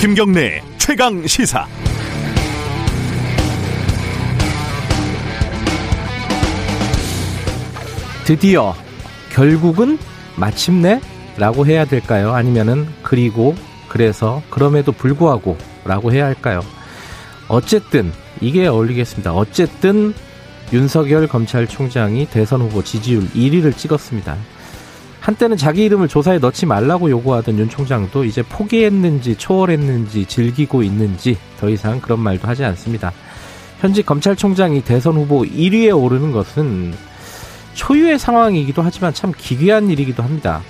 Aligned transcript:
김경래 0.00 0.62
최강 0.78 1.26
시사. 1.26 1.66
드디어 8.24 8.74
결국은 9.30 9.98
마침내라고 10.36 11.66
해야 11.66 11.84
될까요? 11.84 12.32
아니면은 12.32 12.88
그리고 13.02 13.54
그래서 13.90 14.42
그럼에도 14.48 14.90
불구하고 14.90 15.58
라고 15.84 16.10
해야 16.10 16.24
할까요? 16.24 16.62
어쨌든 17.48 18.10
이게 18.40 18.66
어울리겠습니다. 18.66 19.34
어쨌든 19.34 20.14
윤석열 20.72 21.28
검찰총장이 21.28 22.24
대선 22.30 22.62
후보 22.62 22.82
지지율 22.82 23.28
1위를 23.34 23.76
찍었습니다. 23.76 24.38
한때는 25.30 25.56
자기 25.56 25.84
이름을 25.84 26.08
조사에 26.08 26.38
넣지 26.38 26.66
말라고 26.66 27.08
요구하던 27.08 27.56
윤 27.56 27.68
총장도 27.68 28.24
이제 28.24 28.42
포기했는지 28.42 29.36
초월했는지 29.36 30.26
즐기고 30.26 30.82
있는지 30.82 31.36
더 31.60 31.68
이상 31.68 32.00
그런 32.00 32.18
말도 32.18 32.48
하지 32.48 32.64
않습니다. 32.64 33.12
현직 33.78 34.06
검찰총장이 34.06 34.82
대선 34.82 35.14
후보 35.14 35.42
1위에 35.42 35.96
오르는 35.96 36.32
것은 36.32 36.94
초유의 37.74 38.18
상황이기도 38.18 38.82
하지만 38.82 39.14
참 39.14 39.32
기괴한 39.36 39.88
일이기도 39.90 40.24
합니다. 40.24 40.62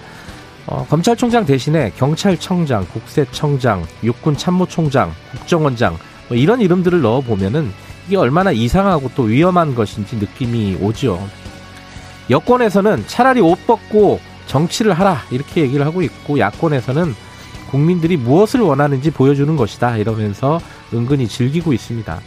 어, 0.66 0.86
검찰총장 0.90 1.46
대신에 1.46 1.90
경찰청장, 1.96 2.86
국세청장, 2.92 3.86
육군참모총장, 4.04 5.10
국정원장 5.30 5.96
뭐 6.28 6.36
이런 6.36 6.60
이름들을 6.60 7.00
넣어 7.00 7.22
보면은 7.22 7.72
이게 8.06 8.18
얼마나 8.18 8.52
이상하고 8.52 9.10
또 9.16 9.22
위험한 9.22 9.74
것인지 9.74 10.16
느낌이 10.16 10.76
오죠. 10.82 11.18
여권에서는 12.28 13.04
차라리 13.06 13.40
옷 13.40 13.66
벗고 13.66 14.20
정치를 14.50 14.92
하라 14.94 15.22
이렇게 15.30 15.60
얘기를 15.60 15.86
하고 15.86 16.02
있고 16.02 16.40
야권에서는 16.40 17.14
국민들이 17.70 18.16
무엇을 18.16 18.60
원하는지 18.60 19.12
보여주는 19.12 19.54
것이다 19.54 19.96
이러면서 19.96 20.60
은근히 20.92 21.28
즐기고 21.28 21.72
있습니다. 21.72 22.20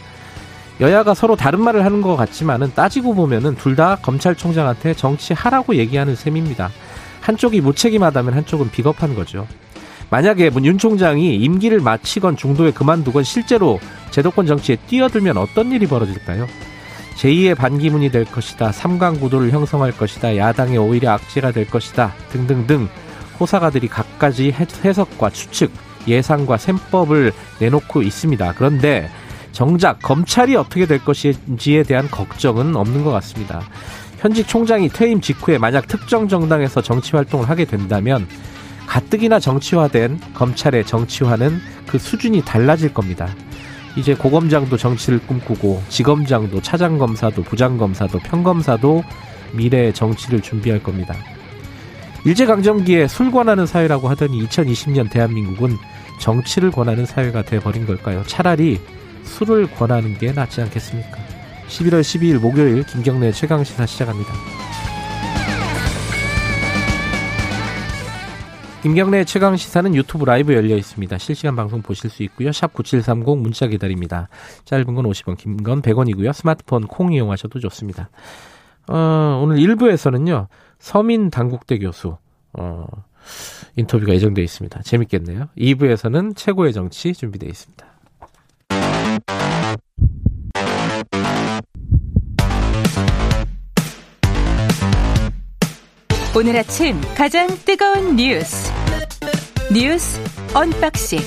여야가 0.80 1.12
서로 1.12 1.36
다른 1.36 1.60
말을 1.60 1.84
하는 1.84 2.00
것 2.00 2.16
같지만은 2.16 2.72
따지고 2.74 3.14
보면은 3.14 3.54
둘 3.56 3.76
다 3.76 3.96
검찰총장한테 4.00 4.94
정치하라고 4.94 5.76
얘기하는 5.76 6.16
셈입니다. 6.16 6.70
한쪽이 7.20 7.60
무책임하다면 7.60 8.34
한쪽은 8.34 8.70
비겁한 8.70 9.14
거죠. 9.14 9.46
만약에 10.08 10.50
윤 10.62 10.78
총장이 10.78 11.36
임기를 11.36 11.80
마치건 11.80 12.36
중도에 12.36 12.70
그만두건 12.70 13.24
실제로 13.24 13.80
제도권 14.10 14.46
정치에 14.46 14.76
뛰어들면 14.86 15.36
어떤 15.36 15.72
일이 15.72 15.86
벌어질까요? 15.86 16.46
제2의 17.16 17.56
반기문이 17.56 18.10
될 18.10 18.24
것이다. 18.24 18.72
삼강 18.72 19.20
구도를 19.20 19.50
형성할 19.50 19.92
것이다. 19.92 20.36
야당의 20.36 20.78
오히려 20.78 21.12
악재가 21.12 21.52
될 21.52 21.68
것이다. 21.68 22.12
등등등 22.30 22.88
호사가들이 23.38 23.88
각가지 23.88 24.52
해석과 24.52 25.30
추측, 25.30 25.72
예상과 26.06 26.56
셈법을 26.56 27.32
내놓고 27.60 28.02
있습니다. 28.02 28.54
그런데 28.56 29.08
정작 29.52 30.00
검찰이 30.02 30.56
어떻게 30.56 30.86
될 30.86 30.98
것인지에 30.98 31.84
대한 31.84 32.10
걱정은 32.10 32.76
없는 32.76 33.04
것 33.04 33.10
같습니다. 33.12 33.62
현직 34.18 34.48
총장이 34.48 34.88
퇴임 34.88 35.20
직후에 35.20 35.58
만약 35.58 35.86
특정 35.86 36.28
정당에서 36.28 36.80
정치 36.80 37.12
활동을 37.12 37.48
하게 37.48 37.64
된다면 37.64 38.26
가뜩이나 38.86 39.38
정치화된 39.38 40.20
검찰의 40.34 40.84
정치화는 40.86 41.60
그 41.86 41.98
수준이 41.98 42.42
달라질 42.42 42.92
겁니다. 42.92 43.28
이제 43.96 44.14
고검장도 44.14 44.76
정치를 44.76 45.20
꿈꾸고 45.20 45.82
지검장도 45.88 46.60
차장검사도 46.62 47.42
부장검사도 47.42 48.18
평검사도 48.20 49.04
미래의 49.52 49.94
정치를 49.94 50.40
준비할 50.40 50.82
겁니다. 50.82 51.14
일제강점기에 52.24 53.06
술 53.06 53.30
권하는 53.30 53.66
사회라고 53.66 54.08
하더니 54.08 54.46
2020년 54.46 55.10
대한민국은 55.10 55.76
정치를 56.20 56.70
권하는 56.70 57.04
사회가 57.06 57.42
돼버린 57.42 57.86
걸까요? 57.86 58.22
차라리 58.26 58.80
술을 59.24 59.70
권하는 59.70 60.16
게 60.16 60.32
낫지 60.32 60.62
않겠습니까? 60.62 61.18
11월 61.68 62.00
12일 62.00 62.38
목요일 62.38 62.84
김경래 62.84 63.30
최강시사 63.30 63.86
시작합니다. 63.86 64.32
김경래 68.84 69.24
최강 69.24 69.56
시사는 69.56 69.94
유튜브 69.94 70.26
라이브 70.26 70.52
열려 70.52 70.76
있습니다. 70.76 71.16
실시간 71.16 71.56
방송 71.56 71.80
보실 71.80 72.10
수 72.10 72.22
있고요. 72.24 72.52
샵 72.52 72.74
9730 72.74 73.38
문자 73.38 73.66
기다립니다. 73.66 74.28
짧은 74.66 74.94
건 74.94 75.06
50원, 75.06 75.38
긴 75.38 75.56
건 75.62 75.80
100원이고요. 75.80 76.34
스마트폰 76.34 76.86
콩 76.86 77.10
이용하셔도 77.14 77.60
좋습니다. 77.60 78.10
어, 78.88 79.40
오늘 79.42 79.56
1부에서는요. 79.56 80.48
서민 80.78 81.30
당국대 81.30 81.78
교수 81.78 82.18
어, 82.52 82.84
인터뷰가 83.76 84.12
예정되어 84.12 84.44
있습니다. 84.44 84.82
재밌겠네요. 84.82 85.48
2부에서는 85.56 86.36
최고의 86.36 86.74
정치 86.74 87.14
준비되어 87.14 87.48
있습니다. 87.48 87.86
오늘 96.36 96.56
아침 96.56 97.00
가장 97.16 97.46
뜨거운 97.64 98.16
뉴스 98.16 98.73
뉴스 99.74 100.20
unboxing 100.54 101.18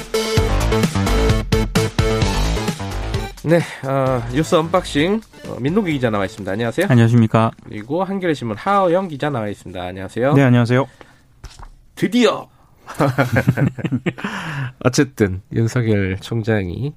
네, 3.44 3.58
어, 3.86 4.24
뉴스 4.34 4.56
unboxing 4.56 5.20
어, 5.50 5.58
민노기 5.60 5.92
기자 5.92 6.10
나와 6.10 6.24
있습니다. 6.24 6.50
안녕하세요. 6.50 6.88
안녕하십니까. 6.90 7.52
그리고 7.66 8.06
한겨레 8.06 8.34
신문 8.34 8.56
하어영 8.56 9.10
기자 9.10 9.30
나와 9.30 9.50
있습니다. 9.50 9.82
안녕하세요. 9.82 10.34
네, 10.34 10.44
안녕하세요. 10.44 10.88
드디어 11.96 12.48
어쨌든 14.80 15.42
윤석열 15.52 16.18
총장이 16.22 16.94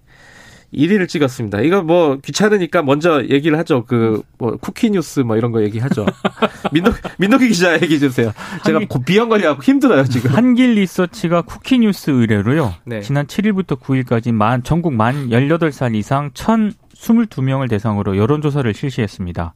1위를 0.74 1.08
찍었습니다. 1.08 1.60
이거 1.60 1.82
뭐 1.82 2.18
귀찮으니까 2.18 2.82
먼저 2.82 3.22
얘기를 3.24 3.58
하죠. 3.58 3.84
그 3.84 4.22
뭐 4.40 4.56
쿠키 4.56 4.90
뉴스 4.90 5.20
뭐 5.20 5.36
이런 5.36 5.52
거 5.52 5.62
얘기하죠. 5.62 6.06
민노 6.72 6.90
민노기 7.18 7.48
기자 7.48 7.74
얘기해 7.74 7.98
주세요. 7.98 8.32
제가 8.64 8.78
한길, 8.80 9.04
비형 9.04 9.28
관리하고 9.28 9.62
힘들어요 9.62 10.04
지금. 10.04 10.30
한길 10.34 10.74
리서치가 10.74 11.42
쿠키 11.42 11.78
뉴스 11.78 12.10
의뢰로요. 12.10 12.74
네. 12.86 13.02
지난 13.02 13.26
7일부터 13.26 13.78
9일까지 13.78 14.32
만 14.32 14.62
전국 14.62 14.94
만 14.94 15.28
18살 15.28 15.94
이상 15.94 16.30
1,022명을 16.30 17.68
대상으로 17.68 18.16
여론조사를 18.16 18.72
실시했습니다. 18.72 19.52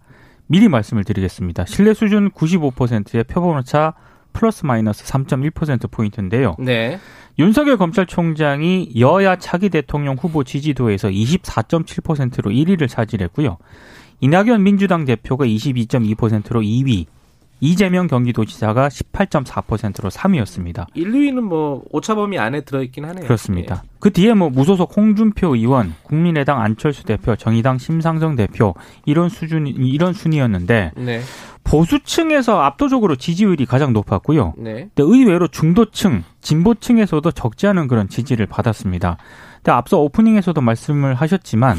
미리 0.49 0.69
말씀을 0.69 1.05
드리겠습니다. 1.05 1.65
신뢰 1.65 1.95
수준 1.95 2.31
95%의 2.31 3.25
표본오차 3.25 3.95
플러스 4.35 4.67
마이너스 4.67 5.05
3.1% 5.05 5.91
포인트인데요. 5.91 6.57
네. 6.59 6.99
윤석열 7.39 7.79
검찰총장이 7.79 8.93
여야 8.99 9.37
차기 9.37 9.71
대통령 9.71 10.17
후보 10.17 10.45
지지도에서 10.45 11.09
24.7%로 11.09 12.51
1위를 12.51 12.89
차지했고요. 12.89 13.57
이낙연 14.21 14.63
민주당 14.63 15.07
대표가 15.07 15.47
22.2%로 15.47 16.61
2위, 16.61 17.07
이재명 17.61 18.07
경기도지사가 18.07 18.89
18.4%로 18.89 20.11
3위였습니다. 20.11 20.87
1, 20.95 21.13
2위는 21.13 21.41
뭐 21.41 21.83
오차범위 21.91 22.39
안에 22.39 22.63
들어있긴 22.63 23.05
하네요. 23.07 23.25
그렇습니다. 23.25 23.77
네. 23.77 23.89
그 24.01 24.13
뒤에 24.13 24.35
뭐 24.35 24.51
무소속 24.51 24.97
홍준표 24.97 25.55
의원, 25.55 25.95
국민의당 26.03 26.61
안철수 26.61 27.05
대표, 27.05 27.37
정의당 27.37 27.79
심상정 27.79 28.37
대표 28.37 28.75
이런 29.07 29.29
수준 29.29 29.67
이런 29.67 30.13
순위였는데 30.13 30.93
네. 30.97 31.21
보수층에서 31.65 32.61
압도적으로 32.61 33.17
지지율이 33.17 33.65
가장 33.65 33.93
높았고요. 33.95 34.55
네. 34.59 34.91
근데 34.95 35.03
의외로 35.03 35.49
중도층, 35.49 36.23
진보층에서도 36.43 37.31
적지 37.31 37.67
않은 37.69 37.89
그런 37.89 38.09
지지를 38.09 38.47
받았습니다. 38.47 39.17
근데 39.57 39.73
앞서 39.73 39.99
오프닝에서도 39.99 40.61
말씀을 40.61 41.15
하셨지만 41.15 41.79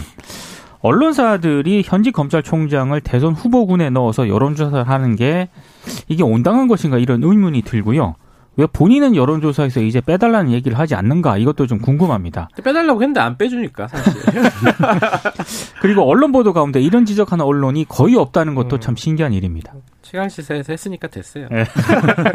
언론사들이 0.85 1.81
현직 1.83 2.11
검찰총장을 2.11 2.99
대선 3.01 3.33
후보군에 3.33 3.89
넣어서 3.89 4.29
여론조사를 4.29 4.87
하는 4.87 5.15
게 5.15 5.49
이게 6.07 6.21
온당한 6.21 6.67
것인가 6.67 6.99
이런 6.99 7.23
의문이 7.23 7.63
들고요. 7.63 8.13
왜 8.57 8.67
본인은 8.67 9.15
여론조사에서 9.15 9.81
이제 9.81 9.99
빼달라는 9.99 10.51
얘기를 10.51 10.77
하지 10.77 10.93
않는가 10.93 11.37
이것도 11.37 11.65
좀 11.65 11.79
궁금합니다. 11.79 12.49
빼달라고 12.63 13.01
했는데 13.01 13.19
안 13.19 13.35
빼주니까 13.35 13.87
사실. 13.87 14.13
그리고 15.81 16.03
언론 16.03 16.31
보도 16.31 16.53
가운데 16.53 16.79
이런 16.79 17.05
지적하는 17.05 17.43
언론이 17.43 17.85
거의 17.89 18.15
없다는 18.15 18.53
것도 18.53 18.77
음. 18.77 18.79
참 18.79 18.95
신기한 18.95 19.33
일입니다. 19.33 19.73
최강 20.03 20.29
시사에서 20.29 20.71
했으니까 20.71 21.07
됐어요. 21.07 21.47
네. 21.49 21.65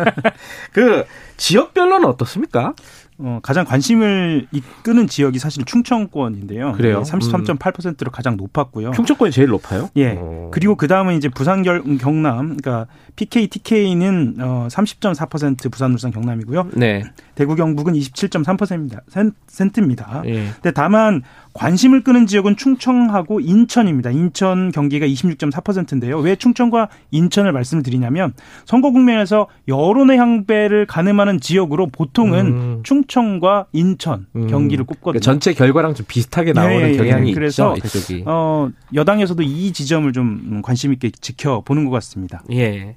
그 0.72 1.04
지역별로는 1.36 2.06
어떻습니까? 2.06 2.74
어, 3.22 3.38
가장 3.42 3.64
관심을 3.64 4.46
이끄는 4.50 5.06
지역이 5.06 5.38
사실 5.38 5.64
충청권인데요. 5.64 6.72
그래요? 6.72 7.02
33.8%로 7.02 8.10
가장 8.10 8.36
높았고요. 8.36 8.92
충청권이 8.92 9.30
제일 9.30 9.48
높아요? 9.48 9.90
예. 9.96 10.12
오. 10.12 10.50
그리고 10.52 10.74
그 10.74 10.88
다음은 10.88 11.16
이제 11.16 11.28
부산 11.28 11.62
경남, 11.62 12.56
그러니까 12.56 12.86
PK, 13.16 13.48
TK는 13.48 14.36
어, 14.40 14.68
30.4% 14.70 15.70
부산, 15.70 15.92
울산, 15.92 16.10
경남이고요. 16.10 16.70
네. 16.74 17.04
대구, 17.34 17.54
경북은 17.56 17.92
27.3%입니다. 17.94 19.00
센트입니다. 19.48 20.22
예. 20.26 20.48
근데 20.54 20.70
다만 20.70 21.22
관심을 21.52 22.02
끄는 22.02 22.26
지역은 22.26 22.56
충청하고 22.56 23.40
인천입니다. 23.40 24.10
인천 24.10 24.70
경기가 24.70 25.06
26.4%인데요. 25.06 26.18
왜 26.18 26.36
충청과 26.36 26.88
인천을 27.10 27.52
말씀을 27.52 27.82
드리냐면 27.82 28.32
선거 28.64 28.90
국면에서 28.90 29.48
여론의 29.68 30.18
향배를 30.18 30.86
가늠하는 30.86 31.40
지역으로 31.40 31.88
보통은 31.88 32.46
음. 32.46 32.80
충청과 32.84 33.66
인천 33.72 34.26
음. 34.36 34.46
경기를 34.46 34.84
꼽거든요. 34.84 35.20
그러니까 35.20 35.24
전체 35.24 35.52
결과랑 35.52 35.94
좀 35.94 36.06
비슷하게 36.08 36.52
나오는 36.52 36.92
네, 36.92 36.96
경향이 36.96 37.34
그래서 37.34 37.74
있죠. 37.76 37.98
어, 38.26 38.70
여당에서도 38.94 39.42
이 39.42 39.72
지점을 39.72 40.12
좀 40.12 40.62
관심 40.62 40.92
있게 40.92 41.10
지켜보는 41.10 41.84
것 41.84 41.90
같습니다. 41.90 42.42
예. 42.52 42.96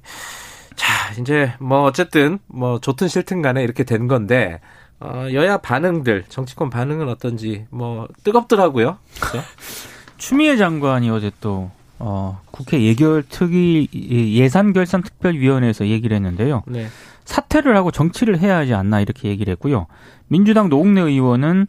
자, 0.76 1.12
이제 1.20 1.52
뭐 1.60 1.82
어쨌든 1.82 2.38
뭐 2.46 2.80
좋든 2.80 3.08
싫든 3.08 3.42
간에 3.42 3.62
이렇게 3.62 3.84
된 3.84 4.08
건데 4.08 4.60
어, 5.00 5.26
여야 5.32 5.58
반응들, 5.58 6.24
정치권 6.28 6.70
반응은 6.70 7.08
어떤지 7.08 7.66
뭐 7.70 8.08
뜨겁더라고요. 8.22 8.98
그렇죠? 9.20 9.46
추미애 10.16 10.56
장관이 10.56 11.10
어제 11.10 11.30
또 11.40 11.70
어, 11.98 12.40
국회 12.50 12.82
예결 12.82 13.24
특위 13.28 13.88
예산결산특별위원회에서 13.92 15.86
얘기를 15.86 16.14
했는데요. 16.16 16.62
네. 16.66 16.86
사퇴를 17.24 17.76
하고 17.76 17.90
정치를 17.90 18.38
해야 18.38 18.58
하지 18.58 18.74
않나 18.74 19.00
이렇게 19.00 19.28
얘기를 19.28 19.50
했고요. 19.52 19.86
민주당 20.28 20.68
노웅래 20.68 21.00
의원은 21.00 21.66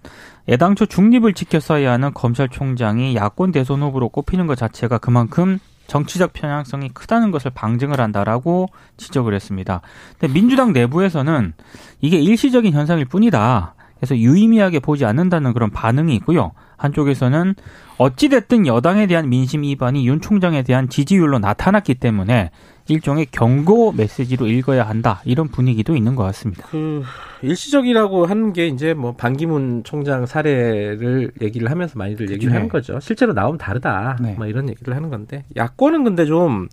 애당초 0.50 0.86
중립을 0.86 1.34
지켰어야 1.34 1.92
하는 1.92 2.14
검찰총장이 2.14 3.16
야권 3.16 3.52
대선 3.52 3.82
후보로 3.82 4.10
꼽히는 4.10 4.48
것 4.48 4.58
자체가 4.58 4.98
그만큼 4.98 5.60
정치적 5.88 6.34
편향성이 6.34 6.90
크다는 6.90 7.32
것을 7.32 7.52
방증을 7.54 8.00
한다라고 8.00 8.70
지적을 8.98 9.34
했습니다. 9.34 9.82
근데 10.20 10.34
민주당 10.34 10.74
내부에서는 10.74 11.54
이게 12.02 12.20
일시적인 12.20 12.74
현상일 12.74 13.06
뿐이다. 13.06 13.76
그래서 13.98 14.18
유의미하게 14.18 14.80
보지 14.80 15.06
않는다는 15.06 15.54
그런 15.54 15.72
반응이 15.72 16.16
있고요. 16.18 16.52
한쪽에서는 16.78 17.56
어찌됐든 17.98 18.68
여당에 18.68 19.08
대한 19.08 19.30
민심 19.30 19.64
이반이 19.64 20.06
윤 20.08 20.20
총장에 20.20 20.64
대한 20.64 20.90
지지율로 20.90 21.40
나타났기 21.40 21.96
때문에 21.96 22.52
일종의 22.88 23.28
경고 23.32 23.92
메시지로 23.92 24.48
읽어야 24.48 24.88
한다 24.88 25.22
이런 25.26 25.48
분위기도 25.48 25.96
있는 25.96 26.16
것 26.16 26.24
같습니다. 26.24 26.68
그 26.70 27.04
일시적이라고 27.42 28.26
하는 28.26 28.54
게 28.54 28.68
이제 28.68 28.94
뭐 28.94 29.14
반기문 29.16 29.84
총장 29.84 30.26
사례를 30.26 31.32
얘기를 31.42 31.72
하면서 31.72 31.98
많이들 31.98 32.30
얘기를 32.32 32.52
네. 32.52 32.58
하는 32.58 32.70
거죠. 32.70 33.00
실제로 33.00 33.34
나오면 33.34 33.58
다르다. 33.58 34.18
네. 34.22 34.34
뭐 34.34 34.46
이런 34.46 34.70
얘기를 34.70 34.96
하는 34.96 35.10
건데 35.10 35.46
야권은 35.56 36.04
근데 36.04 36.26
좀 36.26 36.68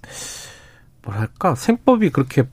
뭐랄까 1.03 1.55
생법이 1.55 2.11
그렇게 2.11 2.45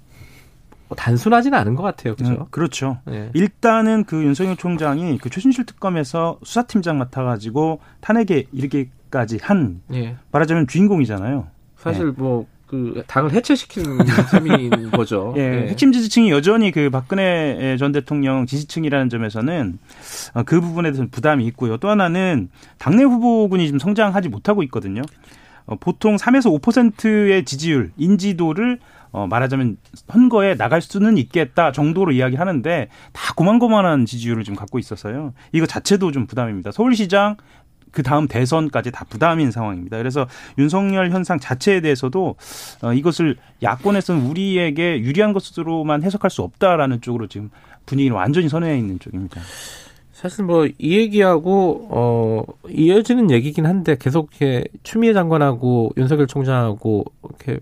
단순하지는 0.95 1.57
않은 1.59 1.75
것 1.75 1.83
같아요. 1.83 2.15
그죠? 2.15 2.31
음, 2.31 2.45
그렇죠. 2.49 2.99
네. 3.05 3.29
일단은 3.33 4.05
그 4.05 4.23
윤석열 4.23 4.55
총장이 4.55 5.17
그 5.19 5.29
최순실 5.29 5.65
특검에서 5.65 6.39
수사팀장 6.43 6.97
맡아가지고 6.97 7.79
탄핵에 7.99 8.45
이르기까지 8.51 9.37
한 9.41 9.81
네. 9.87 10.15
말하자면 10.31 10.67
주인공이잖아요. 10.67 11.47
사실 11.77 12.07
네. 12.07 12.13
뭐 12.17 12.47
그 12.69 13.03
당을 13.07 13.31
해체시키는 13.33 13.97
셈인 14.29 14.91
거죠. 14.91 15.33
예, 15.37 15.49
네. 15.49 15.67
핵심 15.69 15.91
지지층이 15.91 16.29
여전히 16.29 16.69
그 16.71 16.91
박근혜 16.91 17.75
전 17.77 17.91
대통령 17.91 18.45
지지층이라는 18.45 19.09
점에서는 19.09 19.79
어, 20.35 20.43
그 20.43 20.61
부분에 20.61 20.91
대해서 20.91 21.07
부담이 21.09 21.45
있고요. 21.47 21.77
또 21.77 21.89
하나는 21.89 22.49
당내 22.77 23.03
후보군이 23.03 23.65
지금 23.65 23.79
성장하지 23.79 24.29
못하고 24.29 24.61
있거든요. 24.63 25.01
어, 25.65 25.77
보통 25.77 26.15
3에서 26.15 26.61
5%의 26.61 27.43
지지율, 27.43 27.91
인지도를 27.97 28.77
어, 29.11 29.25
말하자면 29.25 29.77
선거에 30.07 30.55
나갈 30.55 30.83
수는 30.83 31.17
있겠다 31.17 31.71
정도로 31.71 32.11
이야기하는데 32.11 32.89
다 33.11 33.33
고만고만한 33.35 34.05
지지율을 34.05 34.43
지금 34.43 34.55
갖고 34.55 34.77
있어서요. 34.77 35.33
이거 35.53 35.65
자체도 35.65 36.11
좀 36.11 36.27
부담입니다. 36.27 36.71
서울시장 36.71 37.37
그 37.91 38.03
다음 38.03 38.27
대선까지 38.27 38.91
다 38.91 39.05
부담인 39.09 39.51
상황입니다. 39.51 39.97
그래서 39.97 40.27
윤석열 40.57 41.11
현상 41.11 41.39
자체에 41.39 41.81
대해서도 41.81 42.35
어, 42.81 42.93
이것을 42.93 43.35
야권에서는 43.63 44.25
우리에게 44.27 44.99
유리한 45.01 45.33
것으로만 45.33 46.03
해석할 46.03 46.29
수 46.29 46.41
없다라는 46.41 47.01
쪽으로 47.01 47.27
지금 47.27 47.49
분위기는 47.85 48.15
완전히 48.15 48.49
선회해 48.49 48.77
있는 48.77 48.99
쪽입니다. 48.99 49.41
사실 50.11 50.43
뭐 50.43 50.67
이 50.79 50.97
얘기하고 50.97 51.87
어 51.91 52.43
이어지는 52.69 53.31
얘기긴 53.31 53.65
한데 53.65 53.95
계속 53.97 54.29
이렇게 54.31 54.65
추미애 54.83 55.13
장관하고 55.13 55.93
윤석열 55.95 56.27
총장하고 56.27 57.05
이렇게 57.23 57.59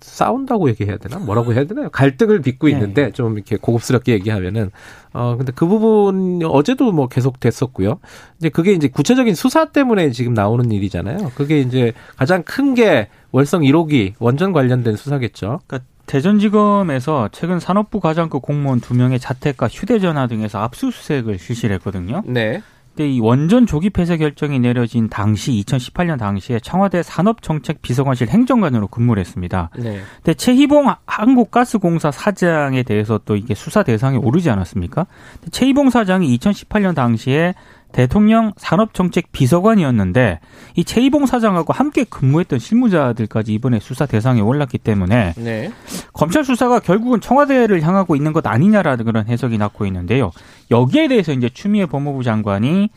싸운다고 0.00 0.68
얘기해야 0.70 0.96
되나? 0.96 1.18
뭐라고 1.18 1.52
해야 1.52 1.64
되나요? 1.64 1.90
갈등을 1.90 2.40
빚고 2.40 2.68
네. 2.68 2.72
있는데 2.72 3.04
네. 3.06 3.10
좀 3.12 3.34
이렇게 3.34 3.56
고급스럽게 3.56 4.12
얘기하면은 4.12 4.70
어 5.12 5.36
근데 5.36 5.52
그 5.54 5.66
부분 5.66 6.40
어제도 6.44 6.92
뭐 6.92 7.08
계속 7.08 7.40
됐었고요. 7.40 7.98
이제 8.38 8.48
그게 8.48 8.72
이제 8.72 8.88
구체적인 8.88 9.34
수사 9.34 9.66
때문에 9.66 10.10
지금 10.12 10.32
나오는 10.34 10.70
일이잖아요. 10.70 11.32
그게 11.34 11.60
이제 11.60 11.92
가장 12.16 12.42
큰 12.44 12.68
게 12.78 13.08
월성 13.32 13.62
1호기 13.62 14.12
원전 14.18 14.52
관련된 14.52 14.96
수사겠죠. 14.96 15.60
그러니까 15.66 15.88
대전지검에서 16.06 17.28
최근 17.32 17.60
산업부 17.60 18.00
과장급 18.00 18.42
공무원 18.42 18.80
두 18.80 18.94
명의 18.94 19.18
자택과 19.18 19.68
휴대전화 19.68 20.26
등에서 20.26 20.58
압수수색을 20.60 21.38
실시를 21.38 21.74
했거든요. 21.76 22.22
네. 22.26 22.62
그때 22.98 23.08
이 23.08 23.20
원전 23.20 23.64
조기 23.64 23.90
폐쇄 23.90 24.16
결정이 24.16 24.58
내려진 24.58 25.08
당시 25.08 25.52
2018년 25.52 26.18
당시에 26.18 26.58
청와대 26.58 27.04
산업정책 27.04 27.80
비서관실 27.80 28.26
행정관으로 28.26 28.88
근무를 28.88 29.20
했습니다. 29.20 29.70
네. 29.78 30.00
근데 30.16 30.34
최희봉 30.34 30.92
한국가스공사 31.06 32.10
사장에 32.10 32.82
대해서 32.82 33.20
또 33.24 33.36
이게 33.36 33.54
수사 33.54 33.84
대상에 33.84 34.16
오르지 34.16 34.50
않았습니까? 34.50 35.06
최희봉 35.52 35.90
사장이 35.90 36.36
2018년 36.38 36.96
당시에 36.96 37.54
대통령 37.92 38.52
산업정책 38.56 39.32
비서관이었는데 39.32 40.40
이 40.76 40.84
최이봉 40.84 41.26
사장하고 41.26 41.72
함께 41.72 42.04
근무했던 42.04 42.58
실무자들까지 42.58 43.54
이번에 43.54 43.78
수사 43.80 44.06
대상에 44.06 44.40
올랐기 44.40 44.78
때문에 44.78 45.34
네. 45.36 45.72
검찰 46.12 46.44
수사가 46.44 46.80
결국은 46.80 47.20
청와대를 47.20 47.82
향하고 47.82 48.14
있는 48.14 48.32
것 48.32 48.46
아니냐라는 48.46 49.04
그런 49.04 49.26
해석이 49.26 49.56
낳고 49.56 49.86
있는데요. 49.86 50.32
여기에 50.70 51.08
대해서 51.08 51.32
이제 51.32 51.48
추미애 51.48 51.86
법무부 51.86 52.22
장관이 52.22 52.90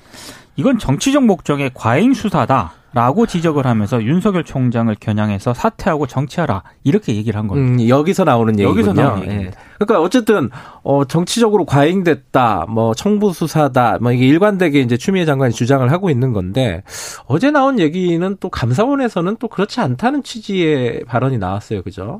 이건 0.55 0.79
정치적 0.79 1.23
목적의 1.25 1.71
과잉 1.73 2.13
수사다. 2.13 2.73
라고 2.93 3.25
지적을 3.25 3.65
하면서 3.65 4.03
윤석열 4.03 4.43
총장을 4.43 4.93
겨냥해서 4.99 5.53
사퇴하고 5.53 6.07
정치하라 6.07 6.63
이렇게 6.83 7.15
얘기를 7.15 7.39
한 7.39 7.47
겁니다. 7.47 7.83
음, 7.83 7.87
여기서 7.87 8.25
나오는 8.25 8.53
얘기군요. 8.59 8.69
여기서 8.69 8.91
나오는 8.91 9.23
예. 9.23 9.27
얘기입니다. 9.27 9.57
그러니까 9.79 10.01
어쨌든 10.01 10.49
어 10.83 11.05
정치적으로 11.05 11.63
과잉됐다, 11.63 12.65
뭐 12.67 12.93
청부 12.93 13.31
수사다, 13.31 13.99
뭐 14.01 14.11
이게 14.11 14.27
일관되게 14.27 14.81
이제 14.81 14.97
추미애 14.97 15.23
장관이 15.23 15.53
주장을 15.53 15.89
하고 15.89 16.09
있는 16.09 16.33
건데 16.33 16.83
어제 17.27 17.49
나온 17.49 17.79
얘기는 17.79 18.35
또 18.41 18.49
감사원에서는 18.49 19.37
또 19.39 19.47
그렇지 19.47 19.79
않다는 19.79 20.23
취지의 20.23 21.05
발언이 21.07 21.37
나왔어요, 21.37 21.83
그죠? 21.83 22.19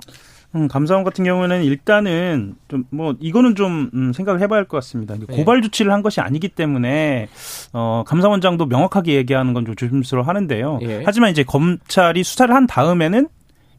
음, 0.56 0.68
감사원 0.68 1.04
같은 1.06 1.24
경우는 1.24 1.64
일단은 1.64 2.56
좀 2.68 2.84
뭐 2.92 3.16
이거는 3.20 3.56
좀 3.56 3.90
음, 3.94 4.12
생각을 4.14 4.42
해봐야 4.42 4.60
할 4.60 4.66
것 4.68 4.78
같습니다. 4.78 5.16
네. 5.16 5.26
고발 5.26 5.62
조치를 5.62 5.92
한 5.94 6.02
것이 6.02 6.20
아니기 6.22 6.50
때문에 6.50 7.30
어, 7.74 8.04
감사원장도 8.06 8.66
명확하게 8.66 9.14
얘기하는 9.16 9.54
건 9.54 9.66
좀 9.66 9.76
조심스러워 9.76 10.26
하는데요. 10.28 10.80
예. 10.82 11.04
하지만 11.06 11.32
이제 11.32 11.44
검찰이 11.44 12.24
수사를 12.24 12.54
한 12.54 12.68
다음에는 12.68 13.28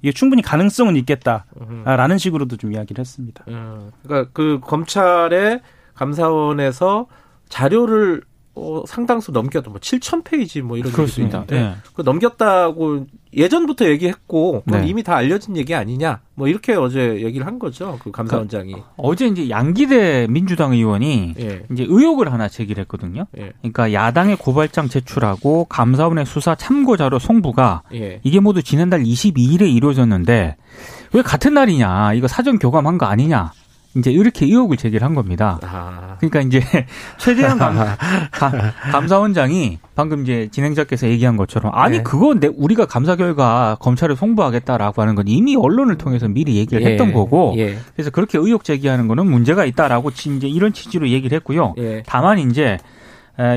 이게 0.02 0.12
충분히 0.12 0.42
가능성은 0.42 0.96
있겠다라는 0.96 2.18
식으로도 2.18 2.56
좀 2.56 2.72
이야기를 2.72 3.00
했습니다. 3.00 3.44
음, 3.48 3.90
그러니까 4.02 4.30
그 4.32 4.58
검찰의 4.62 5.60
감사원에서 5.94 7.06
자료를 7.48 8.22
어, 8.54 8.84
상당수 8.86 9.32
넘겼다. 9.32 9.70
뭐 9.70 9.80
7천 9.80 10.24
페이지 10.24 10.60
뭐 10.60 10.76
이런 10.76 10.92
그렇습니다. 10.92 11.44
네. 11.46 11.74
그 11.94 12.02
넘겼다고 12.02 13.06
예전부터 13.34 13.86
얘기했고 13.86 14.62
네. 14.66 14.86
이미 14.86 15.02
다 15.02 15.16
알려진 15.16 15.56
얘기 15.56 15.74
아니냐. 15.74 16.20
뭐 16.34 16.48
이렇게 16.48 16.74
어제 16.74 17.22
얘기를 17.22 17.46
한 17.46 17.58
거죠. 17.58 17.98
그 18.02 18.10
감사원장이. 18.10 18.72
그, 18.72 18.80
어제 18.96 19.26
이제 19.26 19.48
양기대 19.48 20.26
민주당 20.28 20.72
의원이 20.72 21.34
예. 21.38 21.62
이제 21.72 21.86
의혹을 21.88 22.30
하나 22.30 22.48
제기를 22.48 22.82
했거든요. 22.82 23.26
예. 23.38 23.52
그러니까 23.60 23.94
야당의 23.94 24.36
고발장 24.36 24.88
제출하고 24.88 25.64
감사원의 25.66 26.26
수사 26.26 26.54
참고 26.54 26.98
자료 26.98 27.18
송부가 27.18 27.82
예. 27.94 28.20
이게 28.22 28.38
모두 28.40 28.62
지난달 28.62 29.02
22일에 29.02 29.74
이루어졌는데 29.74 30.56
왜 31.14 31.22
같은 31.22 31.54
날이냐. 31.54 32.14
이거 32.14 32.28
사전 32.28 32.58
교감한 32.58 32.98
거 32.98 33.06
아니냐. 33.06 33.52
이제 33.96 34.10
이렇게 34.10 34.46
의혹을 34.46 34.76
제기를 34.76 35.04
한 35.04 35.14
겁니다. 35.14 35.58
아. 35.62 36.16
그러니까 36.18 36.40
이제 36.40 36.60
최재형 37.18 37.58
감, 37.58 37.76
감사원장이 38.90 39.78
방금 39.94 40.22
이제 40.22 40.48
진행자께서 40.50 41.08
얘기한 41.08 41.36
것처럼 41.36 41.72
아니 41.74 41.98
네. 41.98 42.02
그건 42.02 42.40
내 42.40 42.46
우리가 42.46 42.86
감사 42.86 43.16
결과 43.16 43.76
검찰에 43.80 44.14
송부하겠다라고 44.14 45.02
하는 45.02 45.14
건 45.14 45.28
이미 45.28 45.56
언론을 45.56 45.98
통해서 45.98 46.26
미리 46.26 46.56
얘기를 46.56 46.82
예. 46.82 46.92
했던 46.92 47.12
거고 47.12 47.54
예. 47.58 47.76
그래서 47.94 48.10
그렇게 48.10 48.38
의혹 48.38 48.64
제기하는 48.64 49.08
거는 49.08 49.26
문제가 49.26 49.64
있다라고 49.64 50.10
이제 50.10 50.48
이런 50.48 50.72
취지로 50.72 51.08
얘기를 51.10 51.36
했고요. 51.36 51.74
예. 51.78 52.02
다만 52.06 52.38
이제 52.38 52.78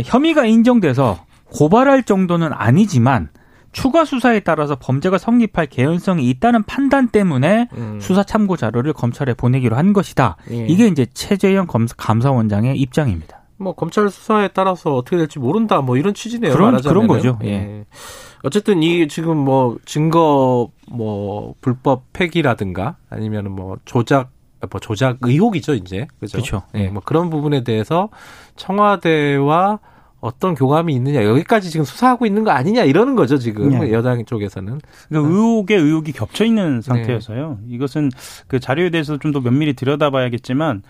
혐의가 0.03 0.45
인정돼서 0.45 1.23
고발할 1.53 2.03
정도는 2.03 2.49
아니지만 2.51 3.29
추가 3.75 4.05
수사에 4.05 4.39
따라서 4.39 4.77
범죄가 4.79 5.17
성립할 5.17 5.67
개연성이 5.67 6.29
있다는 6.29 6.63
판단 6.63 7.09
때문에 7.09 7.67
음. 7.73 7.99
수사 8.01 8.23
참고 8.23 8.55
자료를 8.55 8.93
검찰에 8.93 9.33
보내기로 9.33 9.75
한 9.75 9.91
것이다. 9.91 10.37
예. 10.51 10.65
이게 10.67 10.87
이제 10.87 11.05
최재형 11.13 11.67
감사원장의 11.97 12.77
입장입니다. 12.77 13.41
뭐 13.57 13.73
검찰 13.75 14.09
수사에 14.09 14.47
따라서 14.49 14.95
어떻게 14.95 15.17
될지 15.17 15.39
모른다 15.39 15.81
뭐 15.81 15.97
이런 15.97 16.13
취지네요. 16.13 16.53
그런 16.53 16.71
말하자면은. 16.71 17.07
그런 17.07 17.07
거죠. 17.07 17.39
예. 17.43 17.49
예. 17.49 17.85
어쨌든 18.43 18.81
이 18.81 19.09
지금 19.09 19.35
뭐 19.37 19.77
증거 19.83 20.69
뭐 20.89 21.53
불법 21.59 22.03
폐기라든가 22.13 22.95
아니면은 23.09 23.51
뭐 23.51 23.77
조작 23.83 24.29
뭐 24.71 24.79
조작 24.79 25.17
의혹이죠 25.21 25.73
이제 25.73 26.07
그죠? 26.21 26.37
그렇죠. 26.37 26.61
예, 26.75 26.87
뭐 26.87 27.01
그런 27.03 27.29
부분에 27.29 27.65
대해서 27.65 28.07
청와대와 28.55 29.79
어떤 30.25 30.55
교감이 30.55 30.93
있느냐 30.95 31.23
여기까지 31.23 31.69
지금 31.69 31.85
수사하고 31.85 32.25
있는 32.25 32.43
거 32.43 32.51
아니냐 32.51 32.83
이러는 32.83 33.15
거죠 33.15 33.37
지금 33.37 33.69
네. 33.79 33.91
여당 33.91 34.25
쪽에서는 34.25 34.79
그러니까 35.09 35.29
의혹에 35.33 35.75
의혹이 35.75 36.11
겹쳐 36.13 36.43
있는 36.45 36.81
상태여서요. 36.81 37.59
이것은 37.67 38.09
그 38.47 38.59
자료에 38.59 38.89
대해서 38.89 39.17
좀 39.19 39.31
더 39.35 39.41
면밀히 39.41 39.73
들여다봐야겠지만 39.73 40.81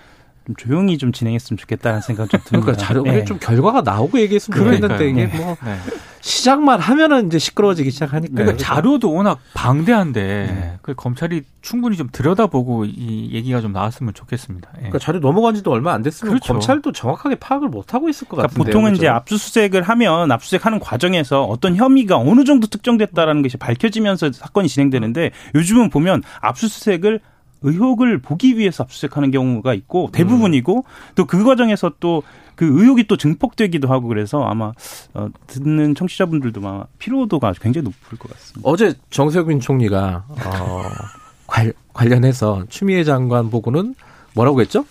좀 0.46 0.56
조용히 0.56 0.98
좀 0.98 1.12
진행했으면 1.12 1.58
좋겠다는 1.58 2.02
생각 2.02 2.30
좀 2.30 2.40
듭니다. 2.46 2.66
그러니까 2.66 2.86
자료에 2.86 3.12
네. 3.12 3.26
좀 3.26 3.40
결과가 3.40 3.82
나오고 3.82 4.20
얘기했으면 4.20 4.58
좋겠는데 4.58 5.10
이게 5.10 5.28
그러니까요. 5.28 5.46
뭐 5.46 5.58
네. 5.66 5.78
시작만 6.22 6.80
하면은 6.80 7.28
이제 7.28 7.38
시끄러워지기 7.38 7.92
시작하니까 7.92 8.34
그러니까 8.34 8.58
자료도 8.58 9.14
워낙 9.14 9.40
방대한데 9.54 10.22
네. 10.22 10.78
그 10.82 10.94
검찰이 10.96 11.44
충분히 11.62 11.98
좀 11.98 12.10
들여다보고 12.12 12.86
이 12.86 13.30
얘기가 13.32 13.62
좀 13.62 13.74
나왔으면 13.74 14.14
좋겠습니다. 14.14 14.70
예. 14.76 14.78
그러니까 14.78 15.00
자료 15.00 15.20
넘어간 15.20 15.56
지도 15.56 15.72
얼마 15.72 15.94
안 15.94 16.02
됐으면 16.02 16.34
그렇죠. 16.34 16.54
검찰도 16.54 16.92
정확하게 16.94 17.36
파악을 17.36 17.70
못 17.70 17.94
하고 17.94 18.10
있을 18.10 18.28
것 18.28 18.38
그러니까 18.38 18.54
같은데요. 18.54 18.66
보통은 18.66 18.92
그죠? 18.92 19.02
이제 19.02 19.08
압수수색을 19.08 19.84
하면 19.84 20.32
압수수색하는 20.32 20.80
과정에서 20.80 21.44
어떤 21.44 21.76
혐의가 21.76 22.18
어느 22.18 22.44
정도 22.44 22.68
특정됐다라는 22.68 23.42
것이 23.42 23.58
밝혀지면서 23.58 24.32
사건이 24.32 24.68
진행되는데 24.68 25.32
요즘은 25.56 25.90
보면 25.90 26.24
압수수색을 26.42 27.20
의혹을 27.62 28.20
보기 28.20 28.58
위해서 28.58 28.84
압수수색하는 28.84 29.32
경우가 29.32 29.74
있고 29.74 30.10
대부분이고 30.12 30.86
또 31.16 31.26
그 31.26 31.44
과정에서 31.44 31.92
또 32.00 32.24
그 32.56 32.64
의혹이 32.66 33.06
또 33.08 33.18
증폭되기도 33.18 33.90
하고 33.90 34.08
그래서 34.08 34.42
아마 34.46 34.72
어, 35.14 35.28
듣는 35.48 35.94
청취자분들도 35.94 36.62
아마 36.66 36.86
피로도가 37.00 37.52
굉장히 37.60 37.84
높을 37.84 38.18
것 38.18 38.32
같습니다. 38.32 38.62
어제 38.70 38.94
정세균 39.10 39.60
총리가 39.60 40.24
어, 40.30 40.82
관, 41.48 41.74
관련해서 41.92 42.64
추미애 42.70 43.04
장관 43.04 43.50
보고는 43.50 43.94
뭐라고 44.36 44.62
했죠? 44.62 44.86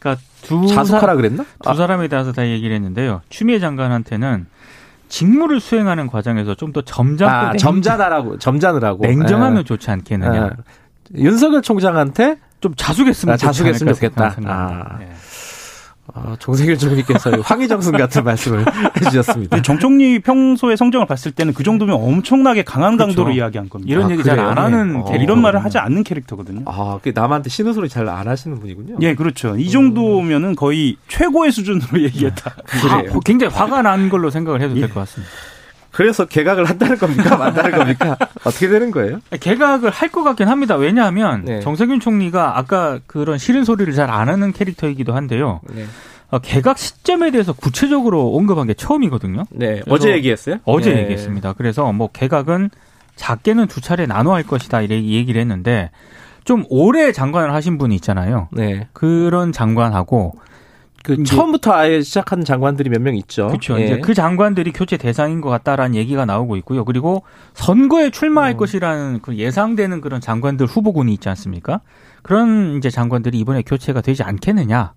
그러니까 0.00 0.22
두, 0.42 0.66
자숙하라 0.66 1.16
그랬나? 1.16 1.46
두 1.64 1.74
사람에 1.74 2.08
대해서 2.08 2.32
다 2.32 2.46
얘기를 2.46 2.76
했는데요. 2.76 3.22
추미애 3.30 3.58
장관한테는 3.58 4.44
직무를 5.08 5.60
수행하는 5.60 6.08
과정에서 6.08 6.54
좀 6.54 6.72
더 6.74 6.82
점잖고 6.82 7.34
아, 7.34 7.50
냉- 7.52 7.58
점잖으라고 7.58 8.38
점잖으라고 8.38 9.02
냉정하면 9.06 9.60
예. 9.60 9.64
좋지 9.64 9.90
않겠느냐. 9.90 10.44
예. 10.44 10.50
윤석열 11.16 11.62
총장한테 11.62 12.36
좀 12.60 12.74
자숙했으면 12.76 13.34
아, 13.34 13.36
좋지 13.36 13.46
자숙했으면 13.46 13.94
않을까 13.94 14.30
좋겠다. 14.30 14.50
아. 14.52 14.98
예. 15.02 15.08
어, 16.14 16.34
정세균 16.40 16.76
총리께서 16.78 17.30
황희정승 17.42 17.92
같은 17.92 18.24
말씀을 18.24 18.64
해주셨습니다. 19.00 19.56
근데 19.56 19.62
정 19.62 19.78
총리 19.78 20.18
평소의 20.18 20.76
성정을 20.76 21.06
봤을 21.06 21.30
때는 21.30 21.54
그 21.54 21.62
정도면 21.62 21.94
엄청나게 21.94 22.64
강한 22.64 22.96
강도로 22.96 23.26
그렇죠. 23.26 23.38
이야기한 23.38 23.68
겁니다. 23.68 23.90
이런 23.92 24.06
아, 24.08 24.10
얘기 24.12 24.22
잘 24.24 24.36
그래요? 24.36 24.50
안 24.50 24.58
하는 24.58 24.96
어. 24.96 25.14
이런 25.14 25.40
말을 25.40 25.64
하지 25.64 25.78
않는 25.78 26.02
캐릭터거든요. 26.02 26.62
아, 26.66 26.98
그 27.02 27.12
남한테 27.14 27.48
신의 27.50 27.72
소리 27.72 27.88
잘 27.88 28.08
안 28.08 28.26
하시는 28.28 28.58
분이군요. 28.58 28.96
예, 29.00 29.14
그렇죠. 29.14 29.56
이 29.56 29.70
정도면은 29.70 30.56
거의 30.56 30.96
최고의 31.08 31.52
수준으로 31.52 32.02
얘기했다. 32.02 32.52
화- 32.88 33.02
굉장히 33.24 33.54
화가 33.54 33.82
난 33.82 34.08
걸로 34.08 34.28
생각을 34.28 34.60
해도 34.60 34.74
될것 34.74 34.92
같습니다. 34.94 35.32
그래서 35.92 36.24
개각을 36.24 36.64
한다는 36.64 36.96
겁니까? 36.98 37.36
만다는 37.38 37.70
겁니까? 37.78 38.16
어떻게 38.44 38.68
되는 38.68 38.90
거예요? 38.90 39.20
개각을 39.38 39.90
할 39.90 40.08
것 40.10 40.22
같긴 40.24 40.48
합니다. 40.48 40.76
왜냐하면 40.76 41.44
네. 41.44 41.60
정세균 41.60 42.00
총리가 42.00 42.58
아까 42.58 42.98
그런 43.06 43.38
싫은 43.38 43.64
소리를 43.64 43.92
잘 43.94 44.10
안 44.10 44.28
하는 44.28 44.52
캐릭터이기도 44.52 45.14
한데요. 45.14 45.60
네. 45.70 45.84
어, 46.30 46.38
개각 46.38 46.78
시점에 46.78 47.30
대해서 47.30 47.52
구체적으로 47.52 48.34
언급한 48.36 48.66
게 48.66 48.74
처음이거든요. 48.74 49.44
네. 49.50 49.82
어제 49.88 50.12
얘기했어요? 50.12 50.56
어제 50.64 50.92
네. 50.94 51.02
얘기했습니다. 51.02 51.52
그래서 51.54 51.92
뭐 51.92 52.08
개각은 52.12 52.70
작게는 53.16 53.66
두 53.68 53.80
차례 53.82 54.06
나눠 54.06 54.32
할 54.34 54.42
것이다 54.42 54.80
이렇게 54.80 55.02
얘기를 55.04 55.40
했는데 55.40 55.90
좀 56.44 56.64
오래 56.70 57.12
장관을 57.12 57.52
하신 57.52 57.76
분이 57.78 57.94
있잖아요. 57.96 58.48
네. 58.52 58.88
그런 58.94 59.52
장관하고 59.52 60.34
그 61.04 61.22
처음부터 61.24 61.72
아예 61.72 62.00
시작한 62.00 62.44
장관들이 62.44 62.88
몇 62.90 63.00
명 63.02 63.16
있죠. 63.16 63.48
그렇죠. 63.48 63.80
예. 63.80 63.84
이제 63.84 63.98
그 64.00 64.14
장관들이 64.14 64.72
교체 64.72 64.96
대상인 64.96 65.40
것 65.40 65.50
같다라는 65.50 65.94
얘기가 65.96 66.24
나오고 66.24 66.56
있고요. 66.58 66.84
그리고 66.84 67.22
선거에 67.54 68.10
출마할 68.10 68.52
음. 68.52 68.56
것이라는 68.56 69.20
그 69.22 69.36
예상되는 69.36 70.00
그런 70.00 70.20
장관들 70.20 70.66
후보군이 70.66 71.12
있지 71.14 71.28
않습니까? 71.28 71.80
그런 72.22 72.76
이제 72.76 72.88
장관들이 72.90 73.38
이번에 73.40 73.62
교체가 73.62 74.00
되지 74.00 74.22
않겠느냐 74.22 74.92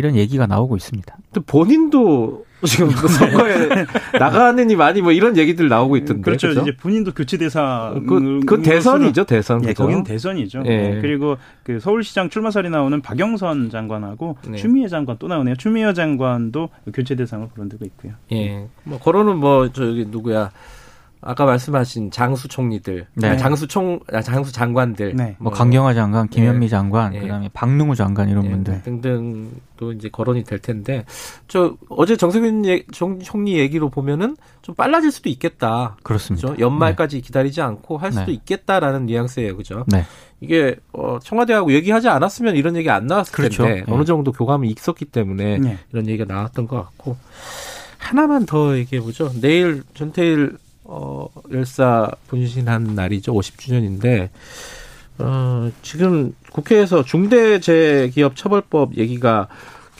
이런 0.00 0.16
얘기가 0.16 0.46
나오고 0.46 0.76
있습니다. 0.76 1.14
또 1.34 1.42
본인도 1.42 2.46
지금 2.66 2.88
그 2.88 3.06
선거에 3.08 3.86
나가느니 4.18 4.76
많이 4.76 5.02
뭐 5.02 5.12
이런 5.12 5.36
얘기들 5.36 5.68
나오고 5.68 5.98
있던데. 5.98 6.22
그렇죠. 6.22 6.48
그죠? 6.48 6.62
이제 6.62 6.74
본인도 6.74 7.12
교체 7.12 7.36
대상. 7.36 8.06
그, 8.08 8.40
그 8.46 8.62
대선이죠, 8.62 9.24
대선. 9.24 9.62
예? 9.68 9.74
거기는 9.74 10.02
대선이죠. 10.02 10.62
예. 10.64 10.96
예, 10.96 11.00
그리고 11.02 11.36
그 11.62 11.80
서울시장 11.80 12.30
출마설이 12.30 12.70
나오는 12.70 12.98
박영선 13.02 13.68
장관하고 13.68 14.38
네. 14.48 14.56
추미애 14.56 14.88
장관 14.88 15.16
또 15.18 15.28
나오네요. 15.28 15.56
추미애 15.56 15.92
장관도 15.92 16.70
교체 16.94 17.14
대상을 17.14 17.46
거론되고 17.48 17.84
있고요. 17.84 18.12
예. 18.32 18.66
뭐, 18.84 18.98
거론은 18.98 19.36
뭐, 19.36 19.70
저기, 19.70 20.06
누구야. 20.08 20.50
아까 21.22 21.44
말씀하신 21.44 22.10
장수 22.10 22.48
총리들. 22.48 23.06
네. 23.14 23.28
아, 23.28 23.36
장수 23.36 23.66
총, 23.68 24.00
아, 24.10 24.22
장수 24.22 24.52
장관들. 24.52 25.14
네. 25.16 25.36
뭐 25.38 25.52
강경화 25.52 25.92
장관, 25.92 26.28
김현미 26.28 26.64
예. 26.64 26.68
장관, 26.70 27.14
예. 27.14 27.20
그다음에 27.20 27.50
박능우 27.52 27.94
장관 27.94 28.30
이런 28.30 28.46
예, 28.46 28.50
분들. 28.50 28.82
등등도 28.84 29.92
이제 29.92 30.08
거론이 30.08 30.44
될 30.44 30.58
텐데. 30.60 31.04
저, 31.46 31.76
어제 31.90 32.16
정세균 32.16 32.64
예- 32.64 32.84
총, 32.90 33.18
총리 33.20 33.58
얘기로 33.58 33.90
보면은 33.90 34.34
좀 34.62 34.74
빨라질 34.74 35.12
수도 35.12 35.28
있겠다. 35.28 35.96
그렇습니다. 36.02 36.48
그죠? 36.48 36.60
연말까지 36.62 37.20
기다리지 37.20 37.60
않고 37.60 37.98
할 37.98 38.12
수도 38.12 38.26
네. 38.26 38.32
있겠다라는 38.32 39.04
뉘앙스예요. 39.04 39.56
그죠? 39.58 39.84
네. 39.88 40.04
이게 40.40 40.76
어, 40.94 41.18
청와대하고 41.22 41.74
얘기하지 41.74 42.08
않았으면 42.08 42.56
이런 42.56 42.76
얘기 42.76 42.88
안 42.88 43.06
나왔을 43.06 43.34
그렇죠. 43.34 43.64
텐데 43.64 43.84
예. 43.86 43.92
어느 43.92 44.04
정도 44.06 44.32
교감이 44.32 44.70
있었기 44.70 45.04
때문에 45.04 45.58
네. 45.58 45.78
이런 45.92 46.06
얘기가 46.06 46.32
나왔던 46.32 46.66
것 46.66 46.76
같고 46.82 47.18
하나만 47.98 48.46
더 48.46 48.74
얘기해 48.78 49.02
보죠. 49.02 49.30
내일 49.42 49.82
전태일 49.92 50.56
어, 50.92 51.28
열사 51.52 52.10
분신한 52.26 52.96
날이죠. 52.96 53.32
50주년인데 53.32 54.28
어, 55.18 55.70
지금 55.82 56.34
국회에서 56.50 57.04
중대재해기업처벌법 57.04 58.96
얘기가 58.96 59.46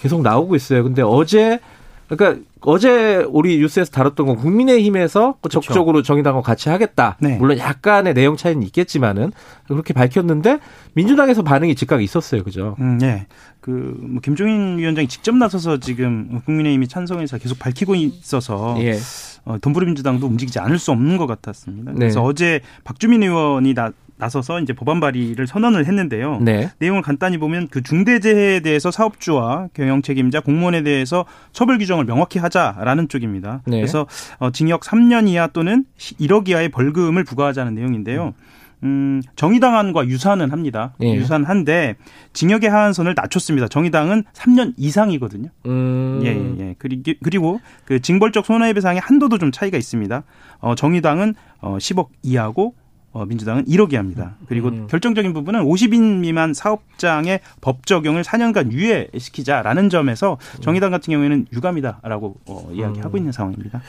계속 0.01 0.23
나오고 0.23 0.57
있어요. 0.57 0.83
근데 0.83 1.03
어제 1.03 1.61
그러니까 2.09 2.43
어제 2.63 3.25
우리 3.29 3.59
뉴스에서 3.59 3.91
다뤘던 3.91 4.27
건 4.27 4.37
국민의힘에서 4.37 5.37
그 5.41 5.49
적극적으로 5.49 6.03
정의당과 6.03 6.43
같이 6.43 6.69
하겠다. 6.69 7.17
네. 7.21 7.37
물론 7.39 7.59
약간의 7.59 8.15
내용 8.15 8.37
차이는 8.37 8.63
있겠지만은 8.65 9.33
그렇게 9.67 9.95
밝혔는데 9.95 10.59
민주당에서 10.95 11.43
반응이 11.43 11.75
즉각 11.75 12.03
있었어요. 12.03 12.45
그죠? 12.45 12.77
음, 12.81 12.99
예. 13.03 13.27
그, 13.61 13.71
뭐, 14.01 14.21
김종인 14.21 14.79
위원장이 14.79 15.09
직접 15.09 15.35
나서서 15.35 15.79
지금 15.79 16.41
국민의힘이 16.45 16.89
찬성해서 16.89 17.39
계속 17.39 17.59
밝히고 17.59 17.95
있어서 17.95 18.77
예. 18.81 18.99
어, 19.45 19.59
돈부리민주당도 19.59 20.27
움직이지 20.27 20.59
않을 20.59 20.79
수 20.79 20.91
없는 20.91 21.17
것 21.17 21.27
같았습니다. 21.27 21.93
네. 21.93 21.99
그래서 21.99 22.23
어제 22.23 22.61
박주민 22.85 23.23
의원이 23.23 23.75
나, 23.75 23.93
나서서 24.21 24.61
이제 24.61 24.73
법안 24.73 25.01
발의를 25.01 25.47
선언을 25.47 25.87
했는데요. 25.87 26.39
네. 26.41 26.71
내용을 26.79 27.03
간단히 27.03 27.39
보면 27.39 27.69
그 27.69 27.83
중대재해에 27.83 28.61
대해서 28.61 28.91
사업주와 28.91 29.69
경영 29.75 30.03
책임자 30.03 30.41
공무원에 30.41 30.83
대해서 30.83 31.25
처벌 31.53 31.79
규정을 31.79 32.05
명확히 32.05 32.39
하자라는 32.39 33.09
쪽입니다. 33.09 33.63
네. 33.67 33.79
그래서 33.79 34.07
어, 34.39 34.51
징역 34.51 34.83
3년 34.83 35.29
이하 35.29 35.49
또는 35.49 35.85
1억 35.99 36.49
이하의 36.49 36.69
벌금을 36.69 37.25
부과하자는 37.25 37.75
내용인데요. 37.75 38.35
음, 38.83 39.21
정의당안과 39.37 40.07
유사는 40.07 40.51
합니다. 40.51 40.95
예. 41.03 41.15
유사한데 41.15 41.97
징역의 42.33 42.71
하한선을 42.71 43.15
낮췄습니다. 43.15 43.69
정의당은 43.69 44.25
3년 44.33 44.73
이상이거든요. 44.77 45.51
음. 45.67 46.21
예, 46.23 46.29
예, 46.29 46.69
예. 46.69 46.75
그리고, 46.79 47.13
그리고 47.23 47.61
그 47.85 48.01
징벌적 48.01 48.47
손해배상의 48.47 49.01
한도도 49.01 49.39
좀 49.39 49.53
차이가 49.53 49.77
있습니다. 49.77 50.23
어, 50.61 50.75
정의당은 50.75 51.35
어, 51.61 51.77
10억 51.79 52.09
이하고 52.23 52.75
어, 53.13 53.25
민주당은 53.27 53.65
1억 53.65 53.93
이하입니다. 53.93 54.37
그리고 54.49 54.69
음. 54.69 54.87
결정적인 54.89 55.33
부분은 55.33 55.65
50인 55.65 56.19
미만 56.21 56.55
사업장의 56.55 57.41
법 57.61 57.85
적용을 57.87 58.23
4년간 58.23 58.71
유예시키자라는 58.73 59.89
점에서 59.91 60.39
정의당 60.61 60.91
같은 60.93 61.11
경우에는 61.13 61.47
유감이다라고 61.53 62.37
어, 62.47 62.71
이야기하고 62.73 63.17
음. 63.17 63.19
있는 63.19 63.33
상황입니다. 63.33 63.83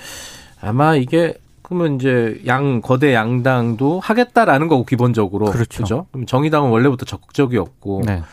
아마 0.61 0.95
이게 0.95 1.35
그러면 1.61 1.95
이제 1.95 2.41
양 2.47 2.81
거대 2.81 3.13
양당도 3.13 3.99
하겠다라는 3.99 4.67
거고 4.67 4.85
기본적으로 4.85 5.45
그렇죠. 5.45 5.83
그죠? 5.83 6.05
그럼 6.11 6.25
정의당은 6.25 6.69
원래부터 6.69 7.05
적극적이었고 7.05 8.01
네. 8.05 8.23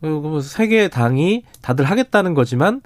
그리고 0.00 0.40
세 0.40 0.68
개 0.68 0.88
당이 0.88 1.42
다들 1.60 1.86
하겠다는 1.86 2.34
거지만 2.34 2.82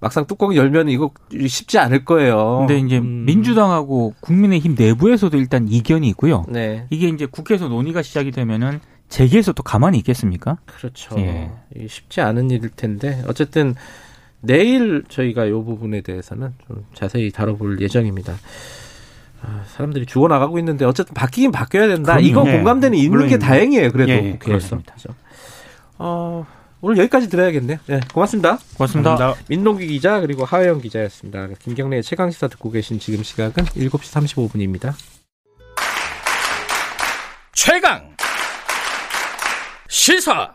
막상 0.00 0.26
뚜껑 0.26 0.54
열면 0.54 0.88
이거 0.88 1.10
쉽지 1.48 1.78
않을 1.78 2.04
거예요. 2.04 2.58
근데 2.60 2.78
이제 2.78 2.98
음. 2.98 3.24
민주당하고 3.24 4.14
국민의힘 4.20 4.74
내부에서도 4.78 5.36
일단 5.36 5.66
이견이 5.68 6.08
있고요. 6.10 6.44
네 6.48 6.86
이게 6.90 7.08
이제 7.08 7.26
국회에서 7.26 7.68
논의가 7.68 8.02
시작이 8.02 8.30
되면은 8.30 8.80
재계에서 9.08 9.52
또 9.52 9.62
가만히 9.62 9.98
있겠습니까? 9.98 10.58
그렇죠. 10.66 11.16
예. 11.18 11.50
쉽지 11.88 12.20
않은 12.20 12.50
일일 12.50 12.70
텐데 12.70 13.22
어쨌든 13.28 13.74
내일 14.40 15.04
저희가 15.08 15.46
이 15.46 15.50
부분에 15.52 16.02
대해서는 16.02 16.54
좀 16.66 16.84
자세히 16.94 17.30
다뤄볼 17.30 17.80
예정입니다. 17.80 18.34
아, 19.42 19.62
사람들이 19.66 20.06
죽어 20.06 20.28
나가고 20.28 20.58
있는데 20.58 20.84
어쨌든 20.84 21.14
바뀌긴 21.14 21.52
바뀌어야 21.52 21.88
된다. 21.88 22.16
그럼요. 22.16 22.26
이거 22.26 22.44
예. 22.48 22.56
공감대는 22.56 22.98
있는 22.98 23.10
물론입니다. 23.10 23.38
게 23.38 23.46
다행이에요. 23.46 23.92
그래도 23.92 24.12
예, 24.12 24.16
예, 24.16 24.38
그렇습니다. 24.38 24.94
어, 25.98 26.46
오늘 26.80 26.98
여기까지 26.98 27.28
들어야겠네요. 27.28 27.78
네, 27.86 28.00
고맙습니다. 28.12 28.58
고맙습니다. 28.76 29.16
고맙습니다. 29.16 29.46
민동기 29.48 29.86
기자 29.86 30.20
그리고 30.20 30.44
하혜영 30.44 30.80
기자였습니다. 30.80 31.48
김경래의 31.58 32.02
최강 32.02 32.30
시사 32.30 32.48
듣고 32.48 32.70
계신 32.70 32.98
지금 32.98 33.22
시각은 33.22 33.64
7시 33.64 33.90
35분입니다. 33.90 34.94
최강 37.52 38.14
시사 39.88 40.52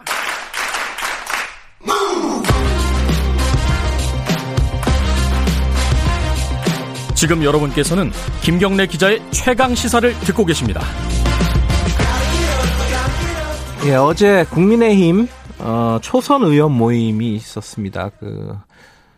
지금 7.15 7.43
여러분께서는 7.43 8.11
김경래 8.41 8.87
기자의 8.87 9.21
최강 9.31 9.75
시사를 9.75 10.11
듣고 10.21 10.45
계십니다. 10.45 10.81
예, 13.85 13.95
어제 13.95 14.45
국민의힘 14.49 15.27
어, 15.63 15.99
초선 16.01 16.43
의원 16.43 16.71
모임이 16.71 17.35
있었습니다. 17.35 18.09
그 18.19 18.55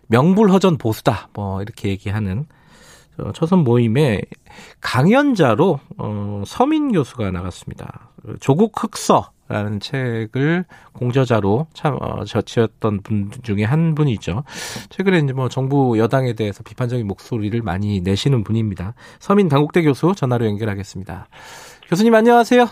명불허전 0.08 0.78
보수다 0.78 1.30
뭐 1.34 1.62
이렇게 1.62 1.90
얘기하는 1.90 2.46
초선 3.34 3.60
모임에 3.60 4.22
강연자로 4.82 5.80
어, 5.98 6.44
서민 6.46 6.92
교수가 6.92 7.32
나갔습니다. 7.32 8.10
조국 8.40 8.72
흑서 8.82 9.32
라는 9.50 9.80
책을 9.80 10.66
공저자로 10.94 11.68
참 11.74 11.98
어, 12.02 12.24
저치였던 12.24 13.02
분 13.04 13.30
중에 13.44 13.64
한 13.64 13.94
분이죠. 13.94 14.44
최근에 14.90 15.20
이제 15.20 15.34
뭐 15.34 15.50
정부 15.50 15.98
여당에 16.00 16.34
대해서 16.34 16.64
비판적인 16.64 17.06
목소리를 17.06 17.62
많이 17.62 18.02
내시는 18.02 18.44
분입니다. 18.44 18.94
서민 19.20 19.50
당국대 19.50 19.84
교수 19.84 20.14
전화로 20.16 20.46
연결하겠습니다. 20.46 21.28
교수님 21.90 22.16
안녕하세요. 22.16 22.64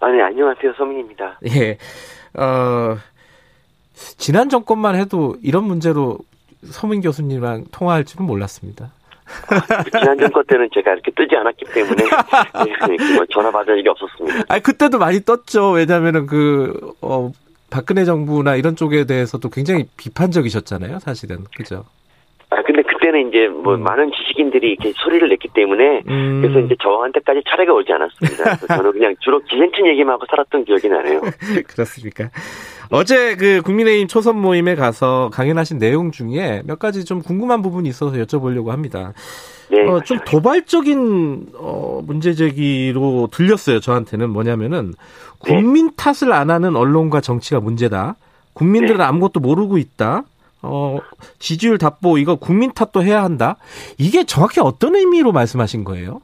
아, 0.00 0.08
네, 0.10 0.22
안녕하세요. 0.22 0.72
서민입니다. 0.76 1.38
예. 1.46 1.78
어, 2.34 2.96
지난 3.94 4.48
정권만 4.48 4.94
해도 4.96 5.36
이런 5.42 5.64
문제로 5.64 6.18
서민 6.64 7.00
교수님이랑 7.00 7.66
통화할 7.72 8.04
줄은 8.04 8.26
몰랐습니다. 8.26 8.92
지난 9.92 10.18
정권 10.18 10.44
때는 10.46 10.68
제가 10.74 10.92
이렇게 10.92 11.10
뜨지 11.12 11.36
않았기 11.36 11.64
때문에 11.72 12.04
네, 12.04 13.14
뭐 13.14 13.24
전화 13.30 13.50
받은 13.50 13.76
일이 13.76 13.88
없었습니다. 13.88 14.44
아 14.48 14.58
그때도 14.58 14.98
많이 14.98 15.20
떴죠. 15.24 15.70
왜냐하면은 15.70 16.26
그 16.26 16.94
어, 17.00 17.30
박근혜 17.70 18.04
정부나 18.04 18.56
이런 18.56 18.74
쪽에 18.74 19.04
대해서도 19.04 19.48
굉장히 19.50 19.86
비판적이셨잖아요. 19.96 20.98
사실은 20.98 21.44
그죠. 21.56 21.84
아 22.50 22.60
근데 22.62 22.82
그때는 23.10 23.28
이제 23.28 23.48
뭐 23.48 23.74
음. 23.74 23.82
많은 23.82 24.10
지식인들이 24.12 24.72
이렇게 24.72 24.92
소리를 24.96 25.28
냈기 25.28 25.48
때문에 25.52 26.02
음. 26.08 26.40
그래서 26.40 26.60
이제 26.60 26.76
저한테까지 26.82 27.42
차례가 27.48 27.74
오지 27.74 27.92
않았습니다. 27.92 28.56
저는 28.76 28.92
그냥 28.92 29.14
주로 29.20 29.40
기생충 29.40 29.88
얘기만 29.88 30.14
하고 30.14 30.24
살았던 30.30 30.64
기억이 30.64 30.88
나네요. 30.88 31.20
그렇습니까? 31.68 32.30
어제 32.90 33.36
그 33.36 33.60
국민의힘 33.62 34.08
초선 34.08 34.40
모임에 34.40 34.74
가서 34.74 35.30
강연하신 35.32 35.78
내용 35.78 36.10
중에 36.10 36.62
몇 36.64 36.78
가지 36.78 37.04
좀 37.04 37.20
궁금한 37.20 37.62
부분이 37.62 37.88
있어서 37.88 38.16
여쭤보려고 38.16 38.68
합니다. 38.68 39.12
네, 39.70 39.86
어, 39.86 40.00
좀 40.00 40.18
도발적인 40.26 41.46
어, 41.54 42.00
문제 42.04 42.32
제기로 42.32 43.28
들렸어요. 43.32 43.78
저한테는 43.78 44.30
뭐냐면은 44.30 44.94
국민 45.38 45.90
네. 45.90 45.92
탓을 45.96 46.32
안 46.32 46.50
하는 46.50 46.74
언론과 46.74 47.20
정치가 47.20 47.60
문제다. 47.60 48.16
국민들은 48.54 48.98
네. 48.98 49.04
아무것도 49.04 49.38
모르고 49.38 49.78
있다. 49.78 50.24
어, 50.62 50.98
지지율 51.38 51.78
답보 51.78 52.18
이거 52.18 52.36
국민 52.36 52.72
탓도 52.72 53.02
해야 53.02 53.22
한다. 53.22 53.56
이게 53.98 54.24
정확히 54.24 54.60
어떤 54.60 54.94
의미로 54.96 55.32
말씀하신 55.32 55.84
거예요? 55.84 56.20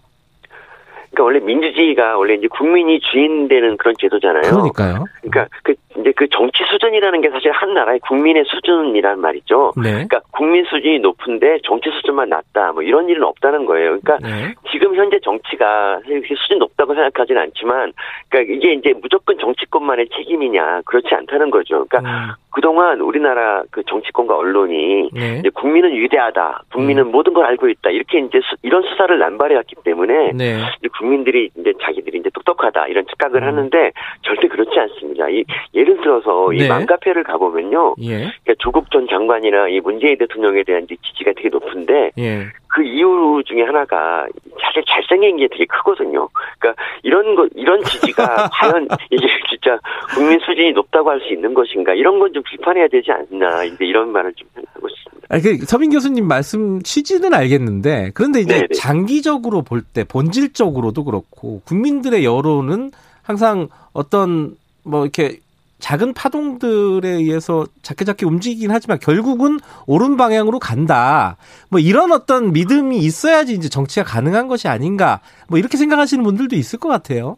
그러니까 1.17 1.25
원래 1.25 1.41
민주주의가 1.41 2.19
원래 2.19 2.35
이제 2.35 2.47
국민이 2.49 3.01
주인 3.01 3.49
되는 3.49 3.79
그런 3.79 3.95
제도잖아요. 3.99 4.43
그러니까요. 4.43 5.05
그러니까 5.23 5.49
그 5.63 5.75
이제 5.99 6.13
그 6.15 6.29
정치 6.29 6.63
수준이라는 6.71 7.23
게 7.23 7.31
사실 7.31 7.51
한 7.53 7.73
나라의 7.73 8.01
국민의 8.01 8.45
수준이란 8.47 9.19
말이죠. 9.21 9.73
네. 9.77 9.93
그러니까 9.93 10.21
국민 10.31 10.65
수준이 10.65 10.99
높은데 10.99 11.59
정치 11.65 11.89
수준만 11.91 12.29
낮다. 12.29 12.73
뭐 12.73 12.83
이런 12.83 13.09
일은 13.09 13.23
없다는 13.23 13.65
거예요. 13.65 13.99
그러니까 13.99 14.19
네. 14.21 14.55
지금 14.71 14.95
현재 14.95 15.19
정치가 15.25 16.01
수준 16.37 16.59
높다고 16.59 16.95
생각하지는 16.95 17.41
않지만 17.41 17.95
그러니까 18.29 18.55
이게 18.55 18.75
이제 18.75 18.93
무조건 19.01 19.39
정치권만의 19.39 20.09
책임이냐 20.15 20.83
그렇지 20.85 21.15
않다는 21.15 21.51
거죠. 21.51 21.87
그러니까 21.87 22.01
음. 22.01 22.33
그동안 22.57 23.03
우리나라 23.03 23.63
그 23.71 23.83
정치권과 23.85 24.35
언론이 24.35 25.11
네. 25.13 25.37
이제 25.41 25.51
국민은 25.51 25.93
위대하다, 25.95 26.63
국민은 26.73 27.03
음. 27.03 27.11
모든 27.11 27.35
걸 27.35 27.45
알고 27.45 27.69
있다 27.69 27.91
이렇게 27.91 28.19
이제 28.19 28.41
수, 28.41 28.57
이런 28.63 28.83
수사를 28.83 29.19
남발해왔기 29.19 29.77
때문에 29.85 30.33
네. 30.33 30.57
이제 30.79 30.89
국민들이 30.97 31.51
이제 31.55 31.75
자기들이 31.83 32.17
이제 32.17 32.31
똑똑하다 32.33 32.87
이런 32.87 33.05
착각을 33.09 33.43
음. 33.43 33.47
하는데 33.47 33.93
절대 34.23 34.49
그렇지 34.49 34.71
않습니다. 34.79 35.29
이 35.29 35.45
예를 35.75 35.99
들어서 35.99 36.49
네. 36.51 36.65
이 36.65 36.69
맘카페를 36.69 37.25
가보면요, 37.25 37.97
예. 38.01 38.17
그러니까 38.17 38.55
조국 38.59 38.91
전 38.91 39.07
장관이나 39.07 39.69
이 39.69 39.81
문재인 39.81 40.17
대통령에 40.17 40.63
대한 40.63 40.87
지지가 40.89 41.33
되게 41.37 41.51
높은데 41.51 42.13
예. 42.17 42.47
그 42.69 42.83
이유 42.83 43.43
중에 43.47 43.63
하나가 43.63 44.27
사실 44.63 44.83
잘생긴 44.87 45.37
게 45.37 45.49
되게 45.49 45.67
크거든요. 45.67 46.29
그러니까 46.59 46.83
이런 47.03 47.35
거 47.35 47.47
이런 47.55 47.83
지지가 47.83 48.49
과연 48.53 48.89
이게 49.11 49.27
진짜 49.49 49.79
국민 50.15 50.39
수준이 50.39 50.73
높다고 50.73 51.11
할 51.11 51.17
수 51.21 51.33
있는 51.33 51.55
것인가 51.55 51.95
이런 51.95 52.19
건 52.19 52.37
좀 52.37 52.43
비판해야 52.51 52.89
되지 52.89 53.11
않나 53.11 53.65
이제 53.65 53.85
이런 53.85 54.11
말을 54.13 54.33
좀 54.35 54.49
하고 54.75 54.89
싶습니다. 54.89 55.27
아, 55.29 55.41
그 55.41 55.65
서민 55.67 55.91
교수님 55.91 56.27
말씀 56.27 56.83
취지는 56.83 57.35
알겠는데 57.35 58.13
그런데 58.15 58.41
이제 58.41 58.55
네네. 58.55 58.67
장기적으로 58.77 59.63
볼 59.63 59.83
때 59.93 60.05
본질적으로도 60.05 61.05
그렇고 61.05 61.61
국민들의 61.65 62.25
여론은 62.25 62.91
항상 63.23 63.69
어떤 63.93 64.57
뭐 64.85 65.03
이렇게 65.03 65.41
작은 65.79 66.15
파동들에 66.15 67.09
의해서 67.09 67.67
작게 67.83 68.05
작게 68.07 68.25
움직이긴 68.25 68.71
하지만 68.71 68.99
결국은 68.99 69.59
옳은 69.87 70.17
방향으로 70.17 70.59
간다. 70.59 71.37
뭐 71.69 71.79
이런 71.81 72.13
어떤 72.13 72.53
믿음이 72.53 72.97
있어야지 72.99 73.53
이제 73.53 73.69
정치가 73.69 74.05
가능한 74.05 74.49
것이 74.49 74.69
아닌가. 74.69 75.21
뭐 75.49 75.59
이렇게 75.59 75.77
생각하시는 75.77 76.25
분들도 76.25 76.57
있을 76.57 76.79
것 76.79 76.89
같아요. 76.89 77.37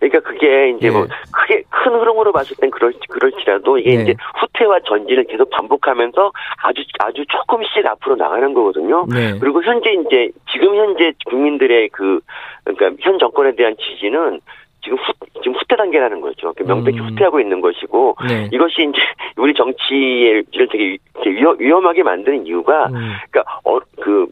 그러니까 0.00 0.20
그게 0.20 0.70
이제 0.70 0.90
뭐 0.90 1.02
예. 1.02 1.04
뭐 1.04 1.06
크게 1.32 1.62
큰 1.68 1.92
흐름으로 1.92 2.32
봤을 2.32 2.56
땐 2.56 2.70
그럴 2.70 2.92
그럴지라도 3.08 3.78
이게 3.78 3.90
예. 3.90 4.02
이제 4.02 4.14
후퇴와 4.40 4.80
전진을 4.86 5.24
계속 5.24 5.50
반복하면서 5.50 6.32
아주 6.62 6.82
아주 7.00 7.24
조금씩 7.26 7.86
앞으로 7.86 8.16
나가는 8.16 8.52
거거든요. 8.52 9.06
네. 9.12 9.38
그리고 9.38 9.62
현재 9.62 9.92
이제 9.92 10.30
지금 10.52 10.76
현재 10.76 11.12
국민들의 11.26 11.88
그 11.90 12.20
그러니까 12.64 13.02
현 13.02 13.18
정권에 13.18 13.54
대한 13.54 13.76
지지는 13.76 14.40
지금 14.86 14.98
후, 14.98 15.12
지금 15.42 15.54
후퇴 15.54 15.76
단계라는 15.76 16.20
거죠. 16.20 16.52
명백히 16.64 17.00
음. 17.00 17.06
후퇴하고 17.08 17.40
있는 17.40 17.60
것이고 17.60 18.16
네. 18.28 18.48
이것이 18.52 18.82
이제 18.82 18.98
우리 19.36 19.52
정치를 19.52 20.44
되게 20.70 20.98
위험, 21.26 21.56
위험하게 21.58 22.04
만드는 22.04 22.46
이유가 22.46 22.86
음. 22.86 23.12
그러니까 23.30 23.58
어, 23.64 23.78
그그 24.00 24.26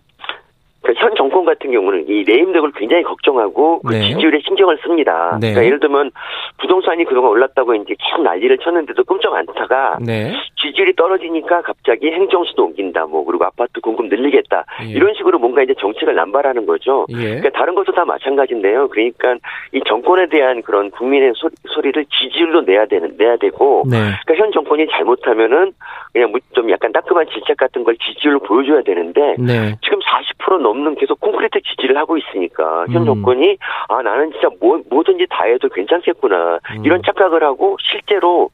현 0.96 1.14
정권 1.16 1.44
같은 1.44 1.70
경우는 1.70 2.04
이 2.08 2.24
내임덕을 2.26 2.72
굉장히 2.76 3.02
걱정하고 3.02 3.80
그 3.80 3.92
네. 3.92 4.02
지지율에 4.02 4.40
신경을 4.44 4.78
씁니다. 4.82 5.38
네. 5.40 5.50
그러니까 5.52 5.64
예를 5.64 5.80
들면 5.80 6.10
부동산이 6.58 7.04
그동안 7.04 7.30
올랐다고 7.30 7.74
이제 7.74 7.94
계속 7.98 8.22
난리를 8.22 8.58
쳤는데도 8.58 9.04
끔찍 9.04 9.32
않다가 9.32 9.98
네. 10.04 10.32
지지율이 10.60 10.94
떨어지니까 10.94 11.62
갑자기 11.62 12.10
행정수도 12.10 12.64
옮긴다. 12.64 13.06
뭐 13.06 13.24
그리고 13.24 13.44
아파트 13.44 13.80
공급 13.80 14.06
늘리겠다. 14.06 14.64
예. 14.84 14.90
이런 14.90 15.14
식으로 15.14 15.38
뭔가 15.38 15.62
이제 15.62 15.74
정책을 15.78 16.14
남발하는 16.14 16.66
거죠. 16.66 17.06
예. 17.10 17.14
그러니까 17.16 17.50
다른 17.50 17.74
것도 17.74 17.92
다 17.92 18.04
마찬가지인데요. 18.04 18.88
그러니까 18.88 19.36
이 19.72 19.80
정권에 19.86 20.26
대한 20.28 20.62
그런 20.62 20.90
국민의 20.90 21.32
소리, 21.36 21.92
를 21.92 22.04
지지율로 22.06 22.62
내야 22.62 22.86
되는 22.86 23.14
내야 23.16 23.36
되고 23.36 23.84
네. 23.86 23.98
그러니까 24.24 24.34
현 24.36 24.52
정권이 24.52 24.86
잘못하면은 24.90 25.72
그냥 26.12 26.32
좀 26.52 26.70
약간 26.70 26.92
따끔한 26.92 27.26
질책 27.32 27.56
같은 27.56 27.84
걸 27.84 27.96
지지율로 27.96 28.40
보여줘야 28.40 28.82
되는데 28.82 29.36
네. 29.38 29.74
지금 29.82 29.98
40% 30.00 30.58
넘. 30.60 30.73
없는 30.74 30.96
계속 30.96 31.20
콘크리트 31.20 31.60
지지를 31.62 31.96
하고 31.96 32.16
있으니까 32.18 32.86
현 32.90 33.02
음. 33.02 33.06
정권이 33.06 33.56
아 33.88 34.02
나는 34.02 34.32
진짜 34.32 34.48
뭐, 34.60 34.80
뭐든지 34.90 35.26
다 35.30 35.44
해도 35.44 35.68
괜찮겠구나 35.68 36.58
음. 36.76 36.84
이런 36.84 37.02
착각을 37.02 37.42
하고 37.42 37.76
실제로 37.80 38.50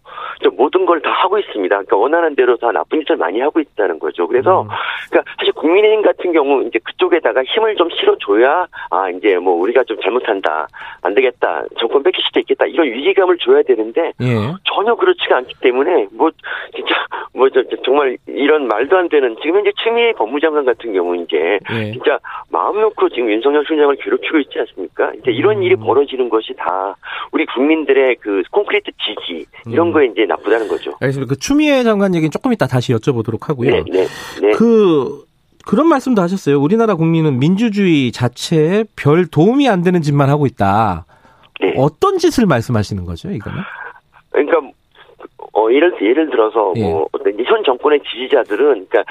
모든 0.57 0.87
걸 0.87 1.01
다 1.01 1.11
하고 1.11 1.39
있습니다. 1.39 1.75
그러니까 1.75 1.97
원하는 1.97 2.35
대로 2.35 2.57
다 2.57 2.71
나쁜 2.73 3.01
짓을 3.01 3.17
많이 3.17 3.41
하고 3.41 3.61
있다는 3.61 3.99
거죠. 3.99 4.27
그래서 4.27 4.63
음. 4.63 4.69
그러니까 5.11 5.33
사실 5.39 5.53
국민의힘 5.55 6.03
같은 6.03 6.33
경우 6.33 6.63
이제 6.65 6.79
그쪽에다가 6.83 7.43
힘을 7.45 7.75
좀 7.77 7.89
실어줘야 7.91 8.67
아 8.91 9.09
이제 9.11 9.37
뭐 9.39 9.55
우리가 9.55 9.85
좀 9.85 9.99
잘못한다 10.01 10.69
안 11.03 11.15
되겠다 11.15 11.65
정권 11.79 12.03
뺏길 12.03 12.23
수도 12.25 12.41
있겠다 12.41 12.67
이런 12.67 12.87
위기감을 12.89 13.39
줘야 13.39 13.63
되는데 13.63 14.13
예. 14.21 14.53
전혀 14.65 14.95
그렇지가 14.95 15.39
않기 15.39 15.55
때문에 15.61 16.09
뭐 16.13 16.31
진짜 16.75 16.95
뭐 17.35 17.49
저, 17.51 17.63
정말 17.85 18.17
이런 18.27 18.69
말도 18.69 18.97
안 18.97 19.09
되는 19.09 19.37
지금 19.41 19.57
현재 19.57 19.73
추미애 19.83 20.13
법무장관 20.13 20.65
같은 20.65 20.93
경우 20.93 21.17
이제 21.17 21.59
예. 21.73 21.93
진짜 21.93 22.10
마음 22.49 22.81
놓고 22.81 23.09
지금 23.11 23.31
윤석열 23.31 23.65
총장을 23.65 23.97
괴롭히고 23.97 24.39
있지 24.39 24.59
않습니까? 24.59 25.13
이제 25.15 25.31
이런 25.31 25.59
음. 25.59 25.63
일이 25.63 25.77
벌어지는 25.77 26.29
것이 26.29 26.55
다 26.57 26.97
우리 27.33 27.47
국민들의 27.47 28.17
그 28.21 28.43
콘크리트 28.51 28.91
지지 28.93 29.47
이런 29.67 29.89
음. 29.89 29.93
거에 29.93 30.07
이제 30.07 30.25
나쁘다는 30.27 30.69
거죠. 30.69 30.93
알겠습니다. 31.01 31.29
그 31.29 31.39
추미애 31.39 31.83
장관 31.83 32.15
얘기는 32.15 32.31
조금 32.31 32.53
이따 32.53 32.67
다시 32.67 32.93
여쭤보도록 32.93 33.47
하고요. 33.49 33.71
네, 33.71 33.85
네, 33.91 34.07
네. 34.41 34.51
그 34.53 35.25
그런 35.67 35.89
말씀도 35.89 36.23
하셨어요. 36.23 36.61
우리나라 36.61 36.95
국민은 36.95 37.39
민주주의 37.39 38.11
자체에 38.13 38.85
별 38.97 39.27
도움이 39.27 39.69
안 39.69 39.83
되는 39.83 40.03
짓만 40.03 40.29
하고 40.29 40.47
있다. 40.47 41.05
네. 41.61 41.75
어떤 41.77 42.19
짓을 42.19 42.47
말씀하시는 42.47 43.05
거죠, 43.05 43.31
이거는? 43.31 43.59
그러니까 44.31 44.59
어 45.53 45.71
예를 45.71 45.95
예를 46.01 46.31
들어서 46.31 46.73
예. 46.77 46.83
뭐현 46.83 47.65
정권의 47.65 48.01
지지자들은 48.11 48.87
그러니까 48.89 49.05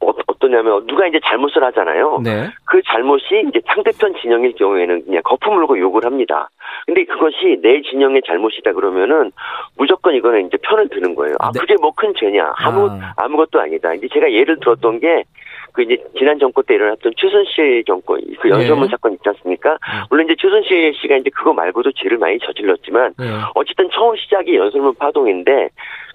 어, 0.00 0.12
어떠냐면 0.26 0.86
누가 0.86 1.06
이제 1.06 1.20
잘못을 1.24 1.62
하잖아요. 1.64 2.20
네. 2.22 2.48
그 2.64 2.80
잘못이 2.82 3.44
이제 3.48 3.60
상대편 3.66 4.14
진영일 4.20 4.54
경우에는 4.54 5.04
그냥 5.04 5.22
거품 5.24 5.54
물고 5.54 5.78
욕을 5.78 6.04
합니다. 6.04 6.48
근데 6.86 7.04
그것이 7.04 7.58
내 7.62 7.82
진영의 7.82 8.22
잘못이다 8.26 8.72
그러면은 8.72 9.32
무조건 9.76 10.14
이거는 10.14 10.46
이제 10.46 10.56
편을 10.62 10.88
드는 10.88 11.14
거예요. 11.14 11.36
아, 11.40 11.50
네. 11.52 11.60
그게 11.60 11.74
뭐 11.80 11.90
큰 11.92 12.14
죄냐? 12.14 12.52
아무 12.56 12.88
아. 12.90 13.14
아무것도 13.16 13.60
아니다. 13.60 13.92
이제 13.94 14.06
제가 14.12 14.30
예를 14.32 14.60
들었던 14.60 15.00
게 15.00 15.24
그 15.72 15.82
이제 15.82 15.96
지난 16.16 16.38
정권 16.38 16.64
때 16.64 16.74
일어났던 16.74 17.12
최순실 17.16 17.84
정권 17.86 18.20
그 18.40 18.48
연설문 18.48 18.86
네. 18.86 18.90
사건 18.90 19.12
있지 19.12 19.22
않습니까? 19.28 19.70
네. 19.70 19.78
물론 20.10 20.26
이제 20.26 20.34
최순실 20.36 20.94
씨가 21.00 21.16
이제 21.16 21.30
그거 21.30 21.52
말고도 21.52 21.92
죄를 21.92 22.18
많이 22.18 22.38
저질렀지만 22.40 23.14
네. 23.16 23.24
어쨌든 23.54 23.88
처음 23.92 24.16
시작이 24.16 24.56
연설문 24.56 24.94
파동인데 24.94 25.68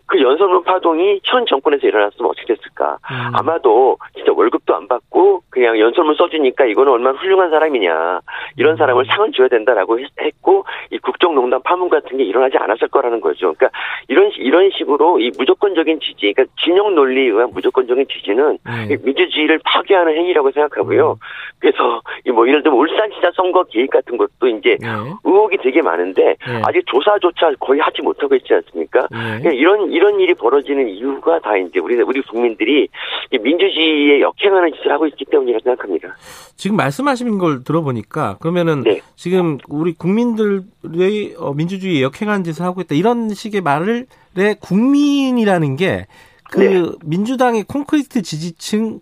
그 0.06 0.22
연설문 0.22 0.64
파동이 0.64 1.22
현 1.24 1.46
정권에서 1.46 1.88
일어났으면 1.88 2.30
어떻게 2.30 2.54
됐을까? 2.54 2.98
음. 3.10 3.32
아마도 3.34 3.98
진짜 4.16 4.32
월급도 4.34 4.76
안 4.76 4.88
받고 4.88 5.42
그냥 5.50 5.80
연설문 5.80 6.16
써주니까 6.16 6.66
이거는 6.66 6.92
얼마나 6.92 7.18
훌륭한 7.18 7.50
사람이냐 7.50 8.20
이런 8.58 8.76
사람을 8.76 9.06
상을 9.06 9.32
줘야 9.32 9.48
된다라고 9.48 10.00
했고 10.20 10.66
이 10.92 10.98
국정농단 11.00 11.62
파문 11.64 11.90
같은 11.90 12.18
게 12.18 12.24
일어나지 12.24 12.58
않았을 12.58 12.90
거라는 12.90 13.22
거죠. 13.22 13.54
그러니까 13.54 13.70
이런 14.08 14.30
이런 14.38 14.70
식으로 14.72 15.20
이 15.20 15.32
무조건적인 15.38 16.00
지지, 16.00 16.34
그러니까 16.34 16.46
진영 16.64 16.94
논리에 16.96 17.30
의한 17.30 17.50
무조건적인 17.52 18.06
지지는 18.08 18.58
음. 18.68 18.88
민주주의를 19.04 19.60
파괴하는 19.64 20.16
행위라고 20.16 20.52
생각하고요. 20.52 21.12
음. 21.12 21.16
그래서 21.60 22.02
뭐 22.34 22.48
예를 22.48 22.62
들면 22.62 22.78
울산시장 22.78 23.32
선거 23.36 23.64
계획 23.64 23.90
같은 23.90 24.18
것도 24.18 24.48
이제 24.48 24.78
네. 24.82 24.88
의혹이 25.24 25.58
되게 25.58 25.82
많은데 25.82 26.36
네. 26.46 26.62
아직 26.66 26.84
조사조차 26.88 27.52
거의 27.60 27.80
하지 27.80 28.02
못하고 28.02 28.36
있지 28.36 28.54
않습니까? 28.54 29.08
네. 29.12 29.40
그러니까 29.40 29.52
이런 29.52 29.93
이런 29.94 30.20
일이 30.20 30.34
벌어지는 30.34 30.90
이유가 30.90 31.40
다 31.40 31.56
이제 31.56 31.80
우리 31.80 32.02
우리 32.02 32.22
국민들이 32.22 32.88
민주주의에 33.32 34.22
역행하는 34.22 34.74
짓을 34.74 34.92
하고 34.92 35.06
있기 35.08 35.26
때문이라고 35.26 35.64
생각합니다. 35.64 36.16
지금 36.56 36.78
말씀하신 36.78 37.38
걸 37.38 37.64
들어보니까 37.64 38.38
그러면은 38.40 38.84
네. 38.84 39.02
지금 39.16 39.60
우리 39.70 39.94
국민들의 39.94 41.36
어, 41.38 41.54
민주주의에 41.54 42.02
역행하는 42.02 42.44
짓을 42.44 42.66
하고 42.66 42.82
있다 42.82 42.96
이런 42.96 43.30
식의 43.30 43.62
말을 43.62 44.08
내 44.34 44.56
국민이라는 44.56 45.76
게 45.76 46.08
그, 46.54 46.60
네. 46.60 46.84
민주당의 47.04 47.64
콘크리트 47.64 48.22
지지층을 48.22 49.02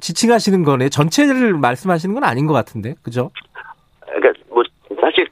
지칭하시는 0.00 0.62
거네. 0.62 0.88
전체를 0.88 1.54
말씀하시는 1.54 2.14
건 2.14 2.22
아닌 2.22 2.46
것 2.46 2.52
같은데, 2.52 2.94
그죠? 3.02 3.32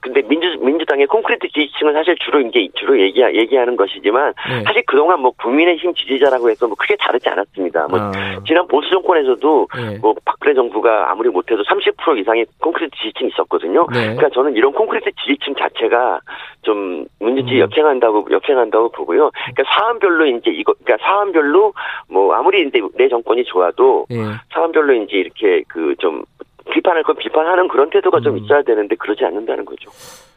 근데 0.09 0.23
민주 0.27 0.57
민주당의 0.61 1.07
콘크리트 1.07 1.49
지지층은 1.49 1.93
사실 1.93 2.17
주로 2.25 2.41
이제 2.41 2.67
주로 2.75 2.99
얘기 2.99 3.21
얘기하는 3.21 3.77
것이지만 3.77 4.33
네. 4.49 4.63
사실 4.65 4.83
그동안 4.87 5.21
뭐 5.21 5.33
국민의힘 5.33 5.95
지지자라고 5.95 6.49
해서 6.49 6.67
뭐 6.67 6.75
크게 6.79 6.97
다르지 6.97 7.29
않았습니다. 7.29 7.89
뭐 7.89 7.99
아. 8.01 8.13
지난 8.47 8.67
보수 8.67 8.89
정권에서도 8.89 9.69
네. 9.77 9.99
뭐 9.99 10.15
박근혜 10.25 10.55
정부가 10.55 11.11
아무리 11.11 11.29
못해도 11.29 11.63
30% 11.63 12.19
이상의 12.21 12.47
콘크리트 12.59 12.97
지지층이 12.97 13.31
있었거든요. 13.35 13.87
네. 13.93 14.15
그러니까 14.15 14.31
저는 14.31 14.57
이런 14.57 14.73
콘크리트 14.73 15.11
지지층 15.23 15.55
자체가 15.55 16.21
좀 16.63 17.05
민주주의 17.21 17.61
음. 17.61 17.65
역행한다고 17.65 18.29
역행한다고 18.31 18.91
보고요. 18.93 19.31
그러니까 19.31 19.63
사안별로 19.75 20.25
이제 20.27 20.51
이거 20.51 20.73
그러니까 20.83 21.07
사안별로 21.07 21.75
뭐 22.09 22.33
아무리 22.35 22.67
이제 22.67 22.81
내 22.95 23.09
정권이 23.09 23.45
좋아도 23.45 24.07
네. 24.09 24.17
사안별로 24.55 24.95
이제 24.95 25.19
이렇게 25.19 25.63
그좀 25.69 26.25
비판할 26.73 27.03
건 27.03 27.17
비판하는 27.17 27.69
그런 27.69 27.91
태도가 27.91 28.19
음. 28.19 28.23
좀 28.23 28.39
있어야 28.39 28.63
되는데 28.63 28.97
그러지 28.97 29.25
않는다는 29.25 29.65
거죠. 29.65 29.91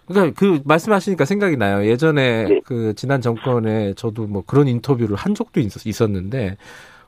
그러니까 0.07 0.39
그 0.39 0.59
말씀하시니까 0.65 1.25
생각이 1.25 1.57
나요. 1.57 1.85
예전에 1.85 2.45
네. 2.45 2.61
그 2.63 2.93
지난 2.95 3.21
정권에 3.21 3.93
저도 3.93 4.27
뭐 4.27 4.43
그런 4.45 4.67
인터뷰를 4.67 5.15
한 5.15 5.35
적도 5.35 5.59
있, 5.59 6.01
었 6.01 6.09
는데 6.09 6.57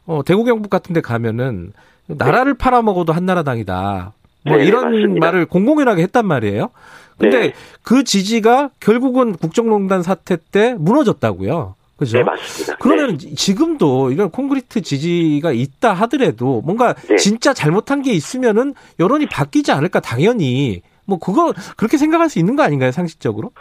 어 0.05 0.21
대구 0.25 0.43
경북 0.43 0.69
같은 0.69 0.93
데 0.93 1.01
가면은 1.01 1.73
나라를 2.07 2.53
네. 2.53 2.57
팔아먹어도 2.57 3.13
한나라당이다. 3.13 4.13
뭐 4.45 4.57
네, 4.57 4.65
이런 4.65 4.91
맞습니다. 4.91 5.25
말을 5.25 5.45
공공연하게 5.45 6.03
했단 6.03 6.25
말이에요. 6.25 6.69
근데 7.17 7.39
네. 7.39 7.53
그 7.83 8.03
지지가 8.03 8.71
결국은 8.79 9.33
국정농단 9.33 10.03
사태 10.03 10.37
때 10.51 10.75
무너졌다고요. 10.77 11.75
그죠? 12.03 12.17
네, 12.17 12.23
맞습니다. 12.23 12.75
그러면 12.79 13.17
네. 13.17 13.35
지금도 13.35 14.11
이런 14.11 14.29
콘크리트 14.29 14.81
지지가 14.81 15.51
있다 15.51 15.93
하더라도 15.93 16.61
뭔가 16.61 16.93
네. 16.93 17.15
진짜 17.15 17.53
잘못한 17.53 18.01
게 18.01 18.11
있으면은 18.11 18.73
여론이 18.99 19.27
바뀌지 19.27 19.71
않을까 19.71 19.99
당연히 19.99 20.81
뭐 21.05 21.17
그거 21.19 21.53
그렇게 21.77 21.97
생각할 21.97 22.29
수 22.29 22.39
있는 22.39 22.55
거 22.55 22.63
아닌가요 22.63 22.91
상식적으로? 22.91 23.51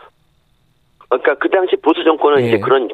그러니까 1.08 1.34
그 1.34 1.48
당시 1.50 1.76
보수 1.76 2.02
정권은 2.04 2.38
네. 2.38 2.48
이제 2.48 2.58
그런 2.58 2.88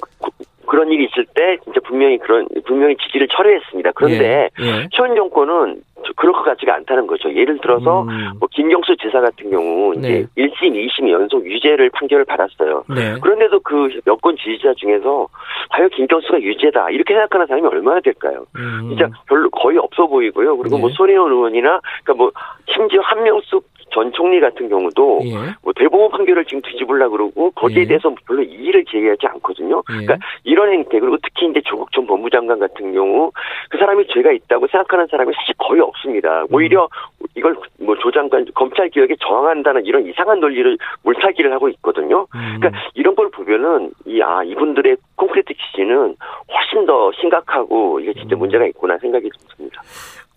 그런 0.66 0.90
일이 0.90 1.04
있을 1.04 1.24
때 1.34 1.56
진짜 1.64 1.80
분명히 1.86 2.18
그런 2.18 2.46
분명히 2.66 2.96
지지를 2.96 3.26
철회했습니다. 3.28 3.92
그런데 3.94 4.50
예, 4.60 4.64
예. 4.64 4.88
현 4.92 5.14
정권은 5.16 5.82
그럴 6.16 6.32
것 6.32 6.42
같지가 6.42 6.74
않다는 6.74 7.06
거죠. 7.06 7.32
예를 7.34 7.58
들어서 7.60 8.02
음. 8.02 8.32
뭐 8.38 8.48
김경수 8.50 8.96
지사 8.96 9.20
같은 9.20 9.50
경우 9.50 9.94
이제 9.96 10.26
네. 10.34 10.46
1심, 10.46 10.72
2심 10.74 11.10
연속 11.10 11.44
유죄를 11.44 11.90
판결을 11.90 12.24
받았어요. 12.24 12.84
네. 12.88 13.18
그런데도 13.20 13.60
그 13.60 13.88
여권 14.06 14.36
지지자 14.36 14.74
중에서 14.74 15.28
과연 15.70 15.90
김경수가 15.90 16.40
유죄다 16.40 16.90
이렇게 16.90 17.14
생각하는 17.14 17.46
사람이 17.46 17.66
얼마나 17.66 18.00
될까요? 18.00 18.44
음. 18.56 18.88
진짜 18.88 19.08
별로 19.26 19.48
거의 19.50 19.78
없어 19.78 20.06
보이고요. 20.06 20.56
그리고 20.56 20.78
뭐 20.78 20.78
네. 20.78 20.80
뭐 20.82 20.90
손혜원 20.90 21.30
의원이나 21.32 21.80
그러니까 22.04 22.14
뭐 22.14 22.32
심지어 22.66 23.00
한명숙 23.02 23.64
전 23.98 24.12
총리 24.12 24.38
같은 24.40 24.68
경우도 24.68 25.20
예. 25.24 25.34
뭐 25.62 25.72
대법원 25.74 26.10
판결을 26.10 26.44
지금 26.44 26.62
뒤집으려 26.62 27.08
그러고 27.08 27.50
거기에 27.50 27.82
예. 27.82 27.86
대해서 27.86 28.14
별로 28.26 28.42
이의를 28.42 28.84
제기하지 28.84 29.26
않거든요. 29.26 29.82
예. 29.90 30.06
그러니까 30.06 30.18
이런 30.44 30.72
행태 30.72 31.00
그리고 31.00 31.16
특히 31.22 31.48
이제 31.48 31.60
조국 31.64 31.90
전 31.92 32.06
법무장관 32.06 32.60
같은 32.60 32.92
경우 32.92 33.32
그 33.70 33.78
사람이 33.78 34.06
죄가 34.08 34.30
있다고 34.30 34.68
생각하는 34.68 35.08
사람이 35.10 35.32
사실 35.34 35.54
거의 35.58 35.80
없습니다. 35.80 36.44
오히려 36.52 36.84
음. 37.20 37.26
이걸 37.34 37.56
뭐 37.80 37.96
조장관 37.96 38.46
검찰 38.54 38.88
개혁에 38.88 39.16
저항한다는 39.20 39.84
이런 39.84 40.06
이상한 40.06 40.40
논리를 40.40 40.78
물타기를 41.02 41.52
하고 41.52 41.68
있거든요. 41.70 42.26
음. 42.34 42.56
그러니까 42.60 42.80
이런 42.94 43.16
걸 43.16 43.30
보면은 43.30 43.90
이 44.06 44.20
아 44.28 44.42
이분들의 44.44 44.96
콘크리트 45.16 45.54
지지는 45.54 46.14
훨씬 46.52 46.84
더 46.86 47.10
심각하고 47.12 47.98
이게 48.00 48.12
진짜 48.12 48.36
음. 48.36 48.40
문제가 48.40 48.66
있구나 48.66 48.98
생각이 48.98 49.30
듭니다. 49.56 49.80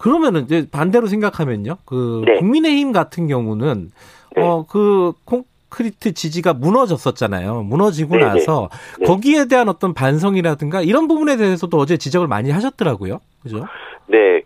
그러면은 0.02 0.46
이제 0.46 0.68
반대로 0.72 1.06
생각하면요. 1.06 1.78
그 1.86 2.24
네. 2.26 2.40
국민의힘 2.40 2.92
같은 2.92 3.28
경우는 3.28 3.92
네. 4.36 4.42
어그 4.42 5.14
콘크리트 5.26 6.16
지지가 6.16 6.54
무너졌었잖아요. 6.54 7.62
무너지고 7.62 8.16
네, 8.16 8.22
네. 8.22 8.28
나서 8.28 8.70
네. 9.00 9.06
거기에 9.06 9.46
대한 9.46 9.70
어떤 9.70 9.94
반성이라든가 9.94 10.82
이런 10.82 11.08
부분에 11.08 11.38
대해서도 11.38 11.78
어제 11.78 11.98
지적을 11.98 12.28
많이 12.28 12.50
하셨더라고요. 12.50 13.20
그죠? 13.44 13.68
네. 14.08 14.42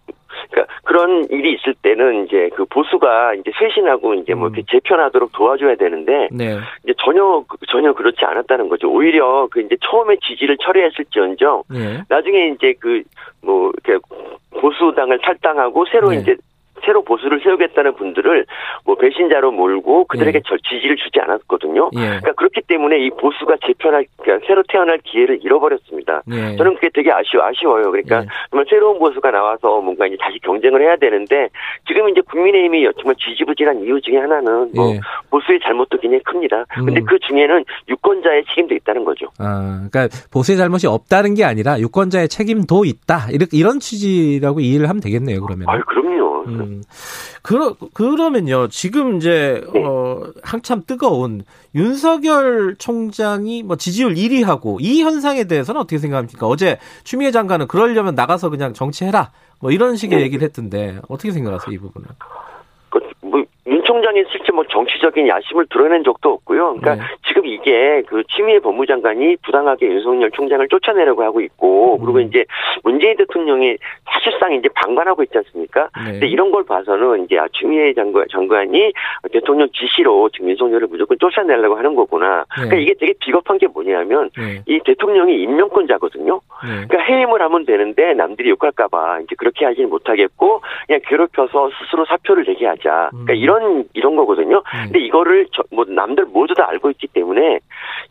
그러니까 0.49 0.73
그런 0.83 1.25
일이 1.29 1.53
있을 1.53 1.73
때는 1.81 2.25
이제 2.25 2.49
그 2.55 2.65
보수가 2.65 3.35
이제 3.35 3.51
쇄신하고 3.57 4.15
이제 4.15 4.33
뭐 4.33 4.47
이렇게 4.47 4.61
음. 4.61 4.65
재편하도록 4.69 5.31
도와줘야 5.31 5.75
되는데 5.75 6.29
네. 6.31 6.57
이제 6.83 6.93
전혀 7.03 7.43
전혀 7.69 7.93
그렇지 7.93 8.23
않았다는 8.23 8.69
거죠. 8.69 8.89
오히려 8.89 9.47
그 9.51 9.61
이제 9.61 9.75
처음에 9.81 10.17
지지를 10.21 10.57
철회했을지언정 10.57 11.63
네. 11.69 12.01
나중에 12.09 12.47
이제 12.49 12.73
그 12.79 13.03
뭐 13.45 13.71
이렇게 13.71 14.03
보수당을 14.59 15.19
탈당하고 15.19 15.85
새로 15.91 16.09
네. 16.09 16.17
이제 16.17 16.35
새로 16.83 17.03
보수를 17.03 17.41
세우겠다는 17.41 17.95
분들을 17.95 18.45
뭐 18.85 18.95
배신자로 18.95 19.51
몰고 19.51 20.05
그들에게 20.05 20.39
예. 20.39 20.57
지지를 20.69 20.95
주지 20.97 21.19
않았거든요. 21.19 21.89
예. 21.95 21.99
그러니까 21.99 22.33
그렇기 22.33 22.61
때문에 22.67 22.99
이 22.99 23.09
보수가 23.11 23.57
재편할 23.65 24.05
그러니까 24.17 24.45
새로 24.47 24.63
태어날 24.67 24.99
기회를 24.99 25.39
잃어버렸습니다. 25.41 26.23
예. 26.31 26.55
저는 26.57 26.75
그게 26.75 26.89
되게 26.93 27.11
아쉬워 27.11 27.43
아쉬워요. 27.43 27.91
그러니까 27.91 28.21
예. 28.21 28.27
정말 28.51 28.65
새로운 28.69 28.99
보수가 28.99 29.31
나와서 29.31 29.81
뭔가 29.81 30.05
이제 30.07 30.17
다시 30.19 30.39
경쟁을 30.39 30.81
해야 30.81 30.95
되는데 30.97 31.49
지금 31.87 32.09
이제 32.09 32.21
국민의힘이 32.21 32.87
정말 32.97 33.15
지지부진한 33.15 33.83
이유 33.83 33.99
중에 34.01 34.17
하나는 34.17 34.71
뭐 34.75 34.93
예. 34.93 34.99
보수의 35.29 35.59
잘못도 35.63 35.97
굉장히 35.99 36.23
큽니다. 36.23 36.65
근데 36.73 37.01
음. 37.01 37.05
그 37.05 37.17
중에는 37.19 37.63
유권자의 37.89 38.45
책임도 38.49 38.75
있다는 38.75 39.05
거죠. 39.05 39.27
아, 39.39 39.87
그러니까 39.89 40.07
보수의 40.31 40.57
잘못이 40.57 40.87
없다는 40.87 41.35
게 41.35 41.43
아니라 41.43 41.79
유권자의 41.79 42.29
책임도 42.29 42.85
있다. 42.85 43.29
이렇게 43.31 43.57
이런 43.57 43.79
취지라고 43.79 44.59
이해를 44.59 44.89
하면 44.89 45.01
되겠네요. 45.01 45.41
그러면. 45.41 45.67
아, 45.69 45.79
그럼요. 45.79 46.43
음. 46.47 46.64
그러, 47.41 47.75
그러면요. 47.93 48.67
지금 48.69 49.17
이제, 49.17 49.63
네. 49.73 49.83
어, 49.83 50.31
한참 50.43 50.83
뜨거운 50.85 51.43
윤석열 51.73 52.75
총장이 52.77 53.63
뭐 53.63 53.75
지지율 53.75 54.15
1위 54.15 54.43
하고 54.43 54.79
이 54.81 55.01
현상에 55.01 55.43
대해서는 55.45 55.81
어떻게 55.81 55.97
생각합니까? 55.97 56.47
어제 56.47 56.77
추미애 57.03 57.31
장관은 57.31 57.67
그러려면 57.67 58.15
나가서 58.15 58.49
그냥 58.49 58.73
정치해라. 58.73 59.31
뭐 59.59 59.71
이런 59.71 59.95
식의 59.95 60.19
네. 60.19 60.23
얘기를 60.25 60.45
했던데 60.45 60.99
어떻게 61.07 61.31
생각하세요? 61.31 61.73
이 61.73 61.77
부분은? 61.77 62.07
총장이 63.85 64.23
실제 64.31 64.51
뭐 64.51 64.63
정치적인 64.65 65.27
야심을 65.27 65.67
드러낸 65.69 66.03
적도 66.03 66.33
없고요. 66.33 66.75
그러니까 66.75 66.95
네. 66.95 67.01
지금 67.27 67.45
이, 67.45 67.55
이게 67.65 68.03
그 68.07 68.23
추미애 68.27 68.59
법무장관이 68.59 69.37
부당하게 69.37 69.87
윤석열 69.87 70.29
총장을 70.31 70.67
쫓아내려고 70.67 71.23
하고 71.23 71.41
있고 71.41 71.97
그리고 71.97 72.19
음. 72.19 72.27
이제 72.27 72.45
문재인 72.83 73.17
대통령이 73.17 73.77
사실상 74.05 74.53
이제 74.53 74.69
방관하고 74.75 75.23
있지 75.23 75.37
않습니까? 75.37 75.89
네. 76.05 76.11
근데 76.11 76.27
이런 76.27 76.51
걸 76.51 76.63
봐서는 76.63 77.25
이제 77.25 77.39
아, 77.39 77.47
추미애 77.51 77.93
장관, 77.93 78.25
장관이 78.31 78.93
대통령 79.31 79.67
지시로 79.73 80.29
지금 80.29 80.49
윤석열을 80.49 80.87
무조건 80.87 81.17
쫓아내려고 81.19 81.75
하는 81.75 81.95
거구나. 81.95 82.45
네. 82.57 82.67
그러니까 82.67 82.75
이게 82.77 82.93
되게 82.99 83.13
비겁한 83.19 83.57
게 83.57 83.67
뭐냐면 83.67 84.29
네. 84.37 84.61
이 84.67 84.79
대통령이 84.85 85.41
임명권자거든요. 85.41 86.41
네. 86.63 86.87
그러니까 86.87 86.99
해임을 86.99 87.41
하면 87.41 87.65
되는데 87.65 88.13
남들이 88.13 88.49
욕할까봐 88.49 89.21
이제 89.21 89.35
그렇게 89.37 89.65
하지는 89.65 89.89
못하겠고 89.89 90.61
그냥 90.85 91.01
괴롭혀서 91.05 91.71
스스로 91.79 92.05
사표를 92.05 92.45
내게 92.45 92.67
하자. 92.67 93.09
그러니까 93.11 93.33
음. 93.33 93.37
이런 93.75 93.85
이런 93.93 94.15
거거든요. 94.15 94.61
네. 94.73 94.83
근데 94.85 94.99
이거를 95.05 95.47
저, 95.51 95.63
뭐 95.71 95.85
남들 95.87 96.25
모두 96.25 96.53
다 96.53 96.67
알고 96.69 96.89
있기 96.91 97.07
때문에 97.07 97.59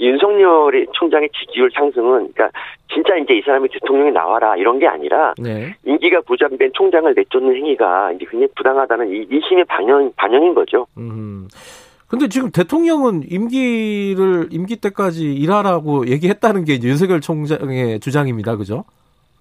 윤석열 0.01 0.87
총장의 0.93 1.31
지지율 1.31 1.71
상승은 1.75 2.33
그러니까 2.33 2.51
진짜 2.93 3.17
이제 3.17 3.35
이 3.35 3.43
사람이 3.43 3.69
대통령이 3.69 4.13
나와라 4.13 4.57
이런 4.57 4.79
게 4.79 4.87
아니라 4.87 5.35
네. 5.39 5.75
임기가 5.85 6.21
부장된 6.23 6.71
총장을 6.75 7.13
내쫓는 7.15 7.57
행위가 7.57 8.13
이제 8.13 8.27
굉장히 8.31 8.49
부당하다는 8.55 9.09
이 9.11 9.25
이 9.35 9.41
심의 9.49 9.65
반영 9.65 10.13
반영인 10.17 10.55
거죠. 10.55 10.87
음. 10.97 11.49
근데 12.07 12.29
지금 12.29 12.51
대통령은 12.51 13.25
임기를 13.29 14.49
임기 14.51 14.77
때까지 14.77 15.35
일하라고 15.35 16.07
얘기했다는 16.07 16.65
게 16.65 16.79
윤석열 16.83 17.21
총장의 17.21 17.99
주장입니다. 18.01 18.57
그죠? 18.57 18.85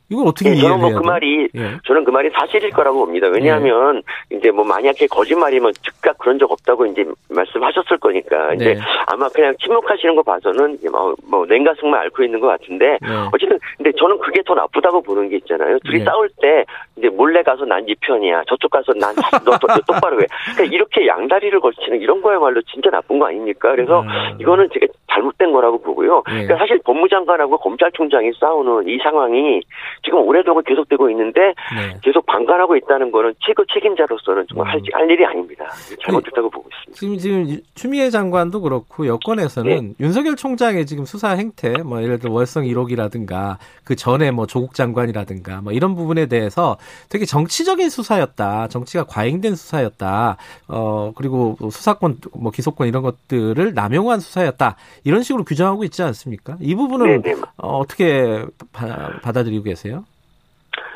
이걸 0.10 0.28
어떻게 0.28 0.50
네, 0.52 0.58
저는 0.58 0.80
뭐그 0.80 1.00
말이 1.06 1.48
예. 1.56 1.78
저는 1.86 2.04
그 2.04 2.12
말이 2.12 2.30
사실일 2.32 2.72
거라고 2.72 3.06
봅니다. 3.06 3.28
왜냐하면 3.28 4.02
예. 4.32 4.38
이제 4.38 4.52
뭐 4.52 4.66
만약에 4.66 5.08
거짓말이면 5.08 5.74
즉각 5.82 6.18
그런 6.18 6.40
적 6.40 6.52
없다고 6.52 6.86
이제 6.88 7.06
말씀하셨을 7.30 7.98
거니까 8.00 8.54
이제 8.56 8.74
네. 8.74 8.80
아마 9.08 9.30
그냥 9.30 9.54
침묵하시는 9.60 10.16
거 10.16 10.24
봐서는 10.24 10.78
뭐, 10.92 11.16
뭐 11.30 11.46
냉가슴만 11.46 12.00
앓고 12.02 12.24
있는 12.24 12.40
것 12.40 12.48
같은데 12.48 12.98
네. 13.02 13.08
어쨌든 13.34 13.60
근데 13.78 13.92
저는 13.98 14.20
그게 14.20 14.42
더 14.46 14.54
나쁘다고 14.56 15.02
보는 15.02 15.30
게 15.30 15.38
있잖아요. 15.38 15.80
둘이 15.86 16.00
네. 16.00 16.06
싸울 16.06 16.30
때 16.42 16.66
이제 16.98 17.10
몰래 17.10 17.44
가서 17.44 17.66
난 17.66 17.84
네 17.84 17.96
편이야. 18.00 18.44
저쪽 18.48 18.72
가서 18.72 18.94
난너 18.94 19.58
똑바로 19.86 20.22
해. 20.22 20.26
그러니까 20.54 20.76
이렇게 20.76 21.06
양다리를 21.08 21.60
걸치는 21.60 22.02
이런 22.02 22.22
거야말로 22.22 22.62
진짜 22.64 22.90
나쁜 22.90 23.20
거 23.20 23.28
아닙니까? 23.28 23.72
그래서 23.72 24.02
음. 24.02 24.08
이거는 24.40 24.70
제가 24.74 24.88
잘못된 25.12 25.52
거라고 25.52 25.82
보고요. 25.82 26.24
네. 26.28 26.46
그러니까 26.46 26.58
사실 26.58 26.80
법무장관하고 26.86 27.58
검찰총장이 27.58 28.32
싸우는 28.40 28.88
이 28.90 28.98
상황이 29.04 29.62
지금 30.04 30.20
오래도록 30.20 30.66
계속되고 30.66 31.10
있는데 31.12 31.42
네. 31.76 31.98
계속 32.02 32.26
방관하고 32.26 32.76
있다는 32.76 33.12
거는 33.12 33.34
최고 33.40 33.64
책임자로서는 33.66 34.46
정말 34.50 34.68
음. 34.68 34.72
할, 34.72 34.82
할, 34.94 35.10
일이 35.10 35.26
아닙니다. 35.26 35.66
잘못됐다고 36.04 36.50
보고 36.50 36.70
있습니다. 36.70 37.00
지금 37.00 37.18
지금 37.18 37.62
추미애 37.76 38.10
장관도 38.10 38.62
그렇고 38.62 39.08
여권에서는 39.08 39.88
네. 39.88 39.94
윤석열 40.00 40.36
총장의 40.36 40.86
지금 40.86 41.06
수사 41.06 41.30
행태, 41.30 41.72
뭐 41.84 42.02
예를 42.02 42.20
들어 42.20 42.34
월성 42.34 42.64
1호기라든가 42.64 43.58
그 43.84 43.96
전에 43.96 44.32
뭐 44.32 44.46
조국 44.46 44.74
장관이라든가 44.74 45.62
뭐 45.62 45.72
이런 45.72 45.96
부분에 45.96 46.26
대해서 46.26 46.78
되게 47.10 47.26
정치적인 47.26 47.90
수사였다, 47.90 48.68
정치가 48.68 49.06
과잉된 49.06 49.56
수사였다, 49.56 50.38
어 50.68 51.12
그리고 51.16 51.58
수사권, 51.72 52.18
뭐 52.36 52.52
기소권 52.52 52.88
이런 52.88 53.04
것들을 53.04 53.74
남용한 53.74 54.20
수사였다 54.20 54.76
이런 55.04 55.24
식으로 55.24 55.44
규정하고 55.44 55.84
있지 55.86 56.04
않습니까? 56.04 56.58
이 56.60 56.76
부분은 56.76 57.22
네, 57.22 57.34
네. 57.34 57.42
어, 57.58 57.78
어떻게 57.78 58.44
받아들이고 58.72 59.64
계세요? 59.64 59.93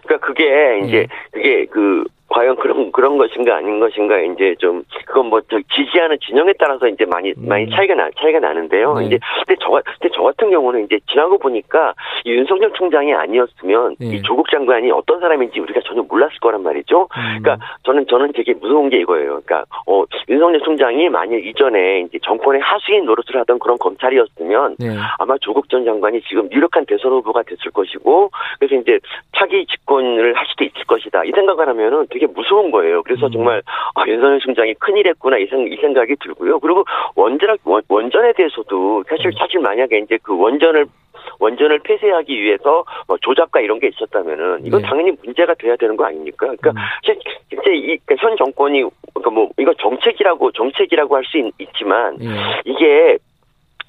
그러니까 0.07 0.25
그게 0.25 0.79
이제 0.79 0.97
예. 0.97 1.07
그게 1.31 1.65
그 1.65 2.05
과연 2.29 2.57
그런 2.57 2.91
그런 2.91 3.17
것인가 3.17 3.55
아닌 3.55 3.79
것인가 3.79 4.19
이제 4.19 4.55
좀 4.59 4.83
그건 5.05 5.27
뭐 5.27 5.41
지지하는 5.41 6.17
진영에 6.19 6.53
따라서 6.59 6.87
이제 6.87 7.05
많이 7.05 7.31
음. 7.31 7.47
많이 7.47 7.69
차이가 7.69 7.95
나 7.95 8.09
차이가 8.19 8.39
나는데요. 8.39 8.95
네. 8.95 9.05
이제 9.05 9.19
근데 9.45 9.55
저 9.61 9.69
근데 9.69 10.09
저 10.13 10.23
같은 10.23 10.49
경우는 10.49 10.85
이제 10.85 10.99
지나고 11.09 11.37
보니까 11.37 11.93
이 12.25 12.31
윤석열 12.31 12.71
총장이 12.73 13.13
아니었으면 13.13 13.95
네. 13.99 14.07
이 14.07 14.21
조국 14.23 14.49
장관이 14.49 14.91
어떤 14.91 15.21
사람인지 15.21 15.59
우리가 15.59 15.79
전혀 15.85 16.01
몰랐을 16.03 16.33
거란 16.41 16.63
말이죠. 16.63 17.03
음. 17.03 17.41
그러니까 17.41 17.65
저는 17.83 18.07
저는 18.07 18.33
되게 18.33 18.53
무서운 18.53 18.89
게 18.89 18.99
이거예요. 18.99 19.41
그러니까 19.45 19.63
어 19.87 20.03
윤석열 20.27 20.59
총장이 20.61 21.07
만일 21.09 21.45
이전에 21.47 22.01
이제 22.01 22.19
정권의 22.23 22.59
하수인 22.59 23.05
노릇을 23.05 23.37
하던 23.37 23.59
그런 23.59 23.77
검찰이었으면 23.77 24.75
네. 24.79 24.97
아마 25.17 25.37
조국 25.39 25.69
전 25.69 25.85
장관이 25.85 26.21
지금 26.27 26.51
유력한 26.51 26.85
대선 26.85 27.11
후보가 27.13 27.43
됐을 27.43 27.71
것이고 27.71 28.31
그래서 28.59 28.75
이제 28.75 28.99
차기 29.37 29.65
집권을 29.65 30.35
할 30.35 30.45
수도 30.47 30.63
있을 30.63 30.83
것이다. 30.85 31.23
이 31.23 31.31
생각을 31.31 31.67
하면은 31.69 32.07
되게 32.09 32.25
무서운 32.25 32.71
거예요. 32.71 33.03
그래서 33.03 33.27
음. 33.27 33.31
정말 33.31 33.61
아, 33.95 34.03
윤석열 34.07 34.39
총장이 34.39 34.73
큰일 34.75 35.07
했구나 35.07 35.37
이, 35.37 35.45
생, 35.47 35.71
이 35.71 35.75
생각이 35.77 36.15
들고요. 36.19 36.59
그리고 36.59 36.83
원전 37.15 37.55
원전에 37.87 38.33
대해서도 38.33 39.03
사실 39.07 39.27
음. 39.27 39.31
사실 39.37 39.59
만약에 39.59 39.99
이제 39.99 40.17
그 40.23 40.37
원전을 40.37 40.85
원전을 41.39 41.79
폐쇄하기 41.79 42.41
위해서 42.41 42.85
뭐 43.07 43.17
조작과 43.21 43.59
이런 43.59 43.79
게 43.79 43.87
있었다면은 43.89 44.65
이건 44.65 44.81
네. 44.81 44.87
당연히 44.87 45.11
문제가 45.23 45.53
돼야 45.55 45.75
되는 45.75 45.95
거 45.97 46.05
아닙니까? 46.05 46.47
그러니까 46.59 46.71
음. 46.71 46.75
실제 47.03 47.75
이, 47.75 47.97
그러니까 48.05 48.15
현 48.19 48.37
정권이 48.37 48.83
그러니까 49.13 49.31
뭐 49.31 49.49
이거 49.57 49.73
정책이라고 49.73 50.51
정책이라고 50.51 51.15
할 51.15 51.23
수 51.25 51.37
있지만 51.59 52.15
네. 52.17 52.25
이게 52.65 53.17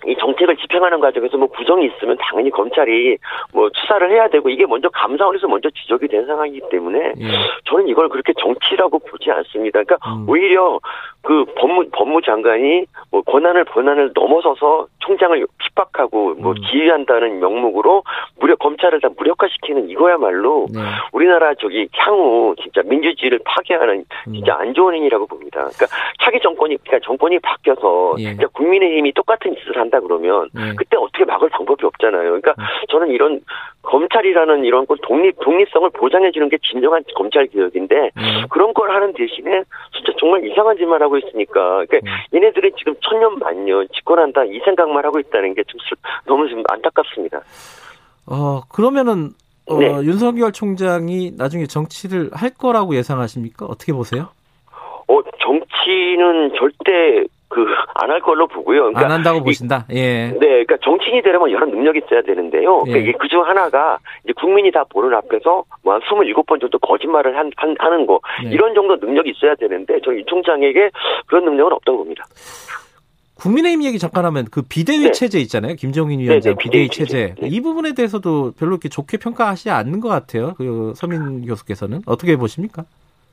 이 0.07 0.15
정책을 0.17 0.57
집행하는 0.57 1.01
과정에서 1.01 1.37
뭐 1.37 1.49
부정이 1.49 1.87
있으면 1.87 2.17
당연히 2.21 2.51
검찰이 2.51 3.19
뭐 3.53 3.69
수사를 3.75 4.09
해야 4.11 4.29
되고 4.29 4.49
이게 4.49 4.65
먼저 4.65 4.89
감사원에서 4.91 5.49
먼저 5.49 5.69
지적이 5.71 6.07
된 6.07 6.25
상황이기 6.25 6.69
때문에 6.71 7.15
예. 7.19 7.29
저는 7.65 7.89
이걸 7.89 8.09
그렇게 8.09 8.33
정치라고 8.41 9.01
보지 9.01 9.31
않습니다. 9.31 9.83
그러니까 9.83 9.97
음. 10.09 10.29
오히려 10.29 10.79
그 11.23 11.45
법무 11.57 11.89
법무 11.93 12.23
장관이 12.23 12.87
뭐 13.11 13.23
권한을 13.23 13.65
권한을 13.65 14.13
넘어서서 14.15 14.87
총장을 15.01 15.45
핍박하고 15.59 16.35
뭐 16.35 16.53
음. 16.53 16.63
지휘한다는 16.71 17.41
명목으로 17.41 18.05
무력 18.39 18.61
검찰을 18.61 19.01
다 19.01 19.09
무력화시키는 19.17 19.91
이거야말로 19.91 20.67
네. 20.73 20.81
우리나라 21.13 21.55
저기 21.55 21.89
향후 21.95 22.55
진짜 22.63 22.83
민주주의를 22.85 23.41
파괴하는 23.45 24.05
음. 24.29 24.33
진짜 24.33 24.57
안 24.59 24.75
좋은 24.75 24.95
행위라고 24.95 25.27
봅니다. 25.27 25.69
그러니까 25.75 25.87
차기 26.23 26.39
정권이 26.41 26.77
그러니까 26.85 27.05
정권이 27.05 27.41
바뀌어서 27.41 28.15
예. 28.21 28.37
국민의힘이 28.53 29.13
똑같은 29.13 29.57
짓을 29.57 29.77
한 29.77 29.88
한다 29.89 30.01
그러면 30.01 30.49
네. 30.53 30.75
그때 30.77 30.97
어떻게 30.97 31.25
막을 31.25 31.49
방법이 31.51 31.87
없잖아요. 31.87 32.25
그러니까 32.25 32.55
네. 32.59 32.65
저는 32.91 33.09
이런 33.09 33.41
검찰이라는 33.83 34.65
이런 34.65 34.87
걸 34.87 34.99
독립 35.03 35.39
독립성을 35.41 35.89
보장해 35.91 36.31
주는 36.33 36.49
게 36.49 36.59
진정한 36.59 37.03
검찰 37.15 37.47
개혁인데 37.47 37.95
네. 38.15 38.45
그런 38.51 38.75
걸 38.75 38.91
하는 38.91 39.13
대신에 39.15 39.63
진짜 39.95 40.13
정말 40.19 40.45
이상한 40.45 40.77
짓만 40.77 41.01
하고 41.03 41.17
있으니까 41.19 41.85
그러니까 41.87 41.99
네. 42.03 42.37
얘네들이 42.39 42.73
지금 42.77 42.95
천년 43.01 43.39
만년 43.39 43.87
집권한다 43.95 44.45
이 44.45 44.61
생각만 44.65 45.05
하고 45.05 45.19
있다는 45.21 45.55
게 45.55 45.63
좀 45.69 45.79
너무 46.27 46.49
좀 46.49 46.63
안타깝습니다. 46.69 47.41
어 48.27 48.63
그러면은 48.69 49.31
어, 49.67 49.79
네. 49.79 49.87
윤석열 50.03 50.53
총장이 50.53 51.33
나중에 51.37 51.67
정치를 51.67 52.31
할 52.33 52.51
거라고 52.51 52.95
예상하십니까? 52.97 53.67
어떻게 53.67 53.93
보세요? 53.93 54.29
어 55.09 55.21
정치는 55.41 56.53
절대 56.59 57.25
그 57.49 57.65
안 58.01 58.11
할 58.11 58.21
걸로 58.21 58.47
보고요. 58.47 58.93
그러니까 58.93 59.05
안 59.05 59.11
한다고 59.11 59.43
보신다. 59.43 59.85
예. 59.91 60.29
네, 60.29 60.39
그러니까 60.39 60.77
정치인이 60.83 61.21
되려면 61.23 61.51
여러 61.51 61.67
능력이 61.67 62.03
있어야 62.07 62.23
되는데요. 62.23 62.81
그러니까 62.85 63.09
예. 63.09 63.13
그중 63.13 63.43
하나가 63.43 63.99
이제 64.25 64.33
국민이 64.35 64.71
다 64.71 64.85
보는 64.89 65.13
앞에서 65.15 65.65
뭐한 65.83 66.01
27번 66.03 66.61
정도 66.61 66.79
거짓말을 66.79 67.37
한, 67.37 67.51
한 67.57 67.75
하는 67.79 68.07
거 68.07 68.21
예. 68.45 68.51
이런 68.51 68.75
정도 68.75 68.97
능력이 68.97 69.31
있어야 69.31 69.55
되는데 69.57 70.01
저는 70.05 70.21
이 70.21 70.25
총장에게 70.27 70.91
그런 71.27 71.45
능력은 71.45 71.73
없다고 71.73 71.99
봅니다. 71.99 72.25
국민의힘 73.35 73.85
얘기 73.85 73.99
잠깐 73.99 74.25
하면 74.25 74.47
그 74.51 74.63
비대위 74.63 75.05
네. 75.05 75.11
체제 75.13 75.39
있잖아요. 75.41 75.75
김정인 75.75 76.19
위원장 76.21 76.55
네, 76.55 76.57
네, 76.57 76.63
비대위, 76.63 76.89
비대위 76.89 77.07
체제. 77.07 77.35
네. 77.41 77.49
이 77.49 77.61
부분에 77.61 77.95
대해서도 77.95 78.53
별로 78.59 78.73
이렇게 78.73 78.89
좋게 78.89 79.19
평가하시지 79.19 79.71
않는 79.71 80.01
것 80.01 80.09
같아요. 80.09 80.55
그 80.57 80.93
서민 80.97 81.45
교수께서는 81.47 82.01
어떻게 82.07 82.37
보십니까? 82.37 82.85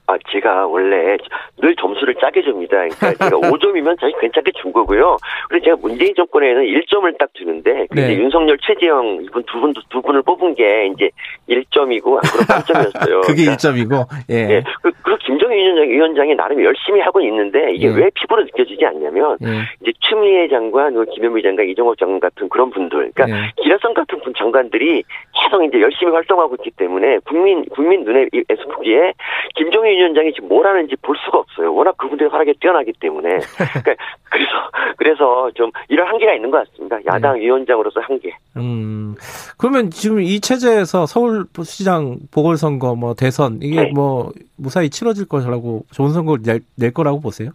아, 0.08 0.18
제가 0.32 0.68
원래 0.68 1.18
늘 1.58 1.76
점수를 1.76 2.16
짜게 2.16 2.44
줍니다. 2.44 2.78
그러니까 2.78 3.14
제가 3.30 3.38
5점이면 3.38 4.00
사실 4.00 4.16
괜찮게 4.20 4.52
준 4.62 4.72
거고요. 4.72 5.18
그래서 5.50 5.66
제가 5.66 5.78
문재인 5.82 6.14
정권에는 6.16 6.64
1점을 6.64 7.18
딱 7.18 7.30
주는데, 7.34 7.88
네. 7.92 8.14
윤석열, 8.16 8.58
최재형 8.62 9.24
이분 9.24 9.44
두 9.44 9.60
분, 9.60 9.74
두 9.90 10.02
분을 10.02 10.22
뽑은 10.22 10.56
게 10.56 10.92
이제 10.94 11.10
1점이고, 11.50 12.16
안 12.16 12.22
그런 12.22 12.46
3점이었어요. 12.92 13.22
그게 13.26 13.46
그러니까, 13.46 13.56
1점이고, 13.56 14.06
예. 14.30 14.36
예. 14.56 14.64
그, 14.82 14.92
그 15.02 15.18
김정인 15.18 15.58
위원장, 15.58 15.90
위원장이 15.90 16.36
나름 16.36 16.64
열심히 16.64 17.02
하고 17.02 17.22
있는데, 17.22 17.74
이게 17.74 17.88
예. 17.88 17.92
왜 17.92 18.10
피부로 18.14 18.44
느껴지지 18.44 18.86
않냐면, 18.86 19.38
예. 19.44 19.48
이제 19.82 19.92
추미애 20.02 20.48
장관, 20.48 20.94
김현미 21.06 21.42
장관, 21.42 21.68
이종호 21.68 21.96
장관 21.96 22.20
같은 22.20 22.48
그런 22.50 22.70
분들, 22.70 23.12
그러니까 23.14 23.30
예. 23.30 23.52
기라성 23.64 23.94
같은 23.94 24.20
분 24.22 24.34
장관들이 24.38 25.04
계속 25.36 25.64
이제 25.64 25.82
열심히 25.82 26.12
활동하고 26.12 26.56
있기 26.56 26.72
때문에, 26.72 27.20
국민, 27.26 27.66
국민 27.66 28.04
눈에서 28.04 28.64
보기에, 28.74 29.14
김정인 29.56 29.98
위원장이 29.98 30.34
지금 30.34 30.50
뭘 30.50 30.66
하는지 30.66 30.96
볼 31.02 31.16
수가 31.24 31.40
없어요. 31.40 31.74
워낙 31.74 31.98
그분들이 31.98 32.30
활약이 32.30 32.54
뛰어나기 32.60 32.94
때문에. 33.00 33.40
그러니까 33.84 33.96
그래서 34.30 34.52
그래서 34.98 35.52
좀 35.56 35.72
이런 35.90 36.08
한계가 36.08 36.34
있는 36.34 36.52
것 36.52 36.68
같습니다. 36.70 36.98
야당 37.06 37.36
네. 37.36 37.42
위원장으로서 37.42 38.00
한계. 38.02 38.32
음. 38.58 39.16
그러면 39.58 39.90
지금 39.92 40.22
이 40.22 40.40
체제에서 40.40 41.06
서울시장 41.06 42.18
보궐선거 42.34 42.96
뭐 42.96 43.14
대선 43.14 43.60
이게 43.62 43.84
네. 43.84 43.92
뭐 43.94 44.32
무사히 44.58 44.90
치러질 44.90 45.28
거라고 45.28 45.84
좋은 45.92 46.10
선거를 46.10 46.44
낼, 46.44 46.62
낼 46.78 46.94
거라고 46.94 47.20
보세요? 47.22 47.52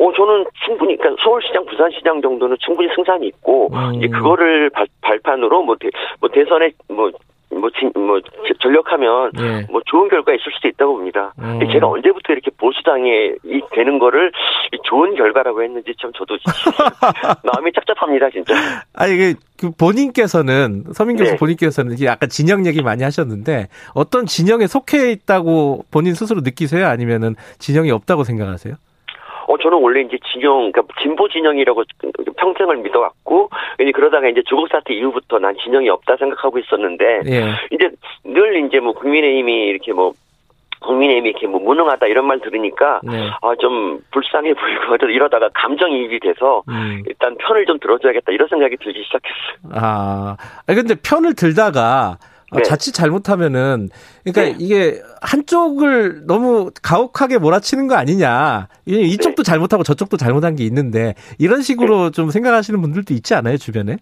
어, 0.00 0.10
저는 0.14 0.46
충분히, 0.64 0.96
그러니까 0.96 1.22
서울시장, 1.22 1.66
부산시장 1.66 2.22
정도는 2.22 2.56
충분히 2.60 2.88
승산이 2.94 3.26
있고, 3.26 3.68
음. 3.74 3.94
이제 3.96 4.08
그거를 4.08 4.70
발, 4.70 4.86
발판으로 5.02 5.62
뭐, 5.62 5.76
대, 5.78 5.90
뭐 6.20 6.30
대선에 6.30 6.72
뭐, 6.88 7.10
뭐, 7.50 7.68
진, 7.78 7.92
뭐, 7.94 8.18
전력하면, 8.60 9.32
예. 9.38 9.66
뭐, 9.70 9.82
좋은 9.84 10.08
결과 10.08 10.32
있을 10.32 10.50
수도 10.54 10.68
있다고 10.68 10.94
봅니다. 10.94 11.34
음. 11.38 11.60
제가 11.70 11.86
언제부터 11.86 12.32
이렇게 12.32 12.50
보수당에 12.56 13.34
이 13.44 13.60
되는 13.72 13.98
거를 13.98 14.32
좋은 14.84 15.14
결과라고 15.16 15.62
했는지 15.62 15.92
참 16.00 16.10
저도 16.16 16.38
마음이 17.44 17.70
짝짝합니다, 17.72 18.30
진짜. 18.30 18.54
아니, 18.94 19.14
이게, 19.14 19.34
그 19.58 19.70
본인께서는, 19.76 20.84
서민 20.94 21.16
교수 21.16 21.32
네. 21.32 21.36
본인께서는 21.36 21.92
이게 21.92 22.06
약간 22.06 22.30
진영 22.30 22.64
얘기 22.64 22.80
많이 22.80 23.02
하셨는데, 23.02 23.68
어떤 23.94 24.24
진영에 24.24 24.66
속해 24.66 25.10
있다고 25.10 25.84
본인 25.90 26.14
스스로 26.14 26.40
느끼세요? 26.40 26.86
아니면은 26.86 27.34
진영이 27.58 27.90
없다고 27.90 28.24
생각하세요? 28.24 28.76
어, 29.60 29.62
저는 29.62 29.78
원래 29.78 30.00
이제 30.00 30.18
진영, 30.32 30.72
그러니까 30.72 30.82
진보 31.02 31.28
진영이라고 31.28 31.84
평생을 32.36 32.78
믿어왔고, 32.78 33.50
그러다가 33.94 34.28
이제 34.28 34.42
조국 34.46 34.68
사태 34.68 34.94
이후부터 34.94 35.38
난 35.38 35.54
진영이 35.62 35.88
없다 35.88 36.16
생각하고 36.16 36.58
있었는데, 36.58 37.20
예. 37.26 37.52
이제 37.70 37.90
늘 38.24 38.66
이제 38.66 38.80
뭐 38.80 38.92
국민의힘이 38.92 39.66
이렇게 39.66 39.92
뭐 39.92 40.12
국민의힘이 40.80 41.28
이렇게 41.30 41.46
뭐 41.46 41.60
무능하다 41.60 42.06
이런 42.06 42.26
말 42.26 42.40
들으니까 42.40 43.00
네. 43.02 43.30
아좀 43.42 44.00
불쌍해 44.12 44.54
보이고 44.54 44.96
이러다가 45.12 45.50
감정이입이 45.52 46.20
돼서 46.20 46.62
음. 46.68 47.02
일단 47.06 47.36
편을 47.36 47.66
좀 47.66 47.78
들어줘야겠다 47.78 48.32
이런 48.32 48.48
생각이 48.48 48.76
들기 48.78 49.04
시작했어요. 49.04 49.74
아, 49.74 50.36
근데 50.66 50.94
편을 50.94 51.34
들다가 51.34 52.16
아, 52.18 52.29
네. 52.58 52.62
자칫 52.64 52.92
잘못하면은 52.92 53.88
그러니까 54.24 54.42
네. 54.42 54.64
이게 54.64 55.02
한쪽을 55.20 56.26
너무 56.26 56.70
가혹하게 56.82 57.38
몰아치는 57.38 57.86
거 57.86 57.94
아니냐. 57.94 58.68
이쪽도 58.86 59.42
네. 59.42 59.46
잘못하고 59.50 59.82
저쪽도 59.84 60.16
잘못한 60.16 60.56
게 60.56 60.64
있는데 60.64 61.14
이런 61.38 61.62
식으로 61.62 62.06
네. 62.06 62.10
좀 62.10 62.30
생각하시는 62.30 62.80
분들도 62.80 63.14
있지 63.14 63.34
않아요 63.34 63.56
주변에? 63.56 63.98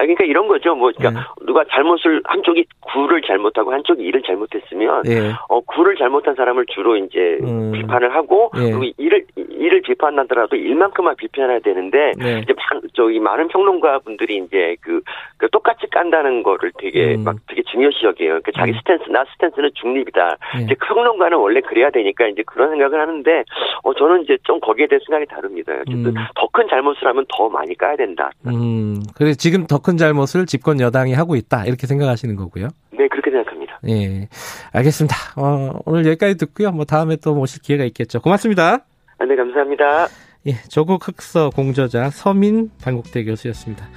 아, 0.00 0.02
그러니까 0.02 0.24
이런 0.24 0.48
거죠. 0.48 0.74
뭐, 0.74 0.90
그러니까 0.96 1.20
네. 1.20 1.44
누가 1.46 1.62
잘못을, 1.70 2.22
한쪽이 2.24 2.64
구를 2.80 3.20
잘못하고 3.20 3.72
한쪽이 3.72 4.02
일을 4.02 4.22
잘못했으면, 4.22 5.02
네. 5.02 5.32
어, 5.48 5.60
구를 5.60 5.94
잘못한 5.96 6.34
사람을 6.34 6.64
주로 6.66 6.96
이제 6.96 7.38
음. 7.42 7.72
비판을 7.72 8.14
하고, 8.14 8.50
네. 8.54 8.72
그리고 8.72 8.94
일을, 8.96 9.26
일을 9.36 9.82
비판하더라도 9.82 10.56
일만큼만 10.56 11.16
비판해야 11.16 11.58
되는데, 11.60 12.12
네. 12.18 12.40
이제 12.40 12.54
저기 12.94 13.20
많은 13.20 13.48
평론가 13.48 13.98
분들이 14.00 14.38
이제 14.38 14.76
그, 14.80 15.02
그 15.36 15.50
똑같이 15.50 15.86
깐다는 15.90 16.42
거를 16.42 16.72
되게 16.78 17.14
음. 17.16 17.24
막 17.24 17.36
되게 17.46 17.62
중요시 17.70 18.06
여겨요. 18.06 18.40
그 18.42 18.52
자기 18.52 18.72
음. 18.72 18.78
스탠스, 18.78 19.10
나 19.10 19.24
스탠스는 19.34 19.70
중립이다. 19.74 20.36
네. 20.56 20.62
이제 20.64 20.74
평론가는 20.86 21.36
원래 21.36 21.60
그래야 21.60 21.90
되니까 21.90 22.26
이제 22.26 22.42
그런 22.46 22.70
생각을 22.70 22.98
하는데, 22.98 23.44
어, 23.82 23.92
저는 23.92 24.22
이제 24.22 24.38
좀 24.44 24.60
거기에 24.60 24.86
대해 24.86 24.98
생각이 25.06 25.26
다릅니다. 25.26 25.74
어쨌든 25.74 26.06
음. 26.06 26.14
더큰 26.36 26.68
잘못을 26.70 27.06
하면 27.06 27.26
더 27.28 27.50
많이 27.50 27.76
까야 27.76 27.96
된다. 27.96 28.30
음. 28.46 29.02
그래, 29.14 29.34
지금 29.34 29.66
더큰 29.66 29.89
큰 29.90 29.96
잘못을 29.96 30.46
집권 30.46 30.78
여당이 30.78 31.14
하고 31.14 31.34
있다 31.34 31.64
이렇게 31.64 31.88
생각하시는 31.88 32.36
거고요. 32.36 32.68
네 32.92 33.08
그렇게 33.08 33.32
생각합니다. 33.32 33.80
예, 33.88 34.28
알겠습니다. 34.72 35.16
어, 35.34 35.80
오늘 35.84 36.06
여기까지 36.06 36.36
듣고요. 36.36 36.70
뭐 36.70 36.84
다음에 36.84 37.16
또 37.16 37.34
모실 37.34 37.60
기회가 37.60 37.82
있겠죠. 37.86 38.20
고맙습니다. 38.20 38.84
아, 39.18 39.24
네 39.24 39.34
감사합니다. 39.34 40.06
예, 40.46 40.52
조국 40.68 41.08
흑서 41.08 41.50
공저자 41.50 42.08
서민 42.10 42.70
단국대 42.80 43.24
교수였습니다. 43.24 43.88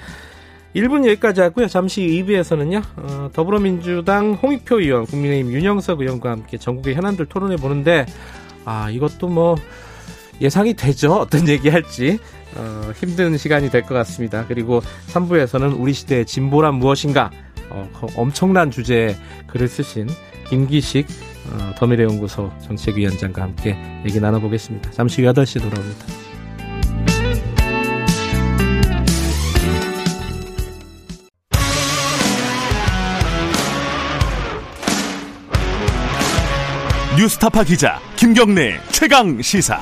1분 0.75 1.06
여기까지 1.08 1.41
하고요. 1.41 1.67
잠시 1.67 2.01
2부에서는요. 2.01 2.82
어, 2.97 3.29
더불어민주당 3.32 4.34
홍익표 4.34 4.79
의원, 4.79 5.06
국민의힘 5.06 5.53
윤영석 5.53 6.01
의원과 6.01 6.32
함께 6.32 6.58
전국의 6.58 6.95
현안들 6.95 7.27
토론해 7.27 7.58
보는데 7.58 8.08
아 8.65 8.89
이것도 8.89 9.27
뭐 9.27 9.56
예상이 10.41 10.73
되죠. 10.73 11.13
어떤 11.13 11.47
얘기 11.47 11.69
할지. 11.69 12.17
어, 12.55 12.91
힘든 12.95 13.37
시간이 13.37 13.69
될 13.69 13.83
것 13.83 13.93
같습니다. 13.95 14.45
그리고 14.47 14.81
3부에서는 15.13 15.75
우리 15.79 15.93
시대의 15.93 16.25
진보란 16.25 16.75
무엇인가 16.75 17.31
어, 17.69 17.89
엄청난 18.15 18.71
주제에 18.71 19.15
글을 19.47 19.67
쓰신 19.67 20.07
김기식 20.49 21.07
어, 21.51 21.73
더미래 21.77 22.03
연구소 22.03 22.51
정책위원장과 22.65 23.41
함께 23.41 23.77
얘기 24.05 24.19
나눠보겠습니다. 24.19 24.91
잠시 24.91 25.21
후 25.23 25.31
8시 25.33 25.61
돌아옵니다. 25.61 26.05
뉴스타파 37.17 37.63
기자 37.63 37.99
김경래 38.15 38.79
최강 38.91 39.41
시사. 39.41 39.79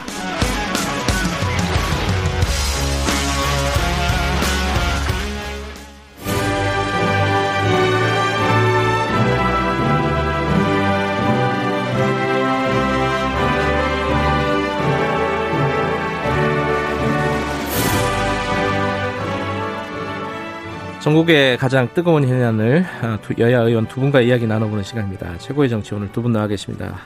전국의 21.02 21.58
가장 21.58 21.90
뜨거운 21.94 22.28
현안을 22.28 22.86
아, 23.02 23.18
여야 23.40 23.62
의원 23.62 23.88
두 23.88 24.00
분과 24.00 24.22
이야기 24.22 24.46
나눠보는 24.46 24.84
시간입니다. 24.84 25.38
최고의 25.40 25.70
정치 25.70 25.96
오늘 25.96 26.12
두 26.12 26.22
분 26.22 26.32
나와 26.32 26.46
계십니다. 26.48 27.00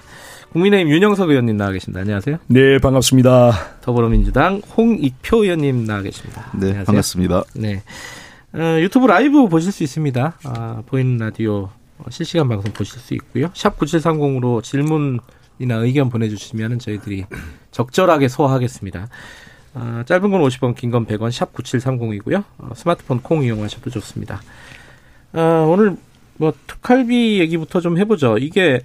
국민의힘 0.52 0.90
윤영석 0.94 1.30
의원님 1.30 1.56
나와 1.58 1.72
계십니다. 1.72 2.02
안녕하세요. 2.02 2.38
네, 2.48 2.78
반갑습니다. 2.80 3.52
더불어민주당 3.82 4.62
홍익표 4.78 5.44
의원님 5.44 5.86
나와 5.86 6.02
계십니다. 6.02 6.42
네, 6.54 6.68
안녕하세요. 6.68 6.86
반갑습니다. 6.86 7.44
네. 7.56 7.84
어, 8.54 8.78
유튜브 8.82 9.08
라이브 9.08 9.48
보실 9.48 9.72
수 9.72 9.84
있습니다. 9.84 10.38
아, 10.44 10.82
보이는 10.88 11.18
라디오 11.18 11.70
실시간 12.10 12.50
방송 12.50 12.72
보실 12.74 13.00
수 13.00 13.14
있고요. 13.14 13.50
샵 13.54 13.78
9730으로 13.80 14.62
질문이나 14.62 15.76
의견 15.78 16.10
보내주시면 16.10 16.80
저희들이 16.80 17.26
적절하게 17.72 18.28
소화하겠습니다. 18.28 19.08
어, 19.76 20.04
짧은 20.06 20.32
건 20.32 20.42
50원, 20.42 20.76
긴 20.76 20.92
건 20.92 21.06
100원, 21.06 21.32
샵 21.32 21.54
9730이고요. 21.54 22.44
어, 22.58 22.70
스마트폰 22.76 23.22
콩 23.22 23.44
이용하셔도 23.44 23.90
좋습니다. 23.90 24.42
어, 25.34 25.68
오늘 25.70 25.98
뭐 26.38 26.54
특활비 26.68 27.40
얘기부터 27.40 27.82
좀 27.82 27.98
해보죠. 27.98 28.38
이게 28.38 28.82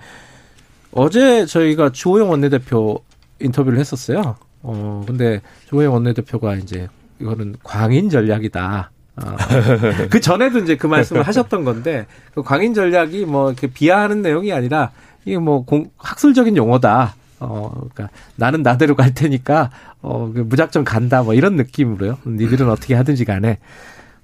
어제 0.92 1.46
저희가 1.46 1.90
주호영 1.90 2.30
원내대표 2.30 3.02
인터뷰를 3.40 3.78
했었어요. 3.78 4.36
어, 4.62 5.04
근데 5.06 5.40
주호영 5.68 5.92
원내대표가 5.94 6.56
이제 6.56 6.88
이거는 7.20 7.56
광인 7.62 8.10
전략이다. 8.10 8.90
어, 9.16 9.36
그 10.10 10.20
전에도 10.20 10.58
이제 10.58 10.76
그 10.76 10.86
말씀을 10.86 11.22
하셨던 11.22 11.64
건데 11.64 12.06
그 12.34 12.42
광인 12.42 12.74
전략이 12.74 13.26
뭐 13.26 13.50
이렇게 13.50 13.66
비하하는 13.68 14.22
내용이 14.22 14.52
아니라 14.52 14.90
이게 15.24 15.38
뭐 15.38 15.64
공, 15.64 15.90
학술적인 15.98 16.56
용어다. 16.56 17.14
어, 17.40 17.70
그러니까 17.74 18.10
나는 18.36 18.62
나대로 18.62 18.94
갈 18.94 19.14
테니까 19.14 19.70
어, 20.02 20.30
그 20.32 20.40
무작정 20.40 20.84
간다 20.84 21.22
뭐 21.22 21.34
이런 21.34 21.56
느낌으로요. 21.56 22.18
니들은 22.26 22.68
어떻게 22.70 22.94
하든지 22.94 23.24
간에 23.24 23.58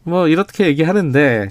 뭐 0.04 0.28
이렇게 0.28 0.66
얘기하는데 0.66 1.48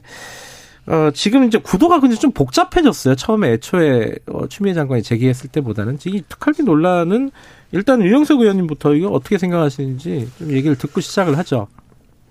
어, 0.87 1.09
지금 1.13 1.45
이제 1.45 1.57
구도가 1.57 1.99
근데 1.99 2.15
좀 2.15 2.31
복잡해졌어요. 2.31 3.15
처음에 3.15 3.53
애초에 3.53 4.15
어, 4.27 4.47
추미애 4.47 4.73
장관이 4.73 5.01
제기했을 5.01 5.49
때보다는 5.49 5.97
이 6.05 6.23
특활비 6.29 6.63
논란은 6.63 7.31
일단 7.71 8.01
윤영석 8.01 8.41
의원님부터 8.41 8.93
이거 8.93 9.09
어떻게 9.09 9.37
생각하시는지 9.37 10.29
좀 10.37 10.51
얘기를 10.51 10.77
듣고 10.77 11.01
시작을 11.01 11.37
하죠. 11.39 11.67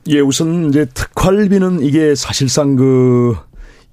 예, 0.08 0.20
우선 0.20 0.68
이제 0.68 0.84
특활비는 0.84 1.82
이게 1.82 2.14
사실상 2.14 2.76
그 2.76 3.36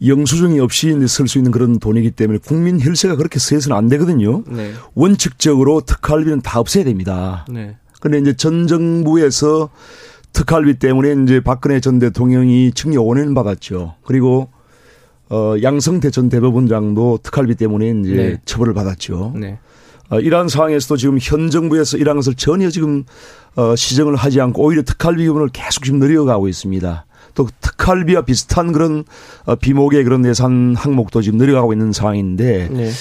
영수증이 0.06 0.60
없이 0.60 0.96
쓸 1.08 1.28
수 1.28 1.38
있는 1.38 1.52
그런 1.52 1.80
돈이기 1.80 2.12
때문에 2.12 2.40
국민 2.40 2.82
혈세가 2.82 3.16
그렇게 3.16 3.40
쓰여서는 3.40 3.78
안 3.78 3.88
되거든요. 3.90 4.44
네. 4.48 4.74
원칙적으로 4.96 5.82
특활비는 5.82 6.42
다 6.42 6.60
없애야 6.60 6.84
됩니다. 6.84 7.46
네. 7.50 7.78
근데 8.00 8.18
이제 8.18 8.34
전 8.34 8.66
정부에서 8.66 9.70
특활비 10.34 10.76
때문에 10.80 11.24
이제 11.24 11.40
박근혜 11.40 11.80
전 11.80 12.00
대통령이 12.00 12.72
징역 12.74 13.04
5년 13.04 13.36
받았죠. 13.36 13.96
그리고 14.04 14.50
어 15.30 15.56
양성태 15.62 16.10
전 16.10 16.30
대법원장도 16.30 17.20
특활비 17.22 17.56
때문에 17.56 17.94
이제 18.02 18.16
네. 18.16 18.38
처벌을 18.46 18.74
받았죠. 18.74 19.34
네. 19.36 19.60
어, 20.10 20.20
이러한 20.20 20.49
상황에서도 20.49 20.97
지금 20.97 21.18
현 21.22 21.49
정부에서 21.49 21.97
이러한 21.97 22.18
것을 22.18 22.34
전혀 22.34 22.70
지금 22.70 23.06
어 23.56 23.76
시정을 23.76 24.16
하지 24.16 24.41
않고 24.41 24.64
오히려 24.64 24.82
특활비 24.82 25.26
부분을 25.28 25.49
계속 25.49 25.84
지금 25.84 25.99
늘려가고 25.99 26.47
있습니다. 26.47 27.06
또 27.34 27.48
특활비와 27.62 28.24
비슷한 28.24 28.72
그런 28.72 29.04
어, 29.46 29.56
비목의 29.56 30.04
그런 30.04 30.26
예산 30.26 30.76
항목도 30.76 31.22
지금 31.22 31.38
늘어가고 31.38 31.74
있는 31.74 31.92
상황인데 31.92 32.70
네. 32.72 32.92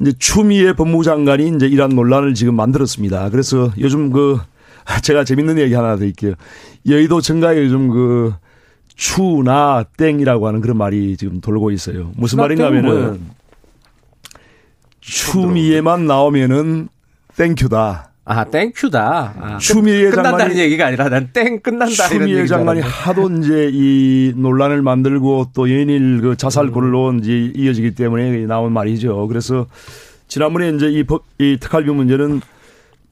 이제 0.00 0.12
추미애 0.18 0.72
법무부 0.74 1.04
장관이 1.04 1.54
이제 1.56 1.66
이러한 1.66 1.94
논란을 1.94 2.34
지금 2.34 2.54
만들었습니다. 2.54 3.30
그래서 3.30 3.72
요즘 3.78 4.10
그 4.10 4.38
제가 5.02 5.24
재밌는 5.24 5.58
얘기 5.58 5.74
하나 5.74 5.96
드릴게요. 5.96 6.34
여의도 6.88 7.20
정가에 7.20 7.58
요즘 7.58 7.88
그 7.88 8.34
추나 8.94 9.84
땡이라고 9.96 10.46
하는 10.46 10.60
그런 10.60 10.78
말이 10.78 11.16
지금 11.16 11.40
돌고 11.40 11.70
있어요. 11.70 12.12
무슨 12.16 12.38
말인가 12.38 12.66
하면은 12.66 13.20
추미애만 15.00 16.06
나오면은 16.06 16.88
땡큐다. 17.36 18.10
아, 18.28 18.44
땡큐다. 18.44 19.34
아, 19.38 19.58
추미애 19.58 20.10
끝, 20.10 20.16
난다는 20.16 20.38
장관이 20.40 20.58
얘기가 20.58 20.86
아니라 20.86 21.08
난 21.08 21.30
땡 21.32 21.60
끝난다 21.60 22.08
추미애 22.08 22.46
장관이 22.46 22.80
하도 22.80 23.30
이제 23.30 23.70
이 23.72 24.32
논란을 24.36 24.82
만들고 24.82 25.50
또 25.54 25.70
연일 25.70 26.20
그 26.20 26.36
자살골로 26.36 27.10
음. 27.10 27.18
이제 27.20 27.52
이어지기 27.54 27.94
때문에 27.94 28.46
나온 28.46 28.72
말이죠. 28.72 29.28
그래서 29.28 29.66
지난번에 30.26 30.70
이제 30.70 30.88
이 30.90 31.04
법, 31.04 31.22
이 31.38 31.56
특활비 31.60 31.88
문제는 31.90 32.40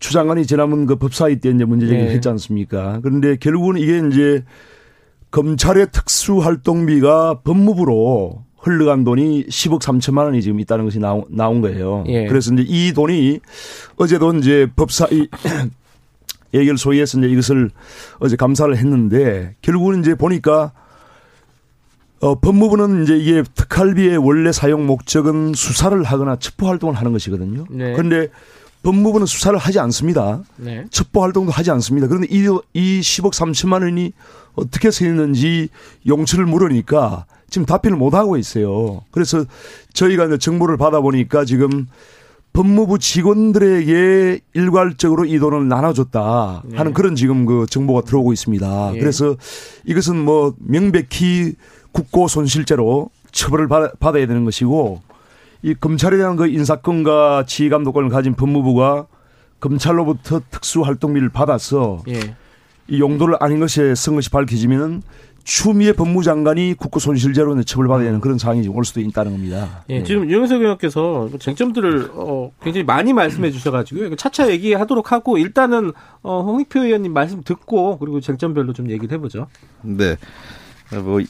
추 0.01 0.13
장관이 0.13 0.47
지난번 0.47 0.85
그 0.87 0.97
법사위 0.97 1.37
때 1.39 1.49
이제 1.51 1.65
문제 1.65 1.87
제기를 1.87 2.09
네. 2.09 2.15
했지 2.15 2.29
않습니까? 2.29 2.99
그런데 3.03 3.37
결국은 3.37 3.77
이게 3.77 4.03
이제 4.11 4.43
검찰의 5.31 5.89
특수활동비가 5.93 7.41
법무부로 7.45 8.44
흘러간 8.65 9.05
돈이 9.05 9.47
10억 9.47 9.83
3천만 9.83 10.25
원이 10.25 10.41
지금 10.41 10.59
있다는 10.59 10.87
것이 10.87 10.99
나온, 10.99 11.25
나온 11.29 11.61
거예요. 11.61 12.05
예. 12.09 12.27
그래서 12.27 12.53
이제 12.55 12.65
이 12.67 12.93
돈이 12.95 13.41
어제도 13.97 14.33
이제 14.33 14.67
법사위 14.75 15.29
예결소위에서 16.55 17.19
이제 17.19 17.29
이것을 17.29 17.71
어제 18.21 18.37
감사를 18.37 18.75
했는데 18.75 19.55
결국은 19.61 20.01
이제 20.01 20.15
보니까 20.15 20.73
어, 22.21 22.41
법무부는 22.41 23.03
이제 23.03 23.17
이게 23.19 23.43
특활비의 23.43 24.17
원래 24.17 24.51
사용 24.51 24.87
목적은 24.87 25.53
수사를 25.55 26.03
하거나 26.03 26.37
첩보 26.37 26.67
활동을 26.67 26.95
하는 26.95 27.13
것이거든요. 27.13 27.67
네. 27.69 27.93
그런데 27.93 28.29
법무부는 28.85 29.27
수사를 29.27 29.59
하지 29.59 29.81
않습니다. 29.81 30.43
네. 30.57 30.85
첩보 30.91 31.23
활동도 31.23 31.51
하지 31.51 31.71
않습니다. 31.73 32.07
그런데 32.07 32.29
이, 32.31 32.47
이 32.75 33.01
10억 33.01 33.33
3천만 33.33 33.83
원이 33.83 34.13
어떻게 34.55 34.91
쓰였는지 34.91 35.71
용처를 36.07 36.47
물으니까 36.47 37.25
지금 37.49 37.67
답변을 37.67 37.97
못 37.97 38.15
하고 38.15 38.37
있어요. 38.37 39.03
그래서 39.11 39.45
저희가 39.95 40.27
이제 40.27 40.39
정보를 40.39 40.77
받아보니까 40.77 41.45
지금 41.45 41.87
법무부 42.53 42.99
직원들에게 43.01 44.41
일괄적으로 44.53 45.25
이 45.25 45.39
돈을 45.39 45.67
나눠줬다 45.67 46.63
하는 46.75 46.85
네. 46.85 46.93
그런 46.93 47.17
지금 47.17 47.47
그 47.47 47.67
정보가 47.69 48.03
들어오고 48.03 48.33
있습니다. 48.33 48.93
네. 48.93 48.99
그래서 48.99 49.35
이것은 49.87 50.17
뭐 50.17 50.55
명백히 50.59 51.55
국고 51.91 52.29
손실죄로 52.29 53.11
처벌을 53.33 53.67
받, 53.67 53.93
아야 54.01 54.27
되는 54.27 54.45
것이고 54.45 55.01
이 55.65 55.73
검찰에 55.73 56.19
대한 56.19 56.37
그 56.37 56.47
인사권과 56.47 57.47
지휘 57.47 57.71
감독권을 57.71 58.11
가진 58.11 58.35
법무부가 58.35 59.07
검찰로부터 59.61 60.43
특수활동비를 60.51 61.31
받아서 61.31 62.03
예. 62.07 62.37
이 62.87 63.01
용도를 63.01 63.37
아닌 63.41 63.61
것에 63.61 63.95
쓴 63.95 64.15
것이 64.15 64.29
밝혀지면은 64.29 65.03
추미애 65.43 65.95
법무장관이 65.95 66.75
국고 66.75 67.01
손실죄로 67.01 67.63
처벌받아야 67.63 68.05
되는 68.05 68.21
그런 68.21 68.37
상황이 68.37 68.69
올 68.69 68.85
수도 68.85 69.01
있다는 69.01 69.33
겁니다. 69.33 69.85
예, 69.89 70.01
네. 70.01 70.05
지금 70.05 70.29
유영석 70.29 70.61
의원께서 70.61 71.31
쟁점들을 71.39 72.11
어, 72.13 72.53
굉장히 72.63 72.85
많이 72.85 73.15
말씀해 73.15 73.51
주셔가지고 73.51 74.17
차차 74.17 74.51
얘기하도록 74.51 75.13
하고 75.13 75.39
일단은 75.39 75.93
어, 76.23 76.43
홍익표 76.43 76.81
의원님 76.81 77.15
말씀 77.15 77.43
듣고 77.43 77.99
그리고 77.99 78.21
쟁점별로 78.21 78.75
좀 78.75 78.91
얘기를 78.91 79.17
해보죠. 79.17 79.47
네. 79.81 80.17
뭐, 81.03 81.21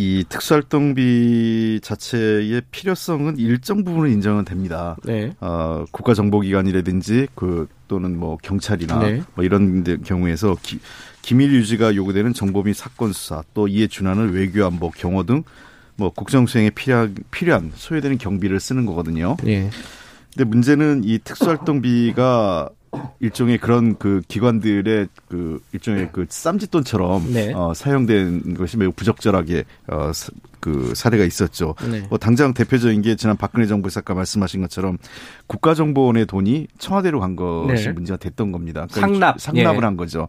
이 0.00 0.24
특수활동비 0.28 1.80
자체의 1.82 2.62
필요성은 2.70 3.38
일정 3.38 3.84
부분은 3.84 4.10
인정은 4.12 4.44
됩니다. 4.44 4.96
네. 5.04 5.32
어, 5.40 5.84
국가정보기관이라든지 5.90 7.28
그 7.34 7.66
또는 7.88 8.16
뭐 8.16 8.38
경찰이나 8.40 8.98
네. 9.00 9.22
뭐 9.34 9.44
이런 9.44 10.02
경우에서 10.02 10.56
기, 10.62 10.78
기밀 11.20 11.52
유지가 11.52 11.94
요구되는 11.96 12.32
정보 12.32 12.62
및 12.62 12.74
사건 12.74 13.12
수사 13.12 13.42
또 13.54 13.66
이에 13.66 13.88
준하는 13.88 14.32
외교 14.32 14.64
안보 14.64 14.90
경호 14.90 15.24
등 15.24 15.42
뭐 15.98 16.10
국정 16.10 16.46
수행에 16.46 16.70
필요한 16.70 17.14
필요한 17.30 17.72
소요되는 17.74 18.18
경비를 18.18 18.60
쓰는 18.60 18.86
거거든요. 18.86 19.36
예. 19.46 19.68
근데 20.32 20.44
문제는 20.44 21.02
이 21.04 21.18
특수활동비가 21.18 22.70
일종의 23.20 23.58
그런 23.58 23.96
그 23.98 24.22
기관들의 24.28 25.08
그 25.28 25.62
일종의 25.72 26.10
그 26.12 26.26
쌈짓돈처럼 26.28 27.32
네. 27.32 27.52
어, 27.54 27.72
사용된 27.74 28.54
것이 28.54 28.76
매우 28.76 28.92
부적절하게 28.92 29.64
어, 29.88 30.12
그 30.60 30.92
사례가 30.94 31.24
있었죠. 31.24 31.74
네. 31.90 32.06
뭐 32.08 32.18
당장 32.18 32.52
대표적인 32.54 33.02
게 33.02 33.16
지난 33.16 33.36
박근혜 33.36 33.66
정부에서 33.66 34.00
아까 34.00 34.14
말씀하신 34.14 34.60
것처럼 34.62 34.98
국가정보원의 35.46 36.26
돈이 36.26 36.68
청와대로 36.78 37.20
간 37.20 37.36
것이 37.36 37.84
네. 37.84 37.92
문제가 37.92 38.16
됐던 38.16 38.52
겁니다. 38.52 38.86
그러니까 38.90 39.00
상납 39.00 39.40
상납을 39.40 39.82
예. 39.82 39.84
한 39.84 39.96
거죠. 39.96 40.28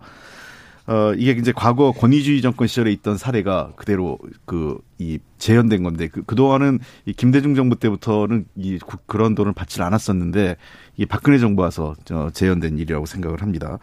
어, 0.90 1.14
이게 1.16 1.34
이제 1.34 1.54
과거 1.56 1.92
권위주의 1.92 2.42
정권 2.42 2.68
시절에 2.68 2.92
있던 2.94 3.16
사례가 3.16 3.74
그대로 3.76 4.18
그, 4.46 4.80
이, 4.98 5.20
재현된 5.38 5.84
건데, 5.84 6.08
그, 6.08 6.24
그동안은 6.24 6.80
이 7.06 7.14
김대중 7.14 7.54
정부 7.54 7.76
때부터는 7.76 8.46
이, 8.56 8.80
그런 9.06 9.36
돈을 9.36 9.54
받질 9.54 9.84
않았었는데, 9.84 10.58
이 10.98 11.06
박근혜 11.06 11.38
정부 11.38 11.62
와서 11.62 11.94
저 12.06 12.32
재현된 12.32 12.80
일이라고 12.80 13.06
생각을 13.06 13.44
합니다. 13.44 13.78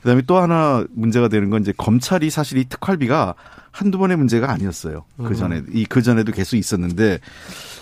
그 0.00 0.08
다음에 0.08 0.22
또 0.26 0.38
하나 0.38 0.86
문제가 0.94 1.28
되는 1.28 1.50
건 1.50 1.60
이제 1.60 1.74
검찰이 1.76 2.30
사실 2.30 2.56
이 2.56 2.64
특활비가 2.64 3.34
한두 3.70 3.98
번의 3.98 4.16
문제가 4.16 4.50
아니었어요. 4.50 5.04
그 5.18 5.34
전에, 5.34 5.62
이, 5.74 5.84
그 5.84 6.00
전에도 6.00 6.32
계속 6.32 6.56
있었는데, 6.56 7.18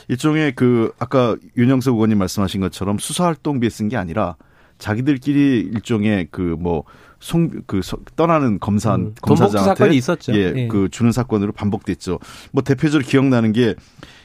일종의 0.09 0.57
그, 0.57 0.91
아까 0.99 1.37
윤영석 1.57 1.95
의원님 1.95 2.19
말씀하신 2.19 2.61
것처럼 2.61 2.99
수사활동비에 2.99 3.71
쓴 3.71 3.89
게 3.89 3.97
아니라, 3.97 4.35
자기들끼리 4.79 5.71
일종의 5.73 6.29
그뭐 6.31 6.85
송, 7.21 7.51
그, 7.67 7.81
떠나는 8.17 8.61
검사, 8.61 8.97
음, 8.97 9.15
검사장한테. 9.23 9.85
예, 10.35 10.53
예, 10.57 10.69
그 10.69 10.89
주는 10.91 11.11
사건으로 11.11 11.53
반복됐죠. 11.53 12.19
뭐 12.53 12.63
대표적으로 12.63 13.07
기억나는 13.09 13.53
게 13.53 13.75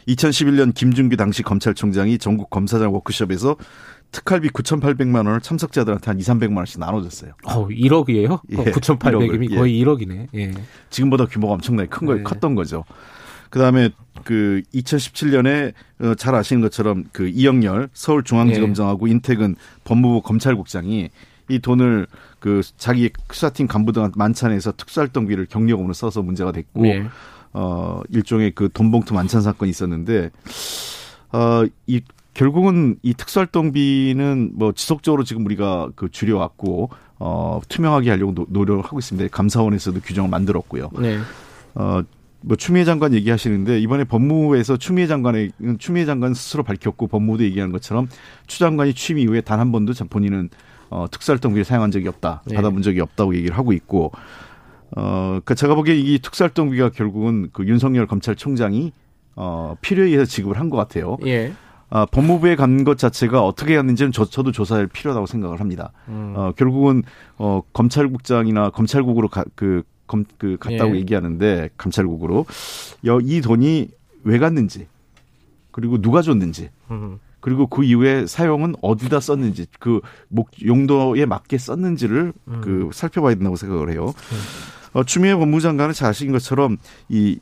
2011년 0.09 0.73
김준규 0.73 1.15
당시 1.15 1.41
검찰총장이 1.41 2.17
전국 2.17 2.49
검사장 2.49 2.93
워크숍에서 2.93 3.55
특활비 4.11 4.49
9,800만 4.49 5.17
원을 5.17 5.39
참석자들한테 5.39 6.05
한 6.07 6.19
2, 6.19 6.23
300만 6.23 6.57
원씩 6.57 6.79
나눠줬어요. 6.79 7.31
어, 7.45 7.67
1억이에요? 7.67 8.41
예, 8.51 8.55
9,800이면 8.55 9.51
예. 9.51 9.55
거의 9.55 9.81
1억이네. 9.81 10.27
예. 10.35 10.51
지금보다 10.89 11.25
규모가 11.25 11.53
엄청나게 11.53 11.89
큰 11.89 12.07
거, 12.07 12.15
네. 12.15 12.23
컸던 12.23 12.55
거죠. 12.55 12.83
그 13.49 13.59
다음에 13.59 13.91
그 14.23 14.61
2017년에 14.73 15.73
어, 16.01 16.15
잘 16.15 16.35
아시는 16.35 16.61
것처럼 16.61 17.05
그 17.11 17.27
이영렬 17.27 17.89
서울중앙지검장하고 17.93 19.07
예. 19.07 19.11
인택은 19.13 19.55
법무부 19.83 20.21
검찰국장이 20.21 21.09
이 21.49 21.59
돈을 21.59 22.07
그 22.39 22.61
자기 22.77 23.09
수사팀 23.31 23.67
간부들한테 23.67 24.13
만찬에서 24.17 24.73
특수활동비를 24.73 25.47
경력금으로 25.47 25.93
써서 25.93 26.21
문제가 26.21 26.51
됐고 26.51 26.83
네. 26.83 27.05
어 27.51 28.01
일종의 28.09 28.51
그 28.51 28.69
돈봉투 28.71 29.13
만찬 29.13 29.41
사건이 29.41 29.69
있었는데 29.71 30.29
어이 31.31 32.01
결국은 32.35 32.97
이 33.01 33.13
특수활동비는 33.13 34.51
뭐 34.53 34.71
지속적으로 34.71 35.23
지금 35.23 35.45
우리가 35.45 35.89
그 35.95 36.09
줄여왔고 36.09 36.91
어 37.17 37.59
투명하게 37.67 38.11
하려고 38.11 38.33
노, 38.33 38.45
노력하고 38.47 38.99
있습니다. 38.99 39.29
감사원에서도 39.35 39.99
규정을 40.01 40.29
만들었고요. 40.29 40.91
네. 40.99 41.17
어 41.73 42.01
뭐 42.41 42.55
추미애 42.55 42.85
장관 42.85 43.13
얘기하시는데 43.13 43.79
이번에 43.79 44.03
법무부에서 44.05 44.77
추미애 44.77 45.07
장관의 45.07 45.51
추미애 45.79 46.05
장관 46.05 46.33
스스로 46.33 46.63
밝혔고 46.63 47.07
법무부도 47.07 47.43
얘기하는 47.43 47.71
것처럼 47.73 48.07
추 48.47 48.59
장관이 48.59 48.93
취임 48.93 49.19
이후에 49.19 49.41
단 49.41 49.59
한 49.59 49.71
번도 49.71 49.93
본인은 50.09 50.49
어, 50.89 51.05
특수활동비를 51.11 51.65
사용한 51.65 51.91
적이 51.91 52.07
없다, 52.07 52.41
네. 52.47 52.55
받아본 52.55 52.81
적이 52.81 53.01
없다고 53.01 53.35
얘기를 53.35 53.55
하고 53.55 53.73
있고, 53.73 54.11
어, 54.97 55.39
그 55.45 55.53
제가 55.53 55.75
보기에 55.75 55.95
이 55.95 56.17
특수활동비가 56.17 56.89
결국은 56.89 57.49
그 57.53 57.63
윤석열 57.67 58.07
검찰총장이 58.07 58.91
어, 59.35 59.75
필요에 59.81 60.07
의해서 60.07 60.25
지급을 60.25 60.57
한 60.59 60.69
것 60.71 60.77
같아요. 60.77 61.17
예. 61.27 61.53
아, 61.91 62.05
법무부에 62.07 62.55
간 62.55 62.83
것 62.85 62.97
자체가 62.97 63.43
어떻게 63.45 63.75
갔는지는 63.75 64.11
저, 64.11 64.25
저도 64.25 64.51
조사할 64.51 64.87
필요하다고 64.87 65.27
생각을 65.27 65.59
합니다. 65.59 65.91
음. 66.07 66.33
어, 66.35 66.53
결국은 66.55 67.03
어, 67.37 67.61
검찰국장이나 67.73 68.71
검찰국으로 68.71 69.27
가, 69.27 69.43
그 69.55 69.83
검, 70.09 70.25
그 70.37 70.57
갔다고 70.59 70.95
예. 70.95 70.99
얘기하는데 70.99 71.69
감찰국으로 71.77 72.45
여, 73.05 73.19
이 73.21 73.39
돈이 73.41 73.89
왜 74.23 74.39
갔는지 74.39 74.87
그리고 75.71 76.01
누가 76.01 76.21
줬는지 76.21 76.69
음. 76.91 77.19
그리고 77.39 77.67
그 77.67 77.85
이후에 77.85 78.25
사용은 78.25 78.75
어디다 78.81 79.21
썼는지 79.21 79.67
그 79.79 80.01
목 80.27 80.49
용도에 80.65 81.25
맞게 81.25 81.57
썼는지를 81.57 82.33
음. 82.49 82.61
그 82.61 82.89
살펴봐야 82.91 83.35
된다고 83.35 83.55
생각을 83.55 83.91
해요. 83.91 84.07
음. 84.07 84.37
어, 84.99 85.03
추미애 85.03 85.35
법무장관은 85.35 85.93
잘 85.93 86.09
아시는 86.09 86.33
것처럼 86.33 86.77
이 87.07 87.39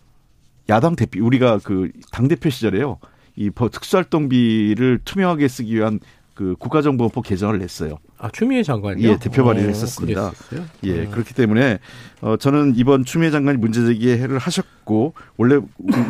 야당 0.69 0.95
대표 0.95 1.25
우리가 1.25 1.59
그 1.63 1.89
당 2.11 2.27
대표 2.27 2.49
시절에요. 2.49 2.99
이 3.37 3.49
특수활동비를 3.49 4.99
투명하게 5.05 5.47
쓰기 5.47 5.75
위한 5.75 5.99
그 6.37 6.55
국가정보법 6.59 7.25
개정을 7.25 7.57
냈어요. 7.57 7.97
아 8.19 8.29
추미애 8.31 8.61
장관이요? 8.61 9.09
예, 9.09 9.17
대표 9.17 9.43
발의를 9.43 9.69
어, 9.69 9.73
했었습니다. 9.73 10.29
그랬었어요? 10.29 10.65
예, 10.83 10.91
음. 11.05 11.11
그렇기 11.11 11.33
때문에 11.33 11.79
어 12.21 12.35
저는 12.37 12.73
이번 12.75 13.05
추미애 13.05 13.31
장관이 13.31 13.57
문제 13.57 13.83
제기를 13.83 14.37
하셨고 14.37 15.15
원래 15.37 15.59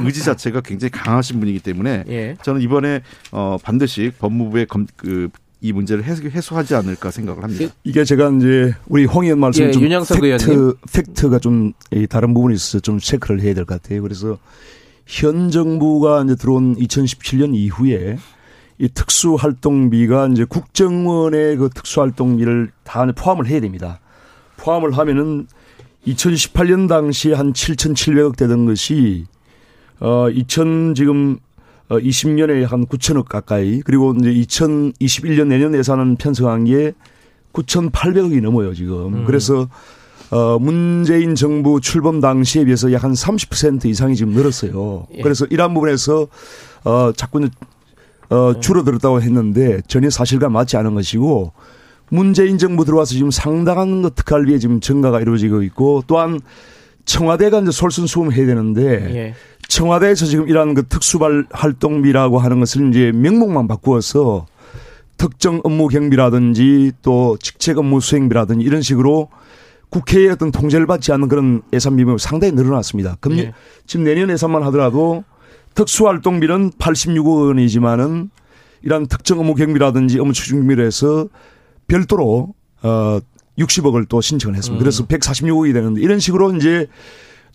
의지 0.04 0.26
자체가 0.26 0.60
굉장히 0.62 0.92
강하신 0.92 1.40
분이기 1.40 1.60
때문에 1.62 2.04
예. 2.10 2.36
저는 2.44 2.60
이번에 2.60 3.04
어 3.32 3.56
반드시 3.64 4.12
법무부의 4.20 4.66
검, 4.66 4.86
그, 4.98 5.30
이 5.62 5.72
문제를 5.72 6.04
해소, 6.04 6.58
하지 6.58 6.76
않을까 6.76 7.10
생각을 7.10 7.42
합니다. 7.44 7.74
이게 7.86 8.04
제가 8.04 8.30
이제 8.38 8.74
우리 8.88 9.06
홍 9.06 9.24
의원 9.24 9.40
말씀 9.40 9.64
예, 9.64 9.72
좀 9.72 9.82
팩트, 9.82 10.14
의원님. 10.26 10.74
팩트가 10.92 11.40
좀 11.40 11.72
다른 12.10 12.34
부분이 12.34 12.54
있어서 12.56 12.82
좀 12.82 13.00
체크를 13.00 13.40
해야 13.40 13.54
될 13.54 13.64
것 13.64 13.82
같아요. 13.82 14.02
그래서 14.02 14.38
현 15.06 15.50
정부가 15.52 16.24
이제 16.26 16.36
들어온 16.36 16.76
2017년 16.76 17.56
이후에 17.56 18.18
이 18.80 18.88
특수활동비가 18.90 20.28
이제 20.28 20.46
국정원의 20.46 21.58
그 21.58 21.70
특수활동비를 21.74 22.72
다 22.84 23.06
포함을 23.16 23.48
해야 23.48 23.60
됩니다. 23.60 24.00
포함을 24.58 24.98
하면은 24.98 25.48
2018년 26.06 26.88
당시에 26.88 27.34
한 27.34 27.54
7,700억 27.54 28.38
되던 28.38 28.66
것이 28.66 29.26
어 30.00 30.30
2000 30.30 30.94
지금 30.96 31.40
어 31.90 31.98
20년에 31.98 32.68
한 32.68 32.86
9천억 32.86 33.26
가까이 33.26 33.82
그리고 33.82 34.14
이제 34.20 34.32
2021년 34.32 35.48
내년 35.48 35.74
예산은 35.74 36.18
편성한 36.18 36.66
게 36.66 36.94
9,800억이 37.54 38.42
넘어요 38.42 38.74
지금. 38.74 39.14
음. 39.14 39.26
그래서 39.26 39.68
어 40.30 40.60
문재인 40.60 41.34
정부 41.36 41.82
출범 41.82 42.22
당시에 42.22 42.66
비해서 42.66 42.92
약 42.94 43.04
한 43.04 43.14
30% 43.14 43.86
이상이 43.86 44.16
지금 44.16 44.34
늘었어요. 44.34 45.08
예. 45.16 45.22
그래서 45.22 45.46
이러한 45.50 45.74
부분에서 45.74 46.28
어 46.84 47.12
자꾸 47.14 47.48
어 48.30 48.60
줄어들었다고 48.60 49.22
했는데 49.22 49.82
전혀 49.88 50.10
사실과 50.10 50.50
맞지 50.50 50.78
않은 50.78 50.96
것이고 50.96 51.54
문재인 52.10 52.58
정부 52.58 52.86
들어와서 52.86 53.14
지금 53.14 53.32
상당한 53.32 54.02
것 54.02 54.16
특활비에 54.16 54.60
지금 54.60 54.80
증가가 54.80 55.20
이루어지고 55.22 55.64
있고 55.64 56.04
또한 56.08 56.40
청와대가 57.06 57.60
이제 57.60 57.72
솔선수범 57.72 58.34
해야 58.34 58.46
되는데 58.46 59.16
예. 59.16 59.34
청와대에서 59.68 60.26
지금 60.26 60.48
이러한 60.48 60.74
그 60.74 60.88
특수발 60.88 61.46
활동비라고 61.52 62.40
하는 62.40 62.60
것을 62.60 62.90
이제 62.90 63.12
명목만 63.14 63.68
바꾸어서 63.68 64.46
특정 65.18 65.62
업무 65.64 65.88
경비라든지 65.88 66.92
또 67.02 67.38
직책 67.42 67.78
업무 67.78 68.00
수행비라든지 68.00 68.64
이런 68.64 68.82
식으로 68.82 69.30
국회의 69.90 70.30
어떤 70.30 70.52
통제를 70.52 70.86
받지 70.86 71.12
않는 71.12 71.28
그런 71.28 71.62
예산 71.74 71.96
비용이 71.96 72.20
상당히 72.20 72.54
늘어났습니다. 72.54 73.18
금년 73.20 73.48
예. 73.48 73.54
지금 73.86 74.06
내년 74.06 74.30
예산만 74.30 74.64
하더라도 74.64 75.24
특수활동비는 75.78 76.72
86억 76.72 77.48
원이지만은 77.48 78.32
이러한 78.82 79.06
특정 79.08 79.40
업무 79.40 79.54
경비라든지 79.54 80.20
업무 80.20 80.34
추진비로 80.34 80.84
해서 80.84 81.28
별도로 81.88 82.56
어 82.82 83.20
60억을 83.60 84.10
또 84.10 84.22
신청을 84.22 84.56
했습니다. 84.56 84.80
음. 84.80 84.84
그래서 84.84 85.06
146억이 85.06 85.74
되는데 85.74 86.02
이런 86.02 86.20
식으로 86.20 86.56
이제 86.56 86.88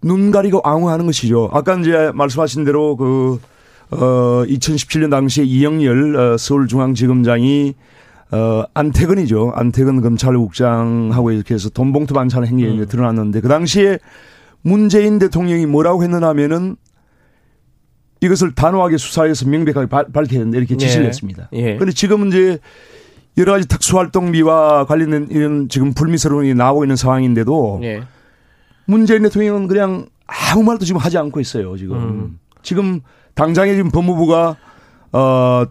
눈 0.03 0.31
가리고 0.31 0.61
앙호하는 0.65 1.07
것이죠. 1.07 1.51
아까 1.53 1.77
이제 1.77 2.11
말씀하신 2.13 2.65
대로 2.65 2.97
그, 2.97 3.41
어, 3.91 4.45
2017년 4.47 5.11
당시에 5.11 5.45
이영열 5.45 6.17
어, 6.17 6.37
서울중앙지검장이 6.37 7.75
어, 8.33 8.65
안태근이죠. 8.75 9.53
안태근 9.55 10.01
검찰국장하고 10.01 11.31
이렇게 11.31 11.55
해서 11.55 11.71
돈봉투 11.71 12.15
반찬 12.15 12.47
행위에 12.47 12.69
음. 12.69 12.87
드러났는데 12.87 13.41
그 13.41 13.49
당시에 13.49 13.99
문재인 14.63 15.19
대통령이 15.21 15.67
뭐라고 15.67 16.03
했느냐 16.03 16.27
하면은 16.29 16.77
이것을 18.23 18.55
단호하게 18.55 18.97
수사해서 18.97 19.49
명백하게 19.49 19.89
발, 19.89 20.07
밝혀야 20.13 20.41
된다 20.41 20.57
이렇게 20.57 20.77
지시를 20.77 21.05
예. 21.05 21.09
했습니다. 21.09 21.49
그런데 21.51 21.87
예. 21.89 21.93
지금은 21.93 22.29
이제 22.29 22.59
여러 23.37 23.53
가지 23.53 23.67
특수활동비와 23.67 24.87
관련된 24.87 25.29
이런 25.31 25.69
지금 25.69 25.93
불미스러움이 25.93 26.55
나오고 26.55 26.85
있는 26.85 26.97
상황인데도 26.97 27.81
예. 27.83 28.03
문재인 28.87 29.23
대통령은 29.23 29.67
그냥 29.67 30.07
아무 30.27 30.63
말도 30.63 30.85
지금 30.85 31.01
하지 31.01 31.19
않고 31.19 31.41
있어요. 31.41 31.77
지금 31.77 31.97
음. 31.97 32.39
지금 32.63 33.01
당장에 33.35 33.75
지금 33.75 33.91
법무부가 33.91 34.57
어. 35.13 35.65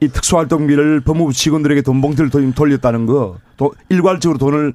이 0.00 0.06
특수활동비를 0.06 1.00
법무부 1.00 1.32
직원들에게 1.32 1.82
돈 1.82 2.00
봉투를 2.00 2.30
돌렸다는 2.54 3.06
거, 3.06 3.38
또 3.56 3.74
일괄적으로 3.88 4.38
돈을 4.38 4.72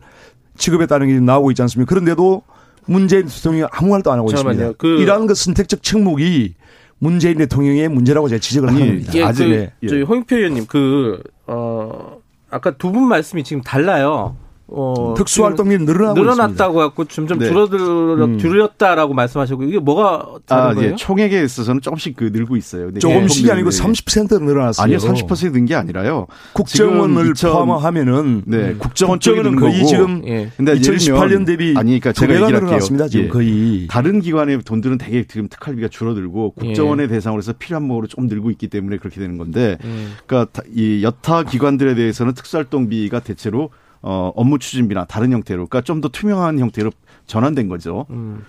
지급했다는 0.58 1.08
게 1.08 1.20
나오고 1.22 1.52
있지 1.52 1.62
않습니까? 1.62 1.88
그런데도 1.88 2.42
문재인 2.88 3.28
대통령이 3.28 3.70
아무 3.72 3.92
말도 3.92 4.12
안 4.12 4.20
하고 4.20 4.28
잠깐만요. 4.28 4.54
있습니다. 4.56 4.78
그 4.78 5.02
이러한 5.02 5.28
그 5.28 5.34
선택적 5.34 5.82
책목이 5.82 6.56
문재인 7.04 7.38
대통령의 7.38 7.90
문제라고 7.90 8.30
제가 8.30 8.40
지적을 8.40 8.70
하는 8.70 8.80
겁니다. 8.88 9.12
예, 9.16 9.24
아직 9.24 9.44
그, 9.46 9.70
예. 9.84 9.88
저희 9.88 10.02
홍익표 10.04 10.38
의원님 10.38 10.66
그 10.68 11.22
어. 11.48 12.18
아까 12.50 12.72
두 12.78 12.92
분 12.92 13.08
말씀이 13.08 13.44
지금 13.44 13.62
달라요. 13.62 14.38
어, 14.68 15.14
특수 15.18 15.44
활동이 15.44 15.78
늘어나고 15.78 16.20
늘어났다고 16.20 16.76
갖고 16.76 17.06
점점 17.06 17.38
네. 17.38 17.48
줄어들 17.48 17.80
음. 17.80 18.38
줄였다라고 18.40 19.14
말씀하시고 19.14 19.64
이게 19.64 19.78
뭐가 19.78 20.36
다른 20.46 20.64
아, 20.64 20.74
거예요? 20.74 20.92
예. 20.92 20.96
총액에 20.96 21.44
있어서는 21.44 21.82
조금씩 21.82 22.16
그 22.16 22.30
늘고 22.34 22.56
있어요. 22.56 22.92
조금씩이 22.94 23.52
아니고 23.52 23.70
30% 23.70 24.42
늘어났어요. 24.42 24.84
아니요, 24.84 24.98
30%는 24.98 25.66
게 25.66 25.76
아니라요. 25.76 26.28
국정원을 26.54 27.32
2000, 27.32 27.52
포함하면은 27.52 28.44
네, 28.46 28.58
음. 28.70 28.78
국정원 28.80 29.20
쪽은 29.20 29.56
거의. 29.58 29.86
지금 29.86 30.26
예. 30.28 30.50
근데 30.56 30.76
2018년 30.76 31.46
대비 31.46 31.74
아니 31.78 32.00
그러니까 32.00 32.14
제가 32.14 32.34
얘기를 32.34 32.64
할게요. 32.64 32.80
지금 32.80 33.26
예. 33.26 33.28
거의 33.28 33.88
다른 33.90 34.22
기관의 34.22 34.60
돈들은 34.64 34.98
되게 34.98 35.26
지금 35.28 35.50
특활비가 35.50 35.90
줄어들고 35.90 36.52
국정원의 36.52 37.06
예. 37.06 37.08
대상으로 37.10 37.40
해서 37.40 37.54
필요한 37.54 37.84
목으로 37.84 38.08
좀 38.08 38.28
늘고 38.28 38.50
있기 38.52 38.70
때문에 38.70 38.98
그렇게 38.98 39.20
되는 39.20 39.38
건데 39.38 39.78
음. 39.84 40.14
그러니까 40.26 40.64
이 40.74 41.04
여타 41.04 41.44
기관들에 41.44 41.96
대해서는 41.96 42.34
특수활동비가 42.34 43.20
대체로 43.20 43.70
어, 44.04 44.32
업무 44.36 44.60
추진비나 44.60 45.06
다른 45.06 45.32
형태로, 45.32 45.68
그러니까 45.68 45.82
좀 45.82 46.02
더 46.02 46.10
투명한 46.10 46.60
형태로 46.60 46.92
전환된 47.26 47.68
거죠. 47.70 48.06
음. 48.12 48.44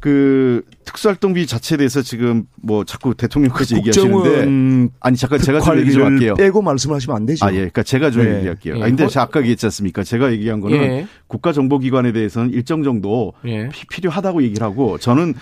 그 0.00 0.64
특수활동비 0.84 1.46
자체에 1.46 1.78
대해서 1.78 2.02
지금 2.02 2.46
뭐 2.60 2.82
자꾸 2.82 3.14
대통령까지 3.14 3.76
얘기하시는데 3.76 4.90
아니 4.98 5.16
잠깐 5.16 5.38
제가 5.38 5.60
좀 5.60 5.78
얘기 5.78 5.92
좀 5.92 6.02
할게요. 6.02 6.34
빼고 6.34 6.60
말씀하시면 6.60 7.16
안 7.16 7.24
되죠. 7.24 7.46
아 7.46 7.52
예, 7.52 7.56
그러니까 7.58 7.84
제가 7.84 8.10
좀 8.10 8.24
네. 8.24 8.38
얘기할게요. 8.38 8.78
예. 8.78 8.82
아 8.82 8.86
근데 8.86 9.06
제가 9.06 9.22
아까 9.22 9.38
얘기했지 9.38 9.64
않습니까? 9.66 10.02
제가 10.02 10.32
얘기한 10.32 10.60
거는 10.60 10.76
예. 10.76 11.06
국가정보기관에 11.28 12.10
대해서는 12.10 12.50
일정 12.50 12.82
정도 12.82 13.32
예. 13.46 13.68
필요하다고 13.92 14.42
얘기를 14.42 14.66
하고 14.66 14.98
저는 14.98 15.34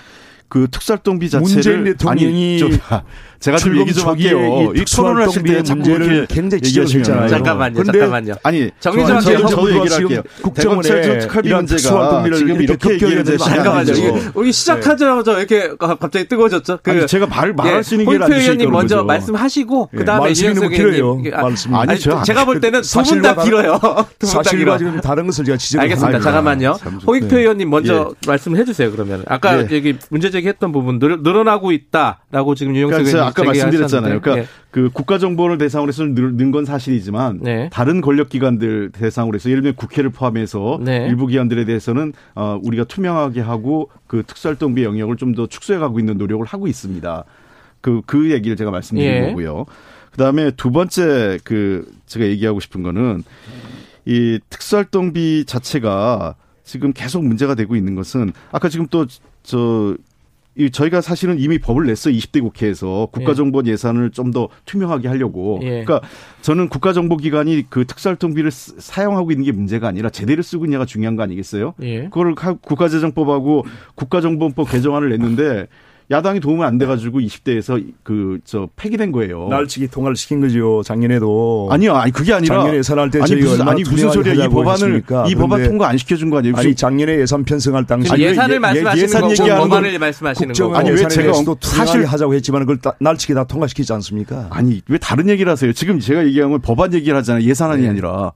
그 0.49 0.69
특수활동비 0.71 1.31
자체를 1.31 1.55
문재인 1.55 1.85
대통령이 1.85 2.61
아니, 2.63 3.03
제가 3.41 3.57
좀 3.57 3.77
얘기 3.79 3.93
좀 3.95 4.09
할게요. 4.09 4.73
이 4.75 4.85
토론을 4.85 5.27
하실 5.27 5.43
때 5.43 5.63
문제를 5.63 6.27
굉장히 6.27 6.61
지적했잖아요. 6.63 7.29
잠깐만요. 7.29 7.83
잠깐만요. 7.85 8.35
아니 8.43 8.71
정의정 8.81 9.21
저도, 9.21 9.47
저도 9.49 9.75
얘기를 9.75 9.97
할게요. 9.97 10.23
국정원의 10.43 11.21
특활비 11.21 11.55
문제가 11.55 12.23
지금 12.35 12.61
이렇게 12.63 12.93
얘기를 12.93 13.39
잠깐만요. 13.39 13.93
우리 14.35 14.53
시작하자마자 14.53 15.39
이렇게 15.39 15.71
갑자기 15.79 16.29
뜨거워졌죠. 16.29 16.81
그 16.83 16.91
아니, 16.91 17.07
제가 17.07 17.27
말 17.27 17.53
말할 17.55 17.83
수 17.83 17.95
있는 17.95 18.07
게 18.19 18.23
아니죠. 18.25 18.41
의원님 18.41 18.71
먼저 18.71 19.03
말씀하시고 19.05 19.89
그다음에 19.97 20.33
이현석 20.33 20.73
의원님 20.73 21.33
아니 21.73 21.99
제가 21.99 22.45
볼 22.45 22.61
때는 22.61 22.83
두 22.83 23.03
분 23.03 23.23
다 23.23 23.43
길어요. 23.43 23.81
사실과 24.21 24.77
지금 24.79 25.01
다른 25.01 25.27
것을 25.27 25.45
제가 25.47 25.57
지적을 25.57 25.83
알겠습니다. 25.85 26.21
잠깐만요. 26.21 26.79
홍익표 27.07 27.39
의원님 27.39 27.71
먼저 27.71 28.13
말씀해 28.27 28.65
주세요. 28.65 28.91
그러면 28.91 29.25
아까 29.27 29.61
여기 29.61 29.97
문제 30.11 30.31
제기했던 30.31 30.73
부분 30.73 30.99
늘어나고 31.01 31.73
있다라고 31.73 32.55
지금 32.55 32.77
유영석 32.77 33.07
의원님 33.07 33.30
아까 33.31 33.45
말씀드렸잖아요. 33.45 34.21
그러니까 34.21 34.43
네. 34.43 34.49
그 34.71 34.91
국가 34.93 35.19
정보를 35.19 35.59
대상으로 35.59 35.89
해서 35.89 36.05
는 36.05 36.51
건 36.51 36.65
사실이지만 36.65 37.41
네. 37.43 37.69
다른 37.73 38.01
권력 38.01 38.29
기관들 38.29 38.91
대상으로 38.93 39.37
해서 39.37 39.49
예를 39.51 39.63
들면 39.63 39.77
국회를 39.77 40.11
포함해서 40.11 40.79
네. 40.83 41.07
일부 41.09 41.27
기관들에 41.27 41.65
대해서는 41.65 42.13
어, 42.35 42.59
우리가 42.63 42.85
투명하게 42.85 43.41
하고 43.41 43.91
그 44.07 44.23
특수활동비 44.27 44.85
영역을 44.85 45.17
좀 45.17 45.35
더 45.35 45.47
축소해 45.47 45.79
가고 45.79 45.99
있는 46.01 46.19
노력을 46.19 46.45
하고 46.45 46.67
있습니다. 46.67 47.25
그, 47.81 48.03
그 48.05 48.31
얘기를 48.33 48.57
제가 48.57 48.71
말씀드린 48.71 49.11
예. 49.11 49.21
거고요. 49.29 49.65
그 50.11 50.17
다음에 50.19 50.51
두 50.51 50.71
번째 50.73 51.39
그 51.45 51.87
제가 52.07 52.27
얘기하고 52.27 52.59
싶은 52.61 52.83
거는 52.83 53.23
이 54.07 54.41
특수활동비 54.51 55.45
자체가 55.47 56.35
지금 56.65 56.93
계속 56.93 57.25
문제가 57.25 57.55
되고 57.55 57.77
있는 57.77 57.95
것은 57.95 58.33
아까 58.53 58.69
지금 58.69 58.87
또 58.89 59.07
저 59.43 59.97
저희가 60.69 61.01
사실은 61.01 61.39
이미 61.39 61.59
법을 61.59 61.87
냈어요. 61.87 62.15
20대 62.15 62.43
국회에서 62.43 63.09
국가정보 63.13 63.63
예. 63.67 63.73
예산을 63.73 64.11
좀 64.11 64.31
더 64.31 64.49
투명하게 64.65 65.09
하려고. 65.09 65.59
예. 65.63 65.85
그러니까 65.85 66.01
저는 66.43 66.69
국가정보기관이 66.69 67.67
그 67.69 67.85
특수활동비를 67.85 68.51
사용하고 68.51 69.33
있는 69.33 69.45
게 69.45 69.53
문제가 69.53 69.89
아니라 69.89 70.09
제대로 70.11 70.43
쓰고 70.43 70.67
있냐가 70.67 70.85
중요한 70.85 71.17
거 71.17 71.23
아니겠어요? 71.25 71.75
예. 71.83 72.05
그걸 72.05 72.35
국가재정법하고 72.35 73.65
국가정보법 73.97 74.71
개정안을 74.71 75.09
냈는데 75.09 75.67
야당이 76.11 76.41
도움을 76.41 76.67
안 76.67 76.77
돼가지고 76.79 77.21
20대에서 77.21 77.85
그 78.03 78.41
저 78.45 78.69
폐기된 78.75 79.13
거예요. 79.13 79.49
날치기 79.49 79.89
통과를 79.89 80.17
시킨 80.17 80.41
거죠. 80.41 80.83
작년에도. 80.85 81.69
아니요, 81.71 81.95
아니 81.95 82.11
그게 82.11 82.33
아니라 82.33 82.57
작년에 82.57 82.79
예산할 82.79 83.11
때 83.11 83.21
아니 83.21 83.37
무슨 83.37 83.69
아니 83.69 83.83
무슨 83.83 84.11
소리야 84.11 84.35
이 84.45 84.49
법안을 84.49 84.73
했습니까? 84.73 85.27
이 85.29 85.35
법안 85.35 85.63
통과 85.65 85.89
안 85.89 85.97
시켜준 85.99 86.31
거 86.31 86.39
아니에요? 86.39 86.55
아니 86.57 86.75
작년에 86.75 87.21
예산 87.21 87.45
편성할 87.45 87.87
당시 87.87 88.13
예산을 88.17 88.57
예, 88.57 88.59
말씀하시는 88.59 89.03
예산 89.05 89.21
거고 89.21 89.33
얘기하는 89.33 89.63
법안을 89.63 89.99
말씀하시는 89.99 90.55
거고 90.55 90.77
아니 90.77 90.91
왜 90.91 91.07
제가 91.09 91.33
또 91.45 91.57
사실 91.61 92.05
하자고 92.05 92.35
했지만 92.35 92.67
그걸 92.67 92.79
날치기 92.99 93.35
다 93.35 93.45
통과시키지 93.45 93.93
않습니까? 93.93 94.49
아니 94.51 94.81
왜 94.89 94.99
다른 94.99 95.29
얘기를 95.29 95.51
하세요? 95.53 95.73
지금 95.73 96.01
제가 96.01 96.25
얘기한 96.27 96.51
건 96.51 96.61
법안 96.61 96.93
얘기를 96.95 97.17
하잖아요. 97.19 97.45
예산안이 97.45 97.83
네. 97.83 97.89
아니라. 97.89 98.33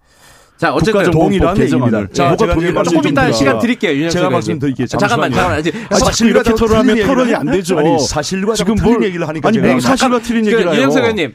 자, 0.64 0.72
어쨌든 0.72 1.10
동일한 1.10 1.58
얘기입니다. 1.60 2.06
자, 2.12 2.34
제가 2.36 2.82
조금 2.84 3.06
이따 3.06 3.30
시간 3.32 3.58
드릴게요. 3.58 4.08
제가 4.08 4.30
말씀드릴게요. 4.30 4.86
잠깐만, 4.86 5.30
잠깐만. 5.30 5.62
아, 5.90 5.94
사실 5.96 6.28
이렇게 6.28 6.54
토론하면 6.54 7.06
토론이 7.06 7.34
안 7.34 7.46
되죠. 7.50 7.78
아니, 7.78 7.98
사실과 7.98 8.54
지금 8.54 8.76
뭘 8.82 9.02
얘기를 9.04 9.28
하니까 9.28 9.48
아니, 9.48 9.58
뭐 9.58 9.78
사실과 9.80 10.18
틀린 10.20 10.46
얘기를 10.46 10.64
그, 10.64 10.70
해요. 10.70 10.78
유영석 10.80 11.02
의원님. 11.02 11.34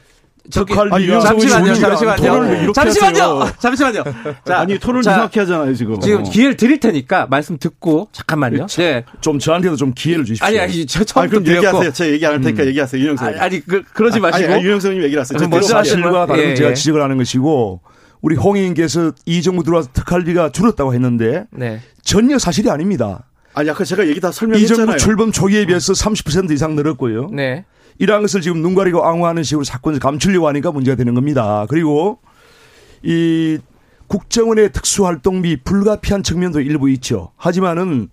저기 0.49 0.73
잠시만요, 0.73 1.75
잠시만요. 1.75 2.71
잠시만요, 2.73 3.51
잠시만요. 3.59 4.03
자, 4.47 4.59
아니 4.61 4.79
토론 4.79 5.01
이상하게 5.01 5.41
하잖아요 5.41 5.75
지금. 5.75 5.99
지금 5.99 6.23
기회를 6.23 6.57
드릴 6.57 6.79
테니까 6.79 7.27
말씀 7.29 7.59
듣고 7.59 8.07
잠깐만요. 8.13 8.65
네. 8.65 9.03
좀 9.21 9.37
저한테도 9.37 9.75
좀 9.75 9.93
기회를 9.93 10.25
주십시오. 10.25 10.47
아니 10.47 10.59
아니 10.59 10.87
저 10.87 11.03
처음 11.03 11.21
아니, 11.23 11.29
그럼 11.29 11.45
얘기하세요. 11.45 11.91
제가 11.91 12.09
얘기 12.11 12.25
안 12.25 12.31
할 12.33 12.41
테니까 12.41 12.63
음. 12.63 12.67
얘기하세요, 12.69 12.99
윤영석. 12.99 13.27
아니, 13.27 13.37
아니 13.39 13.59
그, 13.59 13.83
그러지 13.93 14.19
마시고. 14.19 14.43
아니, 14.45 14.53
아니 14.55 14.63
윤영석님 14.63 15.03
얘기를 15.03 15.19
하세요. 15.21 15.37
먼저 15.47 15.67
사실과 15.67 16.25
다른 16.25 16.43
예, 16.43 16.55
제가 16.55 16.71
예. 16.71 16.73
지적을 16.73 16.99
하는 17.03 17.17
것이고 17.17 17.81
우리 18.21 18.35
홍의님께서 18.35 19.13
이 19.25 19.41
정부 19.41 19.63
들어와서 19.63 19.89
특활비가 19.93 20.51
줄었다고 20.51 20.93
했는데 20.93 21.45
네. 21.51 21.79
전혀 22.03 22.37
사실이 22.37 22.69
아닙니다. 22.69 23.25
아니 23.53 23.69
아까 23.69 23.83
제가 23.83 24.07
얘기 24.07 24.19
다 24.19 24.31
설명했잖아요. 24.31 24.83
이 24.83 24.87
정부 24.87 24.97
출범 24.97 25.31
초기에 25.31 25.65
비해서 25.65 25.93
30% 25.93 26.51
이상 26.51 26.75
늘었고요. 26.75 27.29
네. 27.31 27.65
이러한 27.97 28.21
것을 28.21 28.41
지금 28.41 28.61
눈 28.61 28.75
가리고 28.75 29.05
앙호하는 29.05 29.43
식으로 29.43 29.63
사건을 29.63 29.99
감추려고 29.99 30.47
하니까 30.47 30.71
문제가 30.71 30.95
되는 30.95 31.13
겁니다. 31.13 31.65
그리고 31.69 32.19
이 33.03 33.57
국정원의 34.07 34.71
특수활동비 34.71 35.63
불가피한 35.63 36.23
측면도 36.23 36.61
일부 36.61 36.89
있죠. 36.91 37.31
하지만은 37.37 38.09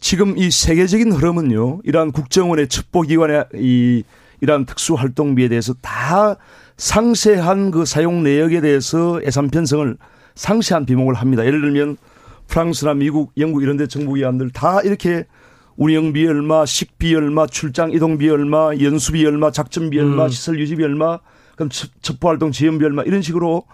지금 0.00 0.38
이 0.38 0.50
세계적인 0.50 1.12
흐름은요. 1.12 1.80
이러한 1.84 2.12
국정원의 2.12 2.68
첩보기관의 2.68 3.44
이 3.54 4.04
이러한 4.40 4.66
특수활동비에 4.66 5.48
대해서 5.48 5.74
다 5.80 6.36
상세한 6.78 7.72
그 7.72 7.84
사용 7.84 8.22
내역에 8.22 8.60
대해서 8.60 9.20
예산 9.26 9.48
편성을 9.50 9.96
상세한 10.34 10.86
비목을 10.86 11.14
합니다. 11.14 11.44
예를 11.44 11.60
들면 11.60 11.96
프랑스나 12.46 12.94
미국, 12.94 13.32
영국 13.36 13.62
이런 13.62 13.76
데 13.76 13.86
정부기관들 13.86 14.50
다 14.50 14.80
이렇게 14.82 15.26
운영비 15.76 16.26
얼마, 16.26 16.64
식비 16.64 17.14
얼마, 17.14 17.46
출장 17.46 17.92
이동비 17.92 18.28
얼마, 18.30 18.70
연수비 18.80 19.24
얼마, 19.26 19.50
작전비 19.50 19.98
얼마, 19.98 20.24
음. 20.24 20.28
시설 20.28 20.58
유지비 20.58 20.82
얼마, 20.82 21.18
그럼 21.56 21.68
첩보활동 22.00 22.52
지원비 22.52 22.84
얼마 22.84 23.02
이런 23.02 23.22
식으로 23.22 23.64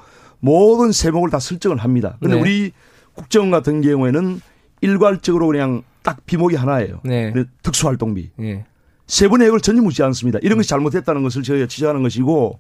모든 0.41 0.93
세목을 0.93 1.31
다 1.31 1.39
설정을 1.39 1.79
합니다. 1.79 2.17
그런데 2.19 2.37
네. 2.37 2.43
우리 2.43 2.73
국정원 3.15 3.51
같은 3.51 3.81
경우에는 3.81 4.41
일괄적으로 4.81 5.47
그냥 5.47 5.83
딱 6.03 6.27
비목이 6.27 6.57
하나예요. 6.57 7.01
네. 7.05 7.33
특수활동비. 7.63 8.31
네. 8.37 8.65
세부 9.07 9.39
내역을 9.39 9.61
전혀 9.61 9.81
묻지 9.81 10.03
않습니다. 10.03 10.39
이런 10.43 10.59
것이 10.59 10.69
잘못됐다는 10.69 11.23
것을 11.23 11.43
저희가 11.43 11.67
지적하는 11.67 12.03
것이고 12.03 12.59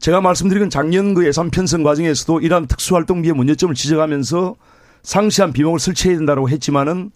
제가 0.00 0.20
말씀드린 0.20 0.62
건 0.62 0.70
작년 0.70 1.14
그 1.14 1.26
예산 1.26 1.50
편성 1.50 1.82
과정에서도 1.82 2.40
이러한 2.40 2.66
특수활동비의 2.66 3.34
문제점을 3.34 3.74
지적하면서 3.74 4.56
상세한 5.02 5.52
비용을 5.52 5.78
설치해야 5.78 6.16
된다고 6.18 6.48
했지만은 6.48 7.10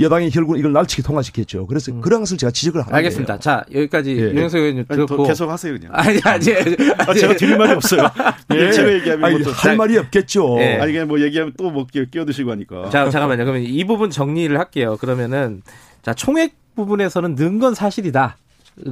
여당이 0.00 0.30
결국 0.30 0.58
이걸 0.58 0.72
날치기 0.72 1.02
통과시켰죠. 1.02 1.66
그래서 1.68 1.92
음. 1.92 2.00
그런 2.00 2.20
것을 2.20 2.36
제가 2.36 2.50
지적을 2.50 2.80
하는 2.82 2.92
알겠습니다. 2.94 3.34
거예요. 3.34 3.40
자 3.40 3.64
여기까지 3.72 4.10
예. 4.16 4.22
윤영석 4.30 4.58
의원님 4.60 4.86
들었고 4.88 5.24
계속 5.24 5.48
하세요 5.50 5.72
그냥. 5.72 5.92
아니 5.94 6.18
아니, 6.24 6.52
아니, 6.52 6.76
아, 6.98 7.14
제가 7.14 7.36
드릴 7.36 7.56
말이 7.56 7.72
없어요. 7.72 8.10
예. 8.54 8.72
제가 8.72 8.92
얘기하면 8.94 9.24
아니, 9.24 9.44
할 9.44 9.76
말이 9.76 9.96
없겠죠. 9.98 10.56
예. 10.60 10.78
아니 10.80 10.92
그냥 10.92 11.06
뭐 11.06 11.20
얘기하면 11.20 11.52
또뭐 11.56 11.86
끼어드시고 12.10 12.50
하니까. 12.50 12.90
자 12.90 13.08
잠깐만요. 13.08 13.44
그러면 13.44 13.62
이 13.62 13.84
부분 13.84 14.10
정리를 14.10 14.58
할게요. 14.58 14.96
그러면은 14.98 15.62
자 16.02 16.12
총액 16.12 16.54
부분에서는 16.74 17.36
는 17.36 17.60
건 17.60 17.74
사실이다. 17.74 18.36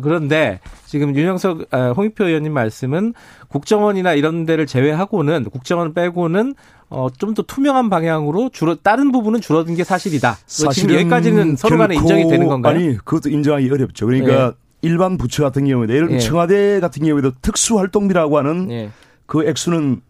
그런데 0.03 0.61
지금 0.87 1.14
윤영석 1.14 1.66
아, 1.70 1.91
홍익표 1.91 2.26
의원님 2.26 2.53
말씀은 2.53 3.14
국정원이나 3.49 4.14
이런 4.14 4.47
데를 4.47 4.66
제외하고는 4.66 5.45
국정원 5.51 5.93
빼고는 5.95 6.55
어, 6.89 7.09
좀 7.18 7.35
더 7.35 7.43
투명한 7.43 7.89
방향으로 7.89 8.51
줄어 8.51 8.74
다른 8.74 9.12
부분은 9.12 9.41
줄어든 9.41 9.74
게 9.74 9.83
사실이다. 9.83 10.37
지금 10.47 10.95
여기까지는 10.95 11.57
서로 11.57 11.78
간에 11.78 11.95
인정이 11.95 12.28
되는 12.28 12.47
건가요? 12.47 12.74
아니, 12.74 12.97
그것도 12.99 13.30
인정하기 13.30 13.70
어렵죠. 13.70 14.05
그러니까 14.07 14.49
예. 14.49 14.53
일반 14.83 15.16
부처 15.16 15.43
같은 15.43 15.66
경우에 15.66 15.89
예를 15.89 16.01
들면 16.09 16.14
예. 16.16 16.18
청와대 16.18 16.80
같은 16.80 17.05
경우에도 17.05 17.33
특수활동비라고 17.41 18.37
하는 18.37 18.70
예. 18.70 18.91
그 19.26 19.49
액수는 19.49 20.03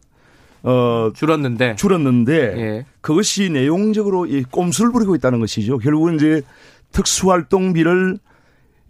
어 0.64 1.10
줄었는데 1.14 1.76
줄었는데 1.76 2.34
예. 2.34 2.86
그것이 3.00 3.50
내용적으로 3.50 4.26
이 4.26 4.42
꼼수를 4.42 4.90
부리고 4.90 5.14
있다는 5.14 5.38
것이죠. 5.38 5.78
결국은 5.78 6.16
이제 6.16 6.42
특수활동비를 6.90 8.18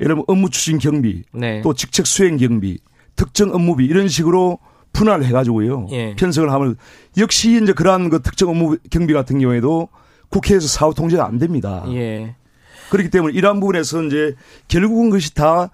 예를 0.02 0.14
들면 0.16 0.24
업무 0.26 0.50
추진 0.50 0.78
경비, 0.78 1.22
네. 1.32 1.62
또 1.62 1.74
직책 1.74 2.06
수행 2.06 2.36
경비, 2.36 2.78
특정 3.16 3.54
업무비 3.54 3.84
이런 3.84 4.08
식으로 4.08 4.58
분할을 4.92 5.24
해가지고요. 5.24 5.88
예. 5.92 6.14
편성을 6.16 6.50
하면 6.50 6.76
역시 7.16 7.60
이제 7.62 7.72
그러한 7.72 8.10
그 8.10 8.20
특정 8.20 8.50
업무 8.50 8.76
경비 8.90 9.12
같은 9.14 9.38
경우에도 9.38 9.88
국회에서 10.28 10.66
사후 10.66 10.94
통제가 10.94 11.24
안 11.26 11.38
됩니다. 11.38 11.84
예. 11.88 12.34
그렇기 12.90 13.10
때문에 13.10 13.34
이러한 13.34 13.60
부분에서 13.60 14.02
이제 14.04 14.34
결국은 14.68 15.10
그것이 15.10 15.34
다 15.34 15.70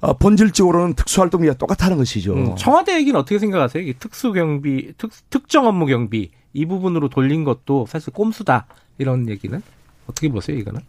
어, 0.00 0.12
본질적으로는 0.14 0.94
특수활동비가 0.94 1.54
똑같다는 1.54 1.96
것이죠. 1.96 2.34
음, 2.34 2.56
청와대 2.56 2.96
얘기는 2.96 3.18
어떻게 3.18 3.38
생각하세요? 3.38 3.92
특수경비, 4.00 4.94
특, 4.98 5.12
특정 5.30 5.66
업무 5.66 5.86
경비 5.86 6.32
이 6.52 6.66
부분으로 6.66 7.08
돌린 7.08 7.44
것도 7.44 7.86
사실 7.88 8.12
꼼수다 8.12 8.66
이런 8.98 9.28
얘기는 9.28 9.62
어떻게 10.06 10.28
보세요 10.28 10.58
이거는? 10.58 10.80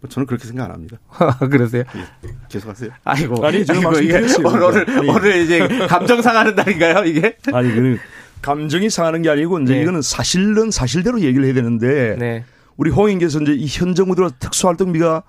뭐 0.00 0.08
저는 0.08 0.26
그렇게 0.26 0.46
생각 0.46 0.64
안 0.66 0.70
합니다. 0.72 0.98
그러세요? 1.50 1.84
예, 1.96 2.28
계속하세요. 2.48 2.90
아이고. 3.04 3.44
아니, 3.46 3.64
저는 3.66 3.82
말씀드렸어요. 3.82 4.46
오늘, 4.46 4.90
아니, 4.90 5.08
오늘 5.10 5.36
이제 5.38 5.66
감정 5.88 6.22
상하는 6.22 6.54
날인가요, 6.54 7.04
이게? 7.04 7.36
아니, 7.52 7.72
그 7.74 7.98
감정이 8.40 8.90
상하는 8.90 9.22
게 9.22 9.30
아니고 9.30 9.58
이제 9.60 9.74
네. 9.74 9.82
이거는 9.82 10.00
사실은 10.02 10.70
사실대로 10.70 11.20
얘기를 11.22 11.44
해야 11.44 11.54
되는데 11.54 12.16
네. 12.18 12.44
우리 12.76 12.90
홍인께서 12.90 13.40
이제 13.40 13.52
이현 13.54 13.96
정부 13.96 14.14
들어 14.14 14.30
특수활동비가 14.38 15.24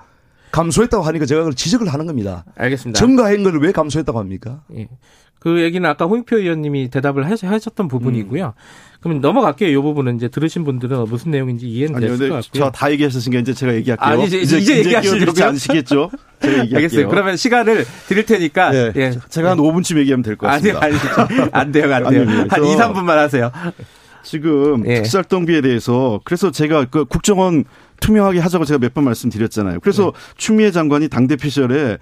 감소했다고 0.51 1.03
하니까 1.03 1.25
제가 1.25 1.41
그걸 1.41 1.53
지적을 1.55 1.87
하는 1.91 2.05
겁니다. 2.05 2.45
알겠습니다. 2.55 2.99
증가한 2.99 3.43
걸 3.43 3.55
왜 3.59 3.71
감소했다고 3.71 4.19
합니까? 4.19 4.61
예. 4.75 4.87
그 5.39 5.61
얘기는 5.61 5.87
아까 5.89 6.05
홍익표 6.05 6.37
의원님이 6.37 6.89
대답을 6.89 7.29
하셨던 7.29 7.87
부분이고요. 7.87 8.45
음. 8.45 8.99
그럼 8.99 9.21
넘어갈게요. 9.21 9.69
이 9.69 9.81
부분은 9.81 10.17
이제 10.17 10.27
들으신 10.27 10.65
분들은 10.65 11.05
무슨 11.05 11.31
내용인지 11.31 11.65
이해는 11.69 11.95
아니, 11.95 12.05
될것 12.07 12.29
같고요. 12.43 12.63
저 12.65 12.69
다 12.71 12.91
얘기하셨으니까 12.91 13.39
이제 13.39 13.53
제가 13.53 13.73
얘기할게요. 13.75 14.05
아, 14.05 14.15
이제, 14.25 14.39
이제, 14.39 14.57
이제 14.57 14.77
얘기하시려고 14.79 15.41
않으시겠죠? 15.41 16.11
제가 16.41 16.53
얘기할게요. 16.65 16.75
알겠어요. 16.77 17.07
그러면 17.09 17.37
시간을 17.37 17.85
드릴 18.07 18.25
테니까. 18.25 18.71
네. 18.71 18.91
예. 18.97 19.11
제가 19.29 19.51
한 19.51 19.57
5분쯤 19.57 19.97
얘기하면 19.99 20.23
될 20.23 20.35
것 20.35 20.47
같습니다. 20.47 20.79
아니, 20.83 20.95
아니, 20.97 21.49
안 21.53 21.71
돼요, 21.71 21.93
안 21.95 22.09
돼요. 22.09 22.21
아니, 22.23 22.47
한 22.49 22.65
2, 22.65 22.75
3분만 22.75 23.15
하세요. 23.15 23.51
지금 24.23 24.85
예. 24.85 24.95
특수활동비에 24.95 25.61
대해서 25.61 26.19
그래서 26.25 26.51
제가 26.51 26.85
그 26.85 27.05
국정원 27.05 27.63
투명하게 28.01 28.39
하자고 28.39 28.65
제가 28.65 28.79
몇 28.79 28.93
번 28.93 29.05
말씀드렸잖아요. 29.05 29.79
그래서 29.79 30.11
네. 30.13 30.33
추미애 30.35 30.71
장관이 30.71 31.07
당대표 31.07 31.47
시절에 31.47 31.97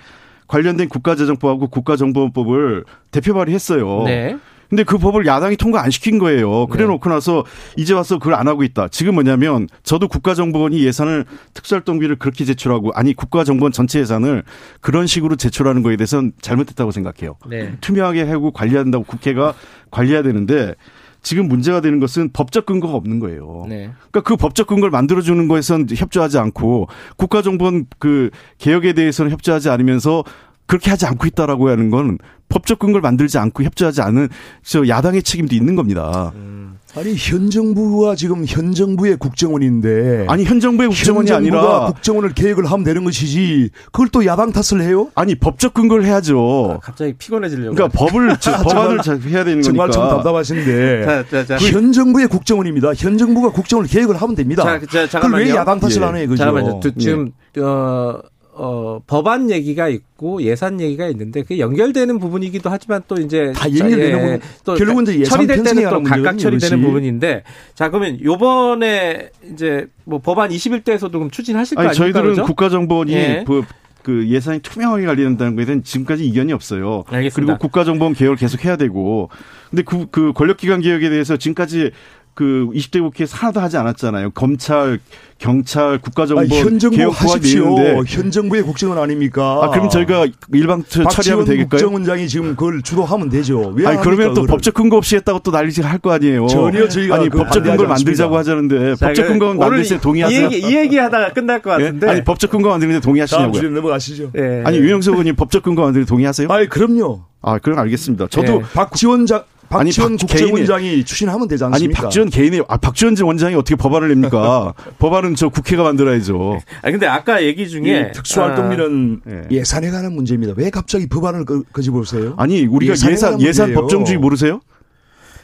관련된 0.48 0.90
국가재정법하고 0.90 1.68
국가정보원법을 1.70 2.86
대표 3.12 3.34
발의했어요. 3.34 4.04
네. 4.06 4.38
근데 4.70 4.84
그 4.84 4.98
법을 4.98 5.26
야당이 5.26 5.56
통과 5.56 5.82
안 5.82 5.92
시킨 5.92 6.20
거예요. 6.20 6.68
그래 6.68 6.84
네. 6.84 6.92
놓고 6.92 7.10
나서 7.10 7.46
이제 7.78 7.94
와서 7.94 8.18
그걸 8.18 8.34
안 8.34 8.48
하고 8.48 8.64
있다. 8.64 8.90
지금 8.90 9.16
뭐냐면 9.16 9.68
저도 9.84 10.08
국가정보원이 10.10 10.84
예산을 10.84 11.26
특수활동비를 11.54 12.18
그렇게 12.18 12.44
제출하고 12.44 12.92
아니 12.94 13.14
국가정보원 13.14 13.72
전체 13.72 14.00
예산을 14.00 14.44
그런 14.82 15.08
식으로 15.08 15.38
제출하는 15.38 15.84
거에 15.84 15.96
대해서는 15.96 16.34
잘못했다고 16.42 16.92
생각해요. 16.92 17.38
네. 17.50 17.78
투명하게 17.80 18.24
하고 18.24 18.52
관리해야 18.52 18.84
된다고 18.84 19.06
국회가 19.06 19.54
관리해야 19.90 20.22
되는데 20.22 20.76
지금 21.22 21.48
문제가 21.48 21.82
되는 21.82 22.00
것은 22.00 22.32
법적 22.32 22.66
근거가 22.66 22.94
없는 22.94 23.20
거예요. 23.20 23.66
네. 23.68 23.92
그러니까 24.12 24.22
그 24.22 24.36
법적 24.36 24.68
근거를 24.68 24.92
만들어주는 24.92 25.48
거에선 25.48 25.88
협조하지 25.94 26.38
않고 26.38 26.88
국가정보원 27.18 27.86
그 28.00 28.30
개혁에 28.58 28.94
대해서는 28.94 29.32
협조하지 29.32 29.70
않으면서 29.70 30.24
그렇게 30.68 30.90
하지 30.90 31.06
않고 31.06 31.26
있다라고 31.28 31.70
하는 31.70 31.90
건 31.90 32.18
법적 32.50 32.80
근거를 32.80 33.02
만들지 33.02 33.38
않고 33.38 33.64
협조하지 33.64 34.02
않은 34.02 34.30
저 34.64 34.88
야당의 34.88 35.24
책임도 35.24 35.56
있는 35.56 35.76
겁니다. 35.76 36.32
음. 36.36 36.78
아니 36.96 37.16
현 37.16 37.50
정부가 37.50 38.16
지금 38.16 38.46
현 38.48 38.74
정부의 38.74 39.18
국정원인데 39.18 40.26
아니 40.30 40.46
현 40.46 40.60
정부의 40.60 40.90
국정원이 40.90 41.30
현 41.30 41.38
아니라 41.38 41.86
국정원을 41.88 42.34
계획을 42.34 42.66
하면 42.66 42.84
되는 42.84 43.04
것이지 43.04 43.70
그걸 43.88 44.08
또 44.08 44.26
야당 44.26 44.52
탓을 44.52 44.82
해요? 44.82 45.10
아니 45.14 45.36
법적 45.36 45.74
근거를 45.74 46.06
해야죠. 46.06 46.78
아, 46.78 46.80
갑자기 46.80 47.14
피곤해지려고. 47.14 47.76
그러니까 47.76 47.98
법을 48.00 48.30
법안을 48.64 49.00
해야 49.30 49.44
되는 49.44 49.62
정말 49.62 49.90
거니까. 49.90 49.92
정말 49.92 49.92
참 49.92 50.10
답답하신데 50.10 51.06
자, 51.06 51.26
자, 51.30 51.46
자. 51.46 51.58
현 51.58 51.92
정부의 51.92 52.28
국정원입니다. 52.28 52.94
현 52.96 53.18
정부가 53.18 53.50
국정원을 53.52 53.90
계획을 53.90 54.16
하면 54.16 54.36
됩니다. 54.36 54.64
자, 54.64 54.80
자, 54.80 55.08
잠깐만요. 55.08 55.44
그걸 55.44 55.46
왜 55.46 55.50
야당 55.60 55.80
탓을 55.80 55.98
예. 55.98 56.06
하는 56.06 56.28
거죠? 56.28 56.38
잠깐만요. 56.38 56.80
지금 56.98 57.32
예. 57.58 57.62
어. 57.62 58.22
어, 58.60 59.00
법안 59.06 59.52
얘기가 59.52 59.88
있고 59.88 60.42
예산 60.42 60.82
얘기가 60.82 61.08
있는데 61.10 61.44
그 61.44 61.60
연결되는 61.60 62.18
부분이기도 62.18 62.72
하지만 62.72 63.04
또 63.08 63.16
이제 63.18 63.54
다 63.56 63.70
연결되는 63.70 64.30
예, 64.30 64.40
또 64.64 64.74
결국은 64.74 65.04
이제 65.04 65.20
예산 65.20 65.38
처리될 65.38 65.64
때는 65.64 65.90
또 65.90 66.02
각각 66.02 66.40
처리되는 66.40 66.82
부분인데 66.82 67.44
자 67.76 67.90
그러면 67.90 68.20
요번에 68.20 69.30
이제 69.54 69.86
뭐 70.06 70.20
법안 70.20 70.50
21대에서도 70.50 71.12
그럼 71.12 71.30
추진하실 71.30 71.76
거 71.76 71.82
아니, 71.82 71.90
아닙니까? 71.90 72.04
저희들은 72.04 72.24
그렇죠? 72.24 72.44
국가정보원이 72.46 73.14
예. 73.14 73.44
그, 73.46 73.64
그 74.02 74.28
예산이 74.28 74.60
투명하게 74.60 75.06
관리된다는 75.06 75.56
거에 75.56 75.66
대한 75.66 75.84
지금까지 75.84 76.26
이견이 76.26 76.52
없어요. 76.52 77.04
알겠습니다. 77.08 77.54
그리고 77.54 77.58
국가정보원 77.60 78.16
개혁을 78.16 78.38
계속 78.38 78.66
해야 78.66 78.76
되고 78.76 79.30
근데 79.70 79.84
그, 79.84 80.08
그 80.10 80.34
권력기관 80.34 80.82
개혁에 80.82 81.10
대해서 81.10 81.38
지금까지 81.38 81.92
그 82.38 82.70
20대 82.72 83.02
국회에서 83.02 83.36
하나도 83.36 83.60
하지 83.62 83.78
않았잖아요. 83.78 84.30
검찰, 84.30 85.00
경찰, 85.40 85.98
국가정보 85.98 86.44
현 86.56 86.78
정부 86.78 87.10
하십시오. 87.10 87.76
현 88.06 88.30
정부의 88.30 88.62
국정원 88.62 89.00
아닙니까? 89.00 89.60
아 89.64 89.70
그럼 89.72 89.90
저희가 89.90 90.28
일방 90.54 90.84
처리하면 90.84 91.46
되겠까요? 91.46 91.68
국정원장이 91.68 92.28
지금 92.28 92.56
그걸 92.56 92.84
주도하면 92.84 93.30
되죠. 93.30 93.74
왜 93.76 93.88
아니 93.88 94.00
그러면 94.02 94.36
또 94.36 94.42
그걸. 94.42 94.48
법적 94.50 94.76
근거 94.76 94.98
없이 94.98 95.16
했다고 95.16 95.40
또 95.40 95.50
난리질 95.50 95.84
할 95.84 95.98
거 95.98 96.12
아니에요. 96.12 96.46
전혀 96.46 96.88
저희가 96.88 97.16
아니 97.16 97.28
그 97.30 97.40
법적 97.40 97.64
근거를 97.64 97.90
만들자고 97.90 98.38
하자는데 98.38 98.96
자, 98.98 99.08
법적 99.08 99.28
근거 99.30 99.54
만들 99.56 99.84
때 99.84 100.00
동의하세요? 100.00 100.40
이 100.40 100.44
얘기, 100.54 100.68
이 100.68 100.76
얘기 100.76 100.98
하다가 100.98 101.34
끝날 101.34 101.60
것 101.60 101.72
같은데. 101.72 102.06
예? 102.06 102.12
아니 102.12 102.24
법적 102.24 102.52
근거 102.52 102.70
만드는데 102.70 103.00
동의하시냐고요? 103.02 103.60
다음 103.62 103.74
넘어가시죠. 103.74 104.30
예. 104.38 104.62
아니 104.64 104.78
유영석 104.78 105.14
의원님 105.14 105.36
법적 105.36 105.64
근거 105.64 105.82
만드는데 105.82 106.08
동의하세요? 106.08 106.48
아니 106.52 106.70
그럼요. 106.70 107.22
아 107.42 107.58
그럼 107.58 107.80
알겠습니다. 107.80 108.28
저도 108.30 108.54
예. 108.54 108.62
박지원 108.76 109.26
장 109.26 109.42
박지원 109.70 110.14
아니, 110.14 110.18
국정원장이 110.18 110.88
개인이, 110.88 111.04
추진하면 111.04 111.48
되지 111.48 111.64
않습니까? 111.66 112.00
아니 112.00 112.04
박지원 112.04 112.30
개인이 112.30 112.62
아 112.68 112.78
박지원 112.78 113.16
원장이 113.22 113.56
어떻게 113.56 113.76
법안을 113.76 114.10
냅니까? 114.10 114.74
법안은 115.00 115.36
저 115.36 115.50
국회가 115.50 115.84
만들어야죠. 115.84 116.60
아 116.82 116.92
근데 116.92 117.06
아까 117.08 117.44
얘기 117.44 117.68
중에 117.68 118.12
특수활동비는 118.14 119.22
아, 119.26 119.42
예. 119.52 119.64
산에 119.64 119.90
관한 119.92 120.14
문제입니다. 120.14 120.54
왜 120.56 120.70
갑자기 120.70 121.08
법안을 121.08 121.46
거집어보세요? 121.74 122.36
아니 122.38 122.66
우리가 122.66 122.94
예산 122.94 123.42
예산 123.42 123.74
법정주의 123.74 124.18
모르세요? 124.18 124.62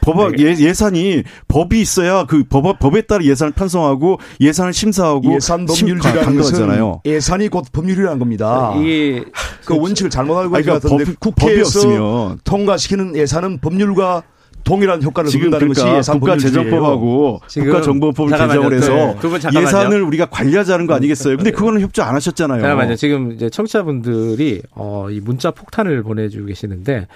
법안 0.04 0.32
네. 0.32 0.54
예, 0.58 0.74
산이 0.74 1.22
법이 1.48 1.80
있어야 1.80 2.24
그 2.26 2.44
법, 2.44 2.78
법에 2.78 3.02
따라 3.02 3.24
예산을 3.24 3.52
편성하고 3.52 4.18
예산을 4.40 4.72
심사하고 4.72 5.34
예산 5.34 5.64
법률이라는 5.64 6.36
것은 6.36 6.68
예산이 7.04 7.48
곧 7.48 7.64
법률이라는 7.72 8.18
겁니다. 8.18 8.74
이, 8.76 9.24
그 9.64 9.76
원칙을 9.76 10.10
잘못 10.10 10.36
알고 10.38 10.54
계신 10.54 10.72
것 10.72 10.82
같은데 10.82 11.12
국회에서 11.18 12.36
통과시키는 12.44 13.16
예산은 13.16 13.58
법률과 13.60 14.22
동일한 14.64 15.02
효과를 15.02 15.30
지금 15.30 15.50
그러니까 15.50 15.82
것이 15.82 15.96
예산 15.96 16.18
국가재정법하고 16.18 17.40
국가정보법을 17.52 18.36
제정을 18.36 18.72
해서 18.72 18.92
네. 18.92 19.60
예산을 19.60 20.02
우리가 20.02 20.26
관리하자는 20.26 20.86
거 20.86 20.94
아니겠어요? 20.94 21.36
근데 21.36 21.50
그거는 21.50 21.82
협조 21.82 22.02
안 22.02 22.14
하셨잖아요. 22.14 22.62
잠깐만요. 22.62 22.96
지금 22.96 23.32
이제 23.32 23.50
청취자분들이 23.50 24.62
어, 24.72 25.08
이 25.10 25.20
문자 25.20 25.50
폭탄을 25.50 26.02
보내주고 26.02 26.46
계시는데 26.46 27.06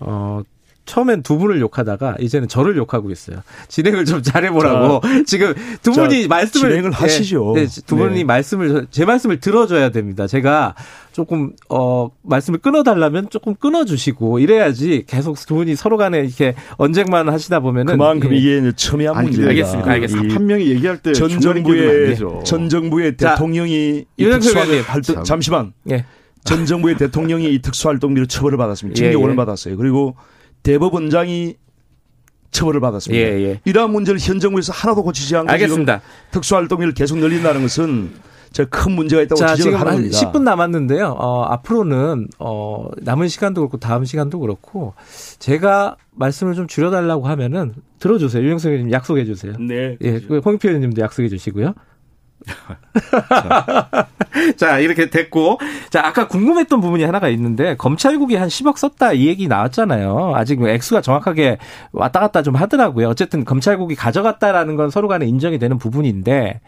어, 0.00 0.42
처음엔 0.88 1.22
두 1.22 1.36
분을 1.38 1.60
욕하다가 1.60 2.16
이제는 2.18 2.48
저를 2.48 2.76
욕하고 2.78 3.10
있어요. 3.10 3.42
진행을 3.68 4.06
좀 4.06 4.22
잘해보라고. 4.22 5.00
자, 5.02 5.22
지금 5.26 5.54
두 5.82 5.92
분이 5.92 6.22
자, 6.22 6.28
말씀을 6.28 6.70
진행을 6.70 6.90
네, 6.90 6.96
하시죠. 6.96 7.52
네, 7.54 7.66
두 7.86 7.96
분이 7.96 8.14
네. 8.14 8.24
말씀을 8.24 8.86
제 8.90 9.04
말씀을 9.04 9.38
들어줘야 9.38 9.90
됩니다. 9.90 10.26
제가 10.26 10.74
조금 11.12 11.52
어 11.68 12.10
말씀을 12.22 12.60
끊어달라면 12.60 13.28
조금 13.28 13.54
끊어주시고 13.54 14.38
이래야지 14.38 15.04
계속 15.06 15.36
두 15.46 15.56
분이 15.56 15.76
서로 15.76 15.96
간에 15.98 16.20
이렇게 16.20 16.54
언쟁만 16.78 17.28
하시다 17.28 17.60
보면은 17.60 17.92
그만큼 17.92 18.32
예. 18.32 18.36
이게 18.38 18.72
첨예한 18.74 19.24
문제가 19.24 19.48
알겠습니다. 19.48 19.90
알겠습니다. 19.90 20.34
한 20.34 20.46
명이 20.46 20.68
얘기할 20.68 20.98
때 20.98 21.12
전 21.12 21.40
정부의 21.40 22.16
전 22.44 22.68
정부의 22.68 23.16
대통령이 23.16 24.04
윤석열 24.18 24.82
활동 24.82 25.24
잠시만. 25.24 25.72
예. 25.90 26.04
전 26.44 26.64
정부의 26.64 26.96
대통령이 26.96 27.52
이 27.52 27.60
특수활동비로 27.60 28.26
처벌을 28.26 28.56
받았습니다. 28.56 28.96
징계원을 28.96 29.30
예, 29.30 29.32
예. 29.32 29.36
받았어요. 29.36 29.76
그리고 29.76 30.14
대법원장이 30.62 31.56
처벌을 32.50 32.80
받았습니다. 32.80 33.22
예, 33.22 33.40
예. 33.42 33.60
이러한 33.64 33.90
문제를 33.92 34.18
현 34.20 34.40
정부에서 34.40 34.72
하나도 34.72 35.02
고치지 35.02 35.36
않고 35.36 35.52
알겠습니다. 35.52 36.00
특수활동비를 36.30 36.94
계속 36.94 37.18
늘린다는 37.18 37.62
것은 37.62 38.10
큰 38.70 38.92
문제가 38.92 39.22
있다고 39.22 39.38
자, 39.38 39.54
지적을 39.54 39.78
하는 39.78 39.92
겁니다. 39.92 40.18
10분 40.18 40.42
남았는데요. 40.42 41.16
어, 41.18 41.44
앞으로는 41.44 42.28
어, 42.38 42.88
남은 42.98 43.28
시간도 43.28 43.60
그렇고 43.60 43.78
다음 43.78 44.04
시간도 44.04 44.40
그렇고 44.40 44.94
제가 45.38 45.96
말씀을 46.12 46.54
좀 46.54 46.66
줄여달라고 46.66 47.26
하면은 47.28 47.74
들어주세요. 48.00 48.42
유영석 48.42 48.72
의원님 48.72 48.92
약속해 48.92 49.24
주세요. 49.24 49.52
네. 49.58 49.96
예, 50.02 50.20
홍익표 50.44 50.68
의원님도 50.68 51.00
약속해 51.02 51.28
주시고요. 51.28 51.74
자, 54.56 54.78
이렇게 54.78 55.10
됐고. 55.10 55.58
자, 55.90 56.06
아까 56.06 56.28
궁금했던 56.28 56.80
부분이 56.80 57.04
하나가 57.04 57.28
있는데, 57.28 57.76
검찰국이 57.76 58.36
한 58.36 58.48
10억 58.48 58.76
썼다 58.76 59.12
이 59.12 59.26
얘기 59.26 59.48
나왔잖아요. 59.48 60.32
아직 60.34 60.58
뭐 60.58 60.68
액수가 60.68 61.00
정확하게 61.00 61.58
왔다 61.92 62.20
갔다 62.20 62.42
좀 62.42 62.54
하더라고요. 62.56 63.08
어쨌든 63.08 63.44
검찰국이 63.44 63.94
가져갔다라는 63.94 64.76
건 64.76 64.90
서로 64.90 65.08
간에 65.08 65.26
인정이 65.26 65.58
되는 65.58 65.78
부분인데, 65.78 66.60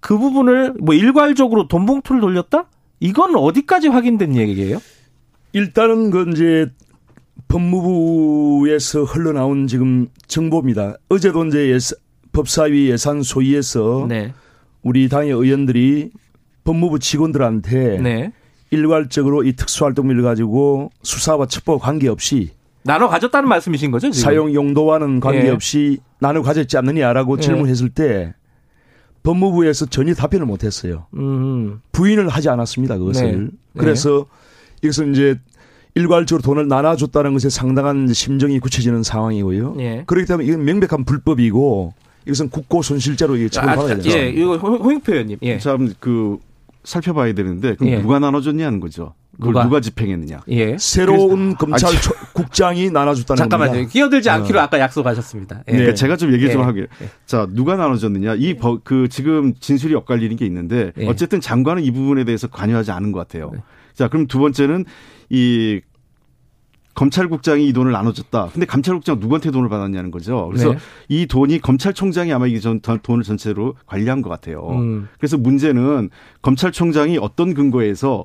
그 0.00 0.18
부분을 0.18 0.74
뭐 0.80 0.94
일괄적으로 0.94 1.68
돈 1.68 1.86
봉투를 1.86 2.20
돌렸다? 2.20 2.66
이건 3.00 3.36
어디까지 3.36 3.88
확인된 3.88 4.36
얘기예요? 4.36 4.78
일단은 5.52 6.10
그 6.10 6.30
이제 6.30 6.66
법무부에서 7.48 9.04
흘러나온 9.04 9.66
지금 9.66 10.08
정보입니다. 10.26 10.96
어제도 11.08 11.44
이제 11.44 11.68
예산, 11.68 11.98
법사위 12.32 12.90
예산 12.90 13.22
소위에서 13.22 14.06
네. 14.08 14.34
우리 14.84 15.08
당의 15.08 15.30
의원들이 15.32 16.10
법무부 16.62 17.00
직원들한테 17.00 17.98
네. 18.00 18.32
일괄적으로 18.70 19.42
이 19.42 19.54
특수활동비를 19.54 20.22
가지고 20.22 20.92
수사와 21.02 21.46
첩보 21.46 21.78
관계없이 21.78 22.50
나눠 22.82 23.08
가졌다는 23.08 23.48
말씀이신 23.48 23.90
거죠? 23.90 24.10
지금? 24.10 24.22
사용 24.22 24.54
용도와는 24.54 25.20
관계없이 25.20 25.98
네. 25.98 26.04
나눠 26.20 26.42
가졌지 26.42 26.76
않느냐라고 26.76 27.36
네. 27.36 27.42
질문했을 27.42 27.88
때 27.88 28.34
법무부에서 29.22 29.86
전혀 29.86 30.12
답변을 30.12 30.44
못했어요. 30.44 31.06
음. 31.14 31.80
부인을 31.92 32.28
하지 32.28 32.50
않았습니다. 32.50 32.98
그것을. 32.98 33.44
네. 33.46 33.50
그래서 33.78 34.26
이것은 34.82 35.12
이제 35.12 35.40
일괄적으로 35.94 36.42
돈을 36.42 36.68
나눠줬다는 36.68 37.32
것에 37.32 37.48
상당한 37.48 38.12
심정이 38.12 38.58
굳혀지는 38.58 39.02
상황이고요. 39.02 39.76
예. 39.78 40.02
그렇기 40.06 40.26
때문에 40.26 40.46
이건 40.46 40.64
명백한 40.64 41.04
불법이고 41.04 41.94
이것은 42.26 42.48
국고 42.50 42.82
손실죄로 42.82 43.36
이게 43.36 43.48
처벌받아야 43.48 43.84
아, 43.84 43.88
됩니다. 43.98 44.18
예, 44.18 44.28
이거 44.30 44.56
홍익표 44.56 45.12
의원님. 45.12 45.38
예. 45.42 45.58
참그 45.58 46.38
살펴봐야 46.84 47.32
되는데 47.34 47.74
그럼 47.76 47.92
예. 47.92 47.98
누가 48.00 48.18
나눠줬냐는 48.18 48.80
거죠. 48.80 49.14
그걸 49.36 49.52
누가, 49.52 49.64
누가 49.64 49.80
집행했느냐. 49.80 50.42
예. 50.50 50.76
새로운 50.78 51.56
검찰 51.56 51.88
아니, 51.90 51.98
국장이 52.34 52.90
나눠줬다는 52.90 53.36
잠깐만요. 53.38 53.72
겁니다. 53.72 53.90
끼어들지 53.92 54.30
않기로 54.30 54.58
어. 54.58 54.62
아까 54.62 54.78
약속하셨습니다. 54.78 55.64
예. 55.68 55.72
그러니까 55.72 55.94
제가 55.94 56.16
좀 56.16 56.32
얘기 56.32 56.50
좀 56.52 56.60
예. 56.60 56.64
하게. 56.64 56.86
자, 57.26 57.46
누가 57.50 57.76
나눠줬느냐. 57.76 58.34
이 58.36 58.54
그 58.84 59.08
지금 59.08 59.52
진술이 59.58 59.94
엇갈리는 59.94 60.36
게 60.36 60.46
있는데 60.46 60.92
예. 60.98 61.06
어쨌든 61.08 61.40
장관은 61.40 61.82
이 61.82 61.90
부분에 61.90 62.24
대해서 62.24 62.46
관여하지 62.46 62.92
않은 62.92 63.10
것 63.12 63.18
같아요. 63.20 63.50
네. 63.52 63.60
자, 63.94 64.08
그럼 64.08 64.26
두 64.28 64.38
번째는 64.38 64.84
이 65.30 65.80
검찰국장이 66.94 67.66
이 67.68 67.72
돈을 67.72 67.92
나눠줬다. 67.92 68.50
근데 68.52 68.66
검찰국장 68.66 69.18
누구한테 69.18 69.50
돈을 69.50 69.68
받았냐는 69.68 70.10
거죠. 70.10 70.48
그래서 70.48 70.72
네. 70.72 70.78
이 71.08 71.26
돈이 71.26 71.60
검찰총장이 71.60 72.32
아마 72.32 72.46
이 72.46 72.60
전, 72.60 72.80
돈을 72.80 73.24
전체로 73.24 73.74
관리한 73.86 74.22
것 74.22 74.30
같아요. 74.30 74.68
음. 74.70 75.08
그래서 75.18 75.36
문제는 75.36 76.10
검찰총장이 76.42 77.18
어떤 77.18 77.54
근거에서 77.54 78.24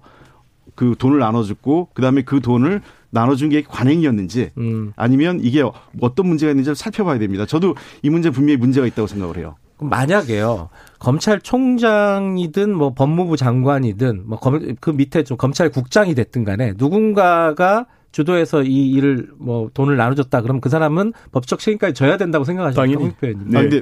그 0.75 0.95
돈을 0.97 1.19
나눠줬고 1.19 1.89
그다음에 1.93 2.21
그 2.21 2.41
돈을 2.41 2.81
나눠준 3.09 3.49
게 3.49 3.63
관행이었는지 3.63 4.51
음. 4.57 4.93
아니면 4.95 5.39
이게 5.41 5.63
어떤 5.99 6.27
문제가 6.27 6.51
있는지를 6.51 6.75
살펴봐야 6.75 7.17
됩니다. 7.19 7.45
저도 7.45 7.75
이 8.03 8.09
문제 8.09 8.29
분명히 8.29 8.57
문제가 8.57 8.85
있다고 8.85 9.07
생각을 9.07 9.37
해요. 9.37 9.55
만약에요 9.81 10.69
검찰총장이든 10.99 12.75
뭐 12.75 12.93
법무부 12.93 13.37
장관이든 13.37 14.23
뭐 14.27 14.39
그 14.81 14.89
밑에 14.91 15.23
좀 15.23 15.37
검찰국장이 15.37 16.13
됐든 16.15 16.43
간에 16.43 16.73
누군가가 16.77 17.87
주도해서 18.11 18.63
이 18.63 18.89
일을 18.91 19.29
뭐 19.37 19.69
돈을 19.73 19.97
나눠줬다. 19.97 20.41
그럼 20.41 20.61
그 20.61 20.69
사람은 20.69 21.13
법적 21.31 21.59
책임까지 21.59 21.93
져야 21.93 22.17
된다고 22.17 22.43
생각하십니까? 22.45 23.15
당연히. 23.21 23.45
네. 23.51 23.57
아, 23.57 23.61
근데 23.61 23.81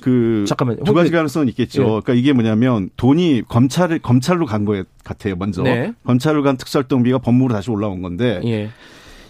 그 0.00 0.44
잠깐만요. 0.48 0.84
두 0.84 0.94
가지 0.94 1.10
가능성은 1.10 1.48
있겠죠. 1.48 1.82
네. 1.82 1.88
그러니까 1.88 2.14
이게 2.14 2.32
뭐냐면 2.32 2.90
돈이 2.96 3.42
검찰 3.48 3.98
검찰로 3.98 4.46
간거 4.46 4.84
같아요. 5.04 5.36
먼저 5.36 5.62
네. 5.62 5.92
검찰로 6.04 6.42
간 6.42 6.56
특수활동비가 6.56 7.18
법무부로 7.18 7.52
다시 7.54 7.70
올라온 7.70 8.00
건데 8.02 8.40
예. 8.44 8.70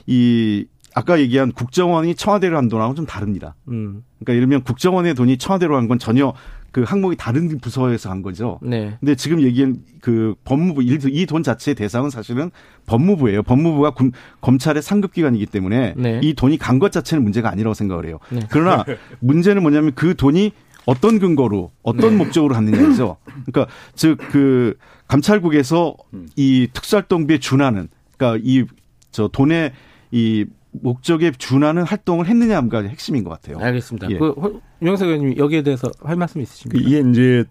이 0.06 0.66
아까 0.94 1.18
얘기한 1.20 1.52
국정원이 1.52 2.14
청와대로 2.14 2.56
한 2.56 2.68
돈하고는 2.68 2.96
좀 2.96 3.06
다릅니다. 3.06 3.54
음. 3.68 4.02
그러니까 4.18 4.32
예를 4.34 4.40
들면 4.48 4.64
국정원의 4.64 5.14
돈이 5.14 5.38
청와대로 5.38 5.74
간 5.74 5.88
건 5.88 5.98
전혀 5.98 6.34
그 6.72 6.82
항목이 6.82 7.16
다른 7.16 7.58
부서에서 7.58 8.10
한 8.10 8.22
거죠. 8.22 8.58
네. 8.62 8.96
근데 9.00 9.14
지금 9.14 9.40
얘기한 9.42 9.78
그 10.00 10.34
법무부 10.44 10.82
이 10.82 11.26
돈 11.26 11.42
자체의 11.42 11.74
대상은 11.74 12.10
사실은 12.10 12.50
법무부예요. 12.86 13.42
법무부가 13.42 13.90
군, 13.90 14.12
검찰의 14.40 14.82
상급 14.82 15.12
기관이기 15.12 15.46
때문에 15.46 15.94
네. 15.96 16.20
이 16.22 16.34
돈이 16.34 16.58
간 16.58 16.78
것 16.78 16.92
자체는 16.92 17.22
문제가 17.24 17.50
아니라고 17.50 17.74
생각을 17.74 18.06
해요. 18.06 18.18
네. 18.30 18.40
그러나 18.50 18.84
문제는 19.20 19.62
뭐냐면 19.62 19.92
그 19.94 20.14
돈이 20.14 20.52
어떤 20.86 21.18
근거로 21.18 21.72
어떤 21.82 22.10
네. 22.12 22.16
목적으로 22.16 22.54
갔느냐죠. 22.54 23.16
그러니까 23.46 23.66
즉 23.94 24.16
그 24.30 24.76
감찰국에서 25.08 25.94
이 26.36 26.68
특수활동비에 26.72 27.38
준하는 27.38 27.88
그러니까 28.16 28.42
이 28.44 28.64
저 29.12 29.26
돈의 29.26 29.72
이 30.12 30.46
목적에 30.72 31.32
준하는 31.32 31.82
활동을 31.82 32.26
했느냐가 32.26 32.82
핵심인 32.82 33.24
것 33.24 33.30
같아요. 33.30 33.58
알겠습니다. 33.58 34.10
예. 34.10 34.18
그 34.18 34.34
유영석 34.82 35.08
의원님 35.08 35.36
여기에 35.36 35.62
대해서 35.62 35.90
할 36.00 36.16
말씀 36.16 36.40
있으십니까? 36.40 36.86
이게 36.86 37.08
이제 37.10 37.44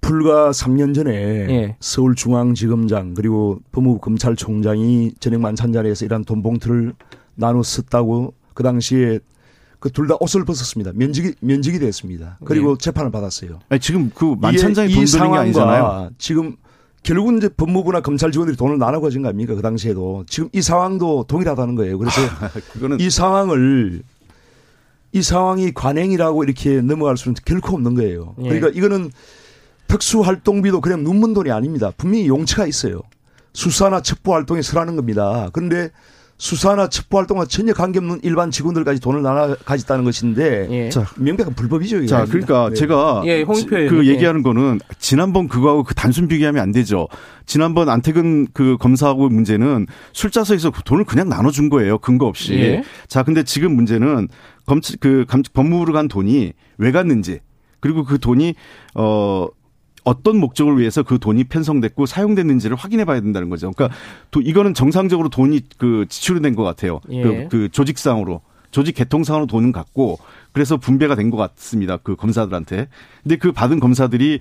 불과 0.00 0.50
3년 0.50 0.94
전에 0.94 1.12
예. 1.12 1.76
서울중앙지검장 1.80 3.14
그리고 3.14 3.60
법무부 3.72 4.00
검찰총장이 4.00 5.12
저녁 5.20 5.40
만찬 5.40 5.72
자리에서 5.72 6.04
이런 6.04 6.24
돈 6.24 6.42
봉투를 6.42 6.94
나눠 7.34 7.62
썼다고 7.62 8.34
그 8.54 8.62
당시에 8.62 9.18
그 9.78 9.88
둘 9.90 10.06
다 10.06 10.14
옷을 10.20 10.44
벗었습니다. 10.44 10.92
면직이 10.94 11.32
면직이 11.40 11.78
됐습니다. 11.78 12.38
그리고 12.44 12.76
네. 12.76 12.84
재판을 12.84 13.10
받았어요. 13.10 13.60
아니, 13.70 13.80
지금 13.80 14.10
그 14.14 14.36
만천장이 14.38 14.92
돈 14.92 15.04
드는 15.06 15.32
게 15.32 15.38
아니잖아요. 15.38 16.10
지금 16.18 16.56
결국은 17.02 17.38
이제 17.38 17.48
법무부나 17.48 18.00
검찰 18.02 18.30
직원들이 18.30 18.56
돈을 18.56 18.78
나눠 18.78 19.00
가진 19.00 19.22
거 19.22 19.28
아닙니까? 19.28 19.54
그 19.54 19.62
당시에도. 19.62 20.24
지금 20.28 20.48
이 20.52 20.60
상황도 20.60 21.24
동일하다는 21.28 21.74
거예요. 21.74 21.98
그래서 21.98 22.20
그거는 22.74 23.00
이 23.00 23.08
상황을 23.10 24.02
이 25.12 25.22
상황이 25.22 25.72
관행이라고 25.72 26.44
이렇게 26.44 26.80
넘어갈 26.80 27.16
수는 27.16 27.34
결코 27.44 27.74
없는 27.74 27.94
거예요. 27.94 28.34
예. 28.38 28.48
그러니까 28.48 28.68
이거는 28.68 29.10
특수활동비도 29.88 30.80
그냥 30.80 31.02
눈먼 31.02 31.34
돈이 31.34 31.50
아닙니다. 31.50 31.90
분명히 31.96 32.28
용처가 32.28 32.66
있어요. 32.66 33.00
수사나 33.52 34.02
첩보 34.02 34.32
활동에 34.32 34.62
설하는 34.62 34.94
겁니다. 34.94 35.50
그런데 35.52 35.90
수사나 36.40 36.88
첩보 36.88 37.18
활동과 37.18 37.44
전혀 37.44 37.74
관계없는 37.74 38.20
일반 38.22 38.50
직원들까지 38.50 38.98
돈을 39.00 39.22
나눠 39.22 39.54
가졌다는 39.62 40.04
것인데 40.04 40.68
예. 40.70 40.88
자, 40.88 41.04
명백한 41.16 41.52
불법이죠. 41.52 41.98
이게. 41.98 42.06
자, 42.06 42.24
그러니까 42.24 42.70
네. 42.70 42.76
제가 42.76 43.22
예, 43.26 43.44
그 43.44 44.06
얘기하는 44.06 44.42
거는 44.42 44.80
지난번 44.98 45.48
그거하고 45.48 45.84
그 45.84 45.94
단순 45.94 46.28
비교하면 46.28 46.62
안 46.62 46.72
되죠. 46.72 47.08
지난번 47.44 47.90
안태근 47.90 48.48
그 48.54 48.78
검사하고 48.78 49.28
문제는 49.28 49.86
술자서에서 50.14 50.72
돈을 50.86 51.04
그냥 51.04 51.28
나눠준 51.28 51.68
거예요. 51.68 51.98
근거 51.98 52.24
없이. 52.24 52.54
예. 52.54 52.84
자, 53.06 53.22
근데 53.22 53.42
지금 53.42 53.76
문제는 53.76 54.28
검찰 54.64 54.96
그 54.98 55.26
법무부로 55.52 55.92
간 55.92 56.08
돈이 56.08 56.54
왜 56.78 56.90
갔는지 56.90 57.40
그리고 57.80 58.02
그 58.02 58.18
돈이 58.18 58.54
어 58.94 59.46
어떤 60.04 60.38
목적을 60.38 60.78
위해서 60.78 61.02
그 61.02 61.18
돈이 61.18 61.44
편성됐고 61.44 62.06
사용됐는지를 62.06 62.76
확인해 62.76 63.04
봐야 63.04 63.20
된다는 63.20 63.48
거죠. 63.50 63.70
그러니까 63.72 63.96
도, 64.30 64.40
이거는 64.40 64.74
정상적으로 64.74 65.28
돈이 65.28 65.62
그 65.78 66.06
지출이 66.08 66.40
된 66.40 66.54
것 66.54 66.62
같아요. 66.64 67.00
예. 67.10 67.22
그, 67.22 67.48
그 67.50 67.68
조직상으로. 67.70 68.40
조직 68.70 68.94
개통상으로 68.94 69.46
돈은 69.46 69.72
갔고 69.72 70.18
그래서 70.52 70.76
분배가 70.76 71.16
된 71.16 71.30
것 71.30 71.36
같습니다. 71.36 71.96
그 71.96 72.14
검사들한테. 72.14 72.86
근데 73.22 73.36
그 73.36 73.50
받은 73.52 73.80
검사들이 73.80 74.38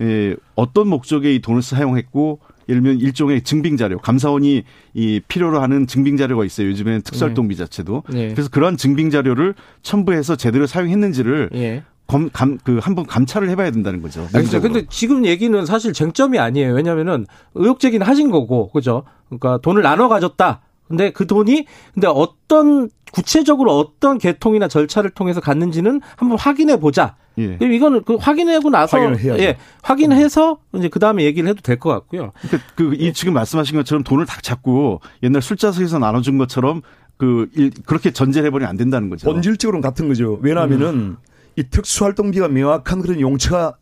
에, 0.00 0.36
어떤 0.54 0.88
목적에 0.88 1.34
이 1.34 1.40
돈을 1.40 1.62
사용했고 1.62 2.40
예를 2.68 2.82
들면 2.82 3.00
일종의 3.00 3.42
증빙 3.42 3.76
자료, 3.76 3.98
감사원이 3.98 4.62
이 4.94 5.20
필요로 5.26 5.60
하는 5.60 5.86
증빙 5.86 6.16
자료가 6.16 6.44
있어요. 6.44 6.68
요즘에는 6.68 7.02
특수활동비 7.02 7.54
네. 7.56 7.58
자체도. 7.64 8.04
네. 8.10 8.28
그래서 8.28 8.48
그러한 8.48 8.76
증빙 8.76 9.10
자료를 9.10 9.54
첨부해서 9.82 10.36
제대로 10.36 10.66
사용했는지를 10.66 11.48
네. 11.52 11.82
검, 12.10 12.28
감, 12.32 12.58
그, 12.64 12.78
한번 12.82 13.06
감찰을 13.06 13.48
해봐야 13.50 13.70
된다는 13.70 14.02
거죠. 14.02 14.26
알겠습 14.34 14.60
근데 14.62 14.84
지금 14.90 15.24
얘기는 15.24 15.64
사실 15.64 15.92
쟁점이 15.92 16.38
아니에요. 16.38 16.74
왜냐면은 16.74 17.26
의혹 17.54 17.78
제기는 17.78 18.04
하신 18.06 18.30
거고, 18.30 18.70
그죠? 18.70 19.04
그러니까 19.28 19.58
돈을 19.62 19.82
나눠 19.82 20.08
가졌다. 20.08 20.60
근데 20.88 21.12
그 21.12 21.26
돈이, 21.26 21.66
근데 21.94 22.08
어떤, 22.08 22.90
구체적으로 23.12 23.78
어떤 23.78 24.18
계통이나 24.18 24.66
절차를 24.66 25.10
통해서 25.10 25.40
갔는지는 25.40 26.00
한번 26.16 26.36
확인해 26.38 26.78
보자. 26.80 27.14
예. 27.38 27.56
이거는 27.60 28.02
그 28.04 28.16
확인하고 28.16 28.70
나서 28.70 28.98
예, 29.38 29.56
확인해서 29.82 30.58
이제 30.74 30.88
그 30.88 30.98
다음에 30.98 31.24
얘기를 31.24 31.48
해도 31.48 31.60
될 31.62 31.78
것 31.78 31.90
같고요. 31.90 32.32
그러니까 32.42 32.70
그 32.74 32.92
이 32.94 33.12
지금 33.12 33.34
말씀하신 33.34 33.76
것처럼 33.76 34.02
돈을 34.04 34.26
다 34.26 34.38
잡고 34.42 35.00
옛날 35.22 35.40
술자석에서 35.42 35.98
나눠준 36.00 36.38
것처럼 36.38 36.82
그 37.16 37.48
일, 37.54 37.70
그렇게 37.86 38.10
전제를 38.10 38.48
해버리면 38.48 38.68
안 38.68 38.76
된다는 38.76 39.10
거죠. 39.10 39.30
본질적으로는 39.30 39.80
같은 39.80 40.08
거죠. 40.08 40.38
왜냐하면은 40.42 40.88
음. 40.88 41.16
이 41.56 41.64
특수활동비가 41.64 42.48
명확한 42.48 43.00
그런 43.00 43.20
용처가 43.20 43.76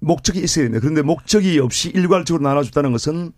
목적이 0.00 0.40
있어야 0.40 0.64
됩니다. 0.64 0.80
그런데 0.80 1.02
목적이 1.02 1.58
없이 1.58 1.90
일괄적으로 1.90 2.42
나눠줬다는 2.42 2.92
것은 2.92 3.32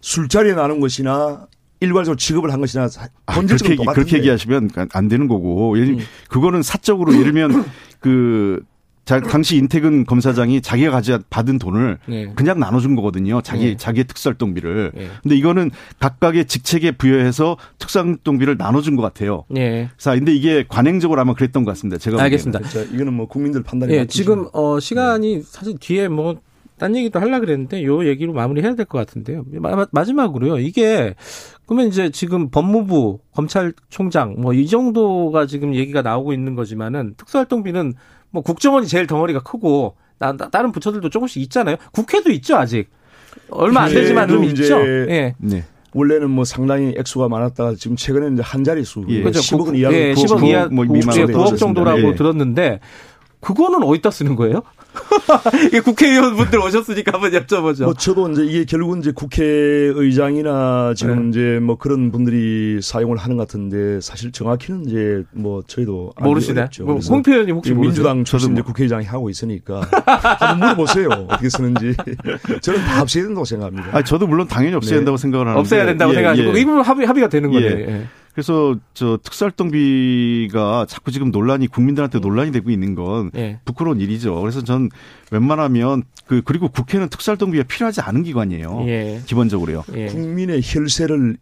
술자리에 0.00 0.54
나눈 0.54 0.80
것이나 0.80 1.46
일괄적으로 1.80 2.16
지급을 2.16 2.52
한 2.52 2.60
것이나 2.60 2.88
본질적으로 3.26 3.90
아, 3.90 3.92
그렇게, 3.92 3.94
그렇게 3.94 4.16
얘기하시면 4.18 4.70
안 4.92 5.08
되는 5.08 5.28
거고 5.28 5.78
예를 5.78 5.94
음. 5.94 5.98
그거는 6.28 6.62
사적으로 6.62 7.12
예를 7.12 7.32
들면 7.32 7.64
그 8.00 8.62
자, 9.06 9.20
당시 9.20 9.56
인태근 9.56 10.04
검사장이 10.04 10.60
자기가 10.60 10.90
가져 10.90 11.20
받은 11.30 11.60
돈을 11.60 11.98
네. 12.08 12.32
그냥 12.34 12.58
나눠준 12.58 12.96
거거든요. 12.96 13.40
자기 13.40 13.66
네. 13.66 13.76
자기의 13.76 14.04
특수활동비를. 14.04 14.90
네. 14.94 15.06
근데 15.22 15.36
이거는 15.36 15.70
각각의 16.00 16.46
직책에 16.46 16.90
부여해서 16.92 17.56
특수활동비를 17.78 18.56
나눠준 18.58 18.96
것 18.96 19.02
같아요. 19.02 19.44
네. 19.48 19.88
자, 19.96 20.14
근데 20.16 20.34
이게 20.34 20.64
관행적으로 20.68 21.20
아마 21.20 21.34
그랬던 21.34 21.64
것 21.64 21.70
같습니다. 21.70 21.98
제가 21.98 22.20
알겠습니다. 22.20 22.58
그렇죠. 22.58 22.82
이거는 22.82 23.12
뭐 23.14 23.26
국민들 23.28 23.62
판단이. 23.62 23.92
예, 23.94 24.06
지금 24.06 24.48
어 24.52 24.80
시간이 24.80 25.42
사실 25.42 25.78
뒤에 25.78 26.08
뭐. 26.08 26.36
딴 26.78 26.94
얘기도 26.94 27.18
하려 27.18 27.40
그랬는데 27.40 27.82
요 27.84 28.06
얘기로 28.06 28.34
마무리해야 28.34 28.74
될 28.74 28.84
것 28.84 28.98
같은데요. 28.98 29.44
마, 29.52 29.86
마지막으로요. 29.92 30.58
이게 30.58 31.14
그러면 31.64 31.88
이제 31.88 32.10
지금 32.10 32.50
법무부, 32.50 33.20
검찰총장 33.34 34.34
뭐 34.42 34.52
이 34.52 34.66
정도가 34.66 35.46
지금 35.46 35.74
얘기가 35.74 36.02
나오고 36.02 36.34
있는 36.34 36.54
거지만은 36.54 37.14
특수활동비는 37.16 37.94
뭐 38.36 38.42
국정원이 38.42 38.86
제일 38.86 39.06
덩어리가 39.06 39.40
크고 39.40 39.94
나, 40.18 40.36
다른 40.36 40.70
부처들도 40.70 41.08
조금씩 41.08 41.40
있잖아요. 41.44 41.76
국회도 41.92 42.30
있죠 42.32 42.56
아직 42.56 42.90
얼마 43.48 43.84
안 43.84 43.88
되지만 43.88 44.28
좀 44.28 44.44
있죠. 44.44 44.78
예. 44.86 45.34
네. 45.38 45.64
원래는 45.94 46.28
뭐 46.28 46.44
상당히 46.44 46.94
액수가 46.98 47.30
많았다가 47.30 47.76
지금 47.76 47.96
최근에 47.96 48.34
이제 48.34 48.42
한 48.42 48.62
자릿수 48.62 49.06
예. 49.08 49.22
그렇죠. 49.22 49.40
10억 49.40 49.74
이하 49.74 49.90
예, 49.90 50.12
10억 50.12 50.46
이하 50.46 50.66
뭐 50.66 50.84
미만 50.84 51.16
9억 51.16 51.56
정도라고 51.56 52.10
예. 52.10 52.14
들었는데 52.14 52.80
그거는 53.40 53.82
어디다 53.82 54.10
쓰는 54.10 54.36
거예요? 54.36 54.62
이게 55.66 55.80
국회의원분들 55.80 56.58
오셨으니까 56.58 57.12
한번 57.12 57.30
여쭤보죠. 57.32 57.84
뭐 57.84 57.94
저도 57.94 58.30
이제 58.30 58.44
이게 58.44 58.64
결국은 58.64 59.00
이제 59.00 59.12
국회의장이나 59.12 60.94
지금 60.96 61.24
네. 61.24 61.28
이제 61.30 61.58
뭐 61.60 61.76
그런 61.76 62.10
분들이 62.10 62.80
사용을 62.82 63.16
하는 63.16 63.36
것 63.36 63.46
같은데 63.46 64.00
사실 64.00 64.32
정확히는 64.32 64.86
이제 64.86 65.24
뭐 65.32 65.62
저희도 65.66 66.12
모르시네. 66.20 66.68
뭐 66.80 66.98
홍표 66.98 67.32
의원님 67.32 67.56
혹시 67.56 67.74
민주당 67.74 68.24
출신 68.24 68.54
뭐. 68.54 68.62
국회의장이 68.62 69.04
하고 69.04 69.30
있으니까 69.30 69.80
한번 70.38 70.58
물어보세요. 70.58 71.08
어떻게 71.28 71.48
쓰는지. 71.48 71.94
저는 72.60 72.80
다 72.80 73.02
없애야 73.02 73.24
된다고 73.24 73.44
생각합니다. 73.44 73.88
아 73.92 74.02
저도 74.02 74.26
물론 74.26 74.46
당연히 74.48 74.74
없애야 74.74 74.94
네. 74.94 74.98
된다고 74.98 75.16
생각을 75.16 75.46
하는데 75.46 75.60
없애야 75.60 75.86
된다고 75.86 76.12
예, 76.12 76.14
생각하시고 76.16 76.56
예. 76.56 76.60
이 76.60 76.64
부분 76.64 76.82
합의 76.82 77.06
합의가 77.06 77.28
되는 77.28 77.50
거예요. 77.50 77.70
예. 77.70 78.06
예. 78.36 78.42
그래서 78.42 78.76
저 78.92 79.18
특수활동비가 79.22 80.84
자꾸 80.86 81.10
지금 81.10 81.30
논란이 81.30 81.68
국민들한테 81.68 82.18
논란이 82.18 82.52
되고 82.52 82.70
있는 82.70 82.94
건 82.94 83.30
예. 83.34 83.60
부끄러운 83.64 84.00
일이죠. 84.00 84.38
그래서 84.40 84.62
전 84.62 84.90
웬만하면 85.30 86.02
그 86.26 86.42
그리고 86.44 86.68
국회는 86.68 87.08
특수활동비가 87.08 87.64
필요하지 87.64 88.02
않은 88.02 88.24
기관이에요. 88.24 88.84
예. 88.88 89.22
기본적으로요. 89.26 89.84
예. 89.94 90.06
국민의 90.06 90.60
혈세를 90.62 91.38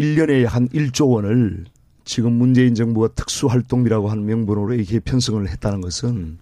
1년에 0.00 0.46
한 0.46 0.68
1조 0.68 1.10
원을 1.10 1.66
지금 2.04 2.32
문재인 2.32 2.74
정부가 2.74 3.08
특수활동비라고 3.08 4.08
하는 4.08 4.24
명분으로 4.24 4.72
이렇게 4.74 5.00
편성을 5.00 5.46
했다는 5.48 5.82
것은 5.82 6.38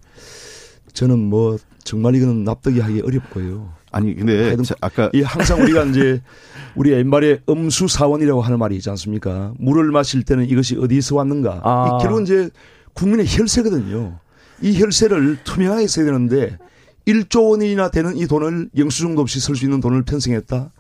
저는 0.93 1.19
뭐 1.19 1.59
정말 1.85 2.15
이거는 2.15 2.45
납득이 2.45 2.81
하기 2.81 3.01
어렵고요. 3.03 3.80
아니 3.93 4.15
근데 4.15 4.57
아까 4.81 5.11
이 5.13 5.23
항상 5.23 5.61
우리가 5.63 5.85
이제 5.85 6.23
우리 6.77 6.93
옛말에 6.93 7.41
음수 7.49 7.89
사원이라고 7.89 8.41
하는 8.41 8.59
말이 8.59 8.77
있지 8.77 8.89
않습니까? 8.91 9.53
물을 9.59 9.91
마실 9.91 10.23
때는 10.23 10.49
이것이 10.49 10.77
어디서 10.77 11.17
왔는가? 11.17 11.61
아. 11.65 11.87
이 11.87 12.03
결국은 12.03 12.25
이제 12.25 12.51
국민의 12.95 13.27
혈세거든요. 13.29 14.19
이 14.63 14.81
혈세를 14.81 15.39
투명하게 15.43 15.87
써야 15.87 16.05
되는데 16.07 16.59
1조 17.07 17.51
원이나 17.51 17.91
되는 17.91 18.17
이 18.17 18.27
돈을 18.27 18.71
영수증도 18.77 19.21
없이 19.21 19.41
쓸 19.41 19.57
수 19.57 19.65
있는 19.65 19.81
돈을 19.81 20.03
편성했다. 20.03 20.71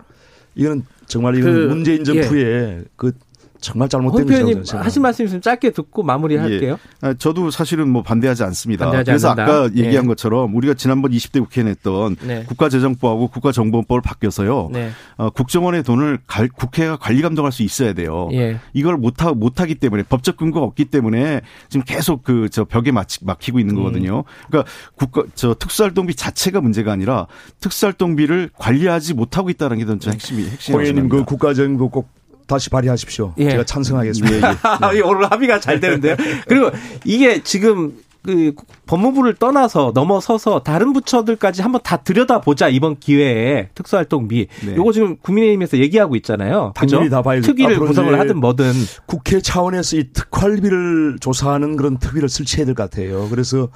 이거는 0.55 0.85
정말 1.07 1.37
이건 1.37 1.53
그, 1.53 1.59
문재인 1.67 2.05
정부의 2.05 2.45
예. 2.45 2.85
그 2.97 3.13
정말 3.61 3.89
잘못된 3.89 4.27
거죠. 4.27 4.79
하신 4.79 5.03
말씀 5.03 5.25
있으면 5.25 5.41
짧게 5.41 5.71
듣고 5.71 6.03
마무리할게요. 6.03 6.73
예. 6.73 7.07
아, 7.07 7.15
저도 7.15 7.51
사실은 7.51 7.89
뭐 7.89 8.03
반대하지 8.03 8.43
않습니다. 8.45 8.85
반대하지 8.85 9.11
그래서 9.11 9.31
않는다. 9.31 9.53
아까 9.53 9.69
네. 9.71 9.85
얘기한 9.85 10.07
것처럼 10.07 10.55
우리가 10.55 10.75
지난번 10.75 11.13
20대 11.13 11.41
국회에 11.41 11.65
냈던 11.65 12.17
네. 12.23 12.45
국가재정법하고 12.45 13.29
국가정보원법을 13.29 14.03
바뀌어서요. 14.03 14.69
네. 14.73 14.91
어, 15.17 15.31
국정원의 15.31 15.83
돈을 15.83 16.19
갈, 16.27 16.49
국회가 16.49 16.97
관리 16.97 17.23
감독할 17.23 17.53
수 17.53 17.63
있어야 17.63 17.95
돼요. 17.95 18.29
예. 18.33 18.59
이걸 18.75 18.97
못하 18.99 19.33
못하기 19.33 19.77
때문에 19.77 20.03
법적 20.03 20.37
근거가 20.37 20.67
없기 20.67 20.87
때문에 20.87 21.41
지금 21.69 21.85
계속 21.87 22.23
그 22.23 22.51
저 22.51 22.65
벽에 22.65 22.91
막히, 22.93 23.19
막히고 23.25 23.59
있는 23.59 23.77
음. 23.77 23.83
거거든요. 23.83 24.25
그러니까 24.49 24.71
국가 24.97 25.23
저 25.35 25.55
특수활동비 25.55 26.15
자체가 26.15 26.61
문제가 26.61 26.93
아니라 26.93 27.27
특수활동비를 27.61 28.51
관리하지 28.59 29.15
못하고 29.15 29.51
있다는 29.51 29.79
게전 29.79 30.01
핵심이 30.13 30.47
핵심입니다. 30.49 30.91
고객님 30.91 31.09
그 31.09 31.25
국가정보 31.25 31.89
꼭 31.91 32.09
다시 32.51 32.68
발의하십시오. 32.70 33.34
예. 33.38 33.51
제가 33.51 33.64
찬성하겠습니다. 33.64 34.51
예, 34.92 34.96
예. 34.96 35.01
오늘 35.01 35.30
합의가 35.30 35.61
잘 35.61 35.78
되는데요. 35.80 36.16
그리고 36.48 36.70
이게 37.05 37.42
지금 37.42 37.94
그 38.22 38.53
법무부를 38.86 39.36
떠나서 39.36 39.92
넘어서서 39.94 40.62
다른 40.62 40.92
부처들까지 40.92 41.62
한번 41.62 41.80
다 41.82 41.96
들여다보자 41.96 42.68
이번 42.68 42.98
기회에 42.98 43.70
특수활동비 43.74 44.46
네. 44.66 44.76
요거 44.76 44.92
지금 44.92 45.16
국민의힘에서 45.16 45.78
얘기하고 45.78 46.16
있잖아요. 46.16 46.72
당연히 46.74 47.05
그죠? 47.05 47.16
다 47.16 47.22
봐야 47.22 47.40
특위를 47.40 47.78
구성을 47.78 48.18
하든 48.20 48.36
뭐든 48.38 48.72
국회 49.07 49.40
차원에서 49.40 49.96
이 49.96 50.05
특활비를 50.12 51.16
조사하는 51.20 51.76
그런 51.76 51.96
특위를 51.98 52.28
설치해야 52.28 52.66
될 52.66 52.74
것 52.74 52.90
같아요. 52.90 53.26
그래서 53.30 53.68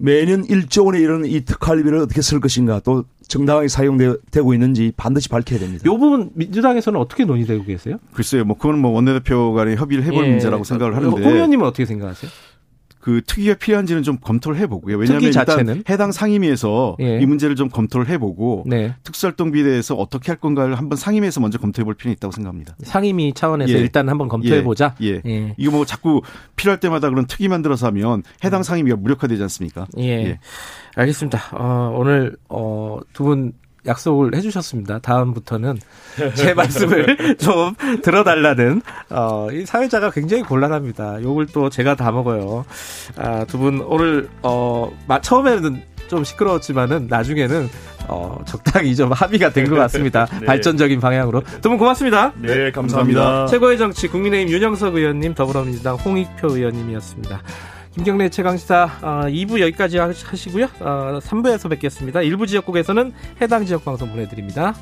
매년 0.00 0.46
1조 0.46 0.86
원에 0.86 1.00
이르는 1.00 1.26
이 1.26 1.40
특활비를 1.44 1.98
어떻게 1.98 2.22
쓸 2.22 2.38
것인가 2.38 2.80
또 2.80 3.04
정당하게 3.26 3.66
사용되고 3.68 4.54
있는지 4.54 4.92
반드시 4.96 5.28
밝혀야 5.28 5.58
됩니다. 5.58 5.82
이 5.84 5.88
부분 5.88 6.30
민주당에서는 6.34 6.98
어떻게 6.98 7.24
논의되고 7.24 7.64
계세요? 7.64 7.98
글쎄요, 8.12 8.44
뭐 8.44 8.56
그건 8.56 8.78
뭐 8.78 8.92
원내대표 8.92 9.52
간에 9.52 9.74
협의를 9.74 10.04
해볼 10.04 10.24
예. 10.24 10.30
문제라고 10.30 10.62
생각을 10.64 10.94
하는데. 10.96 11.22
홍 11.22 11.34
의원님은 11.34 11.66
어떻게 11.66 11.84
생각하세요? 11.84 12.30
그 13.00 13.22
특위가 13.24 13.54
필요한지는 13.54 14.02
좀 14.02 14.18
검토를 14.20 14.58
해보고요. 14.58 14.96
왜냐하면 14.96 15.22
일단 15.24 15.46
자체는? 15.46 15.84
해당 15.88 16.12
상임위에서 16.12 16.96
예. 17.00 17.20
이 17.20 17.26
문제를 17.26 17.54
좀 17.56 17.68
검토를 17.68 18.08
해보고 18.08 18.64
네. 18.66 18.94
특수활동비에 19.04 19.62
대해서 19.62 19.94
어떻게 19.94 20.32
할 20.32 20.38
건가를 20.38 20.76
한번 20.76 20.96
상임위에서 20.96 21.40
먼저 21.40 21.58
검토해볼 21.58 21.94
필요는 21.94 22.14
있다고 22.16 22.32
생각합니다. 22.32 22.74
상임위 22.82 23.34
차원에서 23.34 23.72
예. 23.72 23.78
일단 23.78 24.08
한번 24.08 24.28
검토해보자. 24.28 24.96
예. 25.02 25.06
예. 25.06 25.22
예. 25.26 25.54
이거 25.56 25.70
뭐 25.70 25.84
자꾸 25.84 26.22
필요할 26.56 26.80
때마다 26.80 27.08
그런 27.08 27.26
특위 27.26 27.48
만들어서 27.48 27.86
하면 27.86 28.22
해당 28.44 28.62
상임위가 28.62 28.96
무력화되지 28.96 29.42
않습니까? 29.42 29.86
예. 29.98 30.04
예. 30.04 30.38
알겠습니다. 30.96 31.40
어, 31.52 31.94
오늘 31.96 32.36
어, 32.48 32.98
두분 33.12 33.52
약속을 33.86 34.34
해주셨습니다. 34.34 34.98
다음부터는 35.00 35.78
제 36.34 36.54
말씀을 36.54 37.36
좀 37.38 37.74
들어달라는 38.02 38.82
어, 39.10 39.48
이 39.52 39.64
사회자가 39.64 40.10
굉장히 40.10 40.42
곤란합니다. 40.42 41.22
욕을 41.22 41.46
또 41.46 41.68
제가 41.70 41.94
다 41.94 42.10
먹어요. 42.12 42.64
아, 43.16 43.44
두 43.44 43.58
분 43.58 43.80
오늘 43.86 44.28
어, 44.42 44.90
처음에는 45.22 45.82
좀 46.08 46.24
시끄러웠지만은 46.24 47.06
나중에는 47.08 47.68
어, 48.08 48.38
적당히 48.46 48.96
좀 48.96 49.12
합의가 49.12 49.50
된 49.50 49.68
것 49.68 49.76
같습니다. 49.76 50.26
네. 50.40 50.46
발전적인 50.46 51.00
방향으로 51.00 51.42
두 51.60 51.68
분 51.68 51.76
고맙습니다. 51.78 52.32
네, 52.40 52.70
감사합니다. 52.70 53.46
최고의 53.48 53.76
정치 53.78 54.08
국민의힘 54.08 54.52
윤영석 54.54 54.94
의원님, 54.94 55.34
더불어민주당 55.34 55.96
홍익표 55.96 56.48
의원님이었습니다. 56.56 57.42
김경래 57.98 58.28
최강시사 58.28 58.84
어, 59.02 59.08
2부 59.26 59.60
여기까지 59.60 59.98
하시고요. 59.98 60.66
어, 60.78 61.18
3부에서 61.20 61.68
뵙겠습니다. 61.68 62.22
일부 62.22 62.46
지역국에서는 62.46 63.12
해당 63.40 63.66
지역 63.66 63.84
방송 63.84 64.08
보내드립니다. 64.08 64.72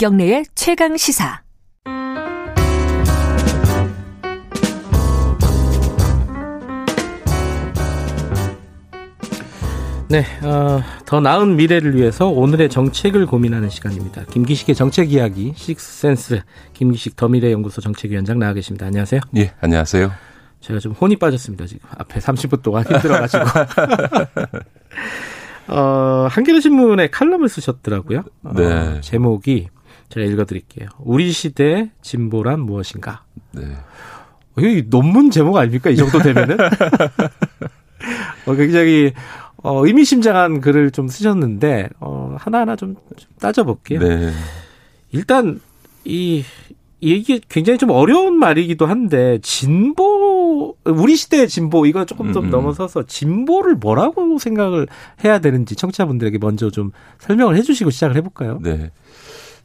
김경래의 0.00 0.46
최강 0.54 0.96
시사. 0.96 1.42
네, 10.08 10.24
어, 10.42 10.80
더 11.04 11.20
나은 11.20 11.56
미래를 11.56 11.96
위해서 11.96 12.28
오늘의 12.28 12.70
정책을 12.70 13.26
고민하는 13.26 13.68
시간입니다. 13.68 14.24
김기식의 14.24 14.74
정책 14.74 15.12
이야기, 15.12 15.52
식스센스, 15.54 16.40
김기식 16.72 17.16
더미래 17.16 17.52
연구소 17.52 17.82
정책위원장 17.82 18.38
나와 18.38 18.54
계십니다. 18.54 18.86
안녕하세요. 18.86 19.20
예, 19.36 19.52
안녕하세요. 19.60 20.10
제가 20.60 20.80
좀 20.80 20.92
혼이 20.92 21.16
빠졌습니다, 21.16 21.66
지금. 21.66 21.86
앞에 21.98 22.20
30분 22.20 22.62
동안 22.62 22.84
힘들어가지고. 22.84 23.44
어, 25.68 26.26
한겨레 26.30 26.60
신문에 26.60 27.08
칼럼을 27.08 27.50
쓰셨더라고요. 27.50 28.24
어, 28.44 28.52
네. 28.54 29.02
제목이 29.02 29.68
제가 30.10 30.26
읽어드릴게요. 30.26 30.88
우리 30.98 31.32
시대 31.32 31.90
진보란 32.02 32.60
무엇인가? 32.60 33.24
네. 33.52 33.62
이 34.58 34.84
논문 34.90 35.30
제목 35.30 35.56
아닙니까? 35.56 35.88
이 35.90 35.96
정도 35.96 36.18
되면은? 36.18 36.56
어, 38.46 38.54
굉장히 38.54 39.12
어, 39.62 39.86
의미심장한 39.86 40.60
글을 40.60 40.90
좀 40.90 41.08
쓰셨는데 41.08 41.88
어, 42.00 42.36
하나하나 42.38 42.76
좀, 42.76 42.96
좀 43.16 43.30
따져볼게요. 43.38 44.00
네. 44.00 44.32
일단 45.12 45.60
이 46.04 46.44
이게 47.00 47.40
굉장히 47.48 47.78
좀 47.78 47.90
어려운 47.90 48.38
말이기도 48.38 48.84
한데 48.84 49.38
진보 49.42 50.76
우리 50.84 51.16
시대의 51.16 51.48
진보 51.48 51.86
이거 51.86 52.04
조금 52.04 52.32
더 52.32 52.40
음, 52.40 52.46
음. 52.46 52.50
넘어서서 52.50 53.04
진보를 53.06 53.76
뭐라고 53.76 54.38
생각을 54.38 54.86
해야 55.24 55.38
되는지 55.38 55.76
청취자분들에게 55.76 56.38
먼저 56.38 56.70
좀 56.70 56.92
설명을 57.18 57.56
해주시고 57.56 57.90
시작을 57.90 58.16
해볼까요? 58.16 58.58
네. 58.62 58.90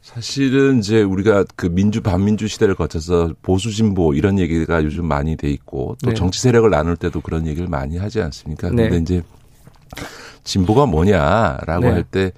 사실은 0.06 0.78
이제 0.78 1.02
우리가 1.02 1.44
그 1.56 1.66
민주 1.66 2.00
반민주 2.00 2.46
시대를 2.46 2.76
거쳐서 2.76 3.34
보수 3.42 3.72
진보 3.72 4.14
이런 4.14 4.38
얘기가 4.38 4.84
요즘 4.84 5.04
많이 5.04 5.36
돼 5.36 5.50
있고 5.50 5.96
또 6.00 6.10
네. 6.10 6.14
정치 6.14 6.40
세력을 6.40 6.70
나눌 6.70 6.96
때도 6.96 7.20
그런 7.20 7.44
얘기를 7.48 7.68
많이 7.68 7.98
하지 7.98 8.22
않습니까? 8.22 8.70
네. 8.70 8.88
근데 8.88 8.98
이제 8.98 9.22
진보가 10.44 10.86
뭐냐라고 10.86 11.80
네. 11.80 11.90
할때 11.90 12.32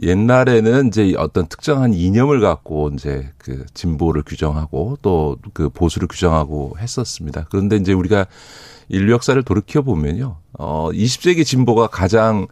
옛날에는 0.00 0.86
이제 0.86 1.12
어떤 1.18 1.48
특정한 1.48 1.92
이념을 1.92 2.40
갖고 2.40 2.90
이제 2.94 3.32
그 3.36 3.66
진보를 3.74 4.22
규정하고 4.22 4.98
또 5.02 5.36
그 5.52 5.70
보수를 5.70 6.06
규정하고 6.06 6.76
했었습니다. 6.78 7.48
그런데 7.50 7.74
이제 7.74 7.92
우리가 7.92 8.26
인류 8.88 9.12
역사를 9.12 9.42
돌이켜 9.42 9.82
보면요. 9.82 10.36
어 10.52 10.90
20세기 10.92 11.44
진보가 11.44 11.88
가장 11.88 12.46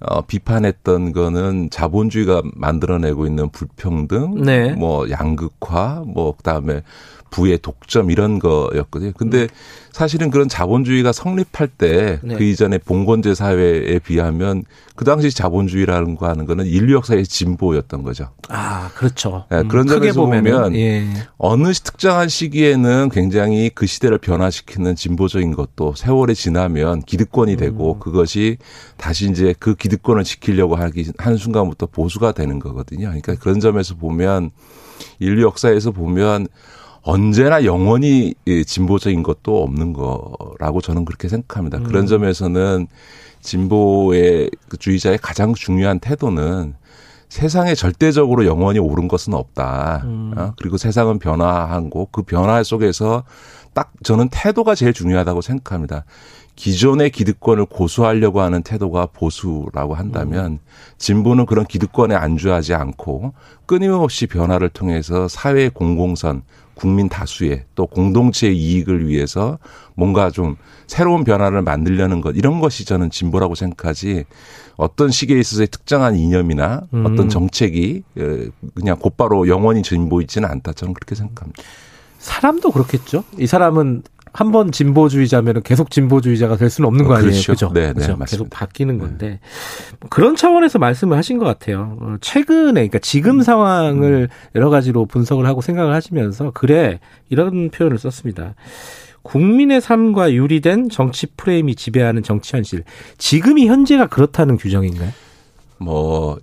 어, 0.00 0.22
비판했던 0.22 1.12
거는 1.12 1.70
자본주의가 1.70 2.42
만들어내고 2.54 3.26
있는 3.26 3.50
불평등, 3.50 4.42
네. 4.42 4.72
뭐 4.72 5.10
양극화, 5.10 6.04
뭐 6.06 6.36
그다음에 6.36 6.82
부의 7.30 7.58
독점 7.58 8.10
이런 8.10 8.38
거였거든요. 8.38 9.12
근데 9.16 9.42
음. 9.42 9.48
사실은 9.92 10.30
그런 10.30 10.48
자본주의가 10.48 11.10
성립할 11.12 11.66
때그 11.66 12.20
네. 12.22 12.36
그 12.36 12.44
이전에 12.44 12.78
봉건제 12.78 13.34
사회에 13.34 13.98
비하면 13.98 14.62
그 14.94 15.04
당시 15.04 15.30
자본주의라는 15.30 16.14
거 16.14 16.28
하는 16.28 16.46
거는 16.46 16.66
인류 16.66 16.94
역사의 16.94 17.26
진보였던 17.26 18.04
거죠. 18.04 18.30
아, 18.48 18.90
그렇죠. 18.94 19.46
네, 19.50 19.64
그런 19.64 19.86
점에서 19.86 20.20
보면 20.24 20.76
예. 20.76 21.08
어느 21.36 21.72
특정한 21.72 22.28
시기에는 22.28 23.08
굉장히 23.12 23.70
그 23.74 23.86
시대를 23.86 24.18
변화시키는 24.18 24.94
진보적인 24.94 25.52
것도 25.52 25.94
세월이 25.96 26.34
지나면 26.34 27.02
기득권이 27.02 27.56
되고 27.56 27.94
음. 27.94 28.00
그것이 28.00 28.58
다시 28.96 29.28
이제 29.30 29.54
그 29.58 29.74
기득권을 29.74 30.22
지키려고 30.24 30.76
하기 30.76 31.12
한 31.18 31.36
순간부터 31.36 31.86
보수가 31.86 32.32
되는 32.32 32.58
거거든요. 32.58 33.06
그러니까 33.06 33.34
그런 33.34 33.60
점에서 33.60 33.94
보면 33.94 34.50
인류 35.18 35.42
역사에서 35.42 35.90
보면 35.90 36.46
언제나 37.02 37.64
영원히 37.64 38.34
진보적인 38.66 39.22
것도 39.22 39.62
없는 39.62 39.92
거라고 39.92 40.80
저는 40.80 41.04
그렇게 41.04 41.28
생각합니다. 41.28 41.78
음. 41.78 41.84
그런 41.84 42.06
점에서는 42.06 42.86
진보의 43.40 44.50
그 44.68 44.76
주의자의 44.76 45.18
가장 45.18 45.54
중요한 45.54 46.00
태도는 46.00 46.74
세상에 47.28 47.74
절대적으로 47.74 48.46
영원히 48.46 48.78
옳은 48.78 49.08
것은 49.08 49.34
없다. 49.34 50.02
음. 50.04 50.32
어? 50.36 50.52
그리고 50.58 50.76
세상은 50.76 51.18
변화한 51.18 51.90
거, 51.90 52.06
그 52.10 52.22
변화 52.22 52.62
속에서 52.62 53.24
딱 53.74 53.92
저는 54.02 54.28
태도가 54.30 54.74
제일 54.74 54.92
중요하다고 54.92 55.42
생각합니다. 55.42 56.04
기존의 56.56 57.10
기득권을 57.10 57.66
고수하려고 57.66 58.40
하는 58.40 58.62
태도가 58.62 59.06
보수라고 59.06 59.94
한다면 59.94 60.52
음. 60.52 60.58
진보는 60.96 61.46
그런 61.46 61.64
기득권에 61.64 62.16
안주하지 62.16 62.74
않고 62.74 63.34
끊임없이 63.66 64.26
변화를 64.26 64.68
통해서 64.68 65.28
사회의 65.28 65.70
공공선, 65.70 66.42
국민 66.78 67.08
다수의 67.08 67.64
또 67.74 67.86
공동체의 67.86 68.56
이익을 68.56 69.08
위해서 69.08 69.58
뭔가 69.96 70.30
좀 70.30 70.56
새로운 70.86 71.24
변화를 71.24 71.62
만들려는 71.62 72.20
것 72.20 72.36
이런 72.36 72.60
것이 72.60 72.84
저는 72.84 73.10
진보라고 73.10 73.56
생각하지 73.56 74.24
어떤 74.76 75.10
시기에 75.10 75.40
있어서의 75.40 75.66
특정한 75.66 76.14
이념이나 76.14 76.82
음. 76.94 77.04
어떤 77.04 77.28
정책이 77.28 78.04
그냥 78.74 78.96
곧바로 79.00 79.48
영원히 79.48 79.82
진보 79.82 80.20
있지는 80.20 80.48
않다 80.48 80.72
저는 80.72 80.94
그렇게 80.94 81.16
생각합니다. 81.16 81.62
사람도 82.18 82.70
그렇겠죠. 82.70 83.24
이 83.38 83.46
사람은 83.48 84.02
한 84.32 84.52
번 84.52 84.72
진보주의자면 84.72 85.62
계속 85.62 85.90
진보주의자가 85.90 86.56
될 86.56 86.70
수는 86.70 86.88
없는 86.88 87.04
거 87.06 87.14
아니에요. 87.14 87.30
그렇죠. 87.30 87.52
그죠? 87.52 87.70
네, 87.72 87.88
네, 87.88 87.92
그렇죠? 87.94 88.18
계속 88.24 88.50
바뀌는 88.50 88.96
네. 88.96 89.00
건데 89.00 89.40
뭐 90.00 90.08
그런 90.08 90.36
차원에서 90.36 90.78
말씀을 90.78 91.16
하신 91.16 91.38
것 91.38 91.44
같아요. 91.44 91.96
어, 92.00 92.16
최근에 92.20 92.72
그러니까 92.72 92.98
지금 92.98 93.36
음. 93.38 93.42
상황을 93.42 94.28
여러 94.54 94.70
가지로 94.70 95.06
분석을 95.06 95.46
하고 95.46 95.60
생각을 95.60 95.94
하시면서 95.94 96.50
그래 96.52 97.00
이런 97.28 97.70
표현을 97.70 97.98
썼습니다. 97.98 98.54
국민의 99.22 99.80
삶과 99.80 100.32
유리된 100.32 100.88
정치 100.88 101.26
프레임이 101.36 101.74
지배하는 101.74 102.22
정치 102.22 102.56
현실. 102.56 102.84
지금이 103.18 103.66
현재가 103.66 104.06
그렇다는 104.06 104.56
규정인가요? 104.56 105.10
뭐 105.78 106.38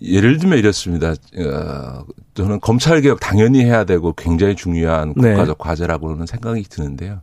예를 0.00 0.38
들면 0.38 0.58
이렇습니다. 0.58 1.10
어, 1.10 2.04
저는 2.34 2.60
검찰 2.60 3.00
개혁 3.00 3.20
당연히 3.20 3.62
해야 3.62 3.84
되고 3.84 4.12
굉장히 4.14 4.54
중요한 4.54 5.12
네. 5.16 5.30
국가적 5.30 5.58
네. 5.58 5.62
과제라고는 5.62 6.26
생각이 6.26 6.62
드는데요. 6.64 7.20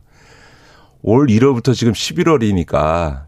올 1.02 1.26
1월부터 1.26 1.74
지금 1.74 1.92
11월이니까 1.92 3.24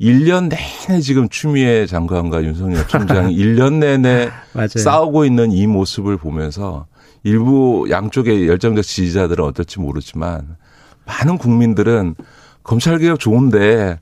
1년 0.00 0.48
내내 0.48 1.00
지금 1.00 1.28
추미애 1.28 1.86
장관과 1.86 2.44
윤석열 2.44 2.86
총장이 2.86 3.34
1년 3.36 3.74
내내 3.74 4.30
싸우고 4.68 5.24
있는 5.24 5.52
이 5.52 5.66
모습을 5.66 6.16
보면서 6.16 6.86
일부 7.22 7.86
양쪽의 7.90 8.48
열정적 8.48 8.84
지지자들은 8.84 9.44
어떨지 9.44 9.78
모르지만 9.78 10.56
많은 11.04 11.38
국민들은 11.38 12.14
검찰개혁 12.62 13.18
좋은데 13.18 13.98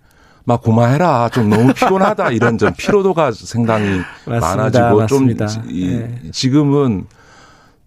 막 0.49 0.62
고마해라. 0.62 1.28
좀 1.28 1.51
너무 1.51 1.72
피곤하다. 1.72 2.30
이런 2.30 2.59
좀 2.59 2.72
피로도가 2.76 3.32
상당히 3.32 4.01
맞습니다. 4.24 4.40
많아지고 4.40 4.96
맞습니다. 4.96 5.46
좀 5.46 5.62
네. 5.68 6.20
지금은 6.32 7.07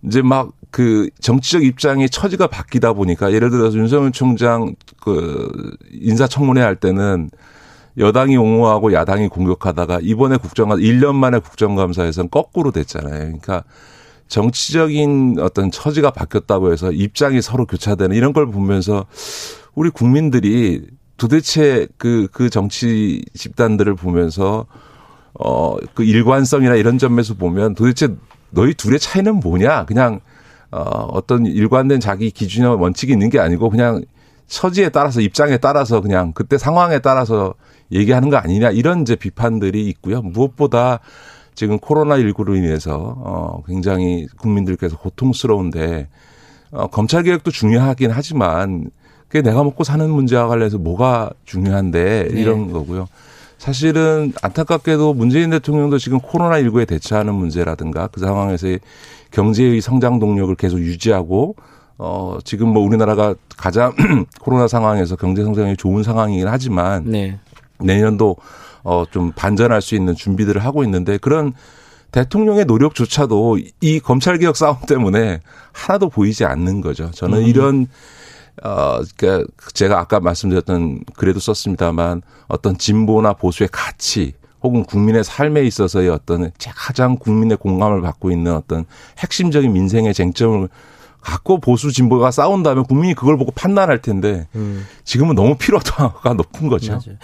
이제 0.03 0.21
막 0.21 0.51
그 0.71 1.09
정치적 1.19 1.63
입장의 1.63 2.09
처지가 2.09 2.47
바뀌다 2.47 2.93
보니까 2.93 3.33
예를 3.33 3.49
들어서 3.49 3.77
윤석열 3.77 4.11
총장 4.13 4.73
그 5.01 5.51
인사청문회 5.91 6.61
할 6.61 6.77
때는 6.77 7.29
여당이 7.97 8.37
옹호하고 8.37 8.93
야당이 8.93 9.27
공격하다가 9.27 9.99
이번에 10.01 10.37
국정감 10.37 10.79
1년 10.79 11.13
만에 11.13 11.39
국정감사에서는 11.39 12.29
거꾸로 12.31 12.71
됐잖아요. 12.71 13.19
그러니까 13.19 13.65
정치적인 14.29 15.39
어떤 15.41 15.71
처지가 15.71 16.11
바뀌었다고 16.11 16.71
해서 16.71 16.89
입장이 16.89 17.41
서로 17.41 17.65
교차되는 17.65 18.15
이런 18.15 18.31
걸 18.31 18.49
보면서 18.49 19.05
우리 19.75 19.89
국민들이 19.89 20.87
도대체 21.21 21.87
그, 21.99 22.27
그 22.31 22.49
정치 22.49 23.23
집단들을 23.35 23.93
보면서 23.93 24.65
어, 25.39 25.77
그 25.93 26.03
일관성이나 26.03 26.73
이런 26.73 26.97
점에서 26.97 27.35
보면 27.35 27.75
도대체 27.75 28.15
너희 28.49 28.73
둘의 28.73 28.99
차이는 28.99 29.35
뭐냐? 29.35 29.85
그냥 29.85 30.21
어, 30.71 30.79
어떤 30.79 31.45
일관된 31.45 31.99
자기 31.99 32.31
기준이나 32.31 32.73
원칙이 32.73 33.11
있는 33.11 33.29
게 33.29 33.37
아니고 33.37 33.69
그냥 33.69 34.03
처지에 34.47 34.89
따라서 34.89 35.21
입장에 35.21 35.57
따라서 35.57 36.01
그냥 36.01 36.33
그때 36.33 36.57
상황에 36.57 36.97
따라서 36.97 37.53
얘기하는 37.91 38.31
거 38.31 38.37
아니냐 38.37 38.71
이런 38.71 39.03
이제 39.03 39.15
비판들이 39.15 39.87
있고요. 39.89 40.23
무엇보다 40.23 41.01
지금 41.53 41.77
코로나19로 41.77 42.57
인해서 42.57 43.15
어 43.19 43.61
굉장히 43.67 44.25
국민들께서 44.39 44.97
고통스러운데 44.97 46.07
어 46.71 46.87
검찰 46.87 47.21
개혁도 47.21 47.51
중요하긴 47.51 48.09
하지만 48.09 48.89
그게 49.31 49.41
내가 49.41 49.63
먹고 49.63 49.85
사는 49.85 50.09
문제와 50.09 50.47
관련해서 50.47 50.77
뭐가 50.77 51.29
중요한데 51.45 52.27
네. 52.33 52.41
이런 52.41 52.69
거고요. 52.69 53.07
사실은 53.57 54.33
안타깝게도 54.41 55.13
문재인 55.13 55.51
대통령도 55.51 55.99
지금 55.99 56.19
코로나19에 56.19 56.85
대처하는 56.85 57.33
문제라든가 57.33 58.07
그 58.07 58.19
상황에서의 58.19 58.81
경제의 59.31 59.79
성장 59.79 60.19
동력을 60.19 60.53
계속 60.55 60.79
유지하고 60.79 61.55
어 61.97 62.39
지금 62.43 62.73
뭐 62.73 62.83
우리나라가 62.83 63.33
가장 63.55 63.93
코로나 64.41 64.67
상황에서 64.67 65.15
경제 65.15 65.43
성장이 65.43 65.77
좋은 65.77 66.03
상황이긴 66.03 66.49
하지만 66.49 67.05
네. 67.05 67.39
내년도 67.79 68.35
어좀 68.83 69.31
반전할 69.31 69.81
수 69.81 69.95
있는 69.95 70.13
준비들을 70.13 70.61
하고 70.61 70.83
있는데 70.83 71.17
그런 71.17 71.53
대통령의 72.11 72.65
노력조차도 72.65 73.59
이 73.79 74.01
검찰 74.01 74.37
개혁 74.39 74.57
싸움 74.57 74.75
때문에 74.85 75.39
하나도 75.71 76.09
보이지 76.09 76.43
않는 76.43 76.81
거죠. 76.81 77.11
저는 77.11 77.37
음. 77.37 77.43
이런 77.45 77.87
어, 78.63 79.01
그니까 79.17 79.45
제가 79.73 79.99
아까 79.99 80.19
말씀드렸던 80.19 81.05
글에도 81.15 81.39
썼습니다만 81.39 82.21
어떤 82.47 82.77
진보나 82.77 83.33
보수의 83.33 83.69
가치 83.71 84.33
혹은 84.61 84.83
국민의 84.83 85.23
삶에 85.23 85.63
있어서의 85.63 86.09
어떤 86.09 86.51
가장 86.75 87.15
국민의 87.15 87.57
공감을 87.57 88.01
받고 88.01 88.31
있는 88.31 88.55
어떤 88.55 88.85
핵심적인 89.17 89.73
민생의 89.73 90.13
쟁점을 90.13 90.67
갖고 91.21 91.59
보수 91.59 91.91
진보가 91.91 92.31
싸운다면 92.31 92.85
국민이 92.85 93.13
그걸 93.13 93.37
보고 93.37 93.51
판단할 93.51 94.01
텐데 94.01 94.47
음. 94.55 94.85
지금은 95.03 95.35
너무 95.35 95.55
피로도가 95.55 96.33
높은 96.35 96.67
거죠. 96.67 96.93
맞아요. 96.93 97.17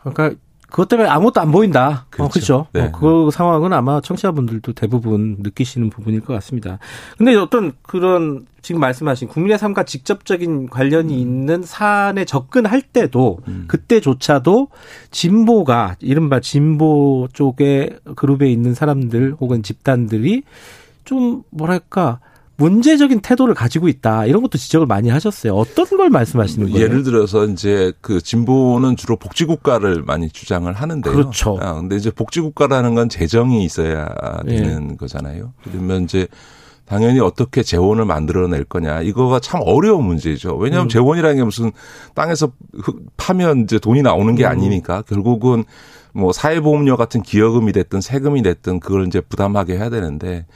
그러니까 0.00 0.40
그것 0.68 0.88
때문에 0.88 1.08
아무것도 1.08 1.40
안 1.40 1.52
보인다. 1.52 2.06
그렇죠. 2.10 2.24
어, 2.24 2.28
그렇죠. 2.28 2.66
네. 2.72 2.80
어, 2.82 2.92
그 2.92 3.30
상황은 3.32 3.72
아마 3.72 4.00
청취자분들도 4.00 4.72
대부분 4.72 5.36
느끼시는 5.40 5.90
부분일 5.90 6.20
것 6.20 6.34
같습니다. 6.34 6.78
근데 7.16 7.34
어떤 7.36 7.72
그런 7.82 8.46
지금 8.62 8.80
말씀하신 8.80 9.28
국민의 9.28 9.58
삶과 9.58 9.84
직접적인 9.84 10.68
관련이 10.68 11.14
음. 11.14 11.18
있는 11.18 11.62
사안에 11.62 12.24
접근할 12.24 12.82
때도 12.82 13.38
음. 13.46 13.64
그때조차도 13.68 14.68
진보가 15.12 15.96
이른바 16.00 16.40
진보 16.40 17.28
쪽의 17.32 18.00
그룹에 18.16 18.50
있는 18.50 18.74
사람들 18.74 19.36
혹은 19.40 19.62
집단들이 19.62 20.42
좀 21.04 21.44
뭐랄까 21.50 22.18
문제적인 22.58 23.20
태도를 23.20 23.54
가지고 23.54 23.88
있다 23.88 24.26
이런 24.26 24.42
것도 24.42 24.58
지적을 24.58 24.86
많이 24.86 25.08
하셨어요. 25.08 25.54
어떤 25.54 25.84
걸 25.86 26.08
말씀하시는 26.10 26.70
거예요? 26.70 26.84
예를 26.84 27.02
들어서 27.02 27.44
이제 27.44 27.92
그 28.00 28.20
진보는 28.20 28.96
주로 28.96 29.16
복지국가를 29.16 30.02
많이 30.02 30.30
주장을 30.30 30.72
하는데요. 30.72 31.12
그렇죠. 31.12 31.58
아, 31.60 31.74
근데 31.74 31.96
이제 31.96 32.10
복지국가라는 32.10 32.94
건 32.94 33.08
재정이 33.08 33.64
있어야 33.64 34.08
되는 34.46 34.88
네. 34.88 34.96
거잖아요. 34.96 35.52
그러면 35.64 36.04
이제 36.04 36.26
당연히 36.86 37.20
어떻게 37.20 37.62
재원을 37.62 38.04
만들어낼 38.04 38.64
거냐 38.64 39.02
이거가 39.02 39.40
참 39.40 39.60
어려운 39.64 40.04
문제죠. 40.04 40.56
왜냐하면 40.56 40.86
음. 40.86 40.88
재원이라는 40.88 41.36
게 41.36 41.44
무슨 41.44 41.72
땅에서 42.14 42.52
파면 43.16 43.62
이제 43.64 43.78
돈이 43.78 44.02
나오는 44.02 44.34
게 44.34 44.44
음. 44.44 44.50
아니니까 44.50 45.02
결국은 45.02 45.64
뭐 46.12 46.32
사회보험료 46.32 46.96
같은 46.96 47.22
기여금이 47.22 47.72
됐든 47.72 48.00
세금이 48.00 48.42
됐든 48.42 48.80
그걸 48.80 49.06
이제 49.06 49.20
부담하게 49.20 49.74
해야 49.74 49.90
되는데 49.90 50.46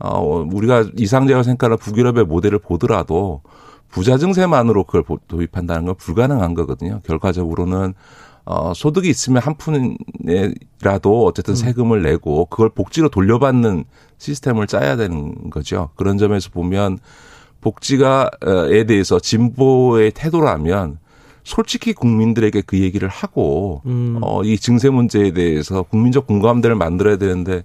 어, 0.00 0.46
우리가 0.50 0.86
이상재와 0.96 1.42
생각하는 1.42 1.76
북유럽의 1.76 2.24
모델을 2.24 2.58
보더라도 2.58 3.42
부자 3.90 4.16
증세만으로 4.18 4.84
그걸 4.84 5.04
도입한다는 5.28 5.86
건 5.86 5.94
불가능한 5.96 6.54
거거든요. 6.54 7.00
결과적으로는 7.04 7.94
어, 8.44 8.72
소득이 8.74 9.08
있으면 9.08 9.42
한 9.42 9.54
푼이라도 9.56 11.24
어쨌든 11.24 11.52
음. 11.52 11.56
세금을 11.56 12.02
내고 12.02 12.46
그걸 12.46 12.70
복지로 12.70 13.08
돌려받는 13.08 13.84
시스템을 14.18 14.66
짜야 14.66 14.96
되는 14.96 15.50
거죠. 15.50 15.90
그런 15.96 16.18
점에서 16.18 16.50
보면 16.50 16.98
복지가에 17.60 18.84
대해서 18.86 19.20
진보의 19.20 20.12
태도라면 20.12 20.98
솔직히 21.44 21.92
국민들에게 21.92 22.62
그 22.62 22.78
얘기를 22.78 23.08
하고 23.08 23.82
음. 23.86 24.18
어, 24.22 24.42
이 24.42 24.56
증세 24.58 24.88
문제에 24.88 25.32
대해서 25.32 25.82
국민적 25.82 26.26
공감대를 26.26 26.76
만들어야 26.76 27.16
되는데 27.16 27.62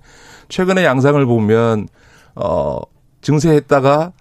최근의 0.49 0.85
양상을 0.85 1.23
보면 1.25 1.87
어, 2.35 2.79
증세했다가 3.21 4.11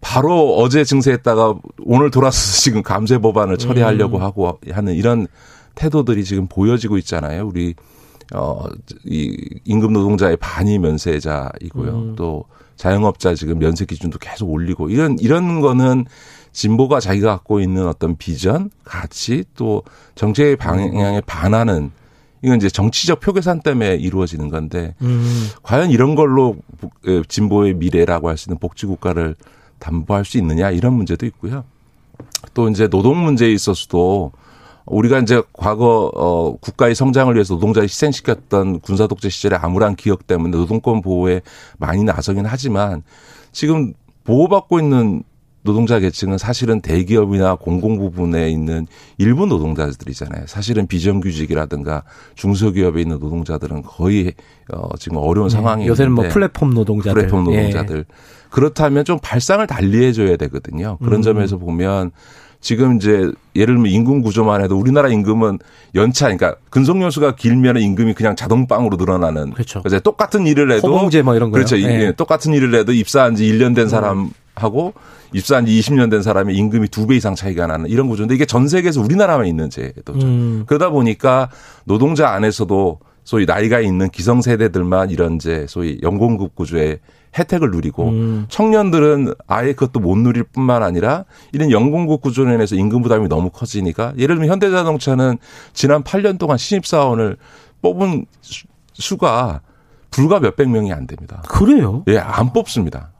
바로 0.00 0.56
어제 0.56 0.84
증세했다가 0.84 1.54
오늘 1.84 2.10
돌아서서 2.10 2.60
지금 2.62 2.82
감세 2.82 3.18
법안을 3.18 3.58
처리하려고 3.58 4.18
음. 4.18 4.22
하고 4.22 4.58
하는 4.70 4.94
이런 4.94 5.26
태도들이 5.74 6.24
지금 6.24 6.46
보여지고 6.46 6.98
있잖아요. 6.98 7.46
우리 7.46 7.74
어, 8.34 8.64
이 9.04 9.36
임금 9.64 9.92
노동자의 9.92 10.36
반이 10.36 10.78
면세자이고요. 10.78 11.90
음. 11.90 12.16
또 12.16 12.44
자영업자 12.76 13.34
지금 13.34 13.58
면세 13.58 13.86
기준도 13.86 14.18
계속 14.18 14.50
올리고 14.50 14.90
이런 14.90 15.18
이런 15.18 15.60
거는 15.60 16.04
진보가 16.52 17.00
자기가 17.00 17.30
갖고 17.30 17.60
있는 17.60 17.86
어떤 17.86 18.16
비전, 18.16 18.70
가치 18.84 19.44
또 19.56 19.82
정책의 20.14 20.56
방향에 20.56 21.20
반하는 21.22 21.90
이건 22.42 22.56
이제 22.58 22.68
정치적 22.68 23.20
표계산 23.20 23.60
때문에 23.60 23.96
이루어지는 23.96 24.48
건데 24.48 24.94
음. 25.02 25.48
과연 25.62 25.90
이런 25.90 26.14
걸로 26.14 26.56
진보의 27.28 27.74
미래라고 27.74 28.28
할 28.28 28.36
수 28.36 28.48
있는 28.48 28.58
복지 28.58 28.86
국가를 28.86 29.34
담보할 29.78 30.24
수 30.24 30.38
있느냐 30.38 30.70
이런 30.70 30.94
문제도 30.94 31.24
있고요. 31.26 31.64
또 32.54 32.68
이제 32.68 32.88
노동 32.88 33.22
문제에 33.22 33.52
있어서도 33.52 34.32
우리가 34.86 35.18
이제 35.18 35.42
과거 35.52 36.10
어 36.14 36.56
국가의 36.60 36.94
성장을 36.94 37.34
위해서 37.34 37.54
노동자를 37.54 37.84
희생시켰던 37.84 38.80
군사 38.80 39.06
독재 39.06 39.28
시절의 39.28 39.58
암울한 39.58 39.96
기억 39.96 40.26
때문에 40.26 40.56
노동권 40.56 41.02
보호에 41.02 41.42
많이 41.78 42.04
나서긴 42.04 42.46
하지만 42.46 43.02
지금 43.52 43.92
보호받고 44.24 44.78
있는 44.80 45.22
노동자 45.68 45.98
계층은 45.98 46.38
사실은 46.38 46.80
대기업이나 46.80 47.56
공공 47.56 47.98
부분에 47.98 48.48
있는 48.50 48.86
일부 49.18 49.44
노동자들이잖아요. 49.44 50.46
사실은 50.46 50.86
비정규직이라든가 50.86 52.04
중소기업에 52.36 53.02
있는 53.02 53.18
노동자들은 53.18 53.82
거의 53.82 54.32
어 54.72 54.96
지금 54.98 55.18
어려운 55.18 55.48
네. 55.48 55.54
상황이 55.54 55.86
요새는 55.86 56.12
뭐 56.12 56.26
플랫폼 56.28 56.72
노동자들, 56.72 57.12
플랫폼 57.12 57.52
예. 57.52 57.56
노동자들. 57.56 57.98
예. 57.98 58.04
그렇다면 58.48 59.04
좀 59.04 59.18
발상을 59.22 59.66
달리해 59.66 60.12
줘야 60.12 60.36
되거든요. 60.36 60.96
그런 61.02 61.20
음. 61.20 61.22
점에서 61.22 61.58
보면 61.58 62.12
지금 62.60 62.96
이제 62.96 63.30
예를 63.54 63.74
들면 63.74 63.92
임금 63.92 64.22
구조만 64.22 64.62
해도 64.62 64.76
우리나라 64.78 65.08
임금은 65.08 65.58
연차 65.94 66.26
그러니까 66.26 66.56
근속 66.70 67.00
연수가 67.00 67.36
길면 67.36 67.76
임금이 67.76 68.14
그냥 68.14 68.34
자동빵으로 68.36 68.96
늘어나는 68.96 69.50
그렇죠. 69.52 69.82
그래서 69.82 70.00
똑같은 70.00 70.46
일을 70.46 70.72
해도 70.72 70.88
호봉제 70.88 71.22
뭐 71.22 71.34
이런 71.34 71.50
거 71.50 71.56
그렇죠. 71.56 71.76
네. 71.76 72.12
똑같은 72.12 72.54
일을 72.54 72.74
해도 72.74 72.92
입사한 72.92 73.36
지 73.36 73.44
1년 73.44 73.74
된 73.74 73.84
음. 73.84 73.88
사람 73.88 74.30
하고 74.62 74.94
입사한 75.32 75.66
지 75.66 75.72
20년 75.78 76.10
된 76.10 76.22
사람의 76.22 76.54
임금이 76.56 76.88
두 76.88 77.06
배 77.06 77.16
이상 77.16 77.34
차이가 77.34 77.66
나는 77.66 77.88
이런 77.88 78.08
구조인데 78.08 78.34
이게 78.34 78.44
전 78.44 78.68
세계에서 78.68 79.00
우리나라만 79.00 79.46
있는 79.46 79.70
제도죠. 79.70 80.26
음. 80.26 80.64
그러다 80.66 80.90
보니까 80.90 81.48
노동자 81.84 82.30
안에서도 82.30 82.98
소위 83.24 83.44
나이가 83.46 83.80
있는 83.80 84.08
기성세대들만 84.08 85.10
이런 85.10 85.36
이제 85.36 85.66
소위 85.68 85.98
연공급 86.02 86.54
구조의 86.54 86.98
혜택을 87.38 87.70
누리고 87.70 88.08
음. 88.08 88.46
청년들은 88.48 89.34
아예 89.46 89.74
그것도 89.74 90.00
못 90.00 90.16
누릴 90.16 90.44
뿐만 90.44 90.82
아니라 90.82 91.24
이런 91.52 91.70
연공급 91.70 92.22
구조로 92.22 92.50
인해서 92.54 92.74
임금 92.74 93.02
부담이 93.02 93.28
너무 93.28 93.50
커지니까 93.50 94.14
예를 94.16 94.36
들면 94.36 94.50
현대자동차는 94.50 95.36
지난 95.74 96.02
8년 96.02 96.38
동안 96.38 96.56
신입사원을 96.56 97.36
뽑은 97.82 98.24
수가 98.94 99.60
불과 100.10 100.40
몇백 100.40 100.70
명이 100.70 100.92
안 100.92 101.06
됩니다. 101.06 101.42
그래요? 101.48 102.02
예, 102.08 102.18
안 102.18 102.52
뽑습니다. 102.52 103.10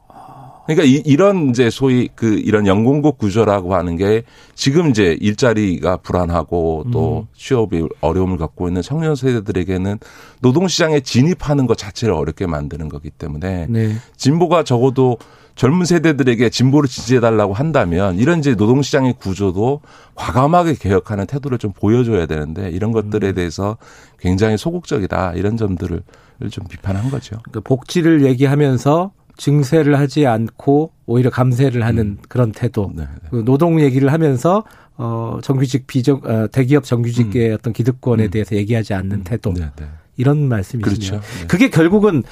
그러니까 0.75 1.01
이, 1.03 1.15
런 1.15 1.49
이제 1.49 1.71
소위 1.71 2.09
그 2.13 2.37
이런 2.37 2.67
연공급 2.67 3.17
구조라고 3.17 3.73
하는 3.73 3.97
게 3.97 4.21
지금 4.53 4.91
이제 4.91 5.17
일자리가 5.19 5.97
불안하고 5.97 6.85
또 6.91 7.21
음. 7.21 7.33
취업이 7.35 7.87
어려움을 8.01 8.37
갖고 8.37 8.67
있는 8.67 8.83
청년 8.83 9.15
세대들에게는 9.15 9.97
노동시장에 10.41 10.99
진입하는 10.99 11.65
것 11.65 11.75
자체를 11.75 12.13
어렵게 12.13 12.45
만드는 12.45 12.87
거기 12.87 13.09
때문에 13.09 13.65
네. 13.67 13.95
진보가 14.15 14.63
적어도 14.63 15.17
젊은 15.55 15.85
세대들에게 15.85 16.49
진보를 16.49 16.87
지지해달라고 16.87 17.53
한다면 17.53 18.19
이런 18.19 18.37
이제 18.37 18.53
노동시장의 18.53 19.15
구조도 19.19 19.81
과감하게 20.13 20.75
개혁하는 20.75 21.25
태도를 21.25 21.57
좀 21.57 21.73
보여줘야 21.73 22.27
되는데 22.27 22.69
이런 22.69 22.91
것들에 22.91 23.29
음. 23.29 23.33
대해서 23.33 23.77
굉장히 24.19 24.55
소극적이다 24.55 25.33
이런 25.33 25.57
점들을 25.57 26.03
좀 26.51 26.67
비판한 26.69 27.09
거죠. 27.09 27.37
그 27.51 27.59
복지를 27.59 28.23
얘기하면서 28.23 29.11
증세를 29.39 29.97
하지 29.97 30.27
않고 30.27 30.91
오히려 31.05 31.29
감세를 31.29 31.83
하는 31.83 32.05
음. 32.05 32.17
그런 32.27 32.51
태도. 32.51 32.91
네, 32.93 33.03
네. 33.03 33.29
그 33.31 33.43
노동 33.45 33.81
얘기를 33.81 34.11
하면서 34.11 34.65
어 34.97 35.39
정규직 35.41 35.87
비정 35.87 36.21
어, 36.25 36.47
대기업 36.51 36.83
정규직의 36.83 37.49
음. 37.49 37.53
어떤 37.55 37.71
기득권에 37.71 38.25
음. 38.25 38.31
대해서 38.31 38.55
얘기하지 38.55 38.93
않는 38.93 39.19
음. 39.19 39.23
태도. 39.23 39.53
네, 39.53 39.69
네. 39.77 39.85
이런 40.17 40.49
말씀이시네요. 40.49 41.21
그렇죠. 41.21 41.39
네. 41.39 41.47
그게 41.47 41.69
결국은 41.69 42.23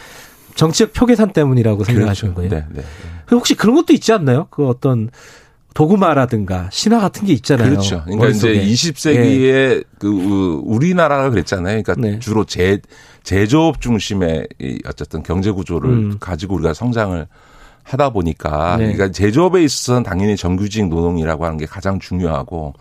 정치적 0.55 0.91
표계산 0.91 1.31
때문이라고 1.31 1.85
생각하시는 1.85 2.33
그렇죠. 2.33 2.55
거예요. 2.55 2.65
네, 2.73 2.83
혹시 3.31 3.55
그런 3.55 3.75
것도 3.75 3.93
있지 3.93 4.11
않나요? 4.11 4.47
그 4.49 4.67
어떤 4.67 5.09
도구마라든가 5.77 6.69
신화 6.71 6.99
같은 6.99 7.27
게 7.27 7.33
있잖아요. 7.33 7.69
그렇죠. 7.69 8.01
그러니까 8.05 8.25
머릿속에. 8.25 8.55
이제 8.55 8.91
20세기에 8.91 9.43
예. 9.43 9.83
그 9.99 10.59
우리나라가 10.65 11.29
그랬잖아요. 11.29 11.83
그러니까 11.83 11.93
네. 11.95 12.17
주로 12.17 12.45
제 12.45 12.79
제조업 13.21 13.79
중심의 13.79 14.47
이 14.59 14.79
어쨌든 14.87 15.21
경제 15.21 15.51
구조를 15.51 15.89
음. 15.89 16.17
가지고 16.19 16.55
우리가 16.55 16.73
성장을 16.73 17.27
하다 17.83 18.09
보니까 18.09 18.77
네. 18.77 18.85
그러니까 18.85 19.11
제조업에 19.11 19.63
있어서는 19.63 20.01
당연히 20.01 20.35
정규직 20.35 20.87
노동이라고 20.87 21.45
하는 21.45 21.57
게 21.57 21.67
가장 21.67 21.99
중요하고 21.99 22.73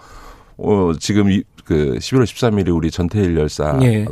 어 0.56 0.92
지금 0.98 1.42
그 1.66 1.98
11월 2.00 2.24
13일에 2.24 2.74
우리 2.74 2.90
전태일 2.90 3.36
열사가 3.36 3.82
예. 3.82 4.06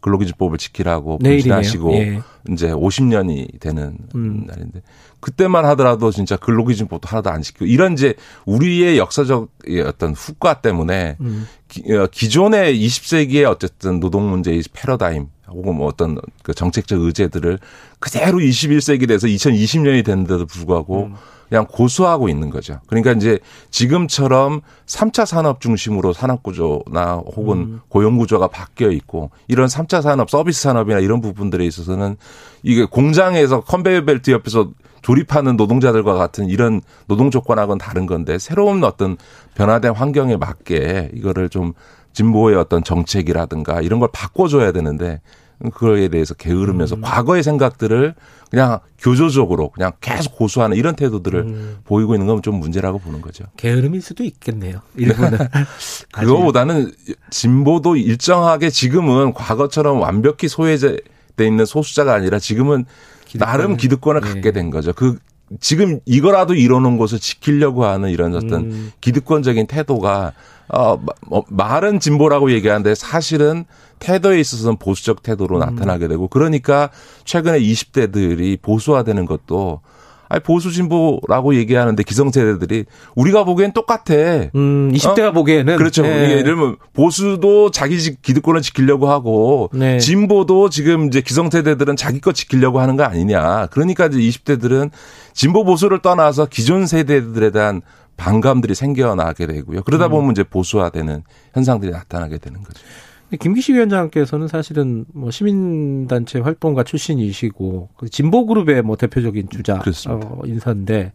근로기준법을 0.00 0.58
지키라고 0.58 1.18
분신하시고 1.18 1.94
예. 1.94 2.20
이제 2.50 2.72
50년이 2.72 3.60
되는 3.60 3.96
음. 4.16 4.44
날인데 4.46 4.82
그때만 5.20 5.64
하더라도 5.66 6.10
진짜 6.10 6.36
근로기준법도 6.36 7.08
하나도 7.08 7.30
안 7.30 7.42
지키고 7.42 7.66
이런 7.66 7.94
이제 7.94 8.14
우리의 8.46 8.98
역사적 8.98 9.48
어떤 9.86 10.12
후과 10.12 10.60
때문에 10.60 11.16
음. 11.20 11.46
기, 11.68 11.82
어, 11.92 12.06
기존의 12.10 12.78
20세기의 12.78 13.44
어쨌든 13.50 14.00
노동 14.00 14.30
문제의 14.30 14.62
패러다임 14.72 15.26
혹은 15.48 15.76
뭐 15.76 15.86
어떤 15.86 16.18
그 16.42 16.54
정책적 16.54 17.00
의제들을 17.00 17.58
그대로 17.98 18.38
21세기 18.38 19.08
돼서 19.08 19.26
2020년이 19.26 20.04
됐는데도 20.04 20.46
불구하고 20.46 21.06
음. 21.06 21.14
그냥 21.48 21.66
고수하고 21.66 22.28
있는 22.28 22.50
거죠. 22.50 22.80
그러니까 22.86 23.12
이제 23.12 23.38
지금처럼 23.70 24.60
3차 24.86 25.24
산업 25.24 25.60
중심으로 25.60 26.12
산업 26.12 26.42
구조나 26.42 27.14
혹은 27.14 27.56
음. 27.56 27.80
고용 27.88 28.18
구조가 28.18 28.48
바뀌어 28.48 28.90
있고 28.90 29.30
이런 29.48 29.66
3차 29.66 30.02
산업, 30.02 30.28
서비스 30.28 30.62
산업이나 30.62 31.00
이런 31.00 31.20
부분들에 31.22 31.64
있어서는 31.64 32.16
이게 32.62 32.84
공장에서 32.84 33.62
컨베이어 33.62 34.04
벨트 34.04 34.30
옆에서 34.30 34.70
조립하는 35.02 35.56
노동자들과 35.56 36.14
같은 36.14 36.46
이런 36.48 36.80
노동 37.06 37.30
조건하고는 37.30 37.78
다른 37.78 38.06
건데 38.06 38.38
새로운 38.38 38.82
어떤 38.84 39.16
변화된 39.54 39.92
환경에 39.92 40.36
맞게 40.36 41.10
이거를 41.14 41.48
좀 41.48 41.72
진보의 42.12 42.56
어떤 42.56 42.82
정책이라든가 42.82 43.80
이런 43.80 44.00
걸 44.00 44.08
바꿔줘야 44.12 44.72
되는데 44.72 45.20
그거에 45.72 46.08
대해서 46.08 46.34
게으르면서 46.34 46.96
음. 46.96 47.00
과거의 47.00 47.42
생각들을 47.42 48.14
그냥 48.50 48.78
교조적으로 48.98 49.70
그냥 49.70 49.92
계속 50.00 50.36
고수하는 50.36 50.76
이런 50.76 50.94
태도들을 50.96 51.40
음. 51.40 51.78
보이고 51.84 52.14
있는 52.14 52.26
건 52.26 52.40
좀 52.42 52.60
문제라고 52.60 52.98
보는 52.98 53.20
거죠. 53.20 53.44
게으름일 53.56 54.00
수도 54.00 54.22
있겠네요. 54.22 54.80
일본은. 54.96 55.38
그거보다는 56.12 56.92
진보도 57.30 57.96
일정하게 57.96 58.70
지금은 58.70 59.34
과거처럼 59.34 60.00
완벽히 60.00 60.48
소외돼 60.48 60.98
있는 61.40 61.66
소수자가 61.66 62.14
아니라 62.14 62.38
지금은 62.38 62.84
기득권 63.28 63.46
나름 63.46 63.76
기득권을 63.76 64.20
네. 64.22 64.28
갖게 64.28 64.52
된 64.52 64.70
거죠. 64.70 64.92
그 64.92 65.18
지금 65.60 66.00
이거라도 66.04 66.54
이뤄놓은 66.54 66.98
것을 66.98 67.18
지키려고 67.18 67.84
하는 67.84 68.10
이런 68.10 68.34
어떤 68.34 68.70
음. 68.70 68.92
기득권적인 69.00 69.66
태도가 69.66 70.32
어, 70.68 71.00
뭐, 71.26 71.44
말은 71.48 71.98
진보라고 71.98 72.52
얘기하는데 72.52 72.94
사실은 72.94 73.64
태도에 74.00 74.38
있어서는 74.38 74.76
보수적 74.76 75.22
태도로 75.22 75.56
음. 75.56 75.60
나타나게 75.60 76.08
되고 76.08 76.28
그러니까 76.28 76.90
최근에 77.24 77.60
20대들이 77.60 78.60
보수화되는 78.60 79.24
것도 79.24 79.80
아니 80.28 80.42
보수 80.42 80.70
진보라고 80.70 81.54
얘기하는데 81.54 82.02
기성세대들이 82.02 82.84
우리가 83.14 83.44
보기엔 83.44 83.72
똑같아. 83.72 84.14
음, 84.54 84.92
20대가 84.92 85.28
어? 85.28 85.32
보기에는 85.32 85.76
그렇죠. 85.76 86.02
네. 86.02 86.30
예를 86.30 86.44
들면 86.44 86.76
보수도 86.92 87.70
자기 87.70 87.96
기득권을 88.20 88.62
지키려고 88.62 89.08
하고 89.08 89.70
네. 89.72 89.98
진보도 89.98 90.68
지금 90.68 91.08
이제 91.08 91.20
기성세대들은 91.20 91.96
자기 91.96 92.20
것 92.20 92.34
지키려고 92.34 92.80
하는 92.80 92.96
거 92.96 93.04
아니냐. 93.04 93.66
그러니까 93.66 94.06
이제 94.06 94.18
20대들은 94.18 94.90
진보 95.32 95.64
보수를 95.64 96.00
떠나서 96.00 96.46
기존 96.46 96.86
세대들에 96.86 97.50
대한 97.50 97.80
반감들이 98.16 98.74
생겨나게 98.74 99.46
되고요. 99.46 99.82
그러다 99.84 100.06
음. 100.06 100.10
보면 100.10 100.30
이제 100.32 100.42
보수화되는 100.42 101.22
현상들이 101.54 101.92
나타나게 101.92 102.38
되는 102.38 102.62
거죠. 102.62 102.82
김기식 103.36 103.74
위원장께서는 103.74 104.48
사실은 104.48 105.04
뭐 105.12 105.30
시민단체 105.30 106.38
활동가 106.38 106.82
출신이시고 106.82 107.90
그 107.96 108.08
진보 108.08 108.46
그룹의 108.46 108.82
뭐 108.82 108.96
대표적인 108.96 109.48
주자 109.50 109.82
어, 110.08 110.40
인사인데 110.44 111.12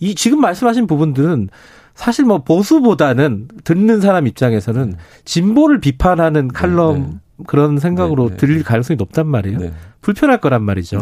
이 0.00 0.14
지금 0.14 0.40
말씀하신 0.40 0.86
부분들은 0.86 1.48
사실 1.94 2.24
뭐 2.24 2.42
보수보다는 2.42 3.48
듣는 3.62 4.00
사람 4.00 4.26
입장에서는 4.26 4.90
네. 4.90 4.96
진보를 5.24 5.80
비판하는 5.80 6.48
칼럼 6.48 6.94
네, 6.94 7.06
네. 7.06 7.44
그런 7.46 7.78
생각으로 7.78 8.30
네, 8.30 8.30
네. 8.30 8.36
들릴 8.36 8.64
가능성이 8.64 8.96
높단 8.96 9.26
말이에요. 9.26 9.58
네. 9.58 9.72
불편할 10.00 10.40
거란 10.40 10.62
말이죠. 10.62 10.98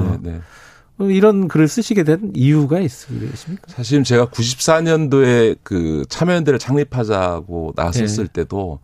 어, 0.98 1.04
이런 1.06 1.48
글을 1.48 1.66
쓰시게 1.66 2.04
된 2.04 2.32
이유가 2.34 2.78
있으십니까? 2.78 3.62
사실 3.68 4.04
제가 4.04 4.26
94년도에 4.26 5.58
그 5.62 6.04
참여연대를 6.08 6.58
창립하자고 6.58 7.72
나섰을 7.74 8.28
때도 8.28 8.80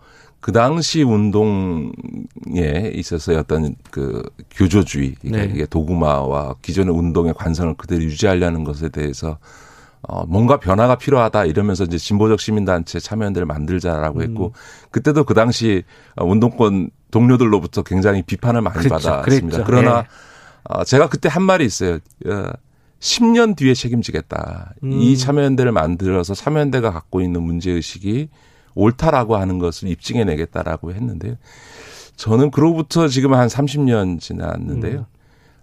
그 0.49 0.53
당시 0.53 1.03
운동에 1.03 1.93
있어서 2.95 3.39
어떤 3.39 3.77
그 3.91 4.23
교조주의, 4.51 5.15
그러니까 5.21 5.45
네. 5.45 5.53
이게 5.55 5.67
도구마와 5.67 6.55
기존의 6.63 6.95
운동의 6.95 7.35
관성을 7.35 7.75
그대로 7.75 8.03
유지하려는 8.03 8.65
것에 8.65 8.89
대해서 8.89 9.37
어, 10.01 10.25
뭔가 10.25 10.59
변화가 10.59 10.97
필요하다 10.97 11.45
이러면서 11.45 11.85
이제 11.85 11.99
진보적 11.99 12.41
시민단체 12.41 12.99
참여연대를 12.99 13.45
만들자라고 13.45 14.23
했고, 14.23 14.47
음. 14.47 14.89
그때도 14.91 15.25
그 15.25 15.35
당시 15.35 15.83
운동권 16.17 16.93
동료들로부터 17.11 17.83
굉장히 17.83 18.23
비판을 18.23 18.63
많이 18.63 18.79
그렇죠. 18.79 19.07
받았습니다. 19.07 19.49
그랬죠. 19.49 19.65
그러나 19.67 20.01
네. 20.01 20.09
어, 20.65 20.83
제가 20.83 21.11
그때 21.11 21.29
한 21.29 21.43
말이 21.43 21.67
있어요. 21.67 21.99
10년 23.01 23.53
어, 23.53 23.55
뒤에 23.55 23.75
책임지겠다. 23.75 24.77
음. 24.83 24.93
이 24.93 25.15
참여연대를 25.19 25.73
만들어서 25.73 26.33
참여연대가 26.33 26.91
갖고 26.91 27.21
있는 27.21 27.43
문제의식이 27.43 28.31
옳다라고 28.75 29.37
하는 29.37 29.59
것을 29.59 29.89
입증해 29.89 30.25
내겠다라고 30.25 30.93
했는데요. 30.93 31.37
저는 32.17 32.51
그로부터 32.51 33.09
지금 33.09 33.35
한 33.35 33.49
30년 33.49 34.21
지났는데요. 34.21 34.99
음. 35.01 35.19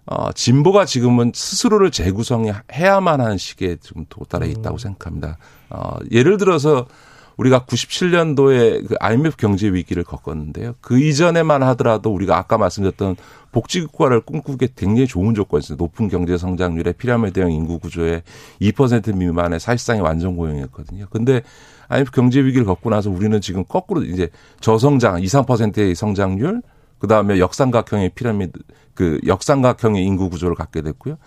어, 0.06 0.32
진보가 0.32 0.84
지금은 0.84 1.32
스스로를 1.34 1.90
재구성해야만 1.90 3.20
하는 3.20 3.38
시기에 3.38 3.76
좀 3.76 4.06
도달해 4.08 4.48
있다고 4.48 4.76
음. 4.76 4.78
생각합니다. 4.78 5.38
어, 5.68 5.98
예를 6.12 6.38
들어서 6.38 6.86
우리가 7.36 7.64
97년도에 7.66 8.88
그 8.88 8.94
IMF 8.98 9.36
경제 9.36 9.68
위기를 9.68 10.04
겪었는데요. 10.04 10.74
그 10.80 10.98
이전에만 10.98 11.62
하더라도 11.62 12.12
우리가 12.12 12.38
아까 12.38 12.56
말씀드렸던 12.56 13.16
복지 13.52 13.82
국가를 13.82 14.20
꿈꾸기 14.20 14.68
굉장히 14.74 15.06
좋은 15.06 15.34
조건이었어요. 15.34 15.76
높은 15.76 16.08
경제 16.08 16.36
성장률에 16.38 16.92
피라미드형 16.92 17.52
인구 17.52 17.78
구조에 17.78 18.22
2% 18.60 19.16
미만의 19.16 19.60
사실상의 19.60 20.02
완전 20.02 20.36
고용이었거든요. 20.36 21.06
근데 21.10 21.42
IMF 21.88 22.10
경제 22.12 22.42
위기를 22.42 22.64
겪고 22.66 22.90
나서 22.90 23.10
우리는 23.10 23.38
지금 23.40 23.64
거꾸로 23.64 24.02
이제 24.02 24.28
저성장 24.60 25.22
2, 25.22 25.26
3%의 25.26 25.94
성장률 25.94 26.62
그다음에 26.98 27.38
역삼각형의 27.38 28.10
피라미드 28.14 28.58
그 28.94 29.20
역삼각형의 29.26 30.02
인구 30.04 30.30
구조를 30.30 30.56
갖게 30.56 30.80
됐고요. 30.80 31.18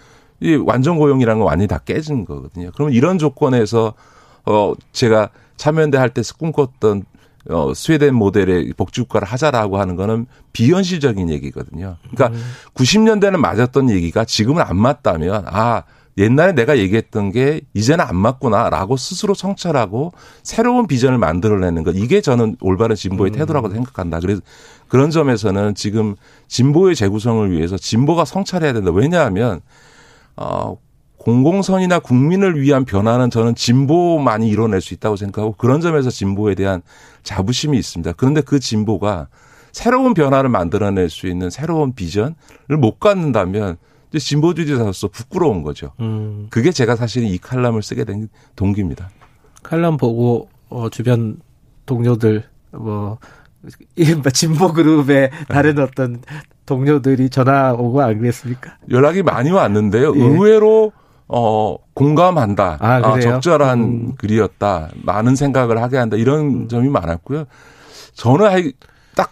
이 0.42 0.56
완전 0.56 0.98
고용이라는 0.98 1.40
건 1.40 1.48
완전히 1.48 1.68
다 1.68 1.78
깨진 1.80 2.26
거거든요. 2.26 2.72
그러면 2.74 2.94
이런 2.94 3.18
조건에서 3.18 3.94
어 4.46 4.74
제가 4.92 5.30
참여연대 5.60 5.98
할 5.98 6.10
때 6.10 6.22
꿈꿨던 6.38 7.04
어, 7.50 7.74
스웨덴 7.74 8.16
모델의 8.16 8.74
복지국가를 8.76 9.28
하자라고 9.28 9.80
하는 9.80 9.96
거는 9.96 10.26
비현실적인 10.54 11.30
얘기거든요. 11.30 11.98
그러니까 12.12 12.28
음. 12.38 12.44
90년대는 12.74 13.38
맞았던 13.38 13.90
얘기가 13.90 14.26
지금은 14.26 14.62
안 14.62 14.78
맞다면 14.78 15.46
아 15.48 15.84
옛날에 16.18 16.54
내가 16.54 16.78
얘기했던 16.78 17.32
게 17.32 17.62
이제는 17.74 18.04
안 18.04 18.16
맞구나라고 18.16 18.98
스스로 18.98 19.34
성찰하고 19.34 20.12
새로운 20.44 20.86
비전을 20.88 21.18
만들어내는 21.18 21.84
것 21.84 21.96
이게 21.96 22.20
저는 22.22 22.58
올바른 22.62 22.96
진보의 22.96 23.32
음. 23.32 23.36
태도라고 23.36 23.70
생각한다. 23.70 24.20
그래서 24.20 24.42
그런 24.88 25.12
점에서는 25.12 25.76
지금 25.76 26.16
진보의 26.48 26.96
재구성을 26.96 27.52
위해서 27.52 27.78
진보가 27.78 28.26
성찰해야 28.26 28.74
된다. 28.74 28.92
왜냐하면 28.92 29.62
어 30.36 30.78
공공선이나 31.30 32.00
국민을 32.00 32.60
위한 32.60 32.86
변화는 32.86 33.30
저는 33.30 33.54
진보만이 33.54 34.50
이뤄낼 34.50 34.82
수 34.82 34.96
있다고 34.96 35.16
생각하고 35.16 35.54
그런 35.54 35.80
점에서 35.80 36.10
진보에 36.10 36.56
대한 36.56 36.82
자부심이 37.22 37.78
있습니다. 37.78 38.14
그런데 38.14 38.42
그 38.42 38.60
진보가 38.60 39.28
새로운 39.72 40.16
변화를 40.16 40.50
만들어낼 40.50 41.10
수 41.12 41.28
있는 41.28 41.52
새로운 41.52 41.94
비전을 41.94 42.34
못 42.80 43.00
갖는다면 43.00 43.78
이제 44.10 44.18
진보주의자로서 44.18 45.10
부끄러운 45.10 45.62
거죠. 45.62 45.92
음. 46.00 46.48
그게 46.50 46.72
제가 46.72 46.96
사실 46.96 47.24
이 47.24 47.38
칼럼을 47.38 47.84
쓰게 47.84 48.06
된 48.06 48.28
동기입니다. 48.56 49.12
칼럼 49.62 49.98
보고 49.98 50.50
어, 50.70 50.90
주변 50.90 51.40
동료들 51.86 52.44
뭐 52.72 53.20
이른바 53.96 54.32
진보 54.32 54.74
그룹의 54.74 55.30
다른 55.48 55.76
네. 55.76 55.84
어떤 55.84 56.22
동료들이 56.66 57.30
전화 57.30 57.74
오고 57.74 58.02
안 58.02 58.18
그랬습니까? 58.20 58.78
연락이 58.90 59.22
많이 59.22 59.52
왔는데요. 59.52 60.16
예. 60.16 60.20
의외로 60.20 60.92
어, 61.30 61.78
공감한다. 61.94 62.78
아, 62.80 63.02
아 63.04 63.20
적절한 63.20 63.80
음. 63.80 64.16
글이었다. 64.18 64.90
많은 65.04 65.36
생각을 65.36 65.82
하게 65.82 65.98
한다. 65.98 66.18
이런 66.18 66.40
음. 66.40 66.68
점이 66.68 66.90
많았고요. 66.90 67.46
저는 68.14 68.72
딱 69.16 69.32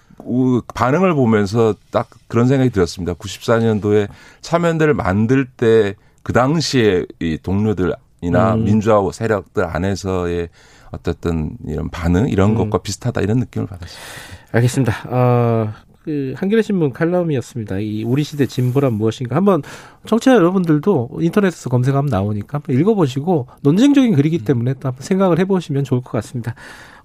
반응을 0.74 1.14
보면서 1.14 1.76
딱 1.91 2.07
그런 2.28 2.48
생각이 2.48 2.69
들었습니다. 2.69 3.14
94년도에 3.14 4.07
참여연대를 4.41 4.94
만들 4.94 5.45
때 5.45 5.95
그 6.28 6.34
당시에 6.34 7.06
이 7.22 7.38
동료들이나 7.41 8.56
음. 8.56 8.65
민주화 8.65 9.02
세력들 9.14 9.64
안에서의 9.64 10.49
어떻든 10.91 11.56
이런 11.65 11.90
반응 11.90 12.28
이런 12.28 12.49
음. 12.49 12.56
것과 12.56 12.80
비슷하다 12.80 13.22
이런 13.22 13.38
느낌을 13.38 13.65
받았습니다. 13.65 14.06
알겠습니다. 14.52 14.94
어, 15.07 15.74
그 16.07 16.34
한겨레 16.38 16.61
신문 16.61 16.93
칼럼이었습니다. 16.93 17.79
이 17.79 18.05
우리 18.05 18.23
시대 18.23 18.45
진보란 18.45 18.93
무엇인가 18.93 19.35
한번 19.35 19.61
청취자 20.05 20.35
여러분들도 20.35 21.09
인터넷에서 21.19 21.69
검색하면 21.69 22.09
나오니까 22.09 22.59
한번 22.59 22.79
읽어보시고 22.79 23.47
논쟁적인 23.61 24.15
글이기 24.15 24.45
때문에 24.45 24.75
또 24.75 24.88
한번 24.88 25.03
생각을 25.03 25.38
해보시면 25.39 25.84
좋을 25.84 25.99
것 25.99 26.11
같습니다. 26.11 26.55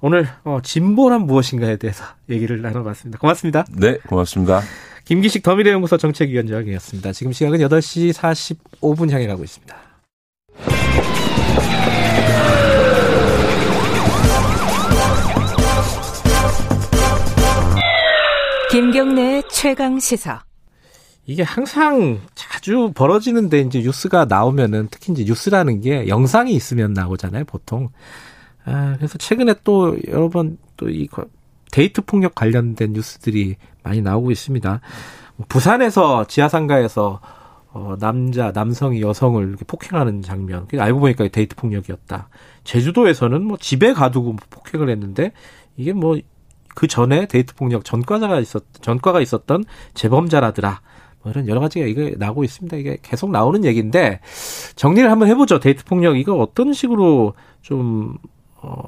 오늘 0.00 0.28
어, 0.44 0.60
진보란 0.62 1.22
무엇인가에 1.22 1.78
대해서 1.78 2.04
얘기를 2.30 2.62
나눠봤습니다. 2.62 3.18
고맙습니다. 3.18 3.64
네, 3.76 3.98
고맙습니다. 4.06 4.60
김기식 5.04 5.42
더미래연구소 5.42 5.96
정책위원장이었습니다. 5.96 7.10
지금 7.10 7.32
시각은 7.32 7.58
8시 7.58 8.12
45분 8.12 9.10
향해 9.10 9.26
가고 9.26 9.42
있습니다. 9.42 9.91
김경래 18.72 19.42
최강 19.50 20.00
시사. 20.00 20.42
이게 21.26 21.42
항상 21.42 22.20
자주 22.34 22.90
벌어지는데 22.94 23.60
이제 23.60 23.80
뉴스가 23.80 24.24
나오면은 24.24 24.88
특히 24.90 25.12
이제 25.12 25.24
뉴스라는 25.24 25.82
게 25.82 26.08
영상이 26.08 26.54
있으면 26.54 26.94
나오잖아요, 26.94 27.44
보통. 27.44 27.90
아, 28.64 28.94
그래서 28.96 29.18
최근에 29.18 29.56
또 29.62 29.98
여러 30.08 30.30
번 30.30 30.56
또 30.78 30.88
이 30.88 31.06
데이트 31.70 32.00
폭력 32.00 32.34
관련된 32.34 32.94
뉴스들이 32.94 33.56
많이 33.82 34.00
나오고 34.00 34.30
있습니다. 34.30 34.80
부산에서 35.48 36.26
지하상가에서 36.26 37.20
어, 37.74 37.96
남자, 38.00 38.52
남성이 38.52 39.02
여성을 39.02 39.46
이렇게 39.48 39.66
폭행하는 39.66 40.22
장면. 40.22 40.66
알고 40.74 40.98
보니까 40.98 41.28
데이트 41.28 41.56
폭력이었다. 41.56 42.30
제주도에서는 42.64 43.42
뭐 43.44 43.58
집에 43.58 43.92
가두고 43.92 44.36
폭행을 44.48 44.88
했는데 44.88 45.32
이게 45.76 45.92
뭐 45.92 46.18
그 46.74 46.86
전에 46.86 47.26
데이트 47.26 47.54
폭력 47.54 47.84
전과자가 47.84 48.40
있었 48.40 48.62
전과가 48.80 49.20
있었던 49.20 49.64
재범자라더라. 49.94 50.80
뭐 51.22 51.32
이런 51.32 51.48
여러 51.48 51.60
가지가 51.60 51.86
이게 51.86 52.14
나오고 52.18 52.44
있습니다. 52.44 52.76
이게 52.76 52.98
계속 53.02 53.30
나오는 53.30 53.64
얘기인데 53.64 54.20
정리를 54.76 55.10
한번 55.10 55.28
해보죠. 55.28 55.60
데이트 55.60 55.84
폭력 55.84 56.18
이거 56.18 56.34
어떤 56.34 56.72
식으로 56.72 57.34
좀 57.60 58.16
어, 58.56 58.82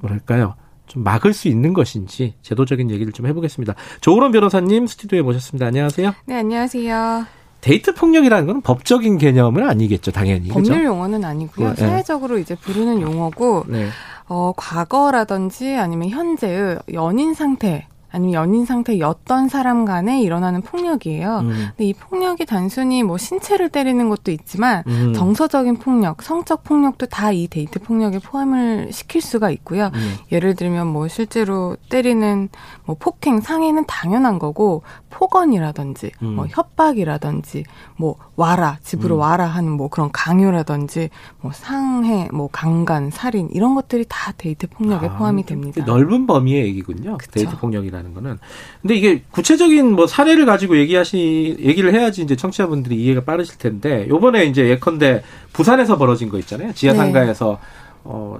뭐랄까요? 0.00 0.54
좀 0.86 1.04
막을 1.04 1.32
수 1.32 1.48
있는 1.48 1.72
것인지 1.72 2.34
제도적인 2.42 2.90
얘기를 2.90 3.12
좀 3.12 3.26
해보겠습니다. 3.26 3.74
조으론 4.00 4.32
변호사님 4.32 4.86
스튜디오에 4.86 5.22
모셨습니다. 5.22 5.66
안녕하세요. 5.66 6.12
네, 6.26 6.36
안녕하세요. 6.36 7.26
데이트 7.62 7.94
폭력이라는 7.94 8.46
건 8.46 8.60
법적인 8.60 9.18
개념은 9.18 9.66
아니겠죠, 9.68 10.10
당연히. 10.10 10.48
법률 10.48 10.74
그렇죠? 10.74 10.84
용어는 10.84 11.24
아니고요. 11.24 11.68
네. 11.70 11.74
사회적으로 11.76 12.36
이제 12.38 12.56
부르는 12.56 13.00
용어고 13.00 13.64
네. 13.68 13.88
어, 14.32 14.54
과거라든지 14.56 15.76
아니면 15.76 16.08
현재의 16.08 16.78
연인 16.94 17.34
상태 17.34 17.86
아니면 18.14 18.34
연인 18.34 18.66
상태였던 18.66 19.48
사람 19.48 19.86
간에 19.86 20.20
일어나는 20.20 20.60
폭력이에요. 20.60 21.38
음. 21.40 21.48
근데 21.48 21.84
이 21.84 21.94
폭력이 21.94 22.44
단순히 22.44 23.02
뭐 23.02 23.16
신체를 23.16 23.70
때리는 23.70 24.08
것도 24.10 24.30
있지만 24.30 24.84
음. 24.86 25.14
정서적인 25.14 25.78
폭력, 25.78 26.22
성적 26.22 26.62
폭력도 26.62 27.06
다 27.06 27.32
이 27.32 27.48
데이트 27.48 27.78
폭력에 27.78 28.18
포함을 28.18 28.90
시킬 28.92 29.22
수가 29.22 29.50
있고요. 29.50 29.90
음. 29.94 30.14
예를 30.30 30.54
들면 30.54 30.88
뭐 30.88 31.08
실제로 31.08 31.76
때리는 31.88 32.50
뭐 32.84 32.96
폭행 32.98 33.40
상해는 33.40 33.84
당연한 33.86 34.38
거고 34.38 34.82
폭언이라든지 35.12 36.12
음. 36.22 36.34
뭐 36.34 36.46
협박이라든지 36.48 37.64
뭐 37.96 38.16
와라 38.36 38.78
집으로 38.82 39.14
음. 39.14 39.20
와라 39.20 39.46
하는 39.46 39.70
뭐 39.70 39.88
그런 39.88 40.10
강요라든지 40.12 41.08
뭐 41.40 41.50
상해, 41.52 42.28
뭐 42.30 42.48
강간, 42.52 43.10
살인 43.10 43.48
이런 43.52 43.74
것들이 43.74 44.04
다 44.08 44.32
데이트 44.36 44.66
폭력에 44.66 45.06
아, 45.06 45.16
포함이 45.16 45.46
됩니다. 45.46 45.82
넓은 45.86 46.26
범위의 46.26 46.66
얘기군요. 46.66 47.16
그쵸. 47.16 47.30
데이트 47.30 47.56
폭력이라 47.56 48.02
있다는 48.02 48.14
거는. 48.14 48.38
근데 48.82 48.94
이게 48.96 49.22
구체적인 49.30 49.92
뭐 49.92 50.06
사례를 50.06 50.44
가지고 50.44 50.76
얘기하시 50.76 51.56
얘기를 51.60 51.94
해야지 51.94 52.22
이제 52.22 52.36
청취자분들이 52.36 52.96
이해가 52.96 53.22
빠르실 53.22 53.58
텐데 53.58 54.06
요번에 54.08 54.44
이제 54.44 54.68
예컨대 54.68 55.22
부산에서 55.52 55.96
벌어진 55.96 56.28
거 56.28 56.38
있잖아요. 56.40 56.72
지하 56.74 56.94
상가에서 56.94 57.58
네. 57.60 58.00
어 58.04 58.38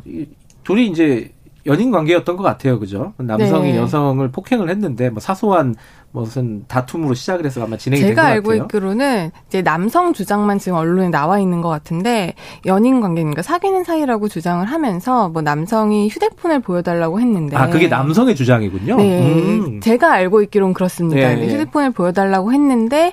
둘이 0.64 0.88
이제 0.88 1.32
연인 1.64 1.92
관계였던 1.92 2.36
것 2.36 2.42
같아요, 2.42 2.80
그죠? 2.80 3.12
남성이 3.18 3.72
네. 3.72 3.78
여성을 3.78 4.28
폭행을 4.32 4.68
했는데 4.68 5.10
뭐 5.10 5.20
사소한 5.20 5.76
무슨 6.12 6.64
다툼으로 6.68 7.14
시작을 7.14 7.46
해서 7.46 7.62
아마 7.64 7.76
진행이 7.76 8.02
된것 8.02 8.16
같아요. 8.16 8.34
제가 8.34 8.50
알고 8.50 8.64
있기로는 8.64 9.30
이제 9.48 9.62
남성 9.62 10.12
주장만 10.12 10.58
지금 10.58 10.76
언론에 10.76 11.08
나와 11.08 11.38
있는 11.38 11.62
것 11.62 11.70
같은데 11.70 12.34
연인 12.66 13.00
관계니까 13.00 13.40
사귀는 13.40 13.84
사이라고 13.84 14.28
주장을 14.28 14.64
하면서 14.64 15.30
뭐 15.30 15.40
남성이 15.40 16.08
휴대폰을 16.08 16.60
보여달라고 16.60 17.18
했는데 17.18 17.56
아 17.56 17.68
그게 17.68 17.88
남성의 17.88 18.36
주장이군요. 18.36 18.96
네, 18.96 19.22
음. 19.22 19.80
제가 19.80 20.12
알고 20.12 20.42
있기로는 20.42 20.74
그렇습니다. 20.74 21.34
네. 21.34 21.48
휴대폰을 21.48 21.92
보여달라고 21.92 22.52
했는데 22.52 23.12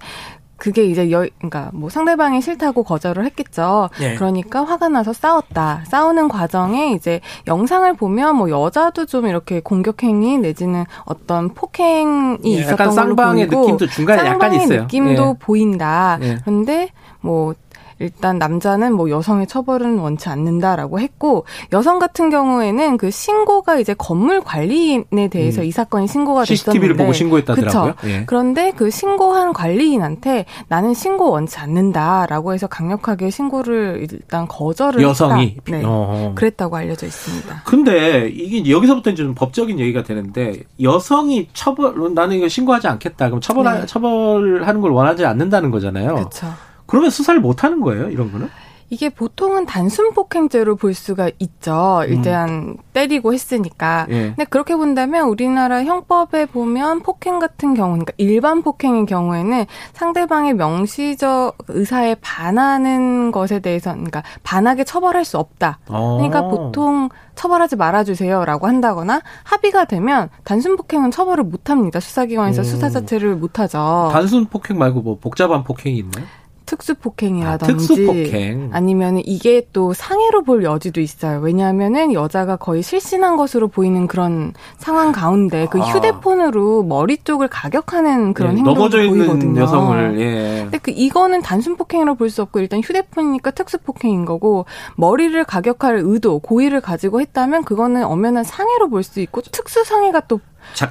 그게 0.59 0.83
이제 0.83 1.09
여, 1.11 1.25
그러니까 1.37 1.71
뭐 1.73 1.89
상대방이 1.89 2.41
싫다고 2.41 2.83
거절을 2.83 3.25
했겠죠. 3.25 3.89
예. 4.01 4.15
그러니까 4.15 4.63
화가 4.63 4.89
나서 4.89 5.13
싸웠다. 5.13 5.83
싸우는 5.87 6.27
과정에 6.27 6.91
이제 6.91 7.21
영상을 7.47 7.91
보면 7.95 8.35
뭐 8.35 8.49
여자도 8.49 9.05
좀 9.05 9.25
이렇게 9.25 9.61
공격행위 9.61 10.37
내지는 10.39 10.85
어떤 11.05 11.49
폭행이 11.49 12.37
예, 12.45 12.49
있었던 12.59 12.77
걸로 12.77 12.91
쌍방의 12.91 13.47
보이고 13.47 13.61
느낌도 13.61 13.87
중간에 13.87 14.27
약간 14.27 14.53
있어요. 14.53 14.81
느낌도 14.81 15.23
예. 15.23 15.35
보인다. 15.39 16.19
예. 16.21 16.37
그런데 16.43 16.89
뭐 17.21 17.53
일단 17.99 18.37
남자는 18.37 18.93
뭐 18.93 19.09
여성의 19.09 19.47
처벌은 19.47 19.99
원치 19.99 20.29
않는다라고 20.29 20.99
했고 20.99 21.45
여성 21.73 21.99
같은 21.99 22.29
경우에는 22.29 22.97
그 22.97 23.11
신고가 23.11 23.79
이제 23.79 23.93
건물 23.93 24.41
관리인에 24.41 25.27
대해서 25.29 25.61
음. 25.61 25.65
이 25.65 25.71
사건이 25.71 26.07
신고가 26.07 26.45
됐었는데 26.45 26.55
CCTV를 26.55 26.95
보고 26.95 27.13
신고했다더라고요. 27.13 27.93
예. 28.05 28.23
그런데 28.25 28.71
그 28.75 28.89
신고한 28.89 29.53
관리인한테 29.53 30.45
나는 30.67 30.93
신고 30.93 31.31
원치 31.31 31.59
않는다라고 31.59 32.53
해서 32.53 32.67
강력하게 32.67 33.29
신고를 33.29 34.07
일단 34.09 34.47
거절을 34.47 35.01
여성이 35.01 35.57
했다. 35.57 35.77
네. 35.77 35.83
어 35.85 36.33
그랬다고 36.35 36.75
알려져 36.77 37.05
있습니다. 37.05 37.63
근데 37.65 38.29
이게 38.29 38.69
여기서부터 38.69 39.11
이제 39.11 39.23
좀 39.23 39.35
법적인 39.35 39.79
얘기가 39.79 40.03
되는데 40.03 40.63
여성이 40.81 41.47
처벌 41.53 42.13
나는 42.13 42.37
이거 42.37 42.47
신고하지 42.47 42.87
않겠다. 42.87 43.27
그럼 43.27 43.41
처벌 43.41 43.79
네. 43.79 43.85
처벌하는 43.85 44.81
걸 44.81 44.91
원하지 44.91 45.25
않는다는 45.25 45.71
거잖아요. 45.71 46.15
그렇죠. 46.15 46.47
그러면 46.89 47.11
수사를 47.11 47.39
못 47.39 47.63
하는 47.63 47.81
거예요, 47.81 48.09
이런 48.09 48.31
거는? 48.31 48.49
이게 48.91 49.09
보통은 49.09 49.67
단순 49.67 50.13
폭행죄로 50.13 50.75
볼 50.75 50.95
수가 50.95 51.29
있죠. 51.37 52.01
일단 52.07 52.49
음. 52.49 52.77
때리고 52.91 53.33
했으니까. 53.33 54.07
예. 54.09 54.29
근데 54.29 54.45
그렇게 54.45 54.75
본다면 54.75 55.27
우리나라 55.27 55.83
형법에 55.83 56.47
보면 56.47 57.01
폭행 57.01 57.37
같은 57.37 57.75
경우, 57.75 57.91
그러니까 57.91 58.13
일반 58.17 58.63
폭행의 58.63 59.05
경우에는 59.05 59.65
상대방의 59.93 60.55
명시적 60.55 61.57
의사에 61.67 62.15
반하는 62.15 63.31
것에 63.31 63.59
대해서, 63.59 63.91
그러니까 63.91 64.23
반하게 64.41 64.83
처벌할 64.83 65.23
수 65.23 65.37
없다. 65.37 65.77
그러니까 65.85 66.39
어. 66.39 66.49
보통 66.49 67.09
처벌하지 67.35 67.75
말아주세요라고 67.75 68.65
한다거나 68.65 69.21
합의가 69.43 69.85
되면 69.85 70.29
단순 70.43 70.75
폭행은 70.75 71.11
처벌을 71.11 71.43
못합니다. 71.43 71.99
수사기관에서 71.99 72.63
음. 72.63 72.63
수사 72.63 72.89
자체를 72.89 73.35
못하죠. 73.35 74.09
단순 74.11 74.45
폭행 74.45 74.79
말고 74.79 75.01
뭐 75.01 75.19
복잡한 75.19 75.63
폭행이 75.63 75.95
있나요? 75.97 76.25
특수폭행이라든지 76.69 77.73
아, 77.73 77.77
특수폭행. 77.77 78.69
아니면 78.73 79.21
이게 79.25 79.65
또 79.73 79.93
상해로 79.93 80.43
볼 80.43 80.63
여지도 80.63 81.01
있어요. 81.01 81.39
왜냐하면은 81.39 82.13
여자가 82.13 82.55
거의 82.57 82.83
실신한 82.83 83.35
것으로 83.35 83.67
보이는 83.67 84.07
그런 84.07 84.53
상황 84.77 85.11
가운데 85.11 85.67
그 85.71 85.79
아. 85.81 85.85
휴대폰으로 85.85 86.83
머리 86.83 87.17
쪽을 87.17 87.47
가격하는 87.47 88.33
그런 88.33 88.53
예, 88.53 88.57
행동을 88.57 88.89
보이거든요. 88.89 89.61
여성을 89.61 90.19
예. 90.19 90.59
근데 90.63 90.77
그 90.77 90.91
이거는 90.91 91.41
단순 91.41 91.75
폭행으로 91.75 92.15
볼 92.15 92.29
수 92.29 92.43
없고 92.43 92.59
일단 92.59 92.79
휴대폰이니까 92.81 93.49
특수폭행인 93.51 94.23
거고 94.25 94.65
머리를 94.97 95.43
가격할 95.45 96.01
의도, 96.03 96.37
고의를 96.37 96.79
가지고 96.79 97.21
했다면 97.21 97.63
그거는 97.63 98.03
엄연한 98.03 98.43
상해로 98.43 98.89
볼 98.89 99.01
수 99.03 99.19
있고 99.21 99.41
특수 99.41 99.83
상해가 99.83 100.19
또 100.21 100.39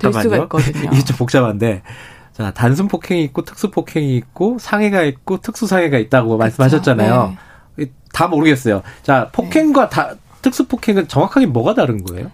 될 0.00 0.12
수가 0.12 0.36
있거든요. 0.38 0.90
이게 0.92 1.04
좀 1.04 1.16
복잡한데 1.16 1.82
자, 2.38 2.52
단순 2.52 2.86
폭행이 2.86 3.24
있고 3.24 3.42
특수 3.42 3.68
폭행이 3.68 4.16
있고 4.16 4.58
상해가 4.60 5.02
있고 5.02 5.38
특수 5.38 5.66
상해가 5.66 5.98
있다고 5.98 6.28
그렇죠. 6.28 6.38
말씀하셨잖아요. 6.38 7.36
네. 7.76 7.86
다 8.12 8.28
모르겠어요. 8.28 8.82
자, 9.02 9.28
폭행과 9.32 9.88
네. 9.88 9.90
다, 9.90 10.14
특수 10.40 10.68
폭행은 10.68 11.08
정확하게 11.08 11.46
뭐가 11.46 11.74
다른 11.74 12.04
거예요? 12.04 12.30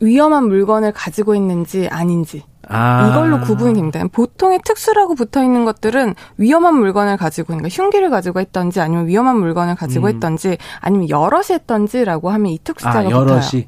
위험한 0.00 0.48
물건을 0.48 0.92
가지고 0.92 1.36
있는지 1.36 1.86
아닌지. 1.88 2.42
아. 2.68 3.08
이걸로 3.10 3.40
구분이 3.40 3.74
됩니다. 3.74 4.04
보통의 4.10 4.58
특수라고 4.64 5.14
붙어 5.14 5.44
있는 5.44 5.64
것들은 5.64 6.14
위험한 6.38 6.74
물건을 6.74 7.16
가지고, 7.16 7.48
그러니까 7.48 7.68
흉기를 7.68 8.10
가지고 8.10 8.40
있던지 8.40 8.80
아니면 8.80 9.06
위험한 9.06 9.38
물건을 9.38 9.76
가지고 9.76 10.06
음. 10.06 10.16
있던지 10.16 10.58
아니면 10.80 11.08
여럿이 11.08 11.46
했던지라고 11.50 12.30
하면 12.30 12.46
이 12.52 12.58
특수자가 12.58 12.98
아, 12.98 13.04
여럿이. 13.04 13.40
붙어요. 13.40 13.62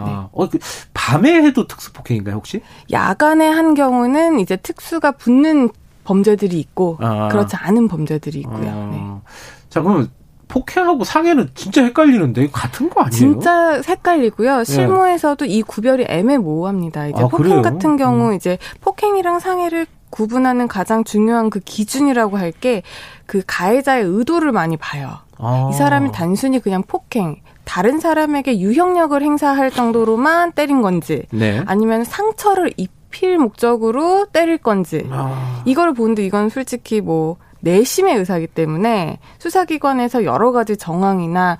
아, 0.00 0.04
네. 0.04 0.12
어, 0.32 0.48
그 0.48 0.58
밤에 0.94 1.42
해도 1.42 1.66
특수 1.66 1.92
폭행인가요, 1.92 2.36
혹시? 2.36 2.60
야간에 2.90 3.48
한 3.48 3.74
경우는 3.74 4.40
이제 4.40 4.56
특수가 4.56 5.12
붙는 5.12 5.70
범죄들이 6.04 6.58
있고 6.60 6.96
아. 7.00 7.28
그렇지 7.28 7.56
않은 7.56 7.88
범죄들이 7.88 8.40
있고요. 8.40 8.70
아. 8.70 8.90
네. 8.90 9.30
자, 9.68 9.82
그러면 9.82 10.10
폭행하고 10.48 11.04
상해는 11.04 11.50
진짜 11.54 11.84
헷갈리는데 11.84 12.48
같은 12.50 12.88
거 12.88 13.02
아니에요? 13.02 13.10
진짜 13.18 13.82
헷갈리고요. 13.86 14.58
네. 14.58 14.64
실무에서도 14.64 15.44
네. 15.44 15.50
이 15.50 15.62
구별이 15.62 16.06
애매모호합니다. 16.08 17.08
이제 17.08 17.22
아, 17.22 17.26
폭행 17.28 17.60
그래요? 17.60 17.62
같은 17.62 17.96
경우 17.98 18.30
음. 18.30 18.34
이제 18.34 18.56
폭행이랑 18.80 19.40
상해를 19.40 19.86
구분하는 20.08 20.68
가장 20.68 21.04
중요한 21.04 21.50
그 21.50 21.60
기준이라고 21.60 22.38
할 22.38 22.52
게 22.52 22.82
그 23.26 23.42
가해자의 23.46 24.04
의도를 24.04 24.52
많이 24.52 24.78
봐요. 24.78 25.18
아. 25.36 25.68
이 25.70 25.76
사람이 25.76 26.12
단순히 26.12 26.60
그냥 26.60 26.82
폭행, 26.82 27.36
다른 27.68 28.00
사람에게 28.00 28.60
유형력을 28.60 29.20
행사할 29.22 29.70
정도로만 29.70 30.52
때린 30.52 30.80
건지 30.80 31.26
네. 31.30 31.62
아니면 31.66 32.02
상처를 32.02 32.72
입힐 32.78 33.36
목적으로 33.36 34.24
때릴 34.32 34.56
건지 34.56 35.06
아. 35.10 35.62
이걸 35.66 35.92
보는데 35.92 36.24
이건 36.24 36.48
솔직히 36.48 37.02
뭐 37.02 37.36
내심의 37.60 38.16
의사기 38.16 38.46
때문에 38.46 39.18
수사기관에서 39.38 40.24
여러 40.24 40.50
가지 40.50 40.78
정황이나 40.78 41.58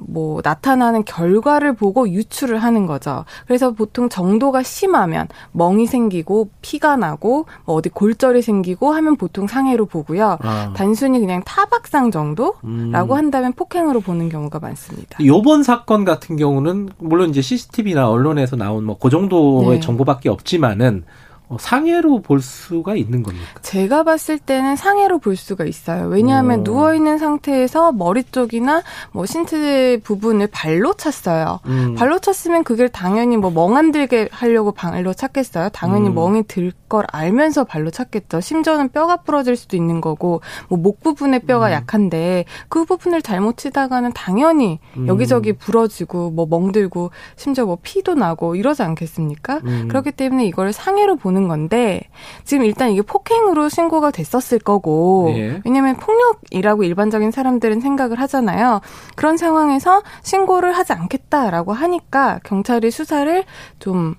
뭐 0.00 0.40
나타나는 0.42 1.04
결과를 1.04 1.74
보고 1.74 2.08
유추를 2.08 2.58
하는 2.58 2.86
거죠. 2.86 3.24
그래서 3.46 3.72
보통 3.72 4.08
정도가 4.08 4.62
심하면 4.62 5.28
멍이 5.52 5.86
생기고 5.86 6.48
피가 6.62 6.96
나고 6.96 7.46
뭐 7.66 7.76
어디 7.76 7.90
골절이 7.90 8.40
생기고 8.40 8.92
하면 8.92 9.16
보통 9.16 9.46
상해로 9.46 9.86
보고요. 9.86 10.38
아. 10.40 10.72
단순히 10.74 11.20
그냥 11.20 11.42
타박상 11.44 12.10
정도라고 12.10 12.60
음. 12.64 12.92
한다면 12.94 13.52
폭행으로 13.52 14.00
보는 14.00 14.30
경우가 14.30 14.58
많습니다. 14.58 15.18
요번 15.24 15.62
사건 15.62 16.04
같은 16.04 16.36
경우는 16.36 16.88
물론 16.98 17.30
이제 17.30 17.42
CCTV나 17.42 18.08
언론에서 18.08 18.56
나온 18.56 18.84
뭐 18.84 18.96
그 19.02 19.10
정도의 19.10 19.68
네. 19.68 19.80
정보밖에 19.80 20.28
없지만은 20.28 21.02
어, 21.02 21.31
상해로 21.58 22.22
볼 22.22 22.40
수가 22.40 22.96
있는 22.96 23.22
겁니까? 23.22 23.46
제가 23.62 24.04
봤을 24.04 24.38
때는 24.38 24.76
상해로 24.76 25.18
볼 25.18 25.36
수가 25.36 25.64
있어요. 25.64 26.08
왜냐하면 26.08 26.60
오. 26.60 26.64
누워 26.64 26.94
있는 26.94 27.18
상태에서 27.18 27.92
머리 27.92 28.24
쪽이나 28.24 28.82
뭐 29.12 29.26
신체 29.26 30.00
부분을 30.02 30.48
발로 30.48 30.94
찼어요. 30.94 31.60
음. 31.66 31.94
발로 31.94 32.18
찼으면 32.18 32.64
그게 32.64 32.88
당연히 32.88 33.36
뭐 33.36 33.50
멍안 33.50 33.92
들게 33.92 34.28
하려고 34.32 34.72
발로 34.72 35.12
찼겠어요. 35.12 35.68
당연히 35.70 36.08
음. 36.08 36.14
멍이 36.14 36.44
들 36.44 36.72
걸 36.92 37.06
알면서 37.10 37.64
발로 37.64 37.90
찼겠죠. 37.90 38.40
심지어는 38.42 38.90
뼈가 38.90 39.16
부러질 39.16 39.56
수도 39.56 39.78
있는 39.78 40.02
거고 40.02 40.42
뭐 40.68 40.82
목 40.82 41.00
부분의 41.00 41.40
뼈가 41.46 41.68
음. 41.68 41.72
약한데 41.72 42.44
그 42.68 42.84
부분을 42.84 43.22
잘못 43.22 43.56
치다가는 43.56 44.12
당연히 44.12 44.78
음. 44.98 45.06
여기저기 45.08 45.54
부러지고 45.54 46.32
뭐 46.32 46.44
멍들고 46.44 47.12
심지어 47.36 47.64
뭐 47.64 47.78
피도 47.80 48.14
나고 48.14 48.56
이러지 48.56 48.82
않겠습니까? 48.82 49.60
음. 49.64 49.88
그렇기 49.88 50.12
때문에 50.12 50.44
이걸 50.44 50.72
상해로 50.74 51.16
보는 51.16 51.41
하는 51.42 51.48
건데 51.48 52.02
지금 52.44 52.64
일단 52.64 52.90
이게 52.90 53.02
폭행으로 53.02 53.68
신고가 53.68 54.10
됐었을 54.10 54.58
거고 54.60 55.32
예. 55.36 55.60
왜냐하면 55.64 55.96
폭력이라고 55.96 56.84
일반적인 56.84 57.30
사람들은 57.30 57.80
생각을 57.80 58.20
하잖아요. 58.20 58.80
그런 59.16 59.36
상황에서 59.36 60.02
신고를 60.22 60.72
하지 60.72 60.92
않겠다라고 60.92 61.72
하니까 61.72 62.38
경찰이 62.44 62.90
수사를 62.90 63.44
좀 63.78 64.14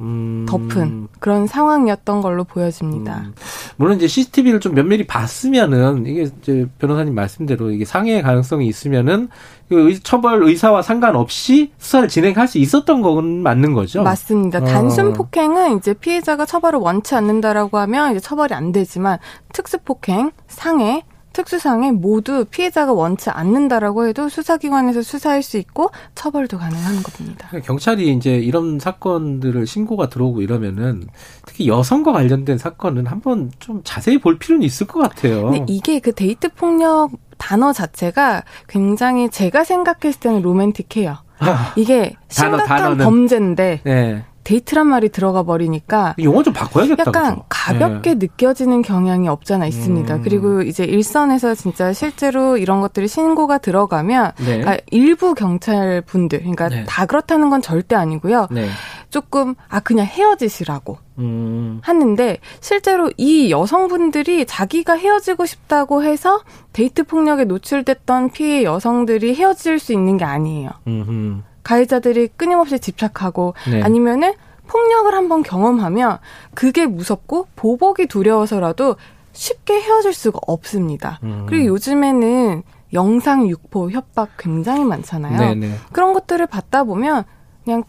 음... 0.00 0.46
덮은 0.48 1.08
그런 1.18 1.46
상황이었던 1.46 2.20
걸로 2.20 2.44
보여집니다. 2.44 3.18
음... 3.18 3.34
물론 3.76 3.96
이제 3.96 4.06
CCTV를 4.06 4.60
좀 4.60 4.74
면밀히 4.74 5.06
봤으면은 5.06 6.06
이게 6.06 6.22
이제 6.22 6.66
변호사님 6.78 7.14
말씀대로 7.14 7.70
이게 7.70 7.84
상해 7.84 8.22
가능성이 8.22 8.66
있으면은 8.66 9.28
그 9.68 10.00
처벌 10.02 10.42
의사와 10.42 10.82
상관없이 10.82 11.72
수사를 11.78 12.08
진행할 12.08 12.48
수 12.48 12.58
있었던 12.58 13.02
건 13.02 13.42
맞는 13.42 13.74
거죠. 13.74 14.02
맞습니다. 14.02 14.60
어. 14.60 14.64
단순 14.64 15.12
폭행은 15.12 15.78
이제 15.78 15.94
피해자가 15.94 16.46
처벌을 16.46 16.78
원치 16.78 17.14
않는다라고 17.14 17.78
하면 17.78 18.12
이제 18.12 18.20
처벌이 18.20 18.54
안 18.54 18.72
되지만 18.72 19.18
특수 19.52 19.78
폭행, 19.78 20.30
상해 20.46 21.04
특수상에 21.38 21.92
모두 21.92 22.44
피해자가 22.44 22.92
원치 22.92 23.30
않는다라고 23.30 24.08
해도 24.08 24.28
수사기관에서 24.28 25.02
수사할 25.02 25.44
수 25.44 25.56
있고 25.56 25.90
처벌도 26.16 26.58
가능한 26.58 27.00
겁니다. 27.04 27.48
경찰이 27.64 28.12
이제 28.12 28.34
이런 28.36 28.80
사건들을 28.80 29.64
신고가 29.64 30.08
들어오고 30.08 30.42
이러면은 30.42 31.04
특히 31.46 31.68
여성과 31.68 32.10
관련된 32.10 32.58
사건은 32.58 33.06
한번 33.06 33.52
좀 33.60 33.82
자세히 33.84 34.18
볼 34.18 34.40
필요는 34.40 34.66
있을 34.66 34.88
것 34.88 34.98
같아요. 34.98 35.50
근데 35.50 35.64
이게 35.68 36.00
그 36.00 36.12
데이트 36.12 36.48
폭력 36.48 37.12
단어 37.36 37.72
자체가 37.72 38.42
굉장히 38.68 39.30
제가 39.30 39.62
생각했을 39.62 40.18
때는 40.18 40.42
로맨틱해요. 40.42 41.18
아, 41.38 41.72
이게 41.76 42.16
심각한 42.28 42.66
단어, 42.66 43.04
범죄인데 43.04 43.82
네. 43.84 44.24
데이트란 44.48 44.86
말이 44.86 45.10
들어가 45.10 45.42
버리니까 45.42 46.14
용어 46.22 46.42
좀 46.42 46.54
바꿔야겠다. 46.54 47.04
약간 47.06 47.22
그렇죠? 47.34 47.44
가볍게 47.50 48.14
네. 48.14 48.26
느껴지는 48.26 48.80
경향이 48.80 49.28
없잖아 49.28 49.66
있습니다. 49.66 50.14
음. 50.14 50.22
그리고 50.22 50.62
이제 50.62 50.84
일선에서 50.84 51.54
진짜 51.54 51.92
실제로 51.92 52.56
이런 52.56 52.80
것들이 52.80 53.08
신고가 53.08 53.58
들어가면 53.58 54.32
네. 54.38 54.44
그러니까 54.58 54.78
일부 54.90 55.34
경찰 55.34 56.00
분들, 56.00 56.38
그러니까 56.38 56.70
네. 56.70 56.84
다 56.88 57.04
그렇다는 57.04 57.50
건 57.50 57.60
절대 57.60 57.94
아니고요. 57.94 58.48
네. 58.50 58.68
조금 59.10 59.54
아 59.68 59.80
그냥 59.80 60.06
헤어지시라고 60.06 60.96
음. 61.18 61.80
하는데 61.82 62.38
실제로 62.60 63.10
이 63.18 63.50
여성분들이 63.50 64.46
자기가 64.46 64.94
헤어지고 64.94 65.44
싶다고 65.44 66.02
해서 66.02 66.42
데이트 66.72 67.04
폭력에 67.04 67.44
노출됐던 67.44 68.30
피해 68.30 68.64
여성들이 68.64 69.34
헤어질 69.34 69.78
수 69.78 69.92
있는 69.92 70.16
게 70.16 70.24
아니에요. 70.24 70.70
음흠. 70.86 71.42
가해자들이 71.68 72.28
끊임없이 72.34 72.78
집착하고 72.78 73.52
네. 73.70 73.82
아니면은 73.82 74.32
폭력을 74.66 75.12
한번 75.12 75.42
경험하면 75.42 76.18
그게 76.54 76.86
무섭고 76.86 77.48
보복이 77.56 78.06
두려워서라도 78.06 78.96
쉽게 79.32 79.74
헤어질 79.74 80.14
수가 80.14 80.40
없습니다. 80.46 81.20
음. 81.22 81.44
그리고 81.46 81.66
요즘에는 81.66 82.62
영상 82.94 83.46
육포 83.46 83.90
협박 83.90 84.30
굉장히 84.38 84.84
많잖아요. 84.84 85.38
네네. 85.38 85.74
그런 85.92 86.14
것들을 86.14 86.46
받다 86.46 86.84
보면 86.84 87.24
그냥 87.64 87.84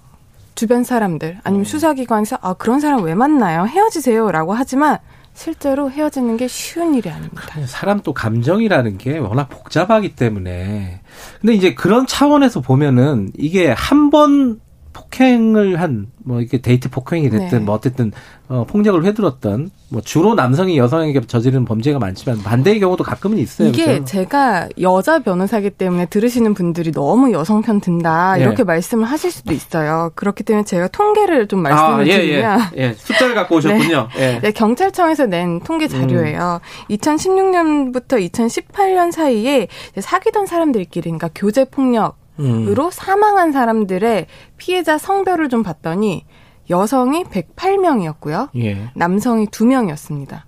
주변 0.55 0.83
사람들 0.83 1.39
아니면 1.43 1.61
음. 1.61 1.63
수사기관에서 1.63 2.37
아 2.41 2.53
그런 2.55 2.81
사람 2.81 3.03
왜 3.03 3.15
만나요? 3.15 3.65
헤어지세요라고 3.65 4.53
하지만 4.53 4.97
실제로 5.43 5.89
헤어지는 5.89 6.35
게 6.35 6.49
쉬운 6.49 6.95
일이 6.95 7.09
아닙니다. 7.09 7.65
사람 7.65 8.01
또 8.01 8.13
감정이라는 8.13 8.97
게 8.97 9.17
워낙 9.19 9.47
복잡하기 9.47 10.15
때문에. 10.15 10.99
근데 11.39 11.53
이제 11.53 11.73
그런 11.73 12.05
차원에서 12.05 12.59
보면은 12.59 13.31
이게 13.37 13.69
한 13.71 14.09
번 14.09 14.59
폭행을 15.03 15.79
한 15.81 16.07
뭐 16.29 16.41
이게 16.41 16.61
데이트 16.61 16.89
폭행이 16.89 17.31
됐든 17.31 17.49
네. 17.49 17.59
뭐 17.59 17.73
어쨌든 17.73 18.11
어 18.49 18.63
폭력을 18.69 19.03
휘둘렀던 19.03 19.71
뭐 19.89 20.01
주로 20.01 20.35
남성이 20.35 20.77
여성에게 20.77 21.21
저지르는 21.21 21.65
범죄가 21.65 21.97
많지만 21.97 22.37
반대의 22.43 22.79
경우도 22.79 23.03
가끔은 23.03 23.39
있어요. 23.39 23.69
이게 23.69 23.85
그렇죠? 23.85 24.05
제가 24.05 24.69
여자 24.79 25.17
변호사기 25.17 25.71
때문에 25.71 26.05
들으시는 26.05 26.53
분들이 26.53 26.91
너무 26.91 27.31
여성 27.31 27.63
편 27.63 27.81
든다 27.81 28.35
예. 28.37 28.43
이렇게 28.43 28.63
말씀을 28.63 29.05
하실 29.05 29.31
수도 29.31 29.53
있어요. 29.53 30.11
그렇기 30.13 30.43
때문에 30.43 30.65
제가 30.65 30.89
통계를 30.89 31.47
좀 31.47 31.61
말씀을 31.63 32.01
아, 32.01 32.05
예, 32.05 32.11
예. 32.11 32.17
드리면 32.17 32.59
예, 32.77 32.81
예. 32.81 32.93
숫자를 32.93 33.33
갖고 33.33 33.55
오셨군요. 33.57 34.09
네. 34.15 34.35
예. 34.35 34.39
네, 34.39 34.51
경찰청에서 34.51 35.25
낸 35.25 35.59
통계 35.61 35.87
자료예요. 35.87 36.59
음. 36.61 36.95
2016년부터 36.95 38.29
2018년 38.29 39.11
사이에 39.11 39.67
사귀던 39.99 40.45
사람들끼리 40.45 41.05
그러니까 41.05 41.29
교제 41.33 41.65
폭력 41.65 42.18
으로 42.39 42.85
음. 42.85 42.91
사망한 42.91 43.51
사람들의 43.51 44.27
피해자 44.57 44.97
성별을 44.97 45.49
좀 45.49 45.63
봤더니 45.63 46.25
여성이 46.69 47.23
108명이었고요. 47.23 48.49
예. 48.57 48.91
남성이 48.95 49.47
2명이었습니다. 49.47 50.43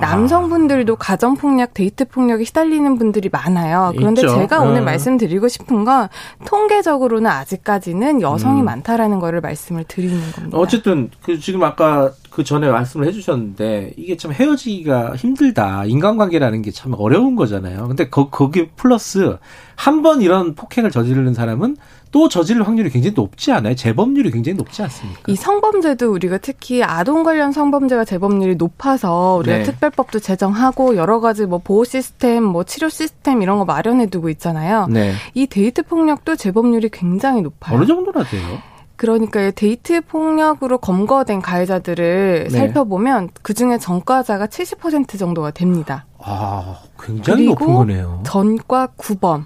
남성분들도 0.00 0.94
아. 0.94 0.96
가정 0.98 1.36
폭력, 1.36 1.74
데이트 1.74 2.06
폭력에 2.06 2.44
시달리는 2.44 2.96
분들이 2.98 3.28
많아요. 3.30 3.92
그런데 3.96 4.22
있죠. 4.22 4.34
제가 4.34 4.60
오늘 4.60 4.74
네. 4.76 4.80
말씀드리고 4.82 5.48
싶은 5.48 5.84
건 5.84 6.08
통계적으로는 6.46 7.30
아직까지는 7.30 8.20
여성이 8.22 8.60
음. 8.60 8.64
많다라는 8.66 9.18
거를 9.18 9.40
말씀을 9.40 9.84
드리는 9.88 10.18
겁니다. 10.32 10.56
어쨌든 10.58 11.10
그 11.22 11.38
지금 11.38 11.62
아까 11.64 12.12
그 12.30 12.44
전에 12.44 12.70
말씀을 12.70 13.06
해주셨는데 13.08 13.94
이게 13.96 14.16
참 14.16 14.32
헤어지기가 14.32 15.16
힘들다. 15.16 15.84
인간관계라는 15.86 16.62
게 16.62 16.70
참 16.76 16.92
어려운 16.98 17.36
거잖아요. 17.36 17.88
근데 17.88 18.10
거, 18.10 18.28
거기 18.28 18.68
플러스 18.76 19.38
한 19.76 20.02
번 20.02 20.20
이런 20.20 20.54
폭행을 20.54 20.90
저지르는 20.90 21.32
사람은 21.32 21.76
또 22.16 22.30
저지를 22.30 22.66
확률이 22.66 22.88
굉장히 22.88 23.12
높지 23.14 23.52
않아요? 23.52 23.74
재범률이 23.74 24.30
굉장히 24.30 24.56
높지 24.56 24.80
않습니까? 24.84 25.20
이 25.26 25.36
성범죄도 25.36 26.10
우리가 26.10 26.38
특히 26.38 26.82
아동 26.82 27.24
관련 27.24 27.52
성범죄가 27.52 28.06
재범률이 28.06 28.56
높아서 28.56 29.36
우리가 29.40 29.58
네. 29.58 29.62
특별법도 29.64 30.20
제정하고 30.20 30.96
여러 30.96 31.20
가지 31.20 31.44
뭐 31.44 31.58
보호 31.58 31.84
시스템, 31.84 32.42
뭐 32.42 32.64
치료 32.64 32.88
시스템 32.88 33.42
이런 33.42 33.58
거 33.58 33.66
마련해 33.66 34.06
두고 34.06 34.30
있잖아요. 34.30 34.86
네. 34.88 35.12
이 35.34 35.46
데이트 35.46 35.82
폭력도 35.82 36.36
재범률이 36.36 36.88
굉장히 36.88 37.42
높아요. 37.42 37.76
어느 37.76 37.84
정도나 37.84 38.24
돼요? 38.24 38.60
그러니까 38.96 39.50
데이트 39.50 40.00
폭력으로 40.00 40.78
검거된 40.78 41.42
가해자들을 41.42 42.48
네. 42.50 42.58
살펴보면 42.58 43.28
그 43.42 43.52
중에 43.52 43.76
전과자가 43.76 44.46
70% 44.46 45.18
정도가 45.18 45.50
됩니다. 45.50 46.06
아, 46.18 46.78
굉장히 46.98 47.44
높은 47.44 47.74
거네요. 47.74 48.22
전과 48.24 48.94
9범. 48.96 49.44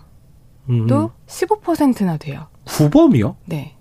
또 0.88 1.10
15%나 1.26 2.16
돼요. 2.16 2.46
구범이요? 2.70 3.36
네. 3.46 3.74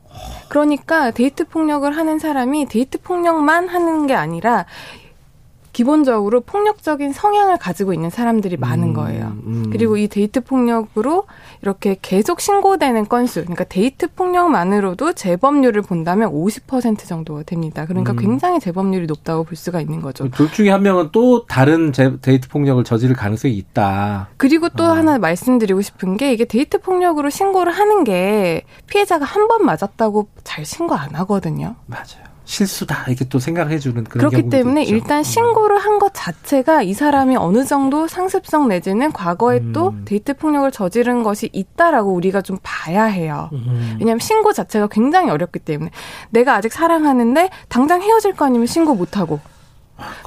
그러니까 0.50 1.12
데이트 1.12 1.48
폭력을 1.48 1.96
하는 1.96 2.20
사람이 2.20 2.66
데이트 2.66 3.00
폭력만 3.02 3.68
하는 3.70 4.08
게 4.08 4.16
아니라 4.16 4.66
기본적으로 5.80 6.42
폭력적인 6.42 7.14
성향을 7.14 7.58
가지고 7.58 7.94
있는 7.94 8.10
사람들이 8.10 8.58
많은 8.58 8.90
음, 8.90 8.94
거예요. 8.94 9.28
음. 9.46 9.70
그리고 9.72 9.96
이 9.96 10.10
데이트 10.10 10.42
폭력으로 10.42 11.24
이렇게 11.62 11.96
계속 12.02 12.42
신고되는 12.42 13.08
건수, 13.08 13.40
그러니까 13.44 13.64
데이트 13.64 14.08
폭력만으로도 14.14 15.14
재범률을 15.14 15.84
본다면 15.84 16.34
50% 16.34 17.08
정도가 17.08 17.44
됩니다. 17.44 17.86
그러니까 17.86 18.12
음. 18.12 18.18
굉장히 18.18 18.60
재범률이 18.60 19.08
높다고 19.08 19.46
볼 19.46 19.56
수가 19.56 19.80
있는 19.80 20.02
거죠. 20.02 20.28
둘 20.32 20.52
중에 20.52 20.70
한 20.70 20.84
명은 20.84 21.10
또 21.14 21.46
다른 21.46 21.94
데이트 21.94 22.50
폭력을 22.50 22.84
저지를 22.84 23.16
가능성이 23.16 23.54
있다. 23.56 24.28
그리고 24.36 24.68
또 24.68 24.84
어. 24.84 24.88
하나 24.88 25.18
말씀드리고 25.18 25.82
싶은 25.82 26.18
게 26.18 26.34
이게 26.34 26.44
데이트 26.44 26.82
폭력으로 26.82 27.30
신고를 27.30 27.72
하는 27.72 28.04
게 28.04 28.64
피해자가 28.88 29.24
한 29.24 29.48
번 29.48 29.66
맞았다고 29.66 30.28
잘 30.44 30.66
신고 30.66 30.94
안 30.96 31.16
하거든요. 31.16 31.76
맞아요. 31.88 32.29
실수다 32.50 33.06
이렇게 33.08 33.26
또 33.26 33.38
생각해 33.38 33.78
주는 33.78 34.04
그런 34.04 34.28
그렇기 34.32 34.50
때문에 34.50 34.82
있죠. 34.82 34.96
일단 34.96 35.22
신고를 35.22 35.78
한 35.78 36.00
것 36.00 36.14
자체가 36.16 36.82
이 36.82 36.94
사람이 36.94 37.36
어느 37.36 37.66
정도 37.66 38.08
상습성 38.08 38.70
내지는 38.70 39.12
과거에 39.12 39.58
음. 39.58 39.74
또 39.74 39.94
데이트 40.06 40.34
폭력을 40.34 40.72
저지른 40.72 41.22
것이 41.24 41.50
있다라고 41.52 42.12
우리가 42.14 42.42
좀 42.42 42.58
봐야 42.64 43.04
해요. 43.04 43.50
음. 43.52 43.98
왜냐하면 44.00 44.20
신고 44.20 44.54
자체가 44.54 44.88
굉장히 44.88 45.30
어렵기 45.30 45.60
때문에 45.60 45.92
내가 46.32 46.56
아직 46.56 46.72
사랑하는데 46.72 47.50
당장 47.68 48.02
헤어질 48.02 48.34
거 48.34 48.46
아니면 48.46 48.66
신고 48.66 48.96
못 48.96 49.18
하고 49.18 49.40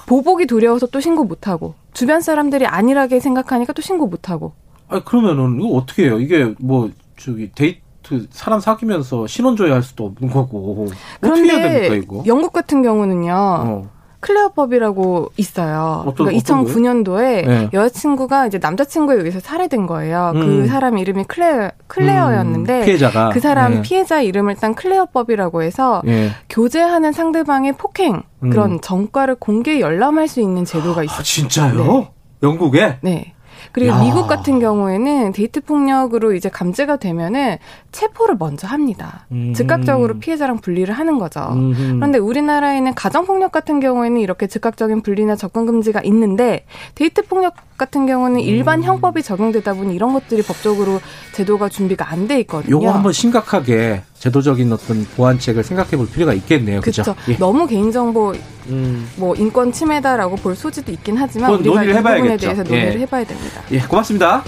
보복이 0.07 0.47
두려워서 0.47 0.87
또 0.87 1.01
신고 1.01 1.25
못 1.25 1.49
하고 1.49 1.75
주변 1.93 2.21
사람들이 2.21 2.67
안일하게 2.67 3.19
생각하니까 3.19 3.73
또 3.73 3.83
신고 3.83 4.07
못 4.07 4.31
하고. 4.31 4.53
아 4.89 5.03
그러면은 5.03 5.59
이거 5.61 5.75
어떻게 5.77 6.05
해요? 6.05 6.21
이게 6.21 6.55
뭐 6.61 6.91
저기 7.19 7.51
데이트 7.53 7.81
그 8.13 8.27
사람 8.31 8.61
사귀면서 8.61 9.27
신원 9.27 9.57
조회할 9.57 9.83
수도 9.83 10.05
없는 10.05 10.31
거고 10.31 10.87
어떻게 11.23 11.45
해야 11.45 11.63
됩니까 11.63 11.95
이거? 11.95 12.23
영국 12.27 12.53
같은 12.53 12.83
경우는요. 12.83 13.33
어. 13.35 13.91
클레어법이라고 14.21 15.33
있어요. 15.37 16.05
어떤, 16.07 16.27
그러니까 16.27 16.55
2009년도에 16.55 17.47
네. 17.47 17.71
여자친구가 17.73 18.47
이제 18.47 18.59
남자친구에 18.59 19.17
의해서 19.17 19.41
살해된 19.41 19.87
거예요. 19.87 20.31
그 20.35 20.41
음. 20.41 20.63
그 20.63 20.69
사람 20.69 20.99
이름이 20.99 21.25
클레어, 21.25 21.71
클레어였는데 21.89 22.81
음, 22.81 22.85
피해자가 22.85 23.31
그 23.31 23.41
사람 23.41 23.75
네. 23.77 23.83
피해자 23.83 24.21
이름을 24.21 24.57
딴 24.57 24.77
클레어법이라고 24.77 25.63
해서 25.63 26.03
네. 26.05 26.31
교제하는 26.51 27.11
상대방의 27.11 27.73
폭행 27.73 28.23
음. 28.45 28.51
그런 28.51 28.81
전과를 28.81 29.37
공개 29.37 29.81
열람할 29.81 30.29
수 30.29 30.41
있는 30.41 30.65
제도가 30.65 31.03
있어요. 31.03 31.19
아, 31.19 31.23
진짜요? 31.23 31.85
네. 31.85 32.11
영국에? 32.45 32.99
네. 33.01 33.35
그리고 33.73 33.93
야. 33.93 34.01
미국 34.01 34.27
같은 34.27 34.59
경우에는 34.61 35.33
데이트 35.33 35.61
폭력으로 35.61 36.33
이제 36.35 36.49
감지가 36.49 36.97
되면은 36.97 37.57
체포를 37.91 38.37
먼저 38.39 38.67
합니다. 38.67 39.27
음 39.33 39.53
즉각적으로 39.55 40.19
피해자랑 40.19 40.59
분리를 40.59 40.93
하는 40.93 41.19
거죠. 41.19 41.41
음흠. 41.53 41.97
그런데 41.97 42.19
우리나라에는 42.19 42.95
가정 42.95 43.27
폭력 43.27 43.53
같은 43.53 43.81
경우에는 43.81 44.21
이렇게 44.21 44.47
즉각적인 44.47 45.03
분리나 45.03 45.37
접근 45.37 45.67
금지가 45.67 46.01
있는데 46.05 46.65
데이트 46.95 47.23
폭력 47.27 47.55
같은 47.77 48.07
경우는 48.07 48.41
일반 48.41 48.81
음. 48.81 48.85
형법이 48.85 49.23
적용되다 49.23 49.75
보니 49.75 49.95
이런 49.95 50.13
것들이 50.13 50.43
법적으로 50.43 51.01
제도가 51.33 51.69
준비가 51.69 52.11
안 52.11 52.23
돼 52.29 52.39
있거든요. 52.41 52.77
요거 52.77 52.89
한번 52.91 53.13
심각하게 53.13 54.03
제도적인 54.23 54.73
어떤 54.73 55.05
보완책을 55.17 55.65
생각해 55.65 55.97
볼 55.97 56.09
필요가 56.09 56.33
있겠네요. 56.35 56.81
그렇죠. 56.81 57.17
예. 57.27 57.37
너무 57.39 57.67
개인정보 57.67 58.33
음. 58.69 59.09
뭐 59.17 59.35
인권 59.35 59.73
침해다라고 59.73 60.37
볼 60.37 60.55
소지도 60.55 60.93
있긴 60.93 61.17
하지만 61.17 61.53
우리가 61.55 61.83
이 61.83 61.89
부분에 61.89 62.37
대해서 62.37 62.63
논의를 62.63 62.95
예. 62.95 62.99
해봐야 63.01 63.25
됩니다. 63.25 63.63
예, 63.73 63.81
고맙습니다. 63.81 64.45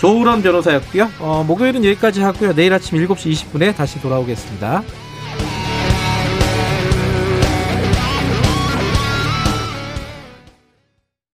조우런 0.00 0.42
변호사였고요. 0.42 1.08
어, 1.20 1.44
목요일은 1.46 1.84
여기까지 1.84 2.20
하고요. 2.20 2.52
내일 2.56 2.72
아침 2.72 2.98
7시 2.98 3.30
20분에 3.30 3.76
다시 3.76 4.00
돌아오겠습니다. 4.02 4.82